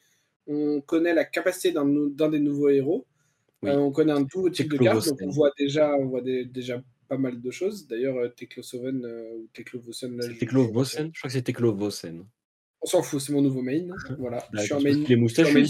On 0.48 0.82
connaît 0.82 1.14
la 1.14 1.26
capacité 1.26 1.72
d'un 1.72 2.30
des 2.30 2.40
nouveaux 2.40 2.70
héros. 2.70 3.06
Oui. 3.64 3.70
Euh, 3.70 3.78
on 3.78 3.92
connaît 3.92 4.12
un 4.14 4.22
nouveau 4.34 4.50
type 4.50 4.70
de 4.72 4.78
carte, 4.78 5.08
donc 5.08 5.20
on 5.22 5.30
voit 5.30 5.52
déjà, 5.58 5.94
on 5.96 6.06
voit 6.08 6.22
des- 6.22 6.46
déjà 6.46 6.82
pas 7.12 7.18
mal 7.18 7.42
de 7.42 7.52
choses. 7.52 7.88
D'ailleurs, 7.88 8.16
euh, 8.16 8.30
Teklosoven 8.30 9.04
euh, 9.04 9.34
ou 9.36 9.50
Teklovosen, 9.54 10.16
là, 10.16 10.26
C'est 10.26 10.38
Teklovosen 10.38 11.12
Je 11.14 11.20
crois 11.20 11.28
que 11.28 11.34
c'est 11.34 11.42
Teklovosen. 11.42 12.26
on 12.82 12.86
s'en 12.86 13.04
fout, 13.04 13.20
c'est 13.20 13.34
mon 13.34 13.42
nouveau 13.42 13.62
main. 13.62 13.86
Voilà, 14.18 14.48
je 14.54 14.62
suis 14.62 14.74
en 14.74 14.80
main, 14.80 15.04
les 15.06 15.18
moustaches, 15.18 15.50
je 15.50 15.66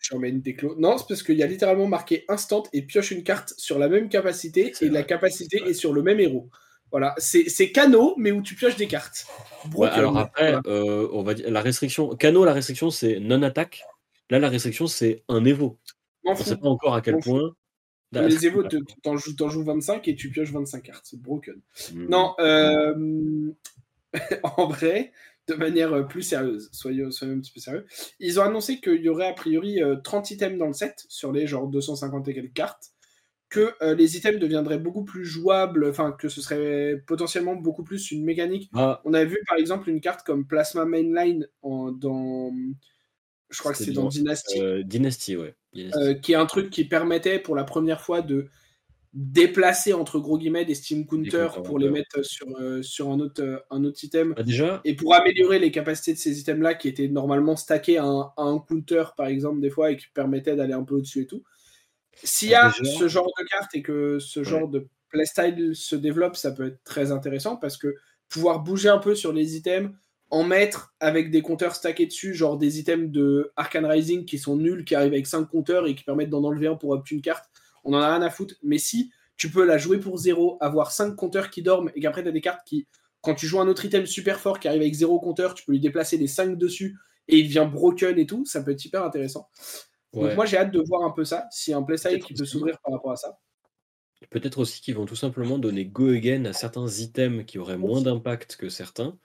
suis 0.00 0.16
en 0.16 0.18
main. 0.18 0.40
Non, 0.78 0.98
c'est 0.98 1.06
parce 1.06 1.22
qu'il 1.22 1.36
y 1.36 1.44
a 1.44 1.46
littéralement 1.46 1.86
marqué 1.86 2.24
instant 2.28 2.64
et 2.72 2.82
pioche 2.82 3.12
une 3.12 3.22
carte 3.22 3.54
sur 3.56 3.78
la 3.78 3.88
même 3.88 4.08
capacité 4.08 4.72
et 4.80 4.88
la 4.88 5.04
capacité 5.04 5.62
est 5.64 5.74
sur 5.74 5.92
le 5.92 6.02
même 6.02 6.18
héros. 6.18 6.50
Voilà, 6.90 7.14
c'est 7.18 7.48
c'est 7.48 7.70
Cano, 7.70 8.16
mais 8.18 8.32
où 8.32 8.42
tu 8.42 8.56
pioches 8.56 8.76
des 8.76 8.88
cartes. 8.88 9.24
Ouais, 9.76 9.88
alors 9.90 10.18
après, 10.18 10.60
voilà. 10.60 10.62
euh, 10.66 11.08
on 11.12 11.22
va 11.22 11.34
dire 11.34 11.48
la 11.52 11.60
restriction. 11.62 12.16
Cano, 12.16 12.44
la 12.44 12.52
restriction, 12.52 12.90
c'est 12.90 13.20
non-attaque. 13.20 13.84
Là, 14.28 14.40
la 14.40 14.48
restriction, 14.48 14.88
c'est 14.88 15.22
un 15.28 15.44
Evo. 15.44 15.78
On 16.24 16.34
fous. 16.34 16.42
sait 16.42 16.56
pas 16.56 16.68
encore 16.68 16.94
à 16.94 17.00
quel 17.00 17.18
point. 17.18 17.54
Mais 18.12 18.28
les 18.28 18.46
Evo, 18.46 18.62
te- 18.62 18.76
t'en 19.02 19.16
joues, 19.16 19.34
joues 19.48 19.64
25 19.64 20.06
et 20.08 20.14
tu 20.14 20.30
pioches 20.30 20.52
25 20.52 20.82
cartes. 20.82 21.04
C'est 21.04 21.20
broken. 21.20 21.60
Hmm. 21.94 22.06
Non, 22.08 22.34
euh, 22.40 23.50
en 24.56 24.66
vrai, 24.68 25.12
de 25.48 25.54
manière 25.54 25.92
euh, 25.92 26.02
plus 26.02 26.22
sérieuse, 26.22 26.68
soyons, 26.72 27.10
soyons 27.10 27.34
un 27.34 27.40
petit 27.40 27.52
peu 27.52 27.60
sérieux, 27.60 27.86
ils 28.20 28.38
ont 28.40 28.42
annoncé 28.42 28.80
qu'il 28.80 29.00
y 29.02 29.08
aurait 29.08 29.28
a 29.28 29.32
priori 29.32 29.82
euh, 29.82 29.96
30 29.96 30.30
items 30.30 30.58
dans 30.58 30.66
le 30.66 30.72
set, 30.72 31.04
sur 31.08 31.32
les 31.32 31.46
genre 31.46 31.66
250 31.68 32.28
et 32.28 32.34
quelques 32.34 32.52
cartes, 32.52 32.90
que 33.48 33.72
euh, 33.82 33.94
les 33.94 34.16
items 34.16 34.40
deviendraient 34.40 34.78
beaucoup 34.78 35.04
plus 35.04 35.24
jouables, 35.24 35.86
enfin 35.86 36.12
que 36.12 36.28
ce 36.28 36.40
serait 36.40 37.02
potentiellement 37.06 37.54
beaucoup 37.54 37.84
plus 37.84 38.10
une 38.10 38.24
mécanique. 38.24 38.70
Ah, 38.74 39.00
On 39.04 39.14
a 39.14 39.24
vu 39.24 39.38
par 39.48 39.58
exemple 39.58 39.90
une 39.90 40.00
carte 40.00 40.24
comme 40.24 40.46
Plasma 40.46 40.84
Mainline 40.84 41.46
en, 41.62 41.92
dans... 41.92 42.52
Je 43.52 43.58
crois 43.60 43.72
que 43.72 43.78
c'est 43.78 43.92
dans 43.92 44.08
Dynasty. 44.08 44.60
euh, 44.60 44.82
Dynasty, 44.82 45.36
ouais. 45.36 45.54
Dynasty. 45.72 45.98
Euh, 46.00 46.14
qui 46.14 46.32
est 46.32 46.36
un 46.36 46.46
truc 46.46 46.70
qui 46.70 46.84
permettait 46.84 47.38
pour 47.38 47.54
la 47.54 47.64
première 47.64 48.00
fois 48.00 48.20
de 48.22 48.48
déplacer 49.14 49.92
entre 49.92 50.18
gros 50.18 50.38
guillemets 50.38 50.64
des 50.64 50.74
Steam 50.74 51.04
Counters 51.06 51.62
pour 51.62 51.78
les 51.78 51.86
ouais. 51.86 51.92
mettre 51.92 52.22
sur, 52.24 52.46
euh, 52.58 52.82
sur 52.82 53.10
un, 53.10 53.20
autre, 53.20 53.62
un 53.70 53.84
autre 53.84 54.02
item 54.02 54.32
Bah, 54.34 54.42
déjà, 54.42 54.80
et 54.84 54.94
pour 54.96 55.14
améliorer 55.14 55.58
les 55.58 55.70
capacités 55.70 56.14
de 56.14 56.18
ces 56.18 56.40
items-là 56.40 56.74
qui 56.74 56.88
étaient 56.88 57.08
normalement 57.08 57.54
stackés 57.56 57.98
à 57.98 58.04
un, 58.04 58.32
à 58.38 58.42
un 58.42 58.58
counter 58.58 59.04
par 59.16 59.26
exemple 59.26 59.60
des 59.60 59.68
fois 59.68 59.90
et 59.90 59.98
qui 59.98 60.06
permettaient 60.14 60.56
d'aller 60.56 60.72
un 60.72 60.82
peu 60.84 60.94
au-dessus 60.94 61.20
et 61.22 61.26
tout. 61.26 61.42
S'il 62.24 62.48
y 62.48 62.54
a 62.54 62.68
Ah, 62.68 62.72
Déjà- 62.82 62.98
ce 62.98 63.08
genre 63.08 63.26
de 63.38 63.44
carte 63.48 63.74
et 63.74 63.82
que 63.82 64.18
ce 64.18 64.42
genre 64.44 64.68
de 64.68 64.88
playstyle 65.10 65.72
se 65.76 65.94
développe, 65.96 66.36
ça 66.36 66.50
peut 66.52 66.68
être 66.68 66.82
très 66.84 67.12
intéressant 67.12 67.56
parce 67.56 67.76
que 67.76 67.94
pouvoir 68.30 68.60
bouger 68.60 68.88
un 68.88 68.98
peu 68.98 69.14
sur 69.14 69.34
les 69.34 69.56
items, 69.56 69.90
en 70.32 70.44
mettre 70.44 70.94
avec 70.98 71.30
des 71.30 71.42
compteurs 71.42 71.74
stackés 71.74 72.06
dessus, 72.06 72.32
genre 72.32 72.56
des 72.56 72.78
items 72.78 73.12
de 73.12 73.52
Arcane 73.54 73.84
Rising 73.84 74.24
qui 74.24 74.38
sont 74.38 74.56
nuls, 74.56 74.86
qui 74.86 74.94
arrivent 74.94 75.12
avec 75.12 75.26
5 75.26 75.44
compteurs 75.44 75.86
et 75.86 75.94
qui 75.94 76.04
permettent 76.04 76.30
d'en 76.30 76.42
enlever 76.42 76.68
un 76.68 76.74
pour 76.74 76.88
opter 76.88 77.14
une 77.14 77.20
carte, 77.20 77.50
on 77.84 77.92
en 77.92 77.98
a 77.98 78.16
rien 78.16 78.22
à 78.22 78.30
foutre. 78.30 78.54
Mais 78.62 78.78
si 78.78 79.12
tu 79.36 79.50
peux 79.50 79.66
la 79.66 79.76
jouer 79.76 79.98
pour 79.98 80.16
0, 80.16 80.56
avoir 80.62 80.90
5 80.90 81.14
compteurs 81.16 81.50
qui 81.50 81.60
dorment 81.60 81.90
et 81.94 82.00
qu'après 82.00 82.22
tu 82.22 82.30
as 82.30 82.32
des 82.32 82.40
cartes 82.40 82.66
qui, 82.66 82.86
quand 83.20 83.34
tu 83.34 83.46
joues 83.46 83.60
un 83.60 83.68
autre 83.68 83.84
item 83.84 84.06
super 84.06 84.40
fort 84.40 84.58
qui 84.58 84.68
arrive 84.68 84.80
avec 84.80 84.94
0 84.94 85.20
compteur, 85.20 85.52
tu 85.52 85.66
peux 85.66 85.72
lui 85.72 85.80
déplacer 85.80 86.16
les 86.16 86.28
5 86.28 86.56
dessus 86.56 86.96
et 87.28 87.36
il 87.36 87.48
devient 87.48 87.68
broken 87.70 88.18
et 88.18 88.26
tout, 88.26 88.46
ça 88.46 88.62
peut 88.62 88.70
être 88.70 88.82
hyper 88.82 89.04
intéressant. 89.04 89.50
Donc 90.14 90.34
moi 90.34 90.46
j'ai 90.46 90.56
hâte 90.56 90.72
de 90.72 90.80
voir 90.80 91.02
un 91.02 91.10
peu 91.10 91.26
ça, 91.26 91.46
s'il 91.50 91.72
y 91.72 91.74
a 91.74 91.76
un 91.76 91.82
playstyle 91.82 92.24
qui 92.24 92.32
peut 92.32 92.46
s'ouvrir 92.46 92.78
par 92.82 92.94
rapport 92.94 93.12
à 93.12 93.16
ça. 93.16 93.38
Peut-être 94.30 94.60
aussi 94.60 94.80
qu'ils 94.80 94.94
vont 94.94 95.04
tout 95.04 95.14
simplement 95.14 95.58
donner 95.58 95.84
go 95.84 96.08
again 96.08 96.46
à 96.46 96.54
certains 96.54 96.88
items 96.88 97.44
qui 97.44 97.58
auraient 97.58 97.76
moins 97.76 98.00
d'impact 98.00 98.56
que 98.56 98.70
certains 98.70 99.18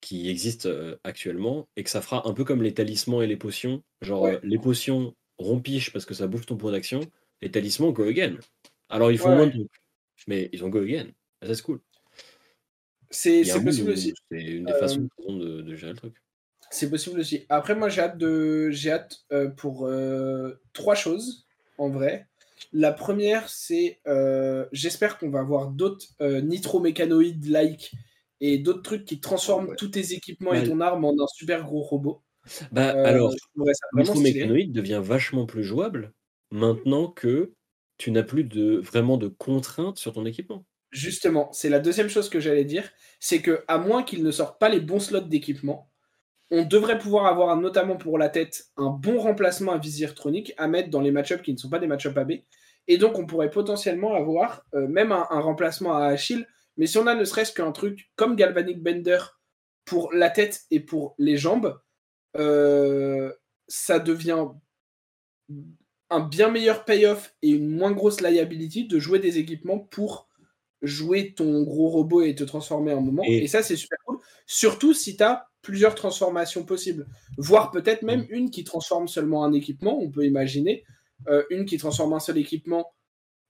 qui 0.00 0.28
existent 0.30 0.68
euh, 0.68 0.96
actuellement 1.04 1.68
et 1.76 1.84
que 1.84 1.90
ça 1.90 2.00
fera 2.02 2.28
un 2.28 2.34
peu 2.34 2.44
comme 2.44 2.62
les 2.62 2.74
talismans 2.74 3.22
et 3.22 3.26
les 3.26 3.36
potions. 3.36 3.82
Genre, 4.02 4.24
Ouais. 4.24 4.36
euh, 4.36 4.40
les 4.42 4.58
potions 4.58 5.14
rompiche 5.38 5.92
parce 5.92 6.04
que 6.06 6.14
ça 6.14 6.26
bouffe 6.26 6.46
ton 6.46 6.56
point 6.56 6.72
d'action, 6.72 7.00
les 7.42 7.50
talismans 7.50 7.92
go 7.92 8.04
again. 8.04 8.36
Alors 8.88 9.10
ils 9.12 9.18
font 9.18 9.30
Ouais, 9.30 9.34
moins 9.34 9.46
de 9.46 9.52
trucs, 9.52 9.70
mais 10.28 10.48
ils 10.52 10.64
ont 10.64 10.68
go 10.70 10.80
again. 10.80 11.08
Ah, 11.42 11.46
ça, 11.48 11.54
c'est 11.54 11.62
cool. 11.62 11.80
C'est 13.10 13.44
possible 13.64 13.90
aussi. 13.90 14.14
C'est 14.30 14.40
une 14.40 14.64
des 14.66 14.72
Euh, 14.72 14.78
façons 14.78 15.08
ont 15.18 15.36
de, 15.36 15.62
de 15.62 15.74
gérer 15.74 15.92
le 15.92 15.98
truc. 15.98 16.16
C'est 16.70 16.90
possible 16.90 17.20
aussi. 17.20 17.44
Après, 17.48 17.74
moi, 17.74 17.88
j'ai 17.88 18.00
hâte, 18.02 18.18
de... 18.18 18.70
j'ai 18.70 18.90
hâte 18.90 19.20
euh, 19.32 19.48
pour 19.48 19.86
euh, 19.86 20.60
trois 20.72 20.94
choses, 20.94 21.46
en 21.78 21.88
vrai. 21.88 22.26
La 22.72 22.92
première, 22.92 23.48
c'est 23.48 24.00
euh, 24.06 24.66
j'espère 24.72 25.18
qu'on 25.18 25.30
va 25.30 25.40
avoir 25.40 25.68
d'autres 25.68 26.06
euh, 26.20 26.40
nitro-mécanoïdes-like 26.40 27.92
et 28.40 28.58
d'autres 28.58 28.82
trucs 28.82 29.04
qui 29.04 29.20
transforment 29.20 29.70
Ouais. 29.70 29.76
tous 29.76 29.88
tes 29.88 30.12
équipements 30.12 30.50
Ouais. 30.50 30.64
et 30.64 30.68
ton 30.68 30.80
arme 30.80 31.04
en 31.04 31.12
un 31.12 31.26
super 31.28 31.64
gros 31.64 31.82
robot. 31.82 32.22
Bah 32.70 32.94
Euh, 32.94 33.04
alors, 33.04 33.32
stylé. 34.14 34.22
mécanoïde 34.22 34.72
devient 34.72 35.00
vachement 35.02 35.46
plus 35.46 35.64
jouable 35.64 36.12
maintenant 36.50 37.08
que 37.08 37.54
tu 37.98 38.10
n'as 38.12 38.22
plus 38.22 38.44
de 38.44 38.76
vraiment 38.78 39.16
de 39.16 39.28
contraintes 39.28 39.98
sur 39.98 40.12
ton 40.12 40.26
équipement. 40.26 40.64
Justement, 40.92 41.50
c'est 41.52 41.68
la 41.68 41.80
deuxième 41.80 42.08
chose 42.08 42.28
que 42.28 42.38
j'allais 42.40 42.64
dire, 42.64 42.90
c'est 43.20 43.42
que 43.42 43.64
à 43.68 43.78
moins 43.78 44.02
qu'ils 44.02 44.22
ne 44.22 44.30
sortent 44.30 44.60
pas 44.60 44.68
les 44.68 44.80
bons 44.80 45.00
slots 45.00 45.20
d'équipement, 45.20 45.90
on 46.50 46.62
devrait 46.64 46.98
pouvoir 46.98 47.26
avoir, 47.26 47.56
notamment 47.56 47.96
pour 47.96 48.18
la 48.18 48.28
tête, 48.28 48.66
un 48.76 48.90
bon 48.90 49.18
remplacement 49.18 49.72
à 49.72 49.78
visir 49.78 50.14
tronique 50.14 50.54
à 50.58 50.68
mettre 50.68 50.90
dans 50.90 51.00
les 51.00 51.10
match-ups 51.10 51.42
qui 51.42 51.52
ne 51.52 51.58
sont 51.58 51.68
pas 51.70 51.80
des 51.80 51.88
match-ups 51.88 52.16
AB. 52.16 52.32
Et 52.88 52.98
donc, 52.98 53.18
on 53.18 53.26
pourrait 53.26 53.50
potentiellement 53.50 54.14
avoir 54.14 54.62
euh, 54.74 54.86
même 54.86 55.10
un, 55.10 55.26
un 55.30 55.40
remplacement 55.40 55.96
à 55.96 56.04
Achille. 56.06 56.46
Mais 56.76 56.86
si 56.86 56.98
on 56.98 57.06
a 57.06 57.14
ne 57.14 57.24
serait-ce 57.24 57.52
qu'un 57.52 57.72
truc 57.72 58.10
comme 58.16 58.36
Galvanic 58.36 58.82
Bender 58.82 59.18
pour 59.84 60.12
la 60.12 60.30
tête 60.30 60.64
et 60.70 60.80
pour 60.80 61.14
les 61.18 61.36
jambes, 61.36 61.78
euh, 62.36 63.32
ça 63.68 63.98
devient 63.98 64.46
un 66.10 66.20
bien 66.20 66.50
meilleur 66.50 66.84
payoff 66.84 67.34
et 67.42 67.50
une 67.50 67.68
moins 67.68 67.92
grosse 67.92 68.20
liability 68.20 68.86
de 68.86 68.98
jouer 68.98 69.18
des 69.18 69.38
équipements 69.38 69.78
pour 69.78 70.28
jouer 70.82 71.34
ton 71.34 71.62
gros 71.62 71.88
robot 71.88 72.22
et 72.22 72.34
te 72.34 72.44
transformer 72.44 72.92
un 72.92 73.00
moment. 73.00 73.22
Et- 73.26 73.38
Et, 73.44 73.46
ça, 73.48 73.62
c'est 73.62 73.76
super 73.76 73.98
cool. 74.04 74.18
Surtout 74.46 74.92
si 74.94 75.16
tu 75.16 75.22
as 75.22 75.48
plusieurs 75.62 75.94
transformations 75.96 76.64
possibles. 76.64 77.08
Voire 77.38 77.70
peut-être 77.72 78.02
même 78.02 78.20
Mm. 78.22 78.26
une 78.30 78.50
qui 78.50 78.62
transforme 78.62 79.08
seulement 79.08 79.42
un 79.44 79.52
équipement, 79.52 79.98
on 80.00 80.10
peut 80.10 80.24
imaginer. 80.24 80.84
Euh, 81.28 81.42
une 81.50 81.64
qui 81.64 81.78
transforme 81.78 82.12
un 82.12 82.20
seul 82.20 82.38
équipement 82.38 82.92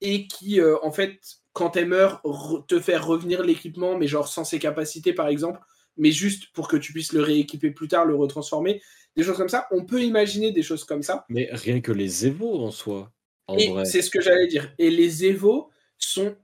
et 0.00 0.26
qui, 0.26 0.60
euh, 0.60 0.76
en 0.82 0.92
fait, 0.92 1.20
quand 1.52 1.76
elle 1.76 1.88
meurt, 1.88 2.22
te 2.68 2.80
faire 2.80 3.06
revenir 3.06 3.42
l'équipement, 3.42 3.96
mais 3.96 4.06
genre 4.06 4.28
sans 4.28 4.44
ses 4.44 4.58
capacités, 4.58 5.12
par 5.12 5.28
exemple, 5.28 5.60
mais 5.96 6.10
juste 6.10 6.52
pour 6.52 6.68
que 6.68 6.76
tu 6.76 6.92
puisses 6.92 7.12
le 7.12 7.22
rééquiper 7.22 7.70
plus 7.70 7.88
tard, 7.88 8.04
le 8.04 8.14
retransformer. 8.14 8.82
Des 9.16 9.22
choses 9.22 9.38
comme 9.38 9.48
ça. 9.48 9.66
On 9.70 9.86
peut 9.86 10.02
imaginer 10.02 10.52
des 10.52 10.62
choses 10.62 10.84
comme 10.84 11.02
ça. 11.02 11.24
Mais 11.30 11.48
rien 11.50 11.80
que 11.80 11.92
les 11.92 12.26
Evo 12.26 12.62
en 12.62 12.70
soi, 12.70 13.10
en 13.46 13.56
Et 13.56 13.72
c'est 13.86 14.02
ce 14.02 14.10
que 14.10 14.20
j'allais 14.20 14.46
dire. 14.46 14.74
Et 14.78 14.90
les 14.90 15.24
Evo 15.24 15.70
sont 15.96 16.36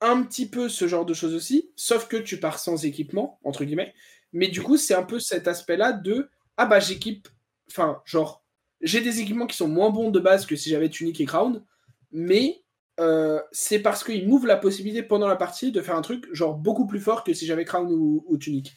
un 0.00 0.22
petit 0.22 0.48
peu 0.48 0.68
ce 0.68 0.86
genre 0.86 1.04
de 1.04 1.14
choses 1.14 1.34
aussi, 1.34 1.72
sauf 1.74 2.06
que 2.06 2.16
tu 2.16 2.38
pars 2.38 2.58
sans 2.58 2.84
équipement, 2.84 3.40
entre 3.42 3.64
guillemets. 3.64 3.92
Mais 4.32 4.48
du 4.48 4.62
coup, 4.62 4.76
c'est 4.76 4.94
un 4.94 5.02
peu 5.02 5.18
cet 5.18 5.48
aspect-là 5.48 5.92
de 5.92 6.28
Ah 6.56 6.66
bah 6.66 6.78
j'équipe. 6.78 7.28
Enfin, 7.68 8.02
genre, 8.04 8.44
j'ai 8.80 9.00
des 9.00 9.20
équipements 9.20 9.46
qui 9.46 9.56
sont 9.56 9.68
moins 9.68 9.90
bons 9.90 10.10
de 10.10 10.20
base 10.20 10.46
que 10.46 10.54
si 10.54 10.70
j'avais 10.70 10.90
Tunic 10.90 11.20
et 11.20 11.24
Crown, 11.24 11.64
mais 12.12 12.62
euh, 13.00 13.40
c'est 13.52 13.80
parce 13.80 14.04
qu'ils 14.04 14.28
m'ouvrent 14.28 14.46
la 14.46 14.56
possibilité 14.56 15.02
pendant 15.02 15.28
la 15.28 15.36
partie 15.36 15.72
de 15.72 15.82
faire 15.82 15.96
un 15.96 16.02
truc 16.02 16.26
genre 16.32 16.54
beaucoup 16.54 16.86
plus 16.86 17.00
fort 17.00 17.24
que 17.24 17.34
si 17.34 17.46
j'avais 17.46 17.64
Crown 17.64 17.92
ou, 17.92 18.24
ou 18.26 18.38
Tunic. 18.38 18.72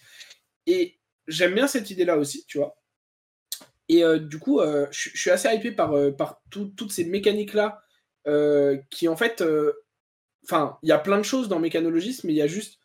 Et 0.67 0.99
j'aime 1.27 1.55
bien 1.55 1.67
cette 1.67 1.89
idée-là 1.91 2.17
aussi, 2.17 2.45
tu 2.47 2.57
vois. 2.59 2.77
Et 3.87 4.03
euh, 4.03 4.19
du 4.19 4.37
coup, 4.39 4.59
euh, 4.59 4.87
je 4.91 5.09
suis 5.17 5.29
assez 5.31 5.47
hypé 5.53 5.71
par, 5.71 5.93
par 6.17 6.41
tout- 6.49 6.71
toutes 6.77 6.91
ces 6.91 7.05
mécaniques-là 7.05 7.81
qui, 8.91 9.07
en 9.07 9.15
fait, 9.15 9.43
enfin, 10.43 10.77
il 10.83 10.89
y 10.89 10.91
a 10.91 10.99
plein 10.99 11.17
de 11.17 11.23
choses 11.23 11.49
dans 11.49 11.59
Mécanologist, 11.59 12.23
mais 12.23 12.33
il 12.33 12.37
y 12.37 12.41
a 12.41 12.47
juste 12.47 12.79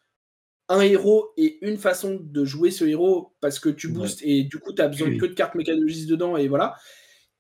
un 0.69 0.81
héros 0.81 1.33
et 1.37 1.59
une 1.67 1.79
façon 1.79 2.19
de 2.23 2.45
jouer 2.45 2.71
ce 2.71 2.85
héros 2.85 3.35
parce 3.41 3.59
que 3.59 3.69
tu 3.69 3.89
Ouais. 3.89 3.93
boostes 3.93 4.21
et 4.23 4.45
du 4.45 4.59
coup, 4.59 4.73
tu 4.73 4.83
as 4.83 4.89
besoin 4.89 5.15
que 5.17 5.27
de 5.27 5.35
cartes 5.35 5.55
Mécanologist 5.57 6.09
dedans 6.09 6.37
et 6.37 6.49
voilà. 6.49 6.77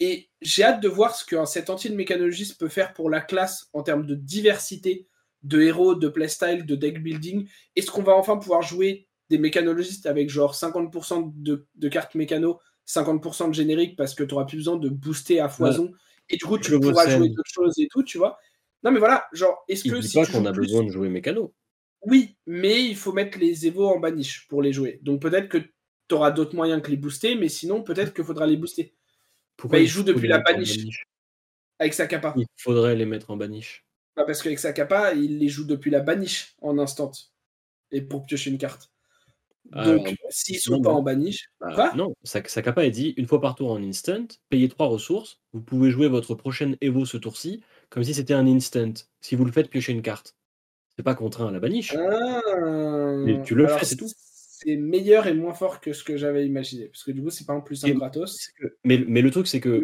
Et 0.00 0.30
j'ai 0.40 0.64
hâte 0.64 0.82
de 0.82 0.88
voir 0.88 1.14
ce 1.14 1.24
qu'un 1.24 1.46
set 1.46 1.70
entier 1.70 1.90
de 1.90 1.94
Mécanologist 1.94 2.58
peut 2.58 2.68
faire 2.68 2.92
pour 2.92 3.10
la 3.10 3.20
classe 3.20 3.68
en 3.72 3.82
termes 3.82 4.06
de 4.06 4.14
diversité 4.14 5.06
de 5.44 5.60
héros, 5.60 5.94
de 5.94 6.08
playstyle, 6.08 6.66
de 6.66 6.74
deck 6.74 7.02
building. 7.02 7.46
Est-ce 7.76 7.90
qu'on 7.90 8.02
va 8.02 8.14
enfin 8.14 8.38
pouvoir 8.38 8.62
jouer 8.62 9.06
des 9.30 9.38
mécanologistes 9.38 10.06
avec 10.06 10.28
genre 10.30 10.54
50% 10.54 11.32
de, 11.36 11.66
de, 11.74 11.88
cartes 11.88 12.14
mécano, 12.14 12.58
50% 12.88 13.48
de 13.48 13.54
générique 13.54 13.96
parce 13.96 14.14
que 14.14 14.24
tu 14.24 14.34
n'auras 14.34 14.46
plus 14.46 14.56
besoin 14.56 14.76
de 14.76 14.88
booster 14.88 15.40
à 15.40 15.48
foison. 15.48 15.92
Et 16.28 16.36
du 16.36 16.44
coup, 16.44 16.58
tu 16.58 16.78
pourras 16.80 17.08
jouer 17.08 17.28
d'autres 17.28 17.50
choses 17.52 17.78
et 17.78 17.88
tout, 17.90 18.02
tu 18.02 18.18
vois. 18.18 18.38
Non, 18.82 18.90
mais 18.90 18.98
voilà, 18.98 19.26
genre, 19.32 19.64
est-ce 19.68 19.88
que. 19.88 20.00
si 20.00 20.18
pas 20.18 20.26
qu'on 20.26 20.44
a 20.46 20.52
besoin 20.52 20.82
de 20.82 20.90
jouer 20.90 21.08
mécano. 21.08 21.54
Oui, 22.02 22.36
mais 22.46 22.84
il 22.84 22.96
faut 22.96 23.12
mettre 23.12 23.38
les 23.38 23.66
Evo 23.66 23.86
en 23.86 23.98
baniche 23.98 24.46
pour 24.48 24.60
les 24.60 24.72
jouer. 24.72 25.00
Donc 25.02 25.22
peut-être 25.22 25.48
que 25.48 25.58
tu 25.58 26.14
auras 26.14 26.30
d'autres 26.30 26.54
moyens 26.54 26.82
que 26.82 26.90
les 26.90 26.98
booster, 26.98 27.34
mais 27.34 27.48
sinon, 27.48 27.82
peut-être 27.82 28.12
qu'il 28.12 28.24
faudra 28.24 28.46
les 28.46 28.58
booster. 28.58 28.94
Pourquoi 29.56 29.78
bah, 29.78 29.82
il 29.82 29.88
joue 29.88 30.02
depuis 30.02 30.28
la 30.28 30.38
baniche, 30.38 31.04
avec 31.78 31.94
sa 31.94 32.06
capa. 32.06 32.34
Il 32.36 32.46
faudrait 32.56 32.94
les 32.94 33.06
mettre 33.06 33.30
en 33.30 33.36
baniche. 33.36 33.84
Bah 34.16 34.24
parce 34.24 34.42
qu'avec 34.42 34.58
sa 34.58 34.72
capa, 34.72 35.12
il 35.14 35.38
les 35.38 35.48
joue 35.48 35.64
depuis 35.64 35.90
la 35.90 36.00
baniche 36.00 36.54
en 36.62 36.78
instant. 36.78 37.12
Et 37.90 38.00
pour 38.00 38.26
piocher 38.26 38.50
une 38.50 38.58
carte. 38.58 38.90
Donc, 39.72 40.14
s'ils 40.28 40.60
sont 40.60 40.80
pas 40.80 40.92
en 40.92 41.02
baniche. 41.02 41.50
Bah, 41.60 41.92
non, 41.96 42.14
sa, 42.22 42.42
capa 42.42 42.84
est 42.84 42.90
dit 42.90 43.14
une 43.16 43.26
fois 43.26 43.40
par 43.40 43.54
tour 43.54 43.72
en 43.72 43.82
instant, 43.82 44.26
payez 44.50 44.68
trois 44.68 44.88
ressources, 44.88 45.40
vous 45.52 45.62
pouvez 45.62 45.90
jouer 45.90 46.08
votre 46.08 46.34
prochaine 46.34 46.76
Evo 46.80 47.06
ce 47.06 47.16
tour-ci, 47.16 47.62
comme 47.88 48.04
si 48.04 48.14
c'était 48.14 48.34
un 48.34 48.46
instant. 48.46 48.92
Si 49.20 49.36
vous 49.36 49.44
le 49.44 49.52
faites 49.52 49.70
piocher 49.70 49.92
une 49.92 50.02
carte. 50.02 50.36
C'est 50.96 51.02
pas 51.02 51.14
contraint 51.14 51.48
à 51.48 51.50
la 51.50 51.60
baniche. 51.60 51.94
Ah, 51.96 52.40
tu 53.44 53.54
le 53.54 53.66
fais, 53.66 53.84
c'est 53.84 53.96
tout 53.96 54.08
c'est 54.64 54.76
meilleur 54.76 55.26
et 55.26 55.34
moins 55.34 55.54
fort 55.54 55.80
que 55.80 55.92
ce 55.92 56.04
que 56.04 56.16
j'avais 56.16 56.46
imaginé. 56.46 56.86
Parce 56.86 57.04
que 57.04 57.10
du 57.10 57.22
coup, 57.22 57.30
c'est 57.30 57.46
pas 57.46 57.54
en 57.54 57.60
plus 57.60 57.84
un 57.84 57.90
gratos. 57.90 58.50
Mais, 58.84 59.04
mais, 59.06 59.22
le 59.22 59.30
truc, 59.30 59.46
c'est 59.46 59.60
que 59.60 59.82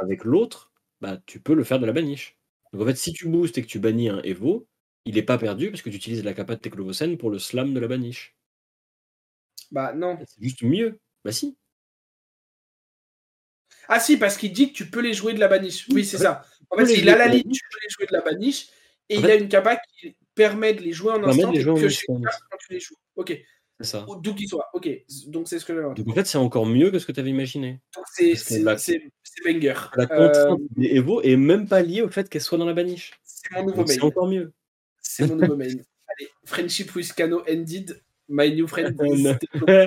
avec 0.00 0.24
l'autre, 0.24 0.72
bah, 1.00 1.18
tu 1.26 1.40
peux 1.40 1.54
le 1.54 1.64
faire 1.64 1.78
de 1.78 1.86
la 1.86 1.92
baniche. 1.92 2.36
Donc 2.72 2.82
en 2.82 2.86
fait, 2.86 2.96
si 2.96 3.12
tu 3.12 3.28
boostes 3.28 3.58
et 3.58 3.62
que 3.62 3.66
tu 3.66 3.78
bannis 3.78 4.08
un 4.08 4.22
Evo, 4.22 4.68
il 5.04 5.14
n'est 5.14 5.22
pas 5.22 5.38
perdu 5.38 5.70
parce 5.70 5.82
que 5.82 5.90
tu 5.90 5.96
utilises 5.96 6.24
la 6.24 6.34
capa 6.34 6.56
de 6.56 6.60
Teklovocen 6.60 7.16
pour 7.16 7.30
le 7.30 7.38
slam 7.38 7.74
de 7.74 7.80
la 7.80 7.88
baniche. 7.88 8.36
Bah 9.70 9.92
non. 9.92 10.18
C'est 10.26 10.42
juste 10.42 10.62
mieux. 10.62 10.98
Bah 11.24 11.32
si. 11.32 11.56
Ah 13.88 13.98
si, 13.98 14.18
parce 14.18 14.36
qu'il 14.36 14.52
dit 14.52 14.72
que 14.72 14.76
tu 14.76 14.88
peux 14.88 15.00
les 15.00 15.14
jouer 15.14 15.32
de 15.32 15.40
la 15.40 15.48
baniche. 15.48 15.88
Oui, 15.90 16.04
c'est 16.04 16.18
ça. 16.18 16.44
En 16.70 16.76
fait, 16.76 16.94
il 16.94 17.08
a 17.08 17.18
la 17.18 17.26
ligne, 17.26 17.50
tu 17.50 17.62
peux 17.72 17.78
les 17.82 17.88
jouer 17.88 18.06
de 18.06 18.12
la 18.12 18.20
baniche, 18.20 18.68
et 19.08 19.16
il 19.16 19.26
a 19.28 19.34
une 19.34 19.48
capa 19.48 19.76
qui 19.76 20.16
permet 20.34 20.74
de 20.74 20.82
les 20.82 20.92
jouer 20.92 21.12
en 21.12 21.24
instant 21.24 21.52
et 21.52 21.58
que 21.58 21.64
quand 21.64 22.56
tu 22.58 22.72
les 22.72 22.80
joues. 22.80 22.94
Ok. 23.16 23.36
Ça. 23.82 24.06
D'où 24.22 24.34
qu'ils 24.34 24.48
soient. 24.48 24.68
Ok. 24.74 24.88
Donc 25.28 25.48
c'est 25.48 25.58
ce 25.58 25.64
que 25.64 25.74
j'avais. 25.74 25.94
Donc 25.94 26.08
en 26.08 26.14
fait, 26.14 26.26
c'est 26.26 26.38
encore 26.38 26.66
mieux 26.66 26.90
que 26.90 26.98
ce 26.98 27.06
que 27.06 27.12
tu 27.12 27.20
avais 27.20 27.30
imaginé. 27.30 27.80
C'est 28.14 28.62
banger. 28.64 29.74
La 29.96 30.06
contrainte 30.06 30.60
euh... 30.60 30.66
des 30.76 30.96
Evo 30.96 31.22
est 31.22 31.36
même 31.36 31.66
pas 31.66 31.82
liée 31.82 32.02
au 32.02 32.08
fait 32.08 32.28
qu'elle 32.28 32.42
soit 32.42 32.58
dans 32.58 32.66
la 32.66 32.74
baniche. 32.74 33.12
C'est 33.24 33.56
mon 33.56 33.66
nouveau 33.66 33.84
mail. 33.84 33.94
C'est 33.94 34.02
encore 34.02 34.28
mieux. 34.28 34.52
C'est 35.00 35.26
mon 35.26 35.36
nouveau 35.36 35.56
mail. 35.56 35.82
Allez, 36.08 36.28
Friendship 36.44 36.94
with 36.94 37.12
Kano 37.14 37.42
ended. 37.48 38.00
My 38.28 38.54
new 38.54 38.68
friend. 38.68 38.96
euh, 39.68 39.86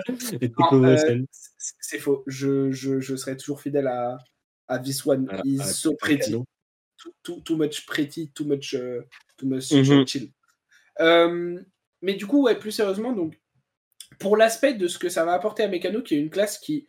c'est 1.58 2.00
faux. 2.00 2.24
Je, 2.28 2.72
je, 2.72 3.00
je, 3.00 3.16
serai 3.16 3.38
toujours 3.38 3.62
fidèle 3.62 3.88
à, 3.88 4.18
à 4.68 4.80
this 4.80 5.06
one. 5.06 5.28
Ah, 5.32 5.64
so 5.64 5.96
pretty. 5.96 6.32
Too, 6.32 7.12
too, 7.24 7.42
too, 7.42 7.56
much 7.56 7.86
pretty, 7.86 8.30
too 8.34 8.46
much, 8.46 8.74
uh, 8.74 9.02
too 9.38 9.46
much 9.48 9.72
mm 9.72 9.82
-hmm. 9.82 10.06
chill. 10.08 10.30
Euh, 11.00 11.62
mais 12.02 12.16
du 12.16 12.26
coup, 12.26 12.44
ouais, 12.44 12.60
plus 12.60 12.72
sérieusement, 12.72 13.14
donc, 13.14 13.40
pour 14.20 14.38
l'aspect 14.38 14.74
de 14.74 14.88
ce 14.88 15.00
que 15.00 15.10
ça 15.10 15.26
va 15.26 15.34
apporter 15.34 15.64
à 15.64 15.68
Mécano, 15.68 16.02
qui 16.02 16.16
est 16.16 16.20
une 16.20 16.30
classe 16.30 16.60
qui 16.60 16.88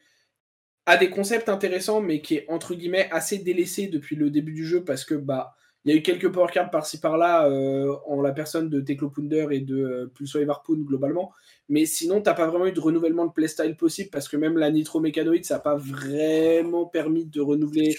a 0.87 0.97
des 0.97 1.11
concepts 1.11 1.49
intéressants, 1.49 2.01
mais 2.01 2.21
qui 2.21 2.37
est 2.37 2.47
entre 2.49 2.75
guillemets 2.75 3.09
assez 3.11 3.39
délaissée 3.39 3.87
depuis 3.87 4.17
le 4.17 4.31
début 4.31 4.53
du 4.53 4.67
jeu 4.67 4.85
parce 4.85 5.05
que 5.05 5.15
bah 5.15 5.55
il 5.85 5.93
y 5.93 5.95
a 5.95 5.99
eu 5.99 6.03
quelques 6.03 6.33
power 6.33 6.51
cards 6.51 6.71
par-ci 6.71 6.99
par-là 6.99 7.47
euh, 7.47 7.95
en 8.07 8.23
la 8.23 8.33
personne 8.33 8.71
de 8.71 8.81
Teklo 8.81 9.13
et 9.51 9.61
de 9.61 9.77
euh, 9.77 10.13
Pulso 10.15 10.43
Varpoon 10.43 10.79
globalement. 10.79 11.33
Mais 11.69 11.85
sinon, 11.85 12.23
t'as 12.23 12.33
pas 12.33 12.47
vraiment 12.47 12.67
eu 12.67 12.73
de 12.73 12.81
renouvellement 12.81 13.27
de 13.27 13.33
playstyle 13.33 13.77
possible 13.77 14.09
parce 14.11 14.27
que 14.27 14.39
même 14.39 14.57
la 14.57 14.71
Nitro 14.71 15.01
Mécanoïde, 15.01 15.45
ça 15.45 15.55
n'a 15.55 15.61
pas 15.61 15.77
vraiment 15.77 16.87
permis 16.87 17.27
de 17.27 17.41
renouveler 17.43 17.97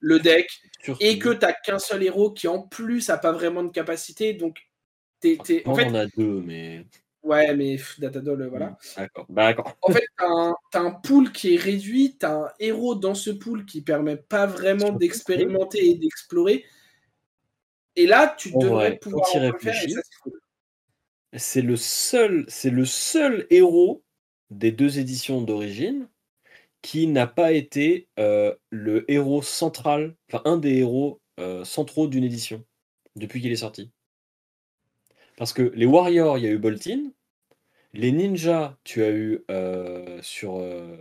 le 0.00 0.18
deck. 0.18 0.48
Et 0.98 1.20
que 1.20 1.28
t'as 1.28 1.52
qu'un 1.52 1.78
seul 1.78 2.02
héros 2.02 2.32
qui 2.32 2.48
en 2.48 2.62
plus 2.62 3.10
a 3.10 3.16
pas 3.16 3.30
vraiment 3.30 3.62
de 3.62 3.70
capacité. 3.70 4.34
Donc 4.34 4.58
en 5.24 5.44
fait, 5.44 5.86
on 5.86 5.94
a 5.94 6.06
deux, 6.06 6.42
mais. 6.44 6.84
Ouais, 7.22 7.54
mais 7.54 7.76
Datadol, 7.98 8.48
voilà. 8.48 8.78
Mmh, 8.96 9.02
d'accord. 9.28 9.76
En 9.82 9.92
fait, 9.92 10.06
t'as 10.16 10.26
un, 10.26 10.54
un, 10.74 10.90
pool 10.90 11.32
qui 11.32 11.54
est 11.54 11.58
réduit, 11.58 12.16
t'as 12.18 12.44
un 12.44 12.48
héros 12.58 12.94
dans 12.94 13.14
ce 13.14 13.30
pool 13.30 13.66
qui 13.66 13.82
permet 13.82 14.16
pas 14.16 14.46
vraiment 14.46 14.92
d'expérimenter 14.92 15.90
et 15.90 15.94
d'explorer. 15.96 16.64
Et 17.96 18.06
là, 18.06 18.34
tu 18.38 18.52
devrais 18.52 18.96
pouvoir 18.96 19.28
en 19.28 19.58
faire 19.58 19.74
c'est 21.36 21.62
le 21.62 21.76
seul, 21.76 22.44
c'est 22.48 22.70
le 22.70 22.84
seul 22.84 23.46
héros 23.50 24.02
des 24.50 24.72
deux 24.72 24.98
éditions 24.98 25.42
d'origine 25.42 26.08
qui 26.82 27.06
n'a 27.06 27.26
pas 27.26 27.52
été 27.52 28.08
euh, 28.18 28.54
le 28.70 29.10
héros 29.10 29.42
central, 29.42 30.16
enfin 30.28 30.42
un 30.44 30.56
des 30.56 30.78
héros 30.78 31.20
euh, 31.38 31.64
centraux 31.64 32.08
d'une 32.08 32.24
édition 32.24 32.64
depuis 33.16 33.40
qu'il 33.40 33.52
est 33.52 33.56
sorti. 33.56 33.92
Parce 35.40 35.54
que 35.54 35.72
les 35.74 35.86
Warriors, 35.86 36.36
il 36.36 36.44
y 36.44 36.46
a 36.46 36.50
eu 36.50 36.58
Boltin. 36.58 37.12
Les 37.94 38.12
Ninjas, 38.12 38.76
tu 38.84 39.02
as 39.02 39.10
eu 39.10 39.42
euh, 39.50 40.18
sur, 40.20 40.58
euh, 40.58 40.94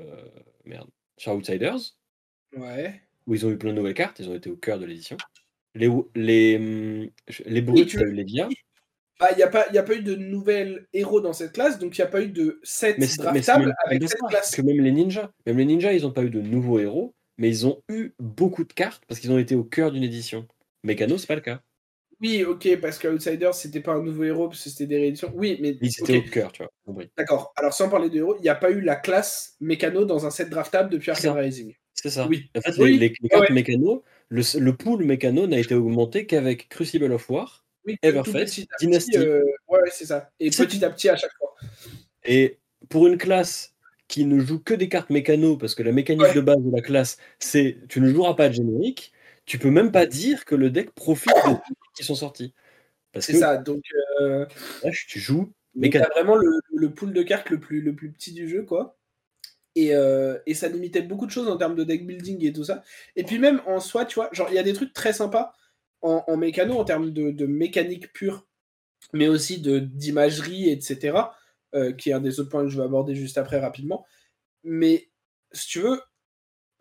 merde, 0.64 0.88
sur 1.18 1.34
Outsiders. 1.34 1.98
Ouais. 2.56 3.02
Où 3.28 3.36
ils 3.36 3.46
ont 3.46 3.52
eu 3.52 3.58
plein 3.58 3.72
de 3.72 3.76
nouvelles 3.76 3.94
cartes, 3.94 4.18
ils 4.20 4.30
ont 4.30 4.36
été 4.36 4.50
au 4.50 4.56
cœur 4.56 4.80
de 4.80 4.86
l'édition. 4.86 5.18
Les, 5.76 5.90
les, 6.16 6.56
hum, 6.56 7.10
les 7.48 7.62
Brutes, 7.62 7.90
tu 7.90 8.00
as 8.00 8.04
eu 8.04 8.14
les 8.14 8.24
Via. 8.24 8.48
Bah, 9.20 9.28
il 9.32 9.36
n'y 9.36 9.44
a, 9.44 9.50
pas, 9.50 9.66
a 9.78 9.84
pas 9.84 9.94
eu 9.94 10.04
de 10.04 10.16
nouvelles 10.16 10.88
héros 10.94 11.20
dans 11.20 11.34
cette 11.34 11.52
classe, 11.52 11.78
donc 11.78 11.98
il 11.98 12.02
n'y 12.02 12.08
a 12.08 12.10
pas 12.10 12.22
eu 12.22 12.30
de 12.30 12.62
set 12.64 12.98
draftable 13.18 13.76
avec 13.84 14.08
cette 14.08 14.22
classe. 14.30 14.56
Que 14.56 14.62
même 14.62 14.80
les 14.80 14.94
ninjas, 14.94 15.32
même 15.48 15.58
les 15.58 15.66
ninjas, 15.66 15.92
ils 15.92 16.04
n'ont 16.04 16.14
pas 16.14 16.24
eu 16.24 16.30
de 16.30 16.40
nouveaux 16.40 16.80
héros, 16.80 17.14
mais 17.38 17.50
ils 17.50 17.68
ont 17.68 17.84
eu 17.90 18.14
beaucoup 18.20 18.64
de 18.64 18.72
cartes 18.72 19.04
parce 19.06 19.20
qu'ils 19.20 19.34
ont 19.34 19.38
été 19.38 19.56
au 19.56 19.66
cœur 19.66 19.92
d'une 19.92 20.04
édition. 20.04 20.48
Mécano, 20.86 21.18
c'est 21.18 21.28
pas 21.28 21.36
le 21.36 21.42
cas. 21.42 21.62
Oui, 22.22 22.44
ok, 22.44 22.80
parce 22.82 23.00
qu'Outsiders, 23.00 23.54
c'était 23.54 23.80
pas 23.80 23.94
un 23.94 24.04
nouveau 24.04 24.26
héros, 24.26 24.50
parce 24.50 24.64
que 24.64 24.70
c'était 24.70 24.88
des 24.88 24.98
rééditions. 24.98 25.32
Oui, 25.36 25.58
mais. 25.62 25.78
Ils 25.82 25.88
étaient 25.88 26.18
au 26.18 26.30
cœur, 26.30 26.52
tu 26.52 26.64
vois. 26.86 27.04
D'accord. 27.18 27.54
Alors, 27.56 27.74
sans 27.74 27.90
parler 27.90 28.10
de 28.10 28.18
héros, 28.18 28.36
il 28.38 28.42
n'y 28.42 28.50
a 28.50 28.56
pas 28.56 28.72
eu 28.72 28.82
la 28.82 28.96
classe 28.96 29.56
mécano 29.62 30.04
dans 30.04 30.26
un 30.26 30.30
set 30.30 30.50
draftable 30.50 30.90
depuis 30.90 31.12
Arcane 31.12 31.38
Rising. 31.38 31.74
C'est 31.94 32.10
ça. 32.10 32.28
Oui. 32.28 32.50
En 32.58 32.62
fait, 32.62 32.78
les, 32.78 33.14
cartes 33.14 33.52
mécano, 33.52 34.04
le, 34.30 34.42
le, 34.60 34.76
pool 34.76 35.04
mécano 35.06 35.48
n'a 35.48 35.60
été 35.60 35.76
augmenté 35.76 36.26
qu'avek 36.26 36.68
Crucible 36.70 37.12
of 37.12 37.30
War, 37.30 37.66
oui, 37.86 37.98
Everfest, 38.02 38.66
Dynasty. 38.80 39.18
Euh, 39.18 39.44
ouais, 39.68 39.80
c'est 39.92 40.06
ça. 40.06 40.30
Et 40.40 40.50
petit 40.50 40.84
à 40.84 40.90
petit 40.90 41.10
à 41.10 41.16
chaque 41.16 41.34
fois. 41.38 41.56
Et 42.26 42.58
pour 42.90 43.08
une 43.08 43.18
classe 43.18 43.76
qui 44.08 44.26
ne 44.26 44.40
joue 44.40 44.60
que 44.60 44.74
des 44.74 44.90
cartes 44.90 45.10
mécano, 45.10 45.56
parce 45.58 45.76
que 45.76 45.84
la 45.84 45.91
mécanique 45.91 46.34
de 46.34 46.41
base 46.41 46.62
de 46.62 46.72
la 46.76 46.82
classe, 46.82 47.18
c'est 47.38 47.78
tu 47.88 48.02
ne 48.02 48.10
joueras 48.10 48.34
pas 48.34 48.50
de 48.50 48.56
générique, 48.56 49.14
tu 49.50 49.58
peux 49.58 49.72
même 49.72 49.92
pas 49.92 50.06
dire 50.06 50.46
que 50.46 50.54
le 50.54 50.70
deck 50.70 50.92
profite 50.92 51.34
des 51.48 51.56
qui 51.96 52.04
sont 52.04 52.14
sortis. 52.14 52.54
C'est 53.20 53.34
ça, 53.34 53.58
donc. 53.58 53.82
Euh, 54.22 54.46
tu 55.08 55.20
joues. 55.20 55.52
Mais 55.74 55.96
as 55.98 56.08
vraiment 56.10 56.36
le, 56.36 56.50
le, 56.72 56.94
pool 56.94 57.14
de 57.14 57.24
cartes 57.24 57.50
le 57.50 57.60
plus, 57.60 57.82
le 57.82 57.96
plus 57.96 58.12
petit 58.12 58.32
du 58.32 58.48
jeu, 58.48 58.64
quoi. 58.64 58.98
Et, 59.74 59.96
euh, 59.96 60.38
et, 60.46 60.54
ça 60.54 60.68
limitait 60.68 61.02
beaucoup 61.02 61.26
de 61.26 61.32
choses 61.32 61.48
en 61.48 61.58
termes 61.58 61.76
de 61.76 61.84
deck 61.84 62.06
building 62.06 62.46
et 62.46 62.54
tout 62.54 62.64
ça. 62.64 62.84
Et 63.16 63.24
puis 63.24 63.40
même 63.40 63.62
en 63.66 63.80
soi, 63.80 64.06
tu 64.06 64.16
vois, 64.16 64.30
genre, 64.34 64.50
il 64.50 64.56
y 64.56 64.60
a 64.60 64.64
des 64.64 64.74
trucs 64.74 64.94
très 64.94 65.14
sympas 65.14 65.54
en, 66.02 66.24
en 66.28 66.38
mécano, 66.38 66.78
en 66.78 66.86
termes 66.86 67.12
de, 67.12 67.32
de, 67.32 67.46
mécanique 67.48 68.14
pure, 68.14 68.46
mais 69.14 69.28
aussi 69.28 69.60
d'imagerie, 69.62 70.70
etc., 70.70 71.18
euh, 71.74 71.92
qui 71.94 72.12
est 72.12 72.14
un 72.14 72.22
des 72.22 72.40
autres 72.40 72.50
points 72.50 72.64
que 72.64 72.70
je 72.70 72.78
vais 72.78 72.84
aborder 72.84 73.16
juste 73.16 73.40
après 73.40 73.60
rapidement. 73.60 74.06
Mais 74.64 75.10
si 75.54 75.68
tu 75.68 75.80
veux, 75.80 76.00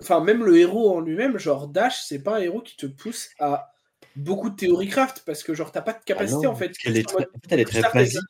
enfin, 0.01 0.21
même 0.21 0.45
le 0.45 0.59
héros 0.59 0.97
en 0.97 1.01
lui-même, 1.01 1.39
genre 1.39 1.69
Dash, 1.69 2.03
c'est 2.07 2.23
pas 2.23 2.37
un 2.37 2.41
héros 2.41 2.63
qui 2.63 2.77
te 2.77 2.87
pousse 2.87 3.31
à 3.39 3.73
beaucoup 4.17 4.51
de 4.51 4.57
théorie 4.57 4.89
craft 4.89 5.23
parce 5.25 5.43
que 5.43 5.55
genre 5.55 5.73
t'as 5.73 5.83
pas 5.83 5.93
de 5.93 6.05
capacité 6.05 6.47
ah 6.47 6.51
en 6.51 6.55
fait. 6.55 6.73
Elle 6.85 6.97
est 6.97 7.09
très, 7.09 7.27
elle 7.51 7.61
est 7.61 7.65
très 7.65 7.83
basique. 7.93 8.21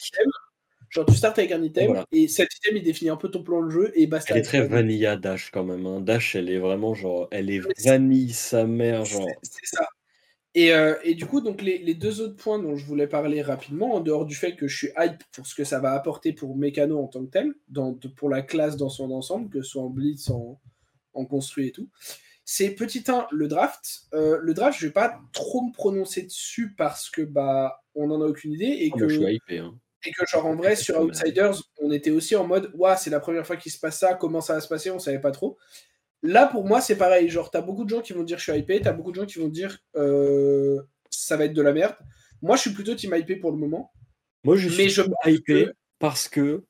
genre 0.91 1.07
tu 1.07 1.15
startes 1.15 1.39
avec 1.39 1.53
un 1.53 1.63
item 1.63 2.05
et 2.13 2.29
cet 2.29 2.49
item 2.57 2.77
il 2.77 2.83
définit 2.83 3.11
un 3.11 3.17
peu 3.17 3.31
ton 3.31 3.43
plan 3.43 3.63
de 3.63 3.71
jeu 3.71 3.93
et 3.95 4.07
basta. 4.07 4.35
Elle 4.35 4.41
est 4.41 4.45
très 4.45 4.67
vanilla 4.67 5.17
Dash 5.17 5.51
quand 5.51 5.65
même. 5.65 5.87
Hein. 5.87 6.01
Dash 6.01 6.35
elle 6.37 6.51
est 6.51 6.59
vraiment 6.59 6.95
genre 6.95 7.29
elle 7.31 7.51
est 7.51 7.63
vanille 7.85 8.33
sa 8.33 8.67
mère 8.67 9.05
genre. 9.05 9.29
C'est 9.43 9.67
ça. 9.67 9.87
Et, 10.55 10.73
euh, 10.73 10.97
et, 11.05 11.15
du 11.15 11.27
coup, 11.27 11.41
donc 11.41 11.63
les, 11.63 11.79
les, 11.79 11.95
deux 11.95 12.21
autres 12.21 12.35
points 12.35 12.59
dont 12.59 12.75
je 12.75 12.85
voulais 12.85 13.07
parler 13.07 13.43
rapidement, 13.43 13.95
en 13.95 14.01
dehors 14.01 14.25
du 14.25 14.35
fait 14.35 14.57
que 14.57 14.67
je 14.67 14.77
suis 14.77 14.89
hype 14.99 15.23
pour 15.31 15.47
ce 15.47 15.55
que 15.55 15.63
ça 15.63 15.79
va 15.79 15.93
apporter 15.93 16.33
pour 16.33 16.57
Mécano 16.57 16.99
en 17.01 17.07
tant 17.07 17.25
que 17.25 17.31
tel, 17.31 17.55
dans, 17.69 17.95
pour 18.17 18.29
la 18.29 18.43
classe 18.43 18.77
dans 18.77 18.89
son 18.89 19.13
ensemble, 19.13 19.51
que 19.51 19.63
ce 19.63 19.71
soit 19.71 19.83
en 19.83 19.91
Blitz, 19.91 20.31
en, 20.31 20.59
en 21.19 21.25
construit 21.25 21.69
et 21.69 21.73
tout, 21.73 21.89
c'est 22.45 22.71
petit 22.71 23.05
1, 23.07 23.27
le 23.31 23.47
draft. 23.47 24.05
Euh, 24.15 24.39
le 24.41 24.55
draft, 24.55 24.79
je 24.81 24.87
vais 24.87 24.93
pas 24.93 25.21
trop 25.33 25.61
me 25.61 25.71
prononcer 25.71 26.23
dessus 26.23 26.75
parce 26.75 27.11
que 27.11 27.21
bah 27.21 27.83
on 27.95 28.11
en 28.11 28.23
a 28.23 28.25
aucune 28.25 28.53
idée 28.53 28.65
et 28.81 28.91
ah, 28.95 28.99
que, 28.99 29.09
je 29.09 29.21
hypé, 29.21 29.59
hein. 29.59 29.75
et 30.07 30.13
que 30.13 30.25
genre 30.27 30.47
en 30.47 30.57
vrai 30.57 30.75
sur 30.75 30.99
Outsiders, 30.99 31.57
on 31.83 31.93
était 31.93 32.11
aussi 32.11 32.37
en 32.37 32.47
mode 32.47 32.71
waouh, 32.75 32.97
c'est 32.99 33.11
la 33.11 33.21
première 33.21 33.47
fois 33.47 33.57
qu'il 33.57 33.71
se 33.71 33.79
passe 33.79 33.99
ça, 33.99 34.15
comment 34.15 34.41
ça 34.41 34.55
va 34.55 34.61
se 34.63 34.69
passer, 34.69 34.91
on 34.91 34.99
savait 34.99 35.21
pas 35.21 35.31
trop. 35.31 35.59
Là 36.23 36.47
pour 36.47 36.65
moi 36.65 36.81
c'est 36.81 36.97
pareil, 36.97 37.29
genre 37.29 37.51
t'as 37.51 37.61
beaucoup 37.61 37.85
de 37.85 37.91
gens 37.91 38.01
qui 38.01 38.15
vont 38.15 38.23
dire 38.23 38.39
je 38.39 38.51
suis 38.51 38.59
hypé, 38.59 38.81
t'as 38.81 38.93
beaucoup 38.93 39.11
de 39.11 39.17
gens 39.17 39.27
qui 39.27 39.39
vont 39.39 39.49
dire 39.49 39.79
euh, 39.97 40.81
ça 41.11 41.37
va 41.37 41.45
être 41.45 41.53
de 41.53 41.63
la 41.63 41.75
merde. 41.75 41.97
Moi 42.41 42.57
je 42.57 42.63
suis 42.63 42.73
plutôt 42.73 42.95
team 42.95 43.15
hypé 43.15 43.37
pour 43.37 43.51
le 43.51 43.59
moment. 43.59 43.93
Moi 44.45 44.57
je 44.57 44.71
suis 44.71 44.85
mais 44.85 44.89
je 44.89 45.03
hypé 45.27 45.69
parce 45.99 46.29
que 46.29 46.65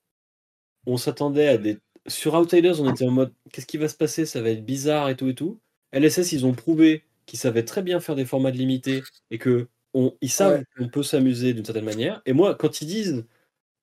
on 0.86 0.96
s'attendait 0.96 1.48
à 1.48 1.58
des. 1.58 1.78
Sur 2.08 2.34
Outsiders, 2.34 2.80
on 2.80 2.92
était 2.92 3.06
en 3.06 3.10
mode 3.10 3.32
qu'est-ce 3.52 3.66
qui 3.66 3.76
va 3.76 3.88
se 3.88 3.94
passer? 3.94 4.26
Ça 4.26 4.40
va 4.40 4.50
être 4.50 4.64
bizarre 4.64 5.08
et 5.08 5.16
tout 5.16 5.28
et 5.28 5.34
tout. 5.34 5.58
LSS, 5.92 6.32
ils 6.32 6.46
ont 6.46 6.52
prouvé 6.52 7.02
qu'ils 7.26 7.38
savaient 7.38 7.64
très 7.64 7.82
bien 7.82 8.00
faire 8.00 8.14
des 8.14 8.24
formats 8.24 8.50
de 8.50 8.56
limités 8.56 9.02
et 9.30 9.38
que 9.38 9.68
on, 9.94 10.14
ils 10.20 10.30
savent 10.30 10.62
qu'on 10.76 10.88
peut 10.88 11.02
s'amuser 11.02 11.54
d'une 11.54 11.64
certaine 11.64 11.84
manière. 11.84 12.22
Et 12.26 12.32
moi, 12.32 12.54
quand 12.54 12.80
ils 12.80 12.86
disent 12.86 13.24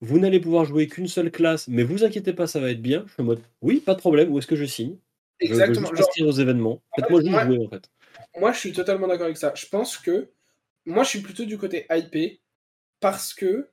vous 0.02 0.20
n'allez 0.20 0.40
pouvoir 0.40 0.66
jouer 0.66 0.88
qu'une 0.88 1.08
seule 1.08 1.32
classe, 1.32 1.68
mais 1.68 1.84
vous 1.84 2.04
inquiétez 2.04 2.34
pas, 2.34 2.48
ça 2.48 2.60
va 2.60 2.70
être 2.70 2.82
bien, 2.82 3.04
je 3.08 3.14
suis 3.14 3.22
en 3.22 3.26
mode 3.26 3.42
oui, 3.62 3.80
pas 3.80 3.94
de 3.94 4.00
problème, 4.00 4.32
où 4.32 4.38
est-ce 4.38 4.48
que 4.48 4.56
je 4.56 4.66
signe? 4.66 4.98
Exactement. 5.40 5.90
Je 5.92 5.98
juste 5.98 6.22
aux 6.22 6.32
événements. 6.32 6.82
Faites-moi 6.96 7.22
juste 7.22 7.40
jouer 7.42 7.66
en 7.66 7.70
fait. 7.70 7.90
Moi, 8.40 8.52
je 8.52 8.60
suis 8.60 8.72
totalement 8.72 9.08
d'accord 9.08 9.26
avec 9.26 9.38
ça. 9.38 9.54
Je 9.56 9.66
pense 9.68 9.98
que 9.98 10.30
moi, 10.86 11.04
je 11.04 11.10
suis 11.10 11.22
plutôt 11.22 11.46
du 11.46 11.58
côté 11.58 11.86
hypé 11.90 12.40
parce 13.00 13.34
que 13.34 13.70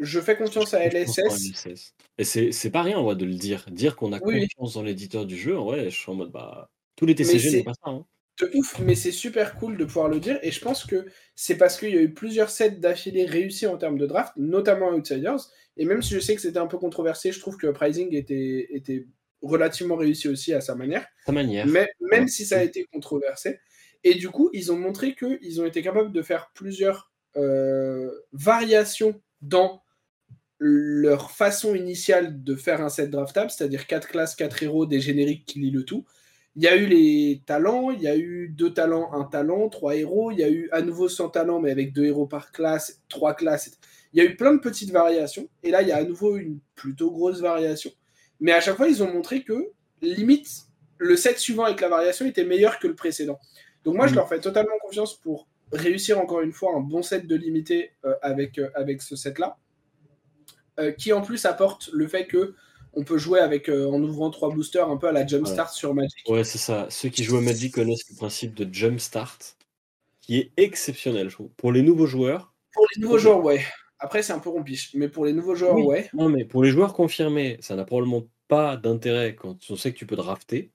je 0.00 0.20
fais 0.20 0.36
confiance 0.36 0.74
à 0.74 0.84
LSS. 0.84 1.94
Et 2.18 2.24
c'est 2.24 2.70
pas 2.70 2.82
rien 2.82 2.98
en 2.98 3.04
vrai 3.04 3.16
de 3.16 3.24
le 3.24 3.34
dire. 3.34 3.66
Dire 3.70 3.96
qu'on 3.96 4.12
a 4.12 4.18
confiance 4.18 4.74
dans 4.74 4.82
l'éditeur 4.82 5.26
du 5.26 5.36
jeu, 5.36 5.52
vrai, 5.54 5.90
je 5.90 5.96
suis 5.96 6.10
en 6.10 6.14
mode 6.14 6.32
bah. 6.32 6.70
Tous 6.96 7.06
les 7.06 7.14
TCG 7.14 7.58
n'ont 7.58 7.64
pas 7.64 7.74
ça. 7.74 7.90
Hein. 7.90 8.06
De 8.40 8.50
ouf, 8.54 8.78
mais 8.80 8.94
c'est 8.94 9.12
super 9.12 9.56
cool 9.56 9.76
de 9.76 9.84
pouvoir 9.84 10.08
le 10.08 10.20
dire. 10.20 10.38
Et 10.42 10.50
je 10.50 10.60
pense 10.60 10.84
que 10.84 11.06
c'est 11.34 11.56
parce 11.56 11.78
qu'il 11.78 11.90
y 11.90 11.98
a 11.98 12.02
eu 12.02 12.12
plusieurs 12.12 12.50
sets 12.50 12.72
d'affilée 12.72 13.24
réussis 13.24 13.66
en 13.66 13.76
termes 13.76 13.98
de 13.98 14.06
draft, 14.06 14.32
notamment 14.36 14.90
Outsiders. 14.90 15.40
Et 15.76 15.84
même 15.84 16.02
si 16.02 16.14
je 16.14 16.20
sais 16.20 16.34
que 16.34 16.40
c'était 16.40 16.58
un 16.58 16.66
peu 16.66 16.78
controversé, 16.78 17.32
je 17.32 17.40
trouve 17.40 17.56
que 17.56 17.68
Pricing 17.68 18.14
était, 18.14 18.68
était 18.70 19.06
relativement 19.42 19.96
réussi 19.96 20.28
aussi 20.28 20.52
à 20.52 20.60
sa 20.60 20.74
manière. 20.74 21.06
Sa 21.26 21.32
manière. 21.32 21.66
Mais, 21.66 21.88
même 22.00 22.28
si 22.28 22.44
ça 22.44 22.58
a 22.58 22.62
été 22.62 22.86
controversé. 22.92 23.60
Et 24.04 24.14
du 24.14 24.28
coup, 24.28 24.50
ils 24.52 24.72
ont 24.72 24.76
montré 24.76 25.14
qu'ils 25.14 25.60
ont 25.60 25.66
été 25.66 25.82
capables 25.82 26.12
de 26.12 26.22
faire 26.22 26.50
plusieurs 26.54 27.12
euh, 27.36 28.10
variations 28.32 29.20
dans 29.42 29.82
leur 30.62 31.30
façon 31.30 31.74
initiale 31.74 32.44
de 32.44 32.54
faire 32.54 32.82
un 32.82 32.90
set 32.90 33.10
draftable, 33.10 33.50
c'est-à-dire 33.50 33.86
4 33.86 34.08
classes, 34.08 34.36
4 34.36 34.62
héros, 34.62 34.84
des 34.84 35.00
génériques 35.00 35.46
qui 35.46 35.58
lient 35.58 35.70
le 35.70 35.84
tout. 35.84 36.04
Il 36.54 36.62
y 36.62 36.68
a 36.68 36.76
eu 36.76 36.86
les 36.86 37.42
talents, 37.46 37.90
il 37.90 38.02
y 38.02 38.08
a 38.08 38.16
eu 38.16 38.48
deux 38.48 38.74
talents, 38.74 39.10
un 39.14 39.24
talent, 39.24 39.70
trois 39.70 39.96
héros, 39.96 40.30
il 40.30 40.38
y 40.38 40.44
a 40.44 40.50
eu 40.50 40.68
à 40.70 40.82
nouveau 40.82 41.08
100 41.08 41.30
talents, 41.30 41.60
mais 41.60 41.70
avec 41.70 41.94
deux 41.94 42.04
héros 42.04 42.26
par 42.26 42.52
classe, 42.52 43.00
trois 43.08 43.32
classes. 43.34 43.78
Il 44.12 44.22
y 44.22 44.26
a 44.26 44.30
eu 44.30 44.36
plein 44.36 44.52
de 44.52 44.58
petites 44.58 44.90
variations, 44.90 45.48
et 45.62 45.70
là, 45.70 45.80
il 45.80 45.88
y 45.88 45.92
a 45.92 45.96
à 45.96 46.04
nouveau 46.04 46.36
une 46.36 46.58
plutôt 46.74 47.10
grosse 47.10 47.40
variation. 47.40 47.90
Mais 48.40 48.52
à 48.52 48.60
chaque 48.60 48.76
fois, 48.76 48.88
ils 48.88 49.02
ont 49.02 49.10
montré 49.10 49.42
que, 49.42 49.70
limite, 50.02 50.66
le 50.98 51.16
set 51.16 51.38
suivant 51.38 51.64
avec 51.64 51.80
la 51.80 51.88
variation 51.88 52.26
était 52.26 52.44
meilleur 52.44 52.78
que 52.78 52.86
le 52.86 52.94
précédent. 52.94 53.38
Donc 53.84 53.94
moi, 53.94 54.06
je 54.08 54.12
mm. 54.12 54.16
leur 54.16 54.28
fais 54.28 54.40
totalement 54.40 54.76
confiance 54.82 55.18
pour 55.18 55.48
réussir 55.72 56.20
encore 56.20 56.42
une 56.42 56.52
fois 56.52 56.74
un 56.74 56.80
bon 56.80 57.02
set 57.02 57.26
de 57.26 57.36
limité 57.36 57.92
euh, 58.04 58.14
avec, 58.20 58.58
euh, 58.58 58.68
avec 58.74 59.00
ce 59.00 59.16
set-là, 59.16 59.56
euh, 60.78 60.92
qui 60.92 61.12
en 61.12 61.20
plus 61.20 61.44
apporte 61.44 61.90
le 61.92 62.06
fait 62.06 62.26
que 62.26 62.54
on 62.92 63.04
peut 63.04 63.18
jouer 63.18 63.38
avec 63.38 63.68
en 63.68 64.02
ouvrant 64.02 64.30
trois 64.30 64.52
boosters 64.52 64.90
un 64.90 64.96
peu 64.96 65.06
à 65.06 65.12
la 65.12 65.24
Jumpstart 65.24 65.72
sur 65.72 65.94
Magic. 65.94 66.28
Ouais, 66.28 66.42
c'est 66.42 66.58
ça. 66.58 66.86
Ceux 66.90 67.08
qui 67.08 67.22
jouent 67.22 67.36
à 67.36 67.40
Magic 67.40 67.74
connaissent 67.74 68.08
le 68.10 68.16
principe 68.16 68.52
de 68.54 68.72
Jumpstart, 68.72 69.38
qui 70.20 70.38
est 70.38 70.52
exceptionnel, 70.56 71.28
je 71.28 71.34
trouve. 71.34 71.50
Pour 71.56 71.70
les 71.70 71.82
nouveaux 71.82 72.06
joueurs. 72.06 72.52
Pour 72.72 72.86
les 72.94 73.02
nouveaux 73.02 73.18
joueurs, 73.18 73.44
ouais. 73.44 73.60
Après, 74.00 74.22
c'est 74.22 74.32
un 74.32 74.38
peu 74.38 74.48
rompiche, 74.48 74.90
mais 74.94 75.08
pour 75.08 75.24
les 75.24 75.32
nouveaux 75.32 75.54
joueurs, 75.54 75.76
ouais. 75.76 76.10
Non, 76.14 76.28
mais 76.28 76.44
pour 76.44 76.64
les 76.64 76.70
joueurs 76.70 76.94
confirmés, 76.94 77.58
ça 77.60 77.76
n'a 77.76 77.84
probablement 77.84 78.24
pas 78.48 78.76
d'intérêt 78.76 79.36
quand 79.36 79.58
on 79.70 79.76
sait 79.76 79.92
que 79.92 79.98
tu 79.98 80.06
peux 80.06 80.16
drafter. 80.16 80.72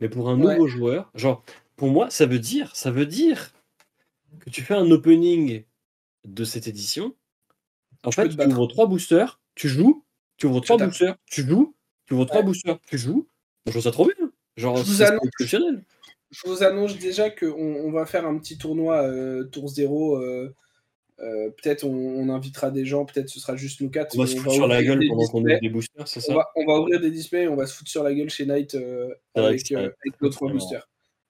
Mais 0.00 0.08
pour 0.08 0.28
un 0.28 0.36
nouveau 0.36 0.68
joueur, 0.68 1.10
genre, 1.14 1.42
pour 1.74 1.88
moi, 1.88 2.10
ça 2.10 2.26
veut 2.26 2.38
dire, 2.38 2.76
ça 2.76 2.90
veut 2.90 3.06
dire 3.06 3.52
que 4.40 4.50
tu 4.50 4.62
fais 4.62 4.74
un 4.74 4.90
opening 4.90 5.64
de 6.24 6.44
cette 6.44 6.68
édition. 6.68 7.14
En 8.06 8.12
fait, 8.12 8.28
tu 8.28 8.46
ouvres 8.46 8.66
trois 8.68 8.86
boosters, 8.86 9.40
tu 9.56 9.68
joues, 9.68 10.04
tu 10.36 10.46
ouvres 10.46 10.60
trois 10.60 10.76
boosters, 10.78 11.16
tu 11.26 11.42
joues, 11.42 11.74
tu 12.06 12.14
ouvres 12.14 12.24
trois 12.24 12.42
boosters, 12.42 12.78
tu 12.88 12.98
joues. 12.98 13.26
Je 13.66 13.72
trouve 13.72 13.82
ça 13.82 13.90
trop 13.90 14.04
bien. 14.04 14.30
Genre, 14.56 14.78
c'est 14.78 15.02
exceptionnel. 15.24 15.82
Je 16.30 16.48
vous 16.48 16.62
annonce 16.62 16.98
déjà 16.98 17.30
qu'on 17.30 17.48
on 17.48 17.90
va 17.90 18.06
faire 18.06 18.26
un 18.26 18.38
petit 18.38 18.58
tournoi 18.58 19.02
euh, 19.02 19.44
Tour 19.44 19.68
0. 19.68 20.16
Euh, 20.16 20.54
euh, 21.18 21.50
peut-être 21.50 21.84
on, 21.84 22.28
invitera 22.28 22.70
des 22.70 22.84
gens, 22.84 23.06
peut-être 23.06 23.28
ce 23.28 23.40
sera 23.40 23.56
juste 23.56 23.80
nous 23.80 23.90
quatre. 23.90 24.16
On 24.16 24.22
va 24.22 24.26
se 24.26 24.36
foutre 24.36 24.52
sur 24.52 24.68
la 24.68 24.82
gueule 24.82 25.00
pendant 25.08 25.26
qu'on 25.26 25.40
ouvre 25.40 25.60
des 25.60 25.68
boosters, 25.68 26.06
c'est 26.06 26.20
ça 26.20 26.34
on 26.54 26.66
va, 26.66 26.78
ouvrir 26.78 27.00
des 27.00 27.10
displays 27.10 27.48
on 27.48 27.56
va 27.56 27.66
se 27.66 27.74
foutre 27.74 27.90
sur 27.90 28.02
la 28.02 28.12
gueule 28.12 28.28
chez 28.28 28.44
Night 28.44 28.76
avec, 29.34 29.72
avec 29.72 30.20
nos 30.20 30.28
trois 30.28 30.50
boosters. 30.50 30.86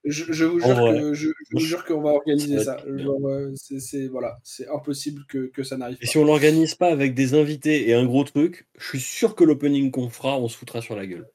Je, 0.09 0.45
vous 0.45 0.61
jure 0.61 0.77
que, 0.77 1.15
je, 1.15 1.29
vous 1.51 1.59
jure 1.59 1.85
qu'on 1.85 2.01
va 2.01 2.11
organiser 2.11 2.61
ça. 2.61 2.77
Euh, 2.87 3.53
c'est 3.57 4.07
voilà, 4.07 4.39
c'est 4.45 4.69
impossible 4.69 5.25
que, 5.29 5.47
que 5.49 5.65
ça 5.65 5.77
n'arrive 5.77 5.97
pas. 5.97 6.05
Et 6.05 6.07
si 6.07 6.17
on 6.17 6.25
l'organise 6.25 6.77
pas 6.77 6.87
avec 6.87 7.15
des 7.15 7.35
invités 7.35 7.89
et 7.89 7.95
un 7.95 8.07
gros 8.07 8.23
truc, 8.23 8.69
je 8.79 8.87
suis 8.87 9.01
sûr 9.01 9.35
que 9.35 9.43
l'opening 9.43 9.91
qu'on 9.91 10.09
fera, 10.09 10.39
on 10.39 10.47
se 10.47 10.57
foutra 10.57 10.81
sur 10.81 10.95
la 10.95 11.07
gueule. 11.07 11.27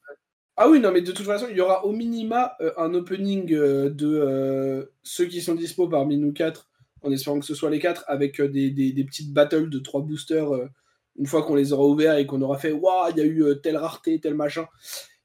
Ah 0.55 0.69
oui, 0.69 0.79
non, 0.79 0.91
mais 0.91 1.01
de 1.01 1.11
toute 1.11 1.25
façon, 1.25 1.47
il 1.49 1.57
y 1.57 1.61
aura 1.61 1.85
au 1.85 1.91
minima 1.91 2.55
euh, 2.61 2.71
un 2.77 2.93
opening 2.93 3.51
euh, 3.53 3.89
de 3.89 4.89
ceux 5.03 5.25
qui 5.25 5.41
sont 5.41 5.55
dispo 5.55 5.89
parmi 5.89 6.17
nous 6.17 6.31
quatre, 6.31 6.69
en 7.01 7.11
espérant 7.11 7.39
que 7.39 7.45
ce 7.45 7.55
soit 7.55 7.69
les 7.69 7.79
quatre, 7.79 8.05
avec 8.07 8.41
des, 8.41 8.71
des, 8.71 8.93
des, 8.93 9.03
petites 9.03 9.33
battles 9.33 9.69
de 9.69 9.79
trois 9.79 10.01
boosters 10.01 10.69
une 11.17 11.25
fois 11.25 11.43
qu'on 11.43 11.55
les 11.55 11.73
aura 11.73 11.85
ouverts 11.85 12.15
et 12.15 12.25
qu'on 12.25 12.41
aura 12.41 12.57
fait 12.57 12.71
Waouh, 12.71 13.11
il 13.11 13.17
y 13.17 13.21
a 13.21 13.25
eu 13.25 13.43
telle 13.61 13.75
rareté, 13.75 14.17
tel 14.21 14.33
machin, 14.33 14.65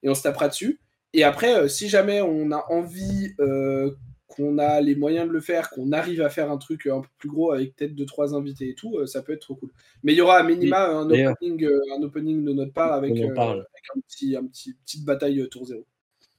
et 0.02 0.08
on 0.08 0.14
se 0.14 0.22
tapera 0.22 0.48
dessus. 0.48 0.80
Et 1.16 1.24
après, 1.24 1.54
euh, 1.56 1.66
si 1.66 1.88
jamais 1.88 2.20
on 2.20 2.52
a 2.52 2.66
envie, 2.68 3.34
euh, 3.40 3.90
qu'on 4.26 4.58
a 4.58 4.82
les 4.82 4.94
moyens 4.94 5.26
de 5.26 5.32
le 5.32 5.40
faire, 5.40 5.70
qu'on 5.70 5.90
arrive 5.92 6.20
à 6.20 6.28
faire 6.28 6.50
un 6.50 6.58
truc 6.58 6.86
un 6.86 7.00
peu 7.00 7.08
plus 7.16 7.30
gros 7.30 7.52
avec 7.52 7.74
peut-être 7.74 7.94
deux, 7.94 8.04
trois 8.04 8.34
invités 8.34 8.68
et 8.68 8.74
tout, 8.74 8.98
euh, 8.98 9.06
ça 9.06 9.22
peut 9.22 9.32
être 9.32 9.40
trop 9.40 9.54
cool. 9.54 9.70
Mais 10.02 10.12
il 10.12 10.16
y 10.16 10.20
aura 10.20 10.36
à 10.36 10.42
minima 10.42 10.86
un, 10.90 11.08
opening, 11.08 11.66
un 11.96 12.02
opening 12.02 12.44
de 12.44 12.52
notre 12.52 12.74
part 12.74 12.92
avec, 12.92 13.18
un 13.18 13.30
petit, 14.06 14.36
un 14.36 14.44
petit, 14.44 14.74
petite 14.74 15.06
bataille 15.06 15.48
tour 15.48 15.64
zéro. 15.64 15.86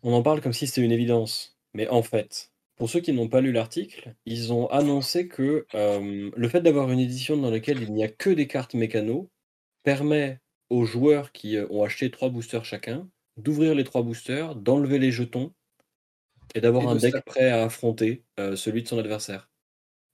On 0.04 0.14
en 0.14 0.22
parle 0.22 0.42
comme 0.42 0.54
si 0.54 0.68
c'était 0.68 0.84
une 0.84 0.92
évidence. 0.92 1.58
Mais 1.74 1.88
en 1.88 2.04
fait, 2.04 2.52
pour 2.76 2.88
ceux 2.88 3.00
qui 3.00 3.14
n'ont 3.14 3.30
pas 3.30 3.42
lu 3.42 3.52
l'article, 3.52 4.14
ils 4.28 4.54
ont 4.54 4.68
annoncé 4.68 5.28
que 5.28 5.66
le 5.74 6.50
fait 6.50 6.62
d'avoir 6.62 6.92
une 6.92 7.00
édition 7.00 7.36
dans 7.36 7.50
laquelle 7.50 7.82
il 7.82 7.94
n'y 7.94 8.04
a 8.04 8.10
que 8.10 8.30
des 8.30 8.46
cartes 8.46 8.76
mécano 8.76 9.32
permet 9.82 10.40
aux 10.70 10.86
joueurs 10.86 11.32
qui 11.32 11.58
ont 11.72 11.84
acheté 11.84 12.12
trois 12.12 12.30
boosters 12.30 12.66
chacun 12.66 13.08
d'ouvrir 13.38 13.76
les 13.76 13.84
trois 13.84 14.04
boosters, 14.04 14.56
d'enlever 14.56 15.00
les 15.00 15.12
jetons 15.12 15.54
et 16.56 16.62
d'avoir 16.62 16.88
un 16.88 16.96
deck 16.96 17.16
prêt 17.26 17.50
à 17.50 17.64
affronter 17.64 18.24
euh, 18.40 18.56
celui 18.56 18.84
de 18.84 18.88
son 18.88 18.98
adversaire. 18.98 19.50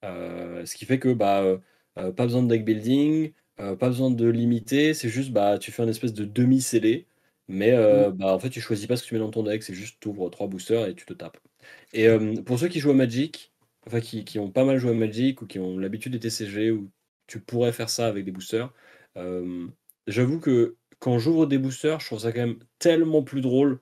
Euh, 0.03 0.65
ce 0.65 0.75
qui 0.75 0.85
fait 0.85 0.99
que 0.99 1.13
bah, 1.13 1.41
euh, 1.41 2.11
pas 2.11 2.25
besoin 2.25 2.43
de 2.43 2.47
deck 2.47 2.65
building, 2.65 3.33
pas 3.57 3.87
besoin 3.87 4.11
de 4.11 4.27
limiter, 4.27 4.93
c'est 4.93 5.09
juste 5.09 5.31
bah, 5.31 5.57
tu 5.57 5.71
fais 5.71 5.83
un 5.83 5.87
espèce 5.87 6.13
de 6.13 6.25
demi-scellé, 6.25 7.07
mais 7.47 7.71
mm. 7.71 8.11
bah, 8.11 8.33
en 8.33 8.39
fait 8.39 8.49
tu 8.49 8.59
choisis 8.59 8.87
pas 8.87 8.97
ce 8.97 9.03
que 9.03 9.09
tu 9.09 9.13
mets 9.13 9.19
dans 9.19 9.31
ton 9.31 9.43
deck, 9.43 9.63
c'est 9.63 9.73
juste 9.73 9.97
tu 10.01 10.09
ouvres 10.09 10.29
trois 10.29 10.47
boosters 10.47 10.87
et 10.87 10.95
tu 10.95 11.05
te 11.05 11.13
tapes. 11.13 11.37
Et 11.93 12.07
pour 12.45 12.59
ceux 12.59 12.67
qui 12.67 12.79
jouent 12.79 12.91
à 12.91 12.95
Magic, 12.95 13.53
enfin 13.87 14.01
qui, 14.01 14.25
qui, 14.25 14.39
ont 14.39 14.51
pas 14.51 14.65
mal 14.65 14.77
joué 14.79 14.91
à 14.91 14.95
Magic 14.95 15.41
ou 15.41 15.47
qui 15.47 15.59
ont 15.59 15.77
l'habitude 15.77 16.11
des 16.11 16.19
TCG 16.19 16.71
où 16.71 16.89
tu 17.27 17.39
pourrais 17.39 17.71
faire 17.71 17.89
ça 17.89 18.07
avec 18.07 18.25
des 18.25 18.31
boosters, 18.31 18.73
j'avoue 20.07 20.39
que 20.39 20.75
quand 21.03 21.19
j'ouvre 21.19 21.47
des 21.47 21.57
boosters, 21.57 21.99
je 21.99 22.05
trouve 22.05 22.19
ça 22.19 22.31
quand 22.31 22.39
même 22.39 22.59
tellement 22.79 23.23
plus 23.23 23.41
drôle 23.41 23.81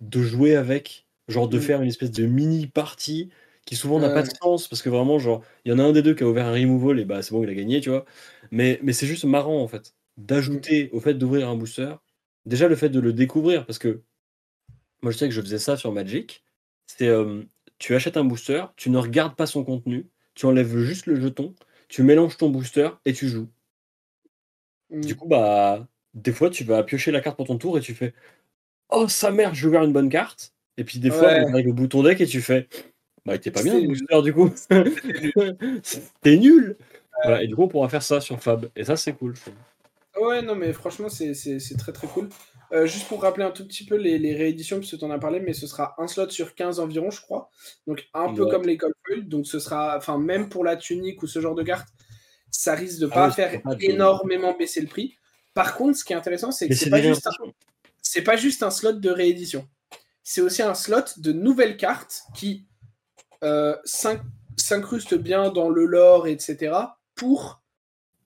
de 0.00 0.20
jouer 0.20 0.56
avec, 0.56 1.06
genre 1.26 1.48
de 1.48 1.56
mmh. 1.56 1.62
faire 1.62 1.80
une 1.80 1.88
espèce 1.88 2.10
de 2.10 2.26
mini 2.26 2.66
partie 2.66 3.30
qui 3.64 3.76
souvent 3.76 3.98
n'a 3.98 4.10
pas 4.10 4.22
de 4.22 4.28
sens 4.42 4.68
parce 4.68 4.82
que 4.82 4.90
vraiment, 4.90 5.18
genre, 5.18 5.42
il 5.64 5.72
y 5.72 5.74
en 5.74 5.78
a 5.78 5.82
un 5.82 5.92
des 5.92 6.02
deux 6.02 6.14
qui 6.14 6.22
a 6.22 6.28
ouvert 6.28 6.44
un 6.44 6.52
removal 6.52 7.00
et 7.00 7.06
bah 7.06 7.22
c'est 7.22 7.32
bon, 7.32 7.42
il 7.42 7.48
a 7.48 7.54
gagné, 7.54 7.80
tu 7.80 7.88
vois. 7.88 8.04
Mais, 8.50 8.78
mais 8.82 8.92
c'est 8.92 9.06
juste 9.06 9.24
marrant 9.24 9.62
en 9.62 9.68
fait 9.68 9.94
d'ajouter 10.18 10.90
au 10.92 11.00
fait 11.00 11.14
d'ouvrir 11.14 11.48
un 11.48 11.56
booster, 11.56 11.94
déjà 12.44 12.68
le 12.68 12.76
fait 12.76 12.90
de 12.90 13.00
le 13.00 13.14
découvrir 13.14 13.64
parce 13.64 13.78
que 13.78 14.02
moi 15.00 15.12
je 15.12 15.16
sais 15.16 15.28
que 15.28 15.34
je 15.34 15.40
faisais 15.40 15.58
ça 15.58 15.78
sur 15.78 15.92
Magic, 15.92 16.44
c'est 16.86 17.08
tu 17.78 17.94
achètes 17.94 18.18
un 18.18 18.24
booster, 18.24 18.64
tu 18.76 18.90
ne 18.90 18.98
regardes 18.98 19.34
pas 19.34 19.46
son 19.46 19.64
contenu, 19.64 20.10
tu 20.34 20.44
enlèves 20.44 20.76
juste 20.76 21.06
le 21.06 21.18
jeton, 21.18 21.54
tu 21.88 22.02
mélanges 22.02 22.36
ton 22.36 22.50
booster 22.50 22.90
et 23.06 23.14
tu 23.14 23.28
joues. 23.28 23.48
Du 24.90 25.14
mmh. 25.14 25.16
coup, 25.16 25.28
bah, 25.28 25.88
des 26.14 26.32
fois, 26.32 26.50
tu 26.50 26.64
vas 26.64 26.82
piocher 26.82 27.10
la 27.10 27.20
carte 27.20 27.36
pour 27.36 27.46
ton 27.46 27.58
tour 27.58 27.78
et 27.78 27.80
tu 27.80 27.94
fais 27.94 28.14
Oh, 28.90 29.08
sa 29.08 29.30
mère, 29.30 29.54
j'ai 29.54 29.66
ouvert 29.66 29.84
une 29.84 29.92
bonne 29.92 30.08
carte. 30.08 30.52
Et 30.76 30.84
puis 30.84 30.98
des 30.98 31.10
fois, 31.10 31.34
tu 31.34 31.52
arrives 31.52 31.68
au 31.68 31.72
bouton 31.72 32.02
deck 32.02 32.20
et 32.20 32.26
tu 32.26 32.40
fais 32.40 32.68
Bah, 33.24 33.38
t'es 33.38 33.50
pas 33.50 33.62
bien 33.62 33.78
le 33.78 33.86
booster 33.86 34.22
du 34.22 34.32
coup. 34.32 34.50
T'es 36.22 36.36
nul. 36.36 36.76
et 37.40 37.46
du 37.46 37.54
coup, 37.54 37.64
on 37.64 37.68
pourra 37.68 37.88
faire 37.88 38.02
ça 38.02 38.20
sur 38.20 38.40
Fab. 38.40 38.68
Et 38.74 38.84
ça, 38.84 38.96
c'est 38.96 39.12
cool. 39.12 39.34
Ouais, 40.20 40.42
non, 40.42 40.54
mais 40.54 40.72
franchement, 40.72 41.08
c'est 41.08 41.76
très 41.78 41.92
très 41.92 42.06
cool. 42.08 42.28
Euh, 42.72 42.86
juste 42.86 43.08
pour 43.08 43.22
rappeler 43.22 43.44
un 43.44 43.50
tout 43.50 43.66
petit 43.66 43.84
peu 43.84 43.96
les, 43.96 44.18
les 44.18 44.34
rééditions, 44.34 44.78
puisque 44.78 44.98
tu 44.98 45.04
en 45.04 45.10
as 45.10 45.18
parlé, 45.18 45.40
mais 45.40 45.54
ce 45.54 45.66
sera 45.66 45.94
un 45.98 46.06
slot 46.06 46.30
sur 46.30 46.54
15 46.54 46.78
environ, 46.78 47.10
je 47.10 47.20
crois. 47.20 47.50
Donc 47.86 48.08
un 48.14 48.32
peu 48.32 48.46
comme 48.46 48.62
les 48.62 48.76
Coldfield. 48.76 49.28
Donc 49.28 49.46
ce 49.46 49.58
sera, 49.58 49.96
enfin, 49.96 50.18
même 50.18 50.48
pour 50.48 50.64
la 50.64 50.76
tunique 50.76 51.22
ou 51.22 51.26
ce 51.26 51.40
genre 51.40 51.56
de 51.56 51.64
carte, 51.64 51.88
ça 52.50 52.74
risque 52.74 53.00
de 53.00 53.08
ah 53.10 53.14
pas 53.14 53.30
faire 53.30 53.60
énormément 53.80 54.56
baisser 54.56 54.80
le 54.80 54.86
prix. 54.86 55.16
Par 55.54 55.76
contre, 55.76 55.98
ce 55.98 56.04
qui 56.04 56.12
est 56.12 56.16
intéressant, 56.16 56.52
c'est 56.52 56.68
que 56.68 56.74
c'est 56.74 56.90
pas, 56.90 57.02
juste 57.02 57.26
un... 57.26 58.22
pas 58.22 58.36
juste 58.36 58.62
un 58.62 58.70
slot 58.70 58.94
de 58.94 59.10
réédition. 59.10 59.68
C'est 60.22 60.40
aussi 60.40 60.62
un 60.62 60.74
slot 60.74 61.04
de 61.16 61.32
nouvelles 61.32 61.76
cartes 61.76 62.22
qui 62.34 62.66
euh, 63.42 63.76
s'incrustent 63.84 65.14
bien 65.14 65.50
dans 65.50 65.70
le 65.70 65.84
lore, 65.86 66.26
etc. 66.28 66.74
pour 67.14 67.62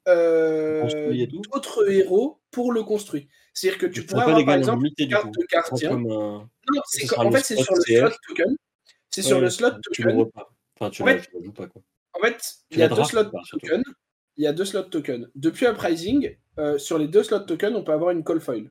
d'autres 0.07 1.91
héros 1.91 2.41
pour 2.51 2.73
le 2.73 2.83
construire. 2.83 3.25
C'est-à-dire 3.55 3.79
que 3.79 3.87
tu 3.87 4.05
pourrais 4.05 4.25
avoir 4.25 4.45
par 4.45 4.57
exemple 4.57 4.87
une 4.87 5.09
carte 5.09 5.33
de 5.33 5.47
gardien. 5.51 5.97
Non, 5.97 6.49
c'est 6.87 7.17
en 7.17 7.31
fait 7.31 7.43
c'est 7.45 7.57
sur 7.57 7.75
le 7.75 7.81
slot 7.81 8.11
token. 8.29 8.57
C'est 9.11 9.23
sur 9.23 9.41
le 9.41 9.49
slot 9.49 9.71
token. 9.83 10.27
Enfin, 10.79 10.91
tu 10.91 11.03
en 11.03 11.07
fait, 11.07 11.31
pas 11.55 11.69
quoi. 11.69 11.83
En 12.15 12.21
fait, 12.21 12.55
il 12.71 12.79
y 12.79 12.83
a 12.83 12.89
deux 12.89 13.05
slots 13.05 13.31
tokens. 13.51 13.85
Il 14.37 14.45
y 14.45 14.47
a 14.47 14.53
deux 14.53 14.65
slots 14.65 14.83
tokens. 14.83 15.29
Depuis 15.35 15.67
Uprising, 15.67 16.37
euh, 16.59 16.79
sur 16.79 16.99
les 16.99 17.09
deux 17.09 17.23
slots 17.23 17.41
tokens, 17.41 17.77
on 17.77 17.85
peut 17.85 17.93
avoir 17.93 18.11
une 18.11 18.25
call 18.25 18.41
foil. 18.41 18.71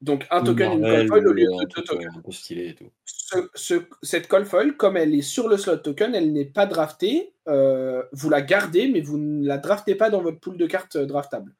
Donc 0.00 0.26
un 0.32 0.42
token, 0.42 0.72
une 0.72 0.82
call 0.82 1.06
foil 1.06 1.28
au 1.28 1.32
lieu 1.32 1.44
de 1.44 1.74
deux 1.76 1.82
tokens. 1.82 2.10
cette 4.02 4.26
call 4.26 4.44
foil, 4.44 4.76
comme 4.76 4.96
elle 4.96 5.14
est 5.14 5.22
sur 5.22 5.48
le 5.48 5.56
slot 5.56 5.76
token, 5.76 6.14
elle 6.14 6.32
n'est 6.32 6.44
pas 6.44 6.66
draftée. 6.66 7.34
Euh, 7.48 8.02
vous 8.12 8.28
la 8.28 8.42
gardez, 8.42 8.88
mais 8.88 9.00
vous 9.00 9.16
ne 9.16 9.46
la 9.46 9.58
draftez 9.58 9.94
pas 9.94 10.10
dans 10.10 10.20
votre 10.20 10.40
pool 10.40 10.56
de 10.56 10.66
cartes 10.66 10.96
euh, 10.96 11.06
draftables. 11.06 11.54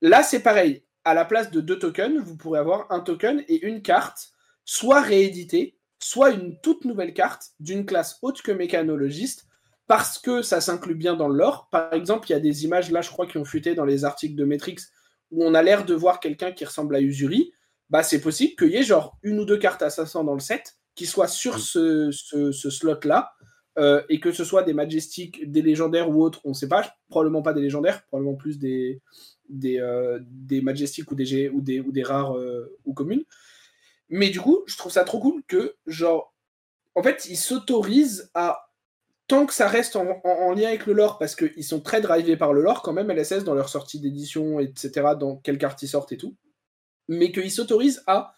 Là, 0.00 0.22
c'est 0.22 0.42
pareil. 0.42 0.82
À 1.04 1.12
la 1.12 1.24
place 1.24 1.50
de 1.50 1.60
deux 1.60 1.78
tokens, 1.78 2.18
vous 2.22 2.36
pourrez 2.36 2.58
avoir 2.58 2.90
un 2.90 3.00
token 3.00 3.44
et 3.48 3.66
une 3.66 3.82
carte, 3.82 4.32
soit 4.64 5.02
rééditée, 5.02 5.78
soit 5.98 6.30
une 6.30 6.58
toute 6.60 6.84
nouvelle 6.84 7.12
carte 7.14 7.52
d'une 7.60 7.84
classe 7.84 8.18
haute 8.22 8.42
que 8.42 8.52
mécanologiste, 8.52 9.45
parce 9.86 10.18
que 10.18 10.42
ça 10.42 10.60
s'inclut 10.60 10.94
bien 10.94 11.14
dans 11.14 11.28
le 11.28 11.36
lore. 11.36 11.68
Par 11.70 11.92
exemple, 11.92 12.28
il 12.28 12.32
y 12.32 12.36
a 12.36 12.40
des 12.40 12.64
images, 12.64 12.90
là, 12.90 13.02
je 13.02 13.10
crois, 13.10 13.26
qui 13.26 13.38
ont 13.38 13.44
fuité 13.44 13.74
dans 13.74 13.84
les 13.84 14.04
articles 14.04 14.34
de 14.34 14.44
Matrix, 14.44 14.76
où 15.30 15.44
on 15.44 15.54
a 15.54 15.62
l'air 15.62 15.84
de 15.84 15.94
voir 15.94 16.20
quelqu'un 16.20 16.52
qui 16.52 16.64
ressemble 16.64 16.96
à 16.96 17.00
Usuri. 17.00 17.52
Bah, 17.88 18.02
c'est 18.02 18.20
possible 18.20 18.54
qu'il 18.56 18.70
y 18.70 18.76
ait 18.76 18.82
genre 18.82 19.16
une 19.22 19.38
ou 19.38 19.44
deux 19.44 19.58
cartes 19.58 19.82
assassins 19.82 20.24
dans 20.24 20.34
le 20.34 20.40
set 20.40 20.76
qui 20.96 21.06
soient 21.06 21.28
sur 21.28 21.60
ce, 21.60 22.10
slot-là, 22.10 23.32
euh, 23.78 24.02
et 24.08 24.18
que 24.18 24.32
ce 24.32 24.44
soit 24.44 24.62
des 24.62 24.72
Majestiques, 24.72 25.48
des 25.50 25.62
légendaires 25.62 26.10
ou 26.10 26.22
autres, 26.22 26.40
on 26.44 26.50
ne 26.50 26.54
sait 26.54 26.68
pas, 26.68 26.90
probablement 27.08 27.42
pas 27.42 27.52
des 27.52 27.60
légendaires, 27.60 28.04
probablement 28.06 28.34
plus 28.36 28.58
des, 28.58 29.02
des, 29.48 29.78
euh, 29.78 30.18
des 30.22 30.62
Majestiques 30.62 31.10
ou 31.12 31.14
des, 31.14 31.48
ou 31.50 31.60
des, 31.60 31.80
ou 31.80 31.92
des 31.92 32.02
rares 32.02 32.36
euh, 32.36 32.74
ou 32.86 32.94
communes. 32.94 33.24
Mais 34.08 34.30
du 34.30 34.40
coup, 34.40 34.62
je 34.66 34.76
trouve 34.78 34.90
ça 34.90 35.04
trop 35.04 35.20
cool 35.20 35.42
que, 35.46 35.76
genre, 35.86 36.34
en 36.94 37.02
fait, 37.02 37.26
ils 37.28 37.36
s'autorisent 37.36 38.30
à 38.34 38.65
tant 39.26 39.46
que 39.46 39.54
ça 39.54 39.68
reste 39.68 39.96
en, 39.96 40.52
lien 40.52 40.68
avec 40.68 40.86
le 40.86 40.92
lore, 40.92 41.18
parce 41.18 41.34
qu'ils 41.34 41.64
sont 41.64 41.80
très 41.80 42.00
drivés 42.00 42.36
par 42.36 42.52
le 42.52 42.62
lore 42.62 42.82
quand 42.82 42.92
même, 42.92 43.10
LSS, 43.10 43.44
dans 43.44 43.54
leur 43.54 43.68
sortie 43.68 44.00
d'édition, 44.00 44.60
etc., 44.60 45.14
dans 45.18 45.36
quelle 45.36 45.58
carte 45.58 45.82
ils 45.82 45.88
sortent 45.88 46.12
et 46.12 46.16
tout, 46.16 46.36
mais 47.08 47.32
qu'ils 47.32 47.50
s'autorisent 47.50 48.02
à 48.06 48.34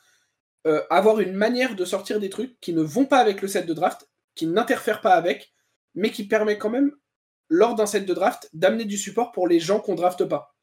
euh, 0.66 0.82
avoir 0.90 1.20
une 1.20 1.34
manière 1.34 1.76
de 1.76 1.84
sortir 1.84 2.20
des 2.20 2.30
trucs 2.30 2.58
qui 2.60 2.72
ne 2.72 2.82
vont 2.82 3.04
pas 3.04 3.18
avec 3.18 3.42
le 3.42 3.48
set 3.48 3.66
de 3.66 3.74
draft, 3.74 4.08
qui 4.34 4.46
n'interfèrent 4.46 5.00
pas 5.00 5.14
avec, 5.14 5.52
mais 5.94 6.10
qui 6.10 6.26
permet 6.26 6.58
quand 6.58 6.70
même, 6.70 6.92
lors 7.50 7.74
d'un 7.74 7.86
set 7.86 8.06
de 8.06 8.14
draft, 8.14 8.48
d'amener 8.52 8.84
du 8.84 8.96
support 8.96 9.32
pour 9.32 9.48
les 9.48 9.60
gens 9.60 9.80
qu'on 9.80 9.94
drafte 9.94 10.24
pas. 10.24 10.54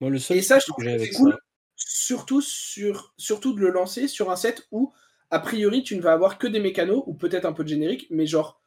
le 0.00 0.16
et 0.16 0.42
ça, 0.42 0.58
je 0.58 0.66
trouve 0.66 0.84
que 0.84 0.98
c'est 0.98 1.10
cool, 1.10 1.38
surtout, 1.76 2.40
sur, 2.40 3.14
surtout 3.16 3.54
de 3.54 3.60
le 3.60 3.70
lancer 3.70 4.06
sur 4.06 4.30
un 4.30 4.36
set 4.36 4.66
où, 4.70 4.92
a 5.30 5.38
priori, 5.38 5.82
tu 5.82 5.96
ne 5.96 6.02
vas 6.02 6.12
avoir 6.12 6.38
que 6.38 6.46
des 6.46 6.60
mécanos, 6.60 7.02
ou 7.06 7.14
peut-être 7.14 7.46
un 7.46 7.52
peu 7.52 7.64
de 7.64 7.68
générique, 7.68 8.06
mais 8.10 8.26
genre 8.26 8.61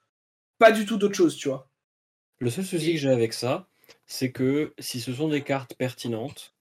pas 0.58 0.72
du 0.72 0.86
tout 0.86 0.98
d'autre 0.98 1.16
chose, 1.16 1.36
tu 1.36 1.50
vois. 1.50 1.70
Le 2.40 2.50
seul 2.50 2.66
souci 2.66 2.94
que 2.94 3.00
j'ai 3.00 3.10
avec 3.10 3.34
ça, 3.34 3.68
c'est 4.06 4.32
que 4.32 4.74
si 4.80 5.00
ce 5.00 5.14
sont 5.14 5.30
des 5.30 5.42
cartes 5.42 5.76
pertinentes, 5.76 6.54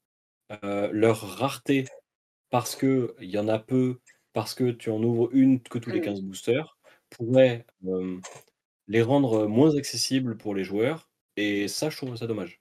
euh, 0.62 0.88
leur 0.92 1.38
rareté, 1.38 1.86
parce 2.50 2.76
qu'il 2.76 3.08
y 3.20 3.38
en 3.38 3.48
a 3.48 3.58
peu, 3.58 3.98
parce 4.32 4.54
que 4.54 4.70
tu 4.70 4.90
en 4.90 5.02
ouvres 5.02 5.30
une 5.32 5.60
que 5.60 5.78
tous 5.78 5.90
les 5.90 6.00
15 6.00 6.22
mmh. 6.22 6.26
boosters, 6.26 6.78
pourrait 7.10 7.66
les 8.88 9.02
rendre 9.02 9.46
moins 9.46 9.76
accessibles 9.76 10.36
pour 10.36 10.54
les 10.54 10.64
joueurs. 10.64 11.08
Et 11.36 11.68
ça, 11.68 11.90
je 11.90 11.96
trouve 11.96 12.16
ça 12.16 12.26
dommage. 12.26 12.60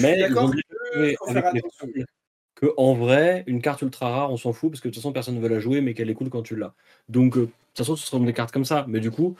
Mais 0.00 0.28
que, 2.54 2.72
en 2.76 2.94
vrai, 2.94 3.44
une 3.46 3.60
carte 3.60 3.82
ultra 3.82 4.10
rare, 4.10 4.32
on 4.32 4.36
s'en 4.36 4.52
fout 4.52 4.70
parce 4.70 4.80
que 4.80 4.88
de 4.88 4.94
toute 4.94 5.02
façon, 5.02 5.12
personne 5.12 5.34
ne 5.34 5.40
veut 5.40 5.48
la 5.48 5.58
jouer, 5.58 5.80
mais 5.80 5.94
qu'elle 5.94 6.10
est 6.10 6.14
cool 6.14 6.30
quand 6.30 6.42
tu 6.42 6.54
l'as. 6.54 6.74
Donc, 7.08 7.36
de 7.36 7.46
toute 7.46 7.54
façon, 7.76 7.96
ce 7.96 8.06
seront 8.06 8.20
des 8.20 8.32
cartes 8.32 8.52
comme 8.52 8.64
ça. 8.64 8.84
Mais 8.88 9.00
du 9.00 9.10
coup, 9.10 9.36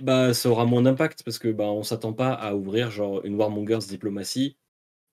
bah, 0.00 0.34
ça 0.34 0.48
aura 0.48 0.64
moins 0.64 0.82
d'impact 0.82 1.22
parce 1.22 1.38
que 1.38 1.48
bah, 1.48 1.64
on 1.64 1.82
s'attend 1.82 2.12
pas 2.12 2.32
à 2.32 2.54
ouvrir 2.54 2.90
genre 2.90 3.24
une 3.24 3.36
Warmongers 3.36 3.86
diplomatie 3.88 4.56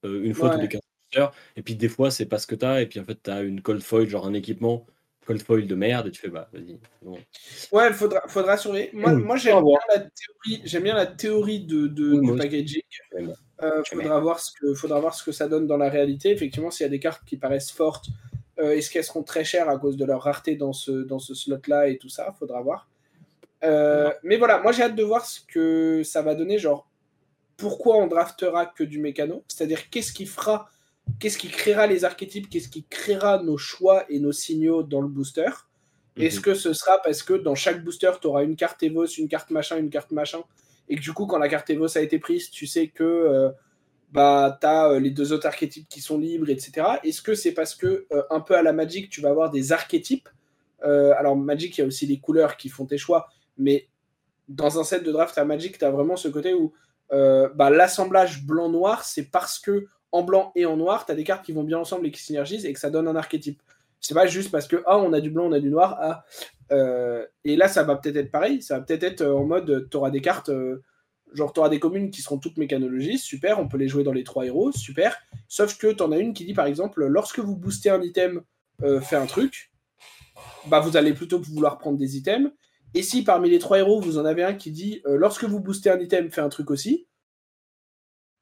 euh, 0.06 0.24
une 0.24 0.34
fois 0.34 0.50
tous 0.50 0.62
les 0.62 0.68
15 0.68 0.82
heures. 1.18 1.34
Et 1.56 1.62
puis 1.62 1.76
des 1.76 1.90
fois, 1.90 2.12
c'est 2.12 2.26
pas 2.26 2.40
ce 2.40 2.48
que 2.48 2.56
tu 2.56 2.66
as. 2.66 2.82
Et 2.82 2.88
puis 2.88 3.00
en 3.00 3.04
fait, 3.04 3.22
tu 3.24 3.30
as 3.30 3.42
une 3.42 3.62
cold 3.62 3.82
foil, 3.82 4.08
genre 4.08 4.26
un 4.26 4.34
équipement 4.34 4.86
cold 5.26 5.42
foil 5.42 5.68
de 5.68 5.76
merde. 5.76 6.08
Et 6.08 6.12
tu 6.12 6.22
fais, 6.22 6.30
bah 6.30 6.50
vas-y. 6.52 6.80
Ouais, 7.72 7.88
il 7.90 7.94
faudra, 7.94 8.22
faudra 8.28 8.58
surveiller. 8.58 8.90
Moi, 8.94 9.14
moi 9.14 9.36
j'aime 9.38 9.64
bien, 9.64 9.78
la 9.90 10.00
théorie, 10.00 10.62
j'aime 10.66 10.84
bien 10.84 10.96
la 10.96 11.06
théorie 11.06 11.62
de, 11.62 11.88
de, 11.88 12.38
packaging. 12.38 12.82
Euh, 13.62 13.84
faudra, 13.86 14.20
voir 14.20 14.40
ce 14.40 14.52
que, 14.52 14.74
faudra 14.74 15.00
voir 15.00 15.14
ce 15.14 15.24
que 15.24 15.32
ça 15.32 15.48
donne 15.48 15.68
dans 15.68 15.78
la 15.78 15.90
réalité. 15.90 16.32
Effectivement, 16.32 16.72
s'il 16.72 16.86
y 16.86 16.88
a 16.88 16.90
des 16.90 17.00
cartes 17.00 17.24
qui 17.26 17.38
paraissent 17.38 17.72
fortes, 17.72 18.08
euh, 18.60 18.72
est-ce 18.72 18.90
qu'elles 18.90 19.04
seront 19.04 19.24
très 19.24 19.44
chères 19.44 19.70
à 19.70 19.78
cause 19.78 19.98
de 19.98 20.06
leur 20.06 20.24
rareté 20.24 20.56
dans 20.56 20.74
ce, 20.74 20.92
dans 20.92 21.20
ce 21.20 21.36
slot-là 21.36 21.88
et 21.88 21.98
tout 21.98 22.10
ça? 22.10 22.34
Faudra 22.40 22.62
voir. 22.62 22.88
Euh, 23.64 24.12
mais 24.24 24.38
voilà, 24.38 24.60
moi 24.60 24.72
j'ai 24.72 24.84
hâte 24.84 24.96
de 24.96 25.04
voir 25.04 25.26
ce 25.26 25.40
que 25.42 26.04
ça 26.04 26.22
va 26.22 26.36
donner. 26.36 26.58
Genre, 26.58 26.90
pourquoi 27.58 27.98
on 27.98 28.08
draftera 28.08 28.66
que 28.66 28.84
du 28.84 29.00
mécano? 29.00 29.44
C'est-à-dire, 29.48 29.90
qu'est-ce 29.90 30.14
qui 30.14 30.26
fera, 30.26 30.70
qu'est-ce 31.20 31.38
qui 31.38 31.50
créera 31.50 31.88
les 31.88 32.04
archétypes, 32.06 32.50
qu'est-ce 32.50 32.70
qui 32.70 32.86
créera 32.86 33.42
nos 33.44 33.58
choix 33.58 34.06
et 34.10 34.20
nos 34.20 34.32
signaux 34.32 34.84
dans 34.84 35.02
le 35.02 35.08
booster? 35.08 35.50
Mhm. 36.18 36.24
Est-ce 36.24 36.40
que 36.40 36.56
ce 36.56 36.74
sera 36.74 37.00
parce 37.04 37.24
que 37.24 37.34
dans 37.34 37.56
chaque 37.56 37.84
booster, 37.84 38.12
tu 38.20 38.28
auras 38.28 38.44
une 38.44 38.56
carte 38.56 38.82
Evos, 38.84 39.06
une 39.06 39.28
carte 39.28 39.52
machin, 39.52 39.78
une 39.78 39.90
carte 39.90 40.12
machin 40.12 40.42
Et 40.90 40.96
que 40.96 41.02
du 41.02 41.14
coup, 41.14 41.28
quand 41.28 41.38
la 41.38 41.50
carte 41.50 41.70
Evos 41.70 41.98
a 41.98 42.02
été 42.02 42.20
prise, 42.20 42.50
tu 42.50 42.66
sais 42.66 42.88
que 42.88 43.04
euh, 43.04 43.50
bah, 44.12 44.58
tu 44.60 44.68
as 44.68 44.90
euh, 44.90 45.00
les 45.00 45.12
deux 45.12 45.32
autres 45.32 45.48
archétypes 45.48 45.88
qui 45.88 46.02
sont 46.02 46.18
libres, 46.18 46.50
etc. 46.50 46.88
Est-ce 47.04 47.22
que 47.22 47.36
c'est 47.36 47.54
parce 47.54 47.76
que, 47.76 48.08
un 48.30 48.40
peu 48.42 48.56
à 48.56 48.64
la 48.64 48.74
Magic, 48.74 49.10
tu 49.10 49.22
vas 49.22 49.30
avoir 49.30 49.52
des 49.52 49.72
archétypes? 49.72 50.28
Alors 50.84 51.36
Magic, 51.36 51.78
il 51.78 51.82
y 51.82 51.84
a 51.84 51.88
aussi 51.88 52.08
les 52.08 52.18
couleurs 52.18 52.58
qui 52.58 52.68
font 52.68 52.88
tes 52.88 52.98
choix, 52.98 53.30
mais 53.62 53.88
dans 54.50 54.80
un 54.80 54.84
set 54.84 55.04
de 55.04 55.12
draft 55.12 55.38
à 55.38 55.46
Magic, 55.46 55.78
tu 55.78 55.86
as 55.86 55.92
vraiment 55.92 56.16
ce 56.16 56.28
côté 56.28 56.54
où 56.54 56.74
euh, 57.14 57.50
bah, 57.56 57.70
l'assemblage 57.70 58.46
blanc-noir, 58.46 59.04
c'est 59.04 59.26
parce 59.26 59.60
que 59.60 59.88
en 60.12 60.24
blanc 60.24 60.52
et 60.56 60.66
en 60.66 60.78
noir, 60.78 61.06
tu 61.06 61.12
as 61.12 61.16
des 61.16 61.24
cartes 61.24 61.46
qui 61.46 61.54
vont 61.54 61.64
bien 61.64 61.80
ensemble 61.80 62.08
et 62.08 62.12
qui 62.12 62.22
synergisent 62.22 62.66
et 62.66 62.74
que 62.74 62.80
ça 62.80 62.90
donne 62.90 63.08
un 63.08 63.16
archétype. 63.16 63.62
C'est 64.00 64.14
pas 64.14 64.28
juste 64.28 64.52
parce 64.52 64.68
que 64.68 64.84
ah, 64.86 64.98
on 64.98 65.14
a 65.14 65.22
du 65.22 65.30
blanc, 65.30 65.46
on 65.46 65.52
a 65.52 65.60
du 65.60 65.70
noir. 65.70 65.98
Ah, 66.02 66.26
euh, 66.72 67.26
et 67.44 67.56
là, 67.56 67.68
ça 67.68 67.84
va 67.84 67.96
peut-être 67.96 68.18
être 68.18 68.32
pareil. 68.32 68.62
Ça 68.62 68.80
va 68.80 68.84
peut-être 68.84 69.04
être 69.04 69.26
en 69.26 69.46
mode 69.46 69.88
tu 69.90 69.98
auras 69.98 70.10
des 70.10 70.22
cartes, 70.22 70.50
euh, 70.50 70.84
genre 71.34 71.54
tu 71.54 71.60
auras 71.60 71.70
des 71.70 71.80
communes 71.80 72.12
qui 72.12 72.22
seront 72.22 72.40
toutes 72.40 72.58
mécanologistes, 72.58 73.24
super, 73.24 73.60
on 73.60 73.68
peut 73.68 73.78
les 73.78 73.88
jouer 73.88 74.04
dans 74.04 74.14
les 74.14 74.24
trois 74.24 74.46
héros, 74.46 74.72
super. 74.72 75.18
Sauf 75.48 75.78
que 75.78 75.92
tu 75.92 76.04
en 76.04 76.12
as 76.12 76.18
une 76.18 76.34
qui 76.34 76.46
dit 76.46 76.54
par 76.54 76.66
exemple, 76.66 77.06
lorsque 77.06 77.40
vous 77.40 77.56
boostez 77.56 77.90
un 77.90 78.02
item, 78.02 78.42
fait 79.02 79.16
un 79.16 79.28
truc, 79.28 79.72
bah 80.66 80.80
vous 80.80 80.98
allez 80.98 81.14
plutôt 81.14 81.40
vouloir 81.40 81.78
prendre 81.78 81.98
des 81.98 82.18
items. 82.18 82.52
Et 82.94 83.04
si 83.04 83.24
parmi 83.24 83.50
les 83.50 83.60
trois 83.60 83.80
héros, 83.80 84.02
vous 84.02 84.18
en 84.18 84.26
avez 84.26 84.44
un 84.44 84.54
qui 84.54 84.72
dit 84.72 85.02
euh, 85.06 85.16
lorsque 85.18 85.44
vous 85.46 85.60
boostez 85.60 85.90
un 85.90 86.00
item, 86.00 86.32
fait 86.32 86.42
un 86.42 86.50
truc 86.50 86.72
aussi, 86.72 87.08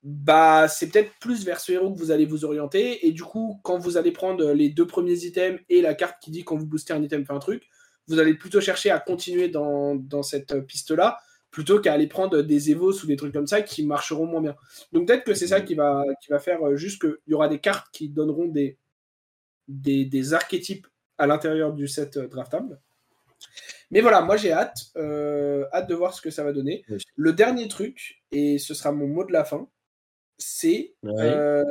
bah 0.02 0.68
c'est 0.70 0.90
peut-être 0.90 1.12
plus 1.20 1.44
vers 1.46 1.60
ce 1.60 1.74
héros 1.74 1.94
que 1.94 2.00
vous 2.00 2.12
allez 2.12 2.26
vous 2.26 2.46
orienter. 2.46 3.08
Et 3.08 3.12
du 3.12 3.24
coup, 3.24 3.60
quand 3.64 3.78
vous 3.78 3.98
allez 3.98 4.12
prendre 4.12 4.52
les 4.54 4.70
deux 4.70 4.88
premiers 4.88 5.26
items 5.26 5.60
et 5.70 5.82
la 5.82 5.94
carte 5.94 6.22
qui 6.22 6.32
dit 6.32 6.44
quand 6.44 6.56
vous 6.56 6.66
boostez 6.66 6.94
un 6.94 7.04
item, 7.04 7.26
fait 7.26 7.34
un 7.34 7.40
truc, 7.40 7.64
vous 8.08 8.20
allez 8.20 8.34
plutôt 8.34 8.60
chercher 8.60 8.90
à 8.92 9.00
continuer 9.00 9.50
dans, 9.50 10.24
cette 10.24 10.60
piste-là 10.66 11.20
plutôt 11.52 11.80
qu'à 11.80 11.94
aller 11.94 12.08
prendre 12.08 12.44
des 12.44 12.70
Evos 12.70 13.04
ou 13.04 13.08
des 13.08 13.16
trucs 13.16 13.34
comme 13.34 13.48
ça 13.48 13.62
qui 13.62 13.84
marcheront 13.86 14.28
moins 14.28 14.42
bien. 14.42 14.56
Donc 14.92 15.08
peut-être 15.08 15.24
que 15.24 15.34
c'est 15.34 15.48
ça 15.48 15.62
qui 15.62 15.74
va, 15.74 16.04
faire 16.40 16.62
euh, 16.64 16.76
juste 16.76 17.02
qu'il 17.02 17.18
y 17.28 17.34
aura 17.34 17.48
des 17.48 17.60
cartes 17.60 17.88
qui 17.92 18.10
donneront 18.10 18.46
des, 18.46 18.78
archétypes 20.34 20.88
à 21.18 21.26
l'intérieur 21.26 21.74
du 21.74 21.88
set 21.88 22.18
euh, 22.18 22.28
draftable. 22.28 22.80
Mais 23.92 24.02
voilà, 24.02 24.22
moi 24.22 24.38
j'ai 24.38 24.52
hâte, 24.52 24.92
euh, 24.98 25.66
hâte 25.74 25.90
de 25.90 25.96
voir 25.96 26.14
ce 26.14 26.22
que 26.22 26.30
ça 26.30 26.44
va 26.44 26.54
donner. 26.54 26.86
Le 27.16 27.34
dernier 27.34 27.68
truc, 27.68 28.24
et 28.32 28.60
ce 28.60 28.74
sera 28.74 28.92
mon 28.92 29.08
mot 29.08 29.24
de 29.24 29.32
la 29.32 29.44
fin, 29.44 29.68
c'est 30.38 30.96
euh, 31.06 31.64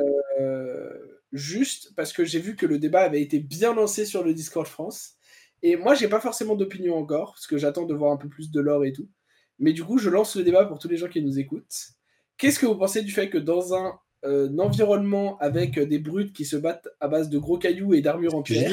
juste 1.31 1.93
parce 1.95 2.13
que 2.13 2.25
j'ai 2.25 2.39
vu 2.39 2.55
que 2.55 2.65
le 2.65 2.77
débat 2.77 3.01
avait 3.01 3.21
été 3.21 3.39
bien 3.39 3.73
lancé 3.73 4.05
sur 4.05 4.23
le 4.23 4.33
Discord 4.33 4.67
France. 4.67 5.15
Et 5.61 5.75
moi, 5.75 5.93
j'ai 5.93 6.07
pas 6.07 6.19
forcément 6.19 6.55
d'opinion 6.55 6.95
encore, 6.95 7.33
parce 7.33 7.47
que 7.47 7.57
j'attends 7.57 7.85
de 7.85 7.93
voir 7.93 8.11
un 8.11 8.17
peu 8.17 8.29
plus 8.29 8.51
de 8.51 8.61
l'or 8.61 8.85
et 8.85 8.93
tout. 8.93 9.09
Mais 9.57 9.73
du 9.73 9.83
coup, 9.83 9.97
je 9.97 10.09
lance 10.09 10.35
le 10.35 10.43
débat 10.43 10.65
pour 10.65 10.79
tous 10.79 10.87
les 10.87 10.97
gens 10.97 11.09
qui 11.09 11.21
nous 11.21 11.39
écoutent. 11.39 11.89
Qu'est-ce 12.37 12.59
que 12.59 12.65
vous 12.65 12.77
pensez 12.77 13.01
du 13.01 13.11
fait 13.11 13.29
que 13.29 13.37
dans 13.37 13.73
un, 13.73 13.99
euh, 14.25 14.55
environnement 14.57 15.37
avec 15.39 15.79
des 15.79 15.99
brutes 15.99 16.33
qui 16.33 16.45
se 16.45 16.55
battent 16.55 16.87
à 16.99 17.07
base 17.07 17.29
de 17.29 17.37
gros 17.37 17.57
cailloux 17.57 17.93
et 17.93 18.01
d'armures 18.01 18.35
en 18.35 18.41
pierre, 18.41 18.71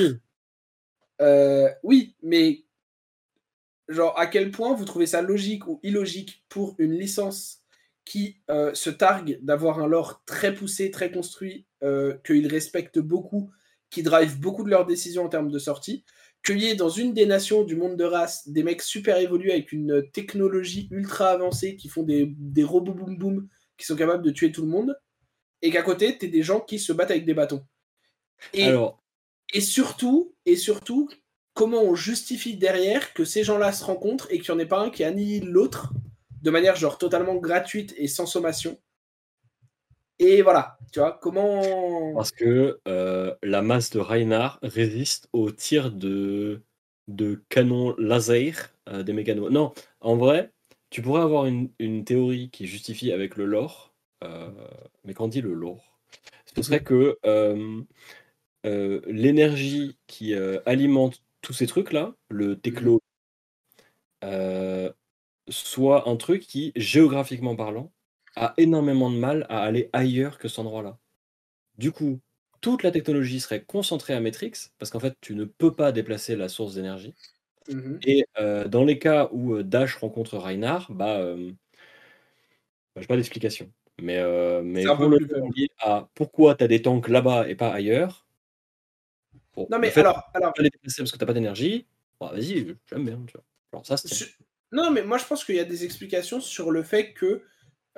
oui, 1.83 2.17
mais 2.23 2.66
genre 3.89 4.19
à 4.19 4.27
quel 4.27 4.51
point 4.51 4.75
vous 4.75 4.85
trouvez 4.85 5.07
ça 5.07 5.23
logique 5.23 5.67
ou 5.67 5.81
illogique 5.83 6.45
pour 6.49 6.75
une 6.79 6.93
licence 6.93 7.63
qui 8.05 8.41
euh, 8.51 8.73
se 8.75 8.91
targue 8.91 9.39
d'avoir 9.43 9.81
un 9.81 9.87
lore 9.87 10.23
très 10.27 10.55
poussé, 10.55 10.91
très 10.91 11.11
construit, 11.11 11.67
euh, 11.83 12.17
qu'ils 12.25 12.47
respectent 12.47 13.01
beaucoup, 13.01 13.51
qui 13.91 14.03
drive 14.03 14.41
beaucoup 14.41 14.65
de 14.65 14.71
leurs 14.71 14.87
décisions 14.87 15.25
en 15.25 15.29
termes 15.29 15.51
de 15.51 15.59
sortie, 15.59 16.05
qu'il 16.45 16.61
y 16.61 16.67
ait 16.67 16.77
dans 16.77 16.89
une 16.89 17.13
des 17.13 17.27
nations 17.27 17.65
du 17.65 17.75
monde 17.75 17.97
de 17.97 18.05
race 18.05 18.49
des 18.49 18.63
mecs 18.63 18.83
super 18.83 19.19
évolués 19.19 19.53
avec 19.53 19.73
une 19.73 20.09
technologie 20.13 20.87
ultra 20.93 21.31
avancée 21.31 21.75
qui 21.77 21.89
font 21.89 22.05
des, 22.05 22.33
des 22.39 22.63
robots 22.63 22.95
boom 22.95 23.19
boom, 23.19 23.49
qui 23.77 23.85
sont 23.85 23.97
capables 23.97 24.25
de 24.25 24.31
tuer 24.31 24.53
tout 24.53 24.63
le 24.63 24.69
monde, 24.69 24.97
et 25.63 25.71
qu'à 25.71 25.83
côté, 25.83 26.17
tu 26.17 26.29
des 26.29 26.43
gens 26.43 26.61
qui 26.61 26.79
se 26.79 26.93
battent 26.93 27.11
avec 27.11 27.25
des 27.25 27.35
bâtons. 27.35 27.67
Et, 28.53 28.65
Alors, 28.65 29.03
et 29.53 29.61
surtout, 29.61 30.35
et 30.45 30.57
surtout, 30.57 31.09
comment 31.57 31.83
on 31.83 31.95
justifie 31.95 32.57
derrière 32.57 33.15
que 33.15 33.25
ces 33.25 33.43
gens-là 33.43 33.73
se 33.73 33.83
rencontrent 33.83 34.29
et 34.31 34.39
qu'il 34.39 34.55
n'y 34.55 34.61
en 34.61 34.63
ait 34.63 34.69
pas 34.69 34.81
un 34.81 34.91
qui 34.91 35.03
annihile 35.03 35.49
l'autre 35.49 35.93
de 36.43 36.51
manière 36.51 36.77
genre 36.77 36.99
totalement 36.99 37.35
gratuite 37.37 37.95
et 37.97 38.09
sans 38.09 38.27
sommation. 38.27 38.79
Et 40.19 40.43
voilà, 40.43 40.79
tu 40.93 41.01
vois, 41.01 41.19
comment... 41.21 42.15
parce 42.15 42.31
que 42.31 42.79
euh, 42.87 43.35
la 43.43 43.63
masse 43.63 43.91
de 43.91 43.99
Reinhardt 43.99 44.59
résiste 44.63 45.29
au 45.33 45.51
tir 45.51 45.91
de, 45.91 46.61
de 47.09 47.43
canon 47.49 47.95
laser 47.99 48.75
euh, 48.91 49.03
des 49.03 49.15
mécanos. 49.15 49.51
Non, 49.51 49.73
en 50.01 50.17
vrai, 50.17 50.53
tu 50.91 51.01
pourrais 51.01 51.23
avoir 51.23 51.47
une, 51.47 51.71
une 51.79 52.05
théorie 52.05 52.51
qui 52.51 52.67
justifie 52.67 53.13
avec 53.13 53.37
le 53.37 53.47
lore, 53.47 53.95
euh, 54.25 54.51
mais 55.05 55.15
quand 55.15 55.25
on 55.25 55.29
dit 55.29 55.41
le 55.41 55.55
lore, 55.55 55.99
ce 56.55 56.63
serait 56.63 56.83
que 56.83 57.19
l'énergie 59.09 59.97
qui 60.07 60.35
alimente 60.35 61.23
tous 61.47 61.53
ces 61.53 61.69
trucs-là, 61.69 62.13
le 62.29 62.59
techlo, 62.59 63.01
euh, 64.25 64.93
soit 65.49 66.09
un 66.09 66.17
truc 66.17 66.43
qui, 66.43 66.73
géographiquement 66.75 67.55
parlant, 67.55 67.93
a 68.35 68.53
énormément 68.57 69.11
de 69.11 69.17
mal 69.17 69.47
à 69.49 69.63
aller 69.63 69.89
ailleurs 69.93 70.39
que 70.39 70.49
cet 70.49 70.59
endroit-là. 70.59 70.99
Du 71.79 71.93
coup, 71.93 72.19
toute 72.61 72.83
la 72.83 72.91
technologie 72.91 73.39
serait 73.39 73.63
concentrée 73.63 74.13
à 74.13 74.21
Matrix, 74.21 74.55
parce 74.81 74.91
qu'en 74.91 74.99
fait, 74.99 75.15
tu 75.21 75.37
ne 75.37 75.45
peux 75.45 75.73
pas 75.73 75.93
déplacer 75.93 76.35
la 76.35 76.49
source 76.49 76.75
d'énergie. 76.75 77.15
Mhm. 77.69 78.01
Et 78.05 78.27
euh, 78.41 78.67
dans 78.67 78.83
les 78.83 78.99
cas 78.99 79.29
où 79.31 79.55
euh, 79.55 79.63
Dash 79.63 79.95
rencontre 79.95 80.39
Reinhardt, 80.39 80.93
bah, 80.93 81.19
euh, 81.19 81.53
bah, 82.97 83.03
j'ai 83.03 83.07
pas 83.07 83.17
d'explication. 83.17 83.71
Mais, 84.03 84.19
euh, 84.19 84.63
mais 84.65 84.85
pour 84.85 85.07
le 85.07 85.19
lié 85.55 85.69
à 85.79 86.09
pourquoi 86.15 86.57
tu 86.57 86.65
as 86.65 86.69
des 86.69 86.83
tanks 86.83 87.09
là-bas 87.09 87.49
et 87.49 87.55
pas 87.55 87.73
ailleurs, 87.73 88.26
bon, 89.57 89.67
Non 89.71 89.79
mais 89.79 89.91
fait 89.91 90.01
alors, 90.01 90.31
alors 90.35 90.53
les 90.59 90.71
déplacer 90.71 91.03
parce 91.03 91.13
que 91.13 91.19
t'as 91.19 91.27
pas 91.27 91.33
d'énergie, 91.35 91.87
bah, 92.21 92.31
vas-y, 92.33 92.77
j'aime 92.89 93.05
bien. 93.05 93.21
Tu 93.27 93.33
vois. 93.35 93.45
Alors 93.73 93.87
ça, 93.87 93.97
c'est 93.97 94.13
Sur- 94.13 94.29
Non, 94.73 94.91
mais 94.91 95.03
moi 95.03 95.19
je 95.19 95.25
pense 95.25 95.45
qu'il 95.45 95.57
y 95.57 95.61
a 95.61 95.65
des 95.65 95.85
explications 95.85 96.41
sur 96.41 96.71
le 96.71 96.83
fait 96.83 97.13
que 97.13 97.43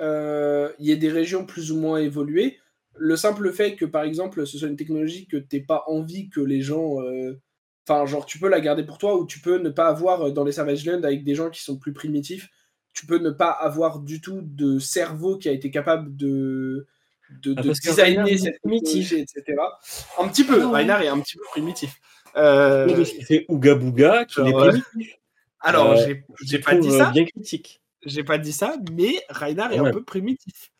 euh, 0.00 0.72
il 0.78 0.86
y 0.86 0.92
ait 0.92 0.96
des 0.96 1.10
régions 1.10 1.44
plus 1.44 1.72
ou 1.72 1.78
moins 1.80 1.98
évoluées. 1.98 2.58
Le 2.96 3.16
simple 3.16 3.52
fait 3.52 3.76
que 3.76 3.84
par 3.84 4.04
exemple 4.04 4.46
ce 4.46 4.58
soit 4.58 4.68
une 4.68 4.76
technologie 4.76 5.26
que 5.26 5.36
t'aies 5.36 5.60
pas 5.60 5.84
envie 5.86 6.30
que 6.30 6.40
les 6.40 6.62
gens, 6.62 7.00
euh, 7.02 7.40
enfin 7.88 8.06
genre 8.06 8.26
tu 8.26 8.38
peux 8.38 8.48
la 8.48 8.60
garder 8.60 8.84
pour 8.84 8.98
toi 8.98 9.16
ou 9.18 9.26
tu 9.26 9.40
peux 9.40 9.58
ne 9.58 9.70
pas 9.70 9.88
avoir 9.88 10.22
euh, 10.28 10.30
dans 10.30 10.44
les 10.44 10.52
Savage 10.52 10.84
Land 10.86 11.02
avec 11.04 11.24
des 11.24 11.34
gens 11.34 11.50
qui 11.50 11.62
sont 11.62 11.78
plus 11.78 11.92
primitifs. 11.92 12.48
Tu 12.94 13.06
peux 13.06 13.18
ne 13.18 13.30
pas 13.30 13.50
avoir 13.50 14.00
du 14.00 14.20
tout 14.20 14.40
de 14.42 14.78
cerveau 14.80 15.38
qui 15.38 15.48
a 15.48 15.52
été 15.52 15.70
capable 15.70 16.16
de 16.16 16.86
de, 17.30 17.54
Ah, 17.56 17.62
de 17.62 17.68
designer 17.70 18.38
cette 18.38 18.60
primitif. 18.60 19.12
etc. 19.12 19.44
Un 20.18 20.28
petit 20.28 20.44
peu. 20.44 20.60
Ah 20.62 20.66
ouais. 20.66 20.78
Reinhardt 20.82 21.02
est 21.04 21.08
un 21.08 21.20
petit 21.20 21.36
peu 21.36 21.44
primitif. 21.50 22.00
Euh, 22.36 23.04
fait 23.04 23.44
Ouga 23.48 23.74
Bouga, 23.74 24.24
qui 24.24 24.34
genre, 24.34 24.48
est 24.48 24.54
ouais. 24.54 24.68
primitif. 24.68 25.16
alors 25.60 25.92
Euh, 25.92 26.14
j'ai 26.42 26.58
pas 26.60 26.74
dit 26.74 26.88
trouve, 26.88 26.98
ça. 26.98 27.08
euh, 27.08 27.12
bien 27.12 27.24
critique. 27.24 27.80
J'ai 28.04 28.22
pas 28.24 28.38
dit 28.38 28.52
ça, 28.52 28.76
mais 28.92 29.22
Reinhardt 29.28 29.74
est 29.74 29.80
Ouais. 29.80 29.88
un 29.88 29.92
peu 29.92 30.04
primitif. 30.04 30.70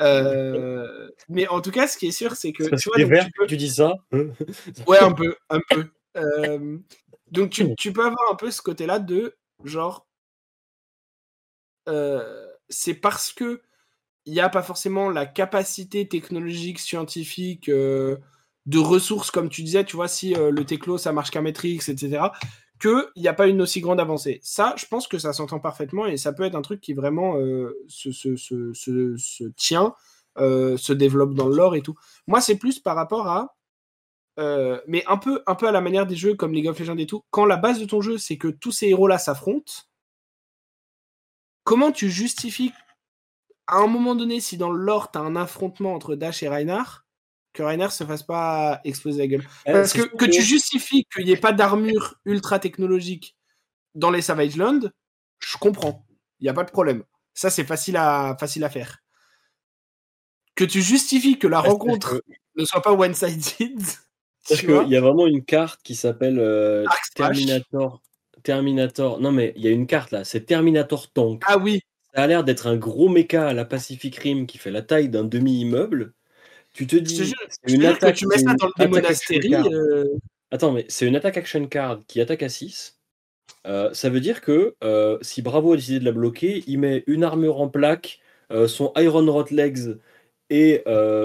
Euh, 0.00 1.08
mais 1.28 1.46
en 1.48 1.60
tout 1.60 1.70
cas, 1.70 1.86
ce 1.86 1.96
qui 1.98 2.06
est 2.08 2.12
sûr, 2.12 2.34
c'est 2.36 2.52
que 2.52 2.64
C'est 2.64 2.76
tu 2.76 2.88
vois, 2.88 2.98
donc 2.98 3.10
vert 3.10 3.24
tu 3.26 3.30
que 3.32 3.38
peux... 3.42 3.46
tu 3.46 3.56
dis 3.56 3.70
ça. 3.70 3.94
ouais, 4.86 4.98
un 4.98 5.12
peu, 5.12 5.36
un 5.48 5.60
peu. 5.70 5.86
Euh, 6.16 6.76
donc 7.30 7.50
tu, 7.50 7.72
tu 7.76 7.92
peux 7.92 8.04
avoir 8.04 8.32
un 8.32 8.34
peu 8.34 8.50
ce 8.50 8.60
côté-là 8.62 8.98
de 8.98 9.36
genre, 9.62 10.08
euh, 11.88 12.46
c'est 12.68 12.94
parce 12.94 13.32
que 13.32 13.62
il 14.30 14.34
n'y 14.34 14.40
a 14.40 14.48
pas 14.48 14.62
forcément 14.62 15.10
la 15.10 15.26
capacité 15.26 16.06
technologique, 16.06 16.78
scientifique, 16.78 17.68
euh, 17.68 18.16
de 18.64 18.78
ressources, 18.78 19.32
comme 19.32 19.48
tu 19.48 19.64
disais, 19.64 19.84
tu 19.84 19.96
vois, 19.96 20.06
si 20.06 20.36
euh, 20.36 20.52
le 20.52 20.64
Teclo 20.64 20.98
ça 20.98 21.12
marche 21.12 21.32
qu'à 21.32 21.42
Matrix, 21.42 21.80
etc., 21.88 22.26
qu'il 22.80 23.10
n'y 23.16 23.26
a 23.26 23.34
pas 23.34 23.48
une 23.48 23.60
aussi 23.60 23.80
grande 23.80 23.98
avancée. 23.98 24.38
Ça, 24.44 24.74
je 24.78 24.86
pense 24.86 25.08
que 25.08 25.18
ça 25.18 25.32
s'entend 25.32 25.58
parfaitement 25.58 26.06
et 26.06 26.16
ça 26.16 26.32
peut 26.32 26.44
être 26.44 26.54
un 26.54 26.62
truc 26.62 26.80
qui 26.80 26.92
vraiment 26.92 27.38
euh, 27.38 27.76
se, 27.88 28.12
se, 28.12 28.36
se, 28.36 28.72
se, 28.72 29.44
tient, 29.56 29.94
se 30.36 30.92
développe 30.92 31.34
dans 31.34 31.48
le 31.48 31.56
lore 31.56 31.74
et 31.74 31.82
tout. 31.82 31.96
Moi, 32.28 32.40
c'est 32.40 32.56
plus 32.56 32.78
par 32.78 32.94
rapport 32.94 33.26
à. 33.26 33.56
mais 34.86 35.04
un 35.08 35.16
peu, 35.16 35.42
un 35.48 35.56
peu 35.56 35.66
à 35.66 35.72
la 35.72 35.80
manière 35.80 36.06
des 36.06 36.14
jeux 36.14 36.34
comme 36.34 36.54
League 36.54 36.68
of 36.68 36.78
Legends 36.78 36.96
et 36.98 37.06
tout. 37.06 37.24
Quand 37.30 37.46
la 37.46 37.56
base 37.56 37.80
de 37.80 37.84
ton 37.84 38.00
jeu, 38.00 38.16
c'est 38.16 38.38
que 38.38 38.48
tous 38.48 38.70
ces 38.70 38.86
héros-là 38.90 39.18
s'affrontent, 39.18 39.72
comment 41.64 41.90
tu 41.90 42.08
justifies 42.08 42.72
à 43.70 43.78
un 43.78 43.86
moment 43.86 44.14
donné, 44.14 44.40
si 44.40 44.56
dans 44.56 44.70
le 44.70 44.82
lore, 44.82 45.10
t'as 45.10 45.20
un 45.20 45.36
affrontement 45.36 45.94
entre 45.94 46.16
Dash 46.16 46.42
et 46.42 46.48
Reinhardt, 46.48 47.04
que 47.52 47.62
Reinhardt 47.62 47.92
se 47.92 48.04
fasse 48.04 48.24
pas 48.24 48.80
exploser 48.84 49.18
la 49.18 49.26
gueule. 49.28 49.44
Parce 49.64 49.92
que, 49.92 50.26
tu 50.26 50.42
justifies 50.42 51.04
qu'il 51.04 51.24
n'y 51.24 51.30
ait 51.30 51.36
pas 51.36 51.52
d'armure 51.52 52.16
ultra 52.24 52.58
technologique 52.58 53.36
dans 53.94 54.10
les 54.10 54.22
Savage 54.22 54.56
Land, 54.56 54.80
je 55.38 55.56
comprends. 55.56 56.04
Il 56.40 56.44
n'y 56.44 56.48
a 56.48 56.54
pas 56.54 56.64
de 56.64 56.70
problème. 56.70 57.04
Ça, 57.34 57.50
c'est 57.50 57.64
facile 57.64 57.96
à, 57.96 58.36
facile 58.38 58.64
à 58.64 58.70
faire. 58.70 58.98
Que 60.54 60.64
tu 60.64 60.82
justifies 60.82 61.38
que 61.38 61.46
la 61.46 61.60
rencontre 61.60 62.18
que- 62.18 62.32
ne 62.56 62.64
soit 62.64 62.82
pas 62.82 62.92
one-sided. 62.92 63.80
Parce 64.48 64.60
qu'il 64.60 64.88
y 64.88 64.96
a 64.96 65.00
vraiment 65.00 65.26
une 65.26 65.44
carte 65.44 65.80
qui 65.82 65.94
s'appelle 65.94 66.38
euh. 66.40 66.84
Terminator. 67.14 68.02
Terminator. 68.42 69.20
Non, 69.20 69.32
mais 69.32 69.52
il 69.56 69.62
y 69.62 69.68
a 69.68 69.70
une 69.70 69.86
carte 69.86 70.10
là, 70.10 70.24
c'est 70.24 70.40
Terminator 70.40 71.12
Tank. 71.12 71.42
Ah 71.46 71.58
oui, 71.58 71.82
Ça 72.14 72.22
a 72.22 72.26
l'air 72.26 72.44
d'être 72.44 72.66
un 72.66 72.76
gros 72.76 73.08
méca 73.08 73.48
à 73.48 73.52
la 73.54 73.64
Pacific 73.64 74.16
Rim 74.16 74.46
qui 74.46 74.58
fait 74.58 74.70
la 74.70 74.82
taille 74.82 75.08
d'un 75.08 75.24
demi-immeuble. 75.24 76.12
Tu 76.72 76.86
te 76.86 76.96
je 76.96 77.00
te 77.00 77.04
dis, 77.04 77.24
jure, 77.24 77.34
te 77.64 77.72
une 77.72 77.82
jure 77.82 77.90
que 77.90 77.96
attaque. 77.96 78.16
tu 78.16 78.26
mets 78.26 78.38
ça 78.38 78.54
dans 78.54 78.66
le 78.66 78.98
attaque 78.98 79.72
euh, 79.72 80.04
Attends, 80.50 80.72
mais 80.72 80.84
c'est 80.88 81.06
une 81.06 81.16
attaque 81.16 81.36
action 81.36 81.66
card 81.66 82.00
qui 82.06 82.20
attaque 82.20 82.42
à 82.42 82.48
6. 82.48 82.98
Euh, 83.66 83.92
ça 83.92 84.08
veut 84.08 84.20
dire 84.20 84.40
que 84.40 84.74
euh, 84.82 85.18
si 85.22 85.42
Bravo 85.42 85.72
a 85.72 85.76
décidé 85.76 86.00
de 86.00 86.04
la 86.04 86.12
bloquer, 86.12 86.64
il 86.66 86.78
met 86.78 87.04
une 87.06 87.24
armure 87.24 87.60
en 87.60 87.68
plaque, 87.68 88.20
son 88.66 88.92
Iron 88.96 89.30
Rot 89.30 89.46
Legs 89.50 89.96
et 90.48 90.82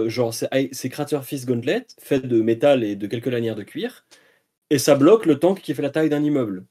genre 0.08 0.34
ses, 0.34 0.48
ses 0.72 0.90
Crater 0.90 1.20
Fist 1.24 1.48
Gauntlet, 1.48 1.88
fait 2.00 2.20
de 2.20 2.42
métal 2.42 2.84
et 2.84 2.96
de 2.96 3.08
quelques 3.08 3.26
lanières 3.26 3.56
de 3.56 3.64
cuir, 3.64 4.06
et 4.70 4.78
ça 4.78 4.96
bloque 4.96 5.26
le 5.26 5.40
tank 5.40 5.62
qui 5.62 5.74
fait 5.74 5.82
la 5.82 5.90
taille 5.90 6.10
d'un 6.10 6.24
immeuble. 6.24 6.66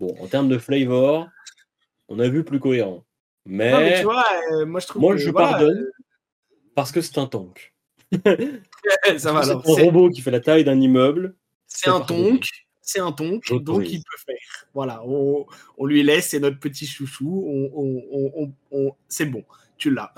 Bon, 0.00 0.14
en 0.20 0.26
termes 0.26 0.48
de 0.48 0.58
flavor, 0.58 1.28
on 2.14 2.18
a 2.20 2.28
vu 2.28 2.44
plus 2.44 2.60
cohérent. 2.60 3.04
Mais, 3.46 3.70
Non, 3.72 3.78
mais 3.78 3.98
tu 3.98 4.04
vois, 4.04 4.24
euh, 4.52 4.66
moi 4.66 4.80
je 4.80 4.86
trouve 4.86 5.02
moi 5.02 5.12
que 5.14 5.20
je 5.20 5.30
voilà, 5.30 5.50
pardonne 5.50 5.86
parce 6.74 6.92
que 6.92 7.00
c'est 7.00 7.18
un 7.18 7.26
tank. 7.26 7.74
euh, 8.26 8.48
ça 9.18 9.32
va 9.32 9.42
C'est 9.44 9.52
un 9.52 9.84
robot 9.84 10.10
qui 10.10 10.20
fait 10.22 10.30
la 10.30 10.40
taille 10.40 10.64
d'un 10.64 10.80
immeuble. 10.80 11.36
C'est 11.66 11.90
un 11.90 12.00
tonk, 12.00 12.44
c'est 12.80 13.00
un 13.00 13.12
tonk, 13.12 13.52
donc 13.62 13.90
il 13.90 13.98
peut 13.98 14.18
faire. 14.26 14.68
Voilà, 14.72 15.02
on, 15.04 15.46
on 15.76 15.86
lui 15.86 16.02
laisse, 16.02 16.30
c'est 16.30 16.40
notre 16.40 16.58
petit 16.60 16.86
chouchou, 16.86 17.44
on, 17.74 18.92
c'est 19.08 19.26
bon, 19.26 19.44
tu 19.76 19.90
l'as. 19.90 20.14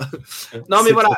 non 0.69 0.83
mais 0.83 0.91
voilà, 0.91 1.09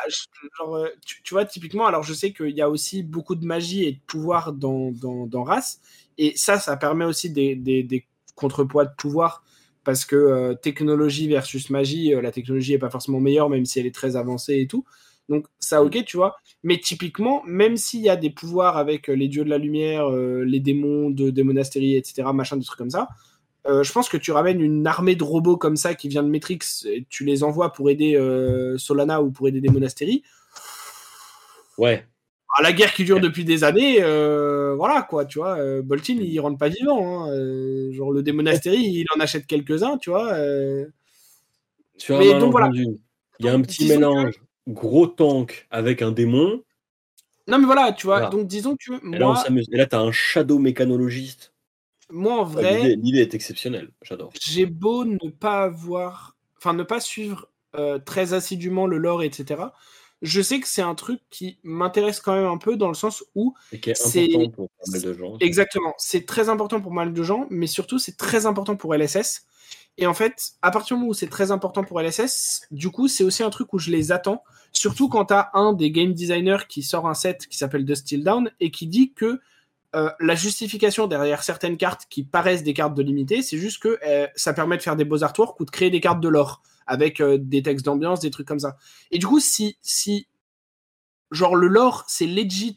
genre, 0.58 0.76
euh, 0.76 0.88
tu, 1.04 1.22
tu 1.22 1.34
vois, 1.34 1.44
typiquement, 1.44 1.86
alors 1.86 2.02
je 2.02 2.14
sais 2.14 2.32
qu'il 2.32 2.56
y 2.56 2.62
a 2.62 2.70
aussi 2.70 3.02
beaucoup 3.02 3.34
de 3.34 3.44
magie 3.44 3.84
et 3.84 3.92
de 3.92 4.00
pouvoir 4.06 4.52
dans, 4.52 4.90
dans, 4.92 5.26
dans 5.26 5.42
Race, 5.44 5.80
et 6.16 6.36
ça, 6.36 6.58
ça 6.58 6.76
permet 6.76 7.04
aussi 7.04 7.30
des, 7.30 7.54
des, 7.54 7.82
des 7.82 8.06
contrepoids 8.34 8.86
de 8.86 8.94
pouvoir, 8.96 9.44
parce 9.84 10.04
que 10.04 10.16
euh, 10.16 10.54
technologie 10.54 11.28
versus 11.28 11.70
magie, 11.70 12.14
euh, 12.14 12.20
la 12.20 12.32
technologie 12.32 12.74
est 12.74 12.78
pas 12.78 12.90
forcément 12.90 13.20
meilleure, 13.20 13.48
même 13.48 13.64
si 13.64 13.80
elle 13.80 13.86
est 13.86 13.94
très 13.94 14.16
avancée 14.16 14.60
et 14.60 14.66
tout. 14.66 14.84
Donc 15.28 15.46
ça, 15.58 15.82
ok, 15.82 16.04
tu 16.04 16.16
vois. 16.16 16.36
Mais 16.62 16.78
typiquement, 16.78 17.42
même 17.46 17.76
s'il 17.76 18.00
y 18.00 18.08
a 18.08 18.16
des 18.16 18.30
pouvoirs 18.30 18.76
avec 18.76 19.08
euh, 19.08 19.14
les 19.14 19.28
dieux 19.28 19.44
de 19.44 19.50
la 19.50 19.58
lumière, 19.58 20.10
euh, 20.10 20.44
les 20.44 20.60
démons 20.60 21.10
de, 21.10 21.30
des 21.30 21.42
monastéries, 21.42 21.96
etc., 21.96 22.24
machin, 22.34 22.56
des 22.56 22.64
trucs 22.64 22.78
comme 22.78 22.90
ça, 22.90 23.08
je 23.66 23.92
pense 23.92 24.08
que 24.08 24.16
tu 24.16 24.32
ramènes 24.32 24.62
une 24.62 24.86
armée 24.86 25.14
de 25.14 25.22
robots 25.22 25.58
comme 25.58 25.76
ça 25.76 25.94
qui 25.94 26.08
vient 26.08 26.22
de 26.22 26.30
Matrix, 26.30 26.60
et 26.86 27.06
tu 27.10 27.26
les 27.26 27.44
envoies 27.44 27.70
pour 27.74 27.90
aider 27.90 28.18
Solana 28.78 29.22
ou 29.22 29.30
pour 29.30 29.48
aider 29.48 29.60
des 29.60 29.68
monastéries. 29.68 30.22
Ouais. 31.76 32.06
À 32.60 32.62
la 32.62 32.72
guerre 32.74 32.92
qui 32.92 33.04
dure 33.04 33.20
depuis 33.20 33.44
des 33.46 33.64
années, 33.64 34.02
euh, 34.02 34.74
voilà 34.76 35.00
quoi, 35.00 35.24
tu 35.24 35.38
vois. 35.38 35.56
euh, 35.58 35.80
Boltin, 35.80 36.18
il 36.20 36.38
rentre 36.40 36.58
pas 36.58 36.68
vivant. 36.68 37.24
hein, 37.24 37.30
euh, 37.32 37.90
genre 37.92 38.12
le 38.12 38.22
démonastérie, 38.22 38.82
il 38.82 39.06
en 39.16 39.20
achète 39.20 39.46
quelques-uns, 39.46 39.96
tu 39.96 40.10
vois. 40.10 40.34
euh. 40.34 40.84
Mais 42.10 42.38
donc, 42.38 42.50
voilà. 42.52 42.70
il 42.74 42.96
y 43.40 43.48
a 43.48 43.54
un 43.54 43.62
petit 43.62 43.88
que- 43.88 43.94
mélange 43.94 44.34
gros 44.68 45.06
tank 45.06 45.66
avec 45.70 46.02
un 46.02 46.12
démon. 46.12 46.62
Non 47.48 47.58
mais 47.58 47.64
voilà, 47.64 47.92
tu 47.92 48.06
vois. 48.06 48.16
Voilà. 48.16 48.30
Donc 48.30 48.46
disons 48.46 48.76
que 48.76 48.92
Et 49.14 49.18
là, 49.18 49.26
on 49.28 49.32
moi, 49.32 49.36
s'amuse. 49.42 49.66
Et 49.72 49.76
là, 49.78 49.86
tu 49.86 49.96
as 49.96 50.00
un 50.00 50.12
shadow 50.12 50.58
mécanologiste. 50.58 51.52
moi 52.10 52.40
en 52.40 52.44
vrai, 52.44 52.94
L'idée 52.96 53.20
est 53.20 53.34
exceptionnelle. 53.34 53.88
J'adore. 54.02 54.32
j'ai 54.38 54.66
beau 54.66 55.06
ne 55.06 55.30
pas 55.30 55.62
avoir, 55.62 56.36
enfin 56.58 56.74
ne 56.74 56.82
pas 56.82 57.00
suivre 57.00 57.48
très 58.04 58.34
assidûment 58.34 58.86
le 58.86 58.98
lore, 58.98 59.22
etc. 59.22 59.62
Je 60.22 60.42
sais 60.42 60.60
que 60.60 60.68
c'est 60.68 60.82
un 60.82 60.94
truc 60.94 61.20
qui 61.30 61.58
m'intéresse 61.62 62.20
quand 62.20 62.34
même 62.34 62.46
un 62.46 62.58
peu 62.58 62.76
dans 62.76 62.88
le 62.88 62.94
sens 62.94 63.24
où, 63.34 63.54
C'est- 63.94 64.28
exactement, 65.40 65.94
c'est 65.98 66.26
très 66.26 66.48
important 66.48 66.80
pour 66.80 66.92
mal 66.92 67.12
de 67.12 67.22
gens, 67.22 67.46
mais 67.50 67.66
surtout 67.66 67.98
c'est 67.98 68.16
très 68.16 68.44
important 68.46 68.76
pour 68.76 68.94
LSS. 68.94 69.46
Et 69.98 70.06
en 70.06 70.14
fait, 70.14 70.52
à 70.62 70.70
partir 70.70 70.96
du 70.96 71.00
moment 71.00 71.10
où 71.10 71.14
c'est 71.14 71.28
très 71.28 71.50
important 71.50 71.84
pour 71.84 72.00
LSS, 72.00 72.62
du 72.70 72.90
coup, 72.90 73.08
c'est 73.08 73.24
aussi 73.24 73.42
un 73.42 73.50
truc 73.50 73.72
où 73.74 73.78
je 73.78 73.90
les 73.90 74.12
attends. 74.12 74.42
Surtout 74.72 75.08
quand 75.08 75.26
tu 75.26 75.34
as 75.34 75.50
un 75.54 75.72
des 75.72 75.90
game 75.90 76.14
designers 76.14 76.64
qui 76.68 76.82
sort 76.82 77.06
un 77.08 77.14
set 77.14 77.46
qui 77.46 77.56
s'appelle 77.58 77.84
The 77.84 77.94
Still 77.94 78.22
Down 78.24 78.50
et 78.60 78.70
qui 78.70 78.86
dit 78.86 79.12
que 79.12 79.40
euh, 79.96 80.10
la 80.20 80.34
justification 80.36 81.06
derrière 81.08 81.42
certaines 81.42 81.76
cartes 81.76 82.06
qui 82.08 82.22
paraissent 82.22 82.62
des 82.62 82.74
cartes 82.74 82.94
de 82.94 83.02
limité, 83.02 83.42
c'est 83.42 83.58
juste 83.58 83.82
que 83.82 83.98
euh, 84.06 84.26
ça 84.36 84.52
permet 84.52 84.76
de 84.76 84.82
faire 84.82 84.96
des 84.96 85.04
beaux 85.04 85.24
artworks 85.24 85.58
ou 85.60 85.64
de 85.64 85.70
créer 85.70 85.90
des 85.90 86.00
cartes 86.00 86.20
de 86.20 86.28
l'or 86.28 86.62
avec 86.90 87.20
euh, 87.20 87.38
des 87.38 87.62
textes 87.62 87.84
d'ambiance, 87.84 88.20
des 88.20 88.30
trucs 88.30 88.46
comme 88.46 88.58
ça. 88.58 88.76
Et 89.10 89.18
du 89.18 89.26
coup, 89.26 89.40
si, 89.40 89.78
si 89.80 90.26
genre 91.30 91.56
le 91.56 91.68
lore, 91.68 92.04
c'est 92.08 92.26
legit 92.26 92.76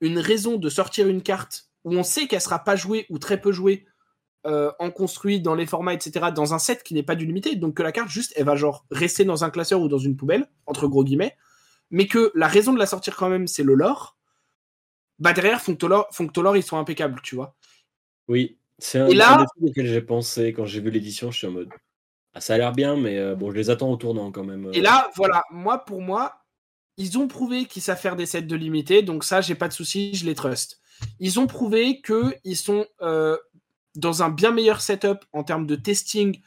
une 0.00 0.18
raison 0.18 0.56
de 0.56 0.68
sortir 0.68 1.08
une 1.08 1.22
carte 1.22 1.70
où 1.84 1.94
on 1.94 2.02
sait 2.02 2.26
qu'elle 2.26 2.40
sera 2.40 2.58
pas 2.58 2.76
jouée 2.76 3.06
ou 3.08 3.18
très 3.18 3.40
peu 3.40 3.52
jouée 3.52 3.86
en 4.44 4.90
construit 4.90 5.40
dans 5.40 5.54
les 5.54 5.64
formats, 5.64 5.94
etc., 5.94 6.26
dans 6.34 6.52
un 6.52 6.58
set 6.58 6.82
qui 6.82 6.92
n'est 6.92 7.02
pas 7.02 7.14
du 7.14 7.24
limité, 7.24 7.56
donc 7.56 7.78
que 7.78 7.82
la 7.82 7.92
carte 7.92 8.10
juste, 8.10 8.34
elle 8.36 8.44
va 8.44 8.56
genre 8.56 8.84
rester 8.90 9.24
dans 9.24 9.42
un 9.42 9.48
classeur 9.48 9.80
ou 9.80 9.88
dans 9.88 9.96
une 9.96 10.16
poubelle, 10.18 10.50
entre 10.66 10.86
gros 10.86 11.02
guillemets, 11.02 11.34
mais 11.90 12.06
que 12.06 12.30
la 12.34 12.46
raison 12.46 12.74
de 12.74 12.78
la 12.78 12.84
sortir 12.84 13.16
quand 13.16 13.30
même, 13.30 13.46
c'est 13.46 13.62
le 13.62 13.72
lore, 13.72 14.18
bah 15.18 15.32
derrière, 15.32 15.62
Fonctolor, 15.62 16.56
ils 16.56 16.62
sont 16.62 16.76
impeccables, 16.76 17.20
tu 17.22 17.36
vois. 17.36 17.56
Oui, 18.28 18.58
c'est 18.78 18.98
un, 18.98 19.08
là, 19.08 19.38
des 19.38 19.46
trucs 19.46 19.70
auxquels 19.70 19.86
j'ai 19.86 20.02
pensé 20.02 20.52
quand 20.52 20.66
j'ai 20.66 20.80
vu 20.80 20.90
l'édition, 20.90 21.30
je 21.30 21.38
suis 21.38 21.46
en 21.46 21.52
mode. 21.52 21.70
Ah, 22.34 22.40
ça 22.40 22.54
a 22.54 22.58
l'air 22.58 22.72
bien, 22.72 22.96
mais 22.96 23.18
euh, 23.18 23.34
bon, 23.34 23.50
je 23.50 23.56
les 23.56 23.70
attends 23.70 23.90
au 23.90 23.96
tournant 23.96 24.32
quand 24.32 24.44
même. 24.44 24.68
Et 24.72 24.80
là, 24.80 25.10
voilà, 25.16 25.44
moi, 25.50 25.84
pour 25.84 26.02
moi, 26.02 26.44
ils 26.96 27.18
ont 27.18 27.28
prouvé 27.28 27.66
qu'ils 27.66 27.82
savent 27.82 28.00
faire 28.00 28.16
des 28.16 28.26
sets 28.26 28.42
de 28.42 28.56
limité, 28.56 29.02
donc 29.02 29.24
ça, 29.24 29.40
j'ai 29.40 29.54
pas 29.54 29.68
de 29.68 29.72
souci, 29.72 30.14
je 30.14 30.26
les 30.26 30.34
trust. 30.34 30.80
Ils 31.20 31.40
ont 31.40 31.46
prouvé 31.46 32.00
qu'ils 32.02 32.56
sont 32.56 32.86
euh, 33.02 33.36
dans 33.94 34.22
un 34.22 34.30
bien 34.30 34.50
meilleur 34.50 34.80
setup 34.80 35.24
en 35.32 35.44
termes 35.44 35.66
de 35.66 35.76
testing 35.76 36.40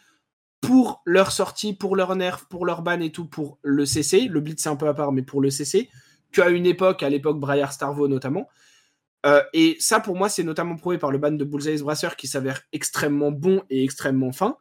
pour 0.61 1.01
leur 1.05 1.31
sortie, 1.31 1.73
pour 1.73 1.95
leur 1.95 2.15
nerf, 2.15 2.47
pour 2.49 2.65
leur 2.65 2.81
ban 2.81 2.99
et 2.99 3.11
tout, 3.11 3.25
pour 3.25 3.59
le 3.61 3.85
CC. 3.85 4.27
Le 4.27 4.41
Blitz, 4.41 4.63
c'est 4.63 4.69
un 4.69 4.75
peu 4.75 4.87
à 4.87 4.93
part, 4.93 5.11
mais 5.11 5.21
pour 5.21 5.41
le 5.41 5.49
CC 5.49 5.89
qu'à 6.31 6.49
une 6.49 6.65
époque, 6.65 7.03
à 7.03 7.09
l'époque 7.09 7.39
Briar 7.39 7.71
Starvo 7.71 8.07
notamment. 8.07 8.49
Euh, 9.25 9.41
et 9.53 9.75
ça, 9.79 9.99
pour 9.99 10.15
moi, 10.15 10.29
c'est 10.29 10.43
notamment 10.43 10.75
prouvé 10.75 10.97
par 10.97 11.11
le 11.11 11.17
ban 11.17 11.31
de 11.31 11.43
Bullseye's 11.43 11.81
Brasser 11.81 12.09
qui 12.17 12.27
s'avère 12.27 12.61
extrêmement 12.71 13.31
bon 13.31 13.63
et 13.69 13.83
extrêmement 13.83 14.31
fin. 14.31 14.57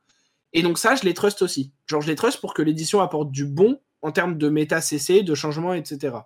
Et 0.52 0.62
donc 0.62 0.78
ça, 0.78 0.94
je 0.94 1.04
les 1.04 1.14
trust 1.14 1.42
aussi. 1.42 1.72
Genre, 1.86 2.00
je 2.00 2.08
les 2.08 2.14
trust 2.14 2.40
pour 2.40 2.54
que 2.54 2.62
l'édition 2.62 3.00
apporte 3.00 3.30
du 3.30 3.44
bon 3.44 3.80
en 4.02 4.12
termes 4.12 4.38
de 4.38 4.48
méta 4.48 4.80
CC, 4.80 5.22
de 5.22 5.34
changement, 5.34 5.74
etc. 5.74 6.16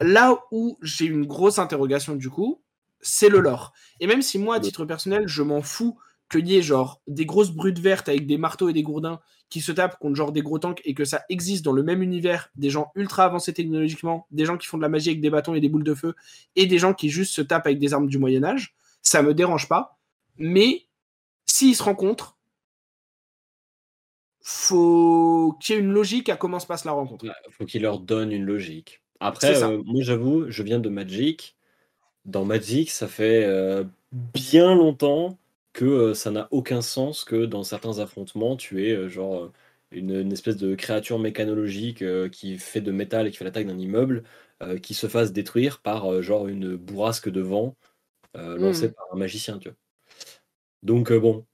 Là 0.00 0.38
où 0.52 0.78
j'ai 0.82 1.06
une 1.06 1.26
grosse 1.26 1.58
interrogation 1.58 2.14
du 2.14 2.30
coup, 2.30 2.62
c'est 3.00 3.28
le 3.28 3.40
lore. 3.40 3.72
Et 4.00 4.06
même 4.06 4.22
si 4.22 4.38
moi, 4.38 4.56
à 4.56 4.60
titre 4.60 4.84
personnel, 4.84 5.26
je 5.26 5.42
m'en 5.42 5.62
fous 5.62 5.98
qu'il 6.30 6.46
y 6.46 6.56
ait 6.56 6.62
genre 6.62 7.00
des 7.06 7.26
grosses 7.26 7.50
brutes 7.50 7.78
vertes 7.78 8.08
avec 8.08 8.26
des 8.26 8.38
marteaux 8.38 8.68
et 8.68 8.72
des 8.72 8.82
gourdins 8.82 9.20
qui 9.48 9.60
se 9.60 9.72
tapent 9.72 9.98
contre 9.98 10.14
genre 10.14 10.32
des 10.32 10.42
gros 10.42 10.58
tanks 10.58 10.82
et 10.84 10.94
que 10.94 11.04
ça 11.04 11.24
existe 11.30 11.64
dans 11.64 11.72
le 11.72 11.82
même 11.82 12.02
univers, 12.02 12.50
des 12.56 12.70
gens 12.70 12.92
ultra 12.94 13.24
avancés 13.24 13.54
technologiquement, 13.54 14.26
des 14.30 14.44
gens 14.44 14.58
qui 14.58 14.66
font 14.66 14.76
de 14.76 14.82
la 14.82 14.90
magie 14.90 15.08
avec 15.08 15.20
des 15.20 15.30
bâtons 15.30 15.54
et 15.54 15.60
des 15.60 15.70
boules 15.70 15.84
de 15.84 15.94
feu, 15.94 16.14
et 16.54 16.66
des 16.66 16.78
gens 16.78 16.92
qui 16.92 17.08
juste 17.08 17.34
se 17.34 17.40
tapent 17.40 17.66
avec 17.66 17.78
des 17.78 17.94
armes 17.94 18.08
du 18.08 18.18
Moyen 18.18 18.44
Âge, 18.44 18.74
ça 19.00 19.22
me 19.22 19.32
dérange 19.32 19.68
pas. 19.68 19.98
Mais 20.36 20.86
s'ils 21.46 21.74
se 21.74 21.82
rencontrent, 21.82 22.37
faut 24.50 25.58
qu'il 25.60 25.74
y 25.74 25.78
ait 25.78 25.82
une 25.82 25.92
logique 25.92 26.30
à 26.30 26.36
comment 26.36 26.58
se 26.58 26.66
passe 26.66 26.86
la 26.86 26.92
rencontre. 26.92 27.26
Il 27.26 27.52
faut 27.52 27.66
qu'il 27.66 27.82
leur 27.82 28.00
donne 28.00 28.32
une 28.32 28.46
logique. 28.46 29.02
Après, 29.20 29.62
euh, 29.62 29.82
moi 29.84 30.02
j'avoue, 30.02 30.50
je 30.50 30.62
viens 30.62 30.78
de 30.78 30.88
Magic. 30.88 31.54
Dans 32.24 32.46
Magic, 32.46 32.90
ça 32.90 33.08
fait 33.08 33.44
euh, 33.44 33.84
bien 34.10 34.74
longtemps 34.74 35.38
que 35.74 36.14
ça 36.14 36.30
n'a 36.30 36.48
aucun 36.50 36.80
sens 36.80 37.24
que 37.24 37.44
dans 37.44 37.62
certains 37.62 37.98
affrontements, 37.98 38.56
tu 38.56 38.86
aies 38.86 39.10
genre 39.10 39.52
une, 39.90 40.32
espèce 40.32 40.56
de 40.56 40.74
créature 40.74 41.18
mécanologique 41.18 42.02
qui 42.30 42.56
fait 42.56 42.80
de 42.80 42.90
métal 42.90 43.26
et 43.26 43.30
qui 43.30 43.36
fait 43.36 43.44
l'attaque 43.44 43.66
d'un 43.66 43.78
immeuble, 43.78 44.24
qui 44.82 44.94
se 44.94 45.08
fasse 45.08 45.30
détruire 45.32 45.82
par 45.82 46.22
genre 46.22 46.48
une 46.48 46.74
bourrasque 46.76 47.28
de 47.28 47.42
vent 47.42 47.76
lancée 48.34 48.88
mmh. 48.88 48.92
par 48.92 49.06
un 49.12 49.18
magicien, 49.18 49.58
tu 49.58 49.68
vois. 49.68 49.76
Donc 50.82 51.12
bon. 51.12 51.44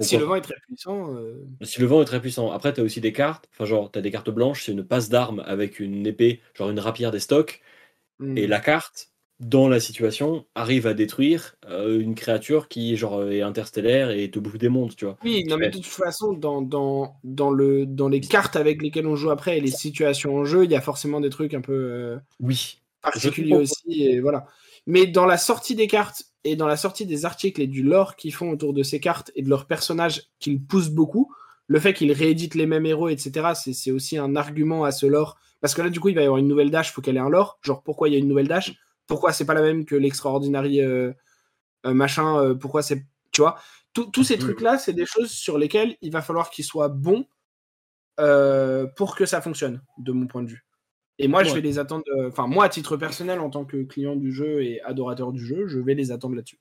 Si 0.00 0.16
le 0.16 0.24
vent 0.24 0.34
est 0.34 0.40
très 0.40 0.54
puissant. 0.66 1.14
Si 1.62 1.80
le 1.80 1.86
vent 1.86 2.02
est 2.02 2.06
très 2.06 2.20
puissant. 2.20 2.50
Après, 2.50 2.72
tu 2.72 2.80
as 2.80 2.84
aussi 2.84 3.00
des 3.00 3.12
cartes. 3.12 3.48
Enfin, 3.52 3.64
genre, 3.64 3.90
tu 3.92 3.98
as 3.98 4.02
des 4.02 4.10
cartes 4.10 4.30
blanches, 4.30 4.64
c'est 4.64 4.72
une 4.72 4.84
passe 4.84 5.08
d'armes 5.08 5.42
avec 5.46 5.78
une 5.80 6.06
épée, 6.06 6.40
genre 6.54 6.70
une 6.70 6.80
rapière 6.80 7.10
des 7.10 7.20
stocks. 7.20 7.60
Et 8.22 8.46
mmh. 8.46 8.50
la 8.50 8.60
carte, 8.60 9.10
dans 9.40 9.68
la 9.68 9.80
situation, 9.80 10.44
arrive 10.54 10.86
à 10.86 10.92
détruire 10.92 11.56
euh, 11.66 11.98
une 11.98 12.14
créature 12.14 12.68
qui 12.68 12.96
genre 12.98 13.30
est 13.30 13.40
interstellaire 13.40 14.10
et 14.10 14.30
te 14.30 14.38
bouffe 14.38 14.58
des 14.58 14.68
mondes, 14.68 14.94
tu 14.94 15.06
vois. 15.06 15.16
Oui, 15.24 15.44
non, 15.48 15.56
mais 15.56 15.70
de 15.70 15.78
toute 15.78 15.86
façon, 15.86 16.34
dans, 16.34 16.60
dans, 16.60 17.16
dans, 17.24 17.50
le, 17.50 17.86
dans 17.86 18.08
les 18.08 18.20
cartes 18.20 18.56
avec 18.56 18.82
lesquelles 18.82 19.06
on 19.06 19.16
joue 19.16 19.30
après 19.30 19.56
et 19.56 19.60
les 19.60 19.70
situations 19.70 20.36
en 20.36 20.44
jeu, 20.44 20.64
il 20.64 20.70
y 20.70 20.74
a 20.74 20.82
forcément 20.82 21.20
des 21.20 21.30
trucs 21.30 21.54
un 21.54 21.62
peu 21.62 21.72
euh, 21.72 22.18
oui. 22.40 22.82
particuliers 23.00 23.56
aussi. 23.56 24.02
Et 24.02 24.20
voilà. 24.20 24.46
Mais 24.86 25.06
dans 25.06 25.26
la 25.26 25.36
sortie 25.36 25.74
des 25.74 25.86
cartes 25.86 26.24
et 26.44 26.56
dans 26.56 26.66
la 26.66 26.76
sortie 26.76 27.06
des 27.06 27.24
articles 27.24 27.60
et 27.60 27.66
du 27.66 27.82
lore 27.82 28.16
qu'ils 28.16 28.34
font 28.34 28.50
autour 28.50 28.72
de 28.72 28.82
ces 28.82 29.00
cartes 29.00 29.30
et 29.34 29.42
de 29.42 29.48
leurs 29.48 29.66
personnages 29.66 30.30
qu'ils 30.38 30.64
poussent 30.64 30.90
beaucoup, 30.90 31.32
le 31.70 31.78
fait 31.78 31.94
qu'ils 31.94 32.12
rééditent 32.12 32.56
les 32.56 32.66
mêmes 32.66 32.84
héros, 32.84 33.08
etc., 33.08 33.52
c'est 33.54 33.92
aussi 33.92 34.18
un 34.18 34.34
argument 34.34 34.82
à 34.82 34.90
ce 34.90 35.06
lore. 35.06 35.38
Parce 35.60 35.74
que 35.74 35.82
là, 35.82 35.88
du 35.88 36.00
coup, 36.00 36.08
il 36.08 36.16
va 36.16 36.22
y 36.22 36.24
avoir 36.24 36.38
une 36.38 36.48
nouvelle 36.48 36.70
dash, 36.70 36.88
il 36.88 36.92
faut 36.92 37.00
qu'elle 37.00 37.16
ait 37.16 37.20
un 37.20 37.28
lore. 37.28 37.60
Genre, 37.62 37.82
pourquoi 37.84 38.08
il 38.08 38.12
y 38.12 38.16
a 38.16 38.18
une 38.18 38.26
nouvelle 38.26 38.48
dash? 38.48 38.74
Pourquoi 39.06 39.32
c'est 39.32 39.44
pas 39.44 39.54
la 39.54 39.62
même 39.62 39.84
que 39.84 39.94
l'extraordinary 39.94 40.80
euh, 40.80 41.12
euh, 41.86 41.94
machin 41.94 42.38
euh, 42.38 42.54
Pourquoi 42.54 42.82
c'est. 42.82 43.06
Tu 43.30 43.40
vois? 43.42 43.56
Tous 43.92 44.24
ces 44.24 44.36
trucs-là, 44.38 44.78
c'est 44.78 44.92
des 44.92 45.06
choses 45.06 45.30
sur 45.30 45.58
lesquelles 45.58 45.96
il 46.00 46.12
va 46.12 46.22
falloir 46.22 46.50
qu'ils 46.50 46.64
soient 46.64 46.88
bons 46.88 47.26
pour 48.96 49.16
que 49.16 49.24
ça 49.24 49.40
fonctionne, 49.40 49.80
de 49.98 50.12
mon 50.12 50.26
point 50.26 50.42
de 50.42 50.48
vue. 50.48 50.64
Et 51.22 51.28
moi, 51.28 51.44
je 51.44 51.52
vais 51.52 51.60
les 51.60 51.78
attendre. 51.78 52.04
Enfin, 52.26 52.46
moi, 52.46 52.64
à 52.64 52.68
titre 52.68 52.96
personnel, 52.96 53.40
en 53.40 53.50
tant 53.50 53.64
que 53.64 53.82
client 53.82 54.16
du 54.16 54.32
jeu 54.32 54.62
et 54.62 54.80
adorateur 54.82 55.32
du 55.32 55.44
jeu, 55.44 55.66
je 55.66 55.78
vais 55.78 55.94
les 55.94 56.12
attendre 56.12 56.34
là-dessus. 56.34 56.58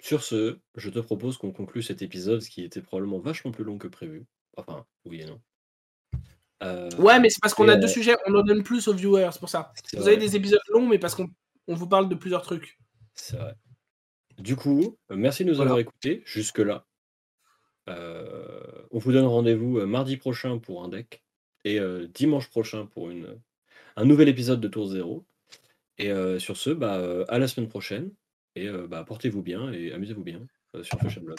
Sur 0.00 0.22
ce, 0.22 0.58
je 0.76 0.90
te 0.90 0.98
propose 0.98 1.38
qu'on 1.38 1.52
conclue 1.52 1.82
cet 1.82 2.02
épisode, 2.02 2.42
qui 2.42 2.62
était 2.62 2.80
probablement 2.80 3.18
vachement 3.18 3.50
plus 3.50 3.64
long 3.64 3.78
que 3.78 3.88
prévu. 3.88 4.26
Enfin, 4.56 4.84
oui 5.04 5.22
et 5.22 5.26
non. 5.26 5.40
Euh, 6.62 6.90
ouais, 6.98 7.20
mais 7.20 7.30
c'est 7.30 7.40
parce 7.40 7.54
qu'on 7.54 7.68
a 7.68 7.76
deux 7.76 7.88
sujets, 7.88 8.16
on 8.26 8.34
en 8.34 8.42
donne 8.42 8.62
plus 8.62 8.88
aux 8.88 8.94
viewers, 8.94 9.30
c'est 9.32 9.38
pour 9.38 9.48
ça. 9.48 9.72
Vous 9.94 10.08
avez 10.08 10.16
des 10.16 10.34
épisodes 10.34 10.60
longs, 10.70 10.88
mais 10.88 10.98
parce 10.98 11.14
qu'on 11.14 11.28
vous 11.68 11.88
parle 11.88 12.08
de 12.08 12.14
plusieurs 12.14 12.42
trucs. 12.42 12.78
C'est 13.14 13.36
vrai. 13.36 13.54
Du 14.38 14.56
coup, 14.56 14.96
euh, 15.10 15.16
merci 15.16 15.44
de 15.44 15.50
nous 15.50 15.60
avoir 15.60 15.78
écoutés 15.78 16.22
jusque-là. 16.24 16.86
Euh, 17.88 18.60
on 18.90 18.98
vous 18.98 19.12
donne 19.12 19.26
rendez-vous 19.26 19.84
mardi 19.86 20.16
prochain 20.16 20.58
pour 20.58 20.84
un 20.84 20.88
deck 20.88 21.22
et 21.74 21.80
dimanche 22.14 22.48
prochain 22.48 22.86
pour 22.86 23.10
une, 23.10 23.38
un 23.96 24.04
nouvel 24.04 24.28
épisode 24.28 24.60
de 24.60 24.68
Tour 24.68 24.88
0. 24.88 25.24
Et 25.98 26.10
sur 26.38 26.56
ce, 26.56 26.70
bah, 26.70 27.24
à 27.28 27.38
la 27.38 27.48
semaine 27.48 27.68
prochaine. 27.68 28.10
Et 28.54 28.68
bah, 28.88 29.04
portez-vous 29.04 29.42
bien 29.42 29.72
et 29.72 29.92
amusez-vous 29.92 30.22
bien 30.22 30.46
sur 30.82 30.98
Fashion 31.00 31.22
Blog. 31.22 31.38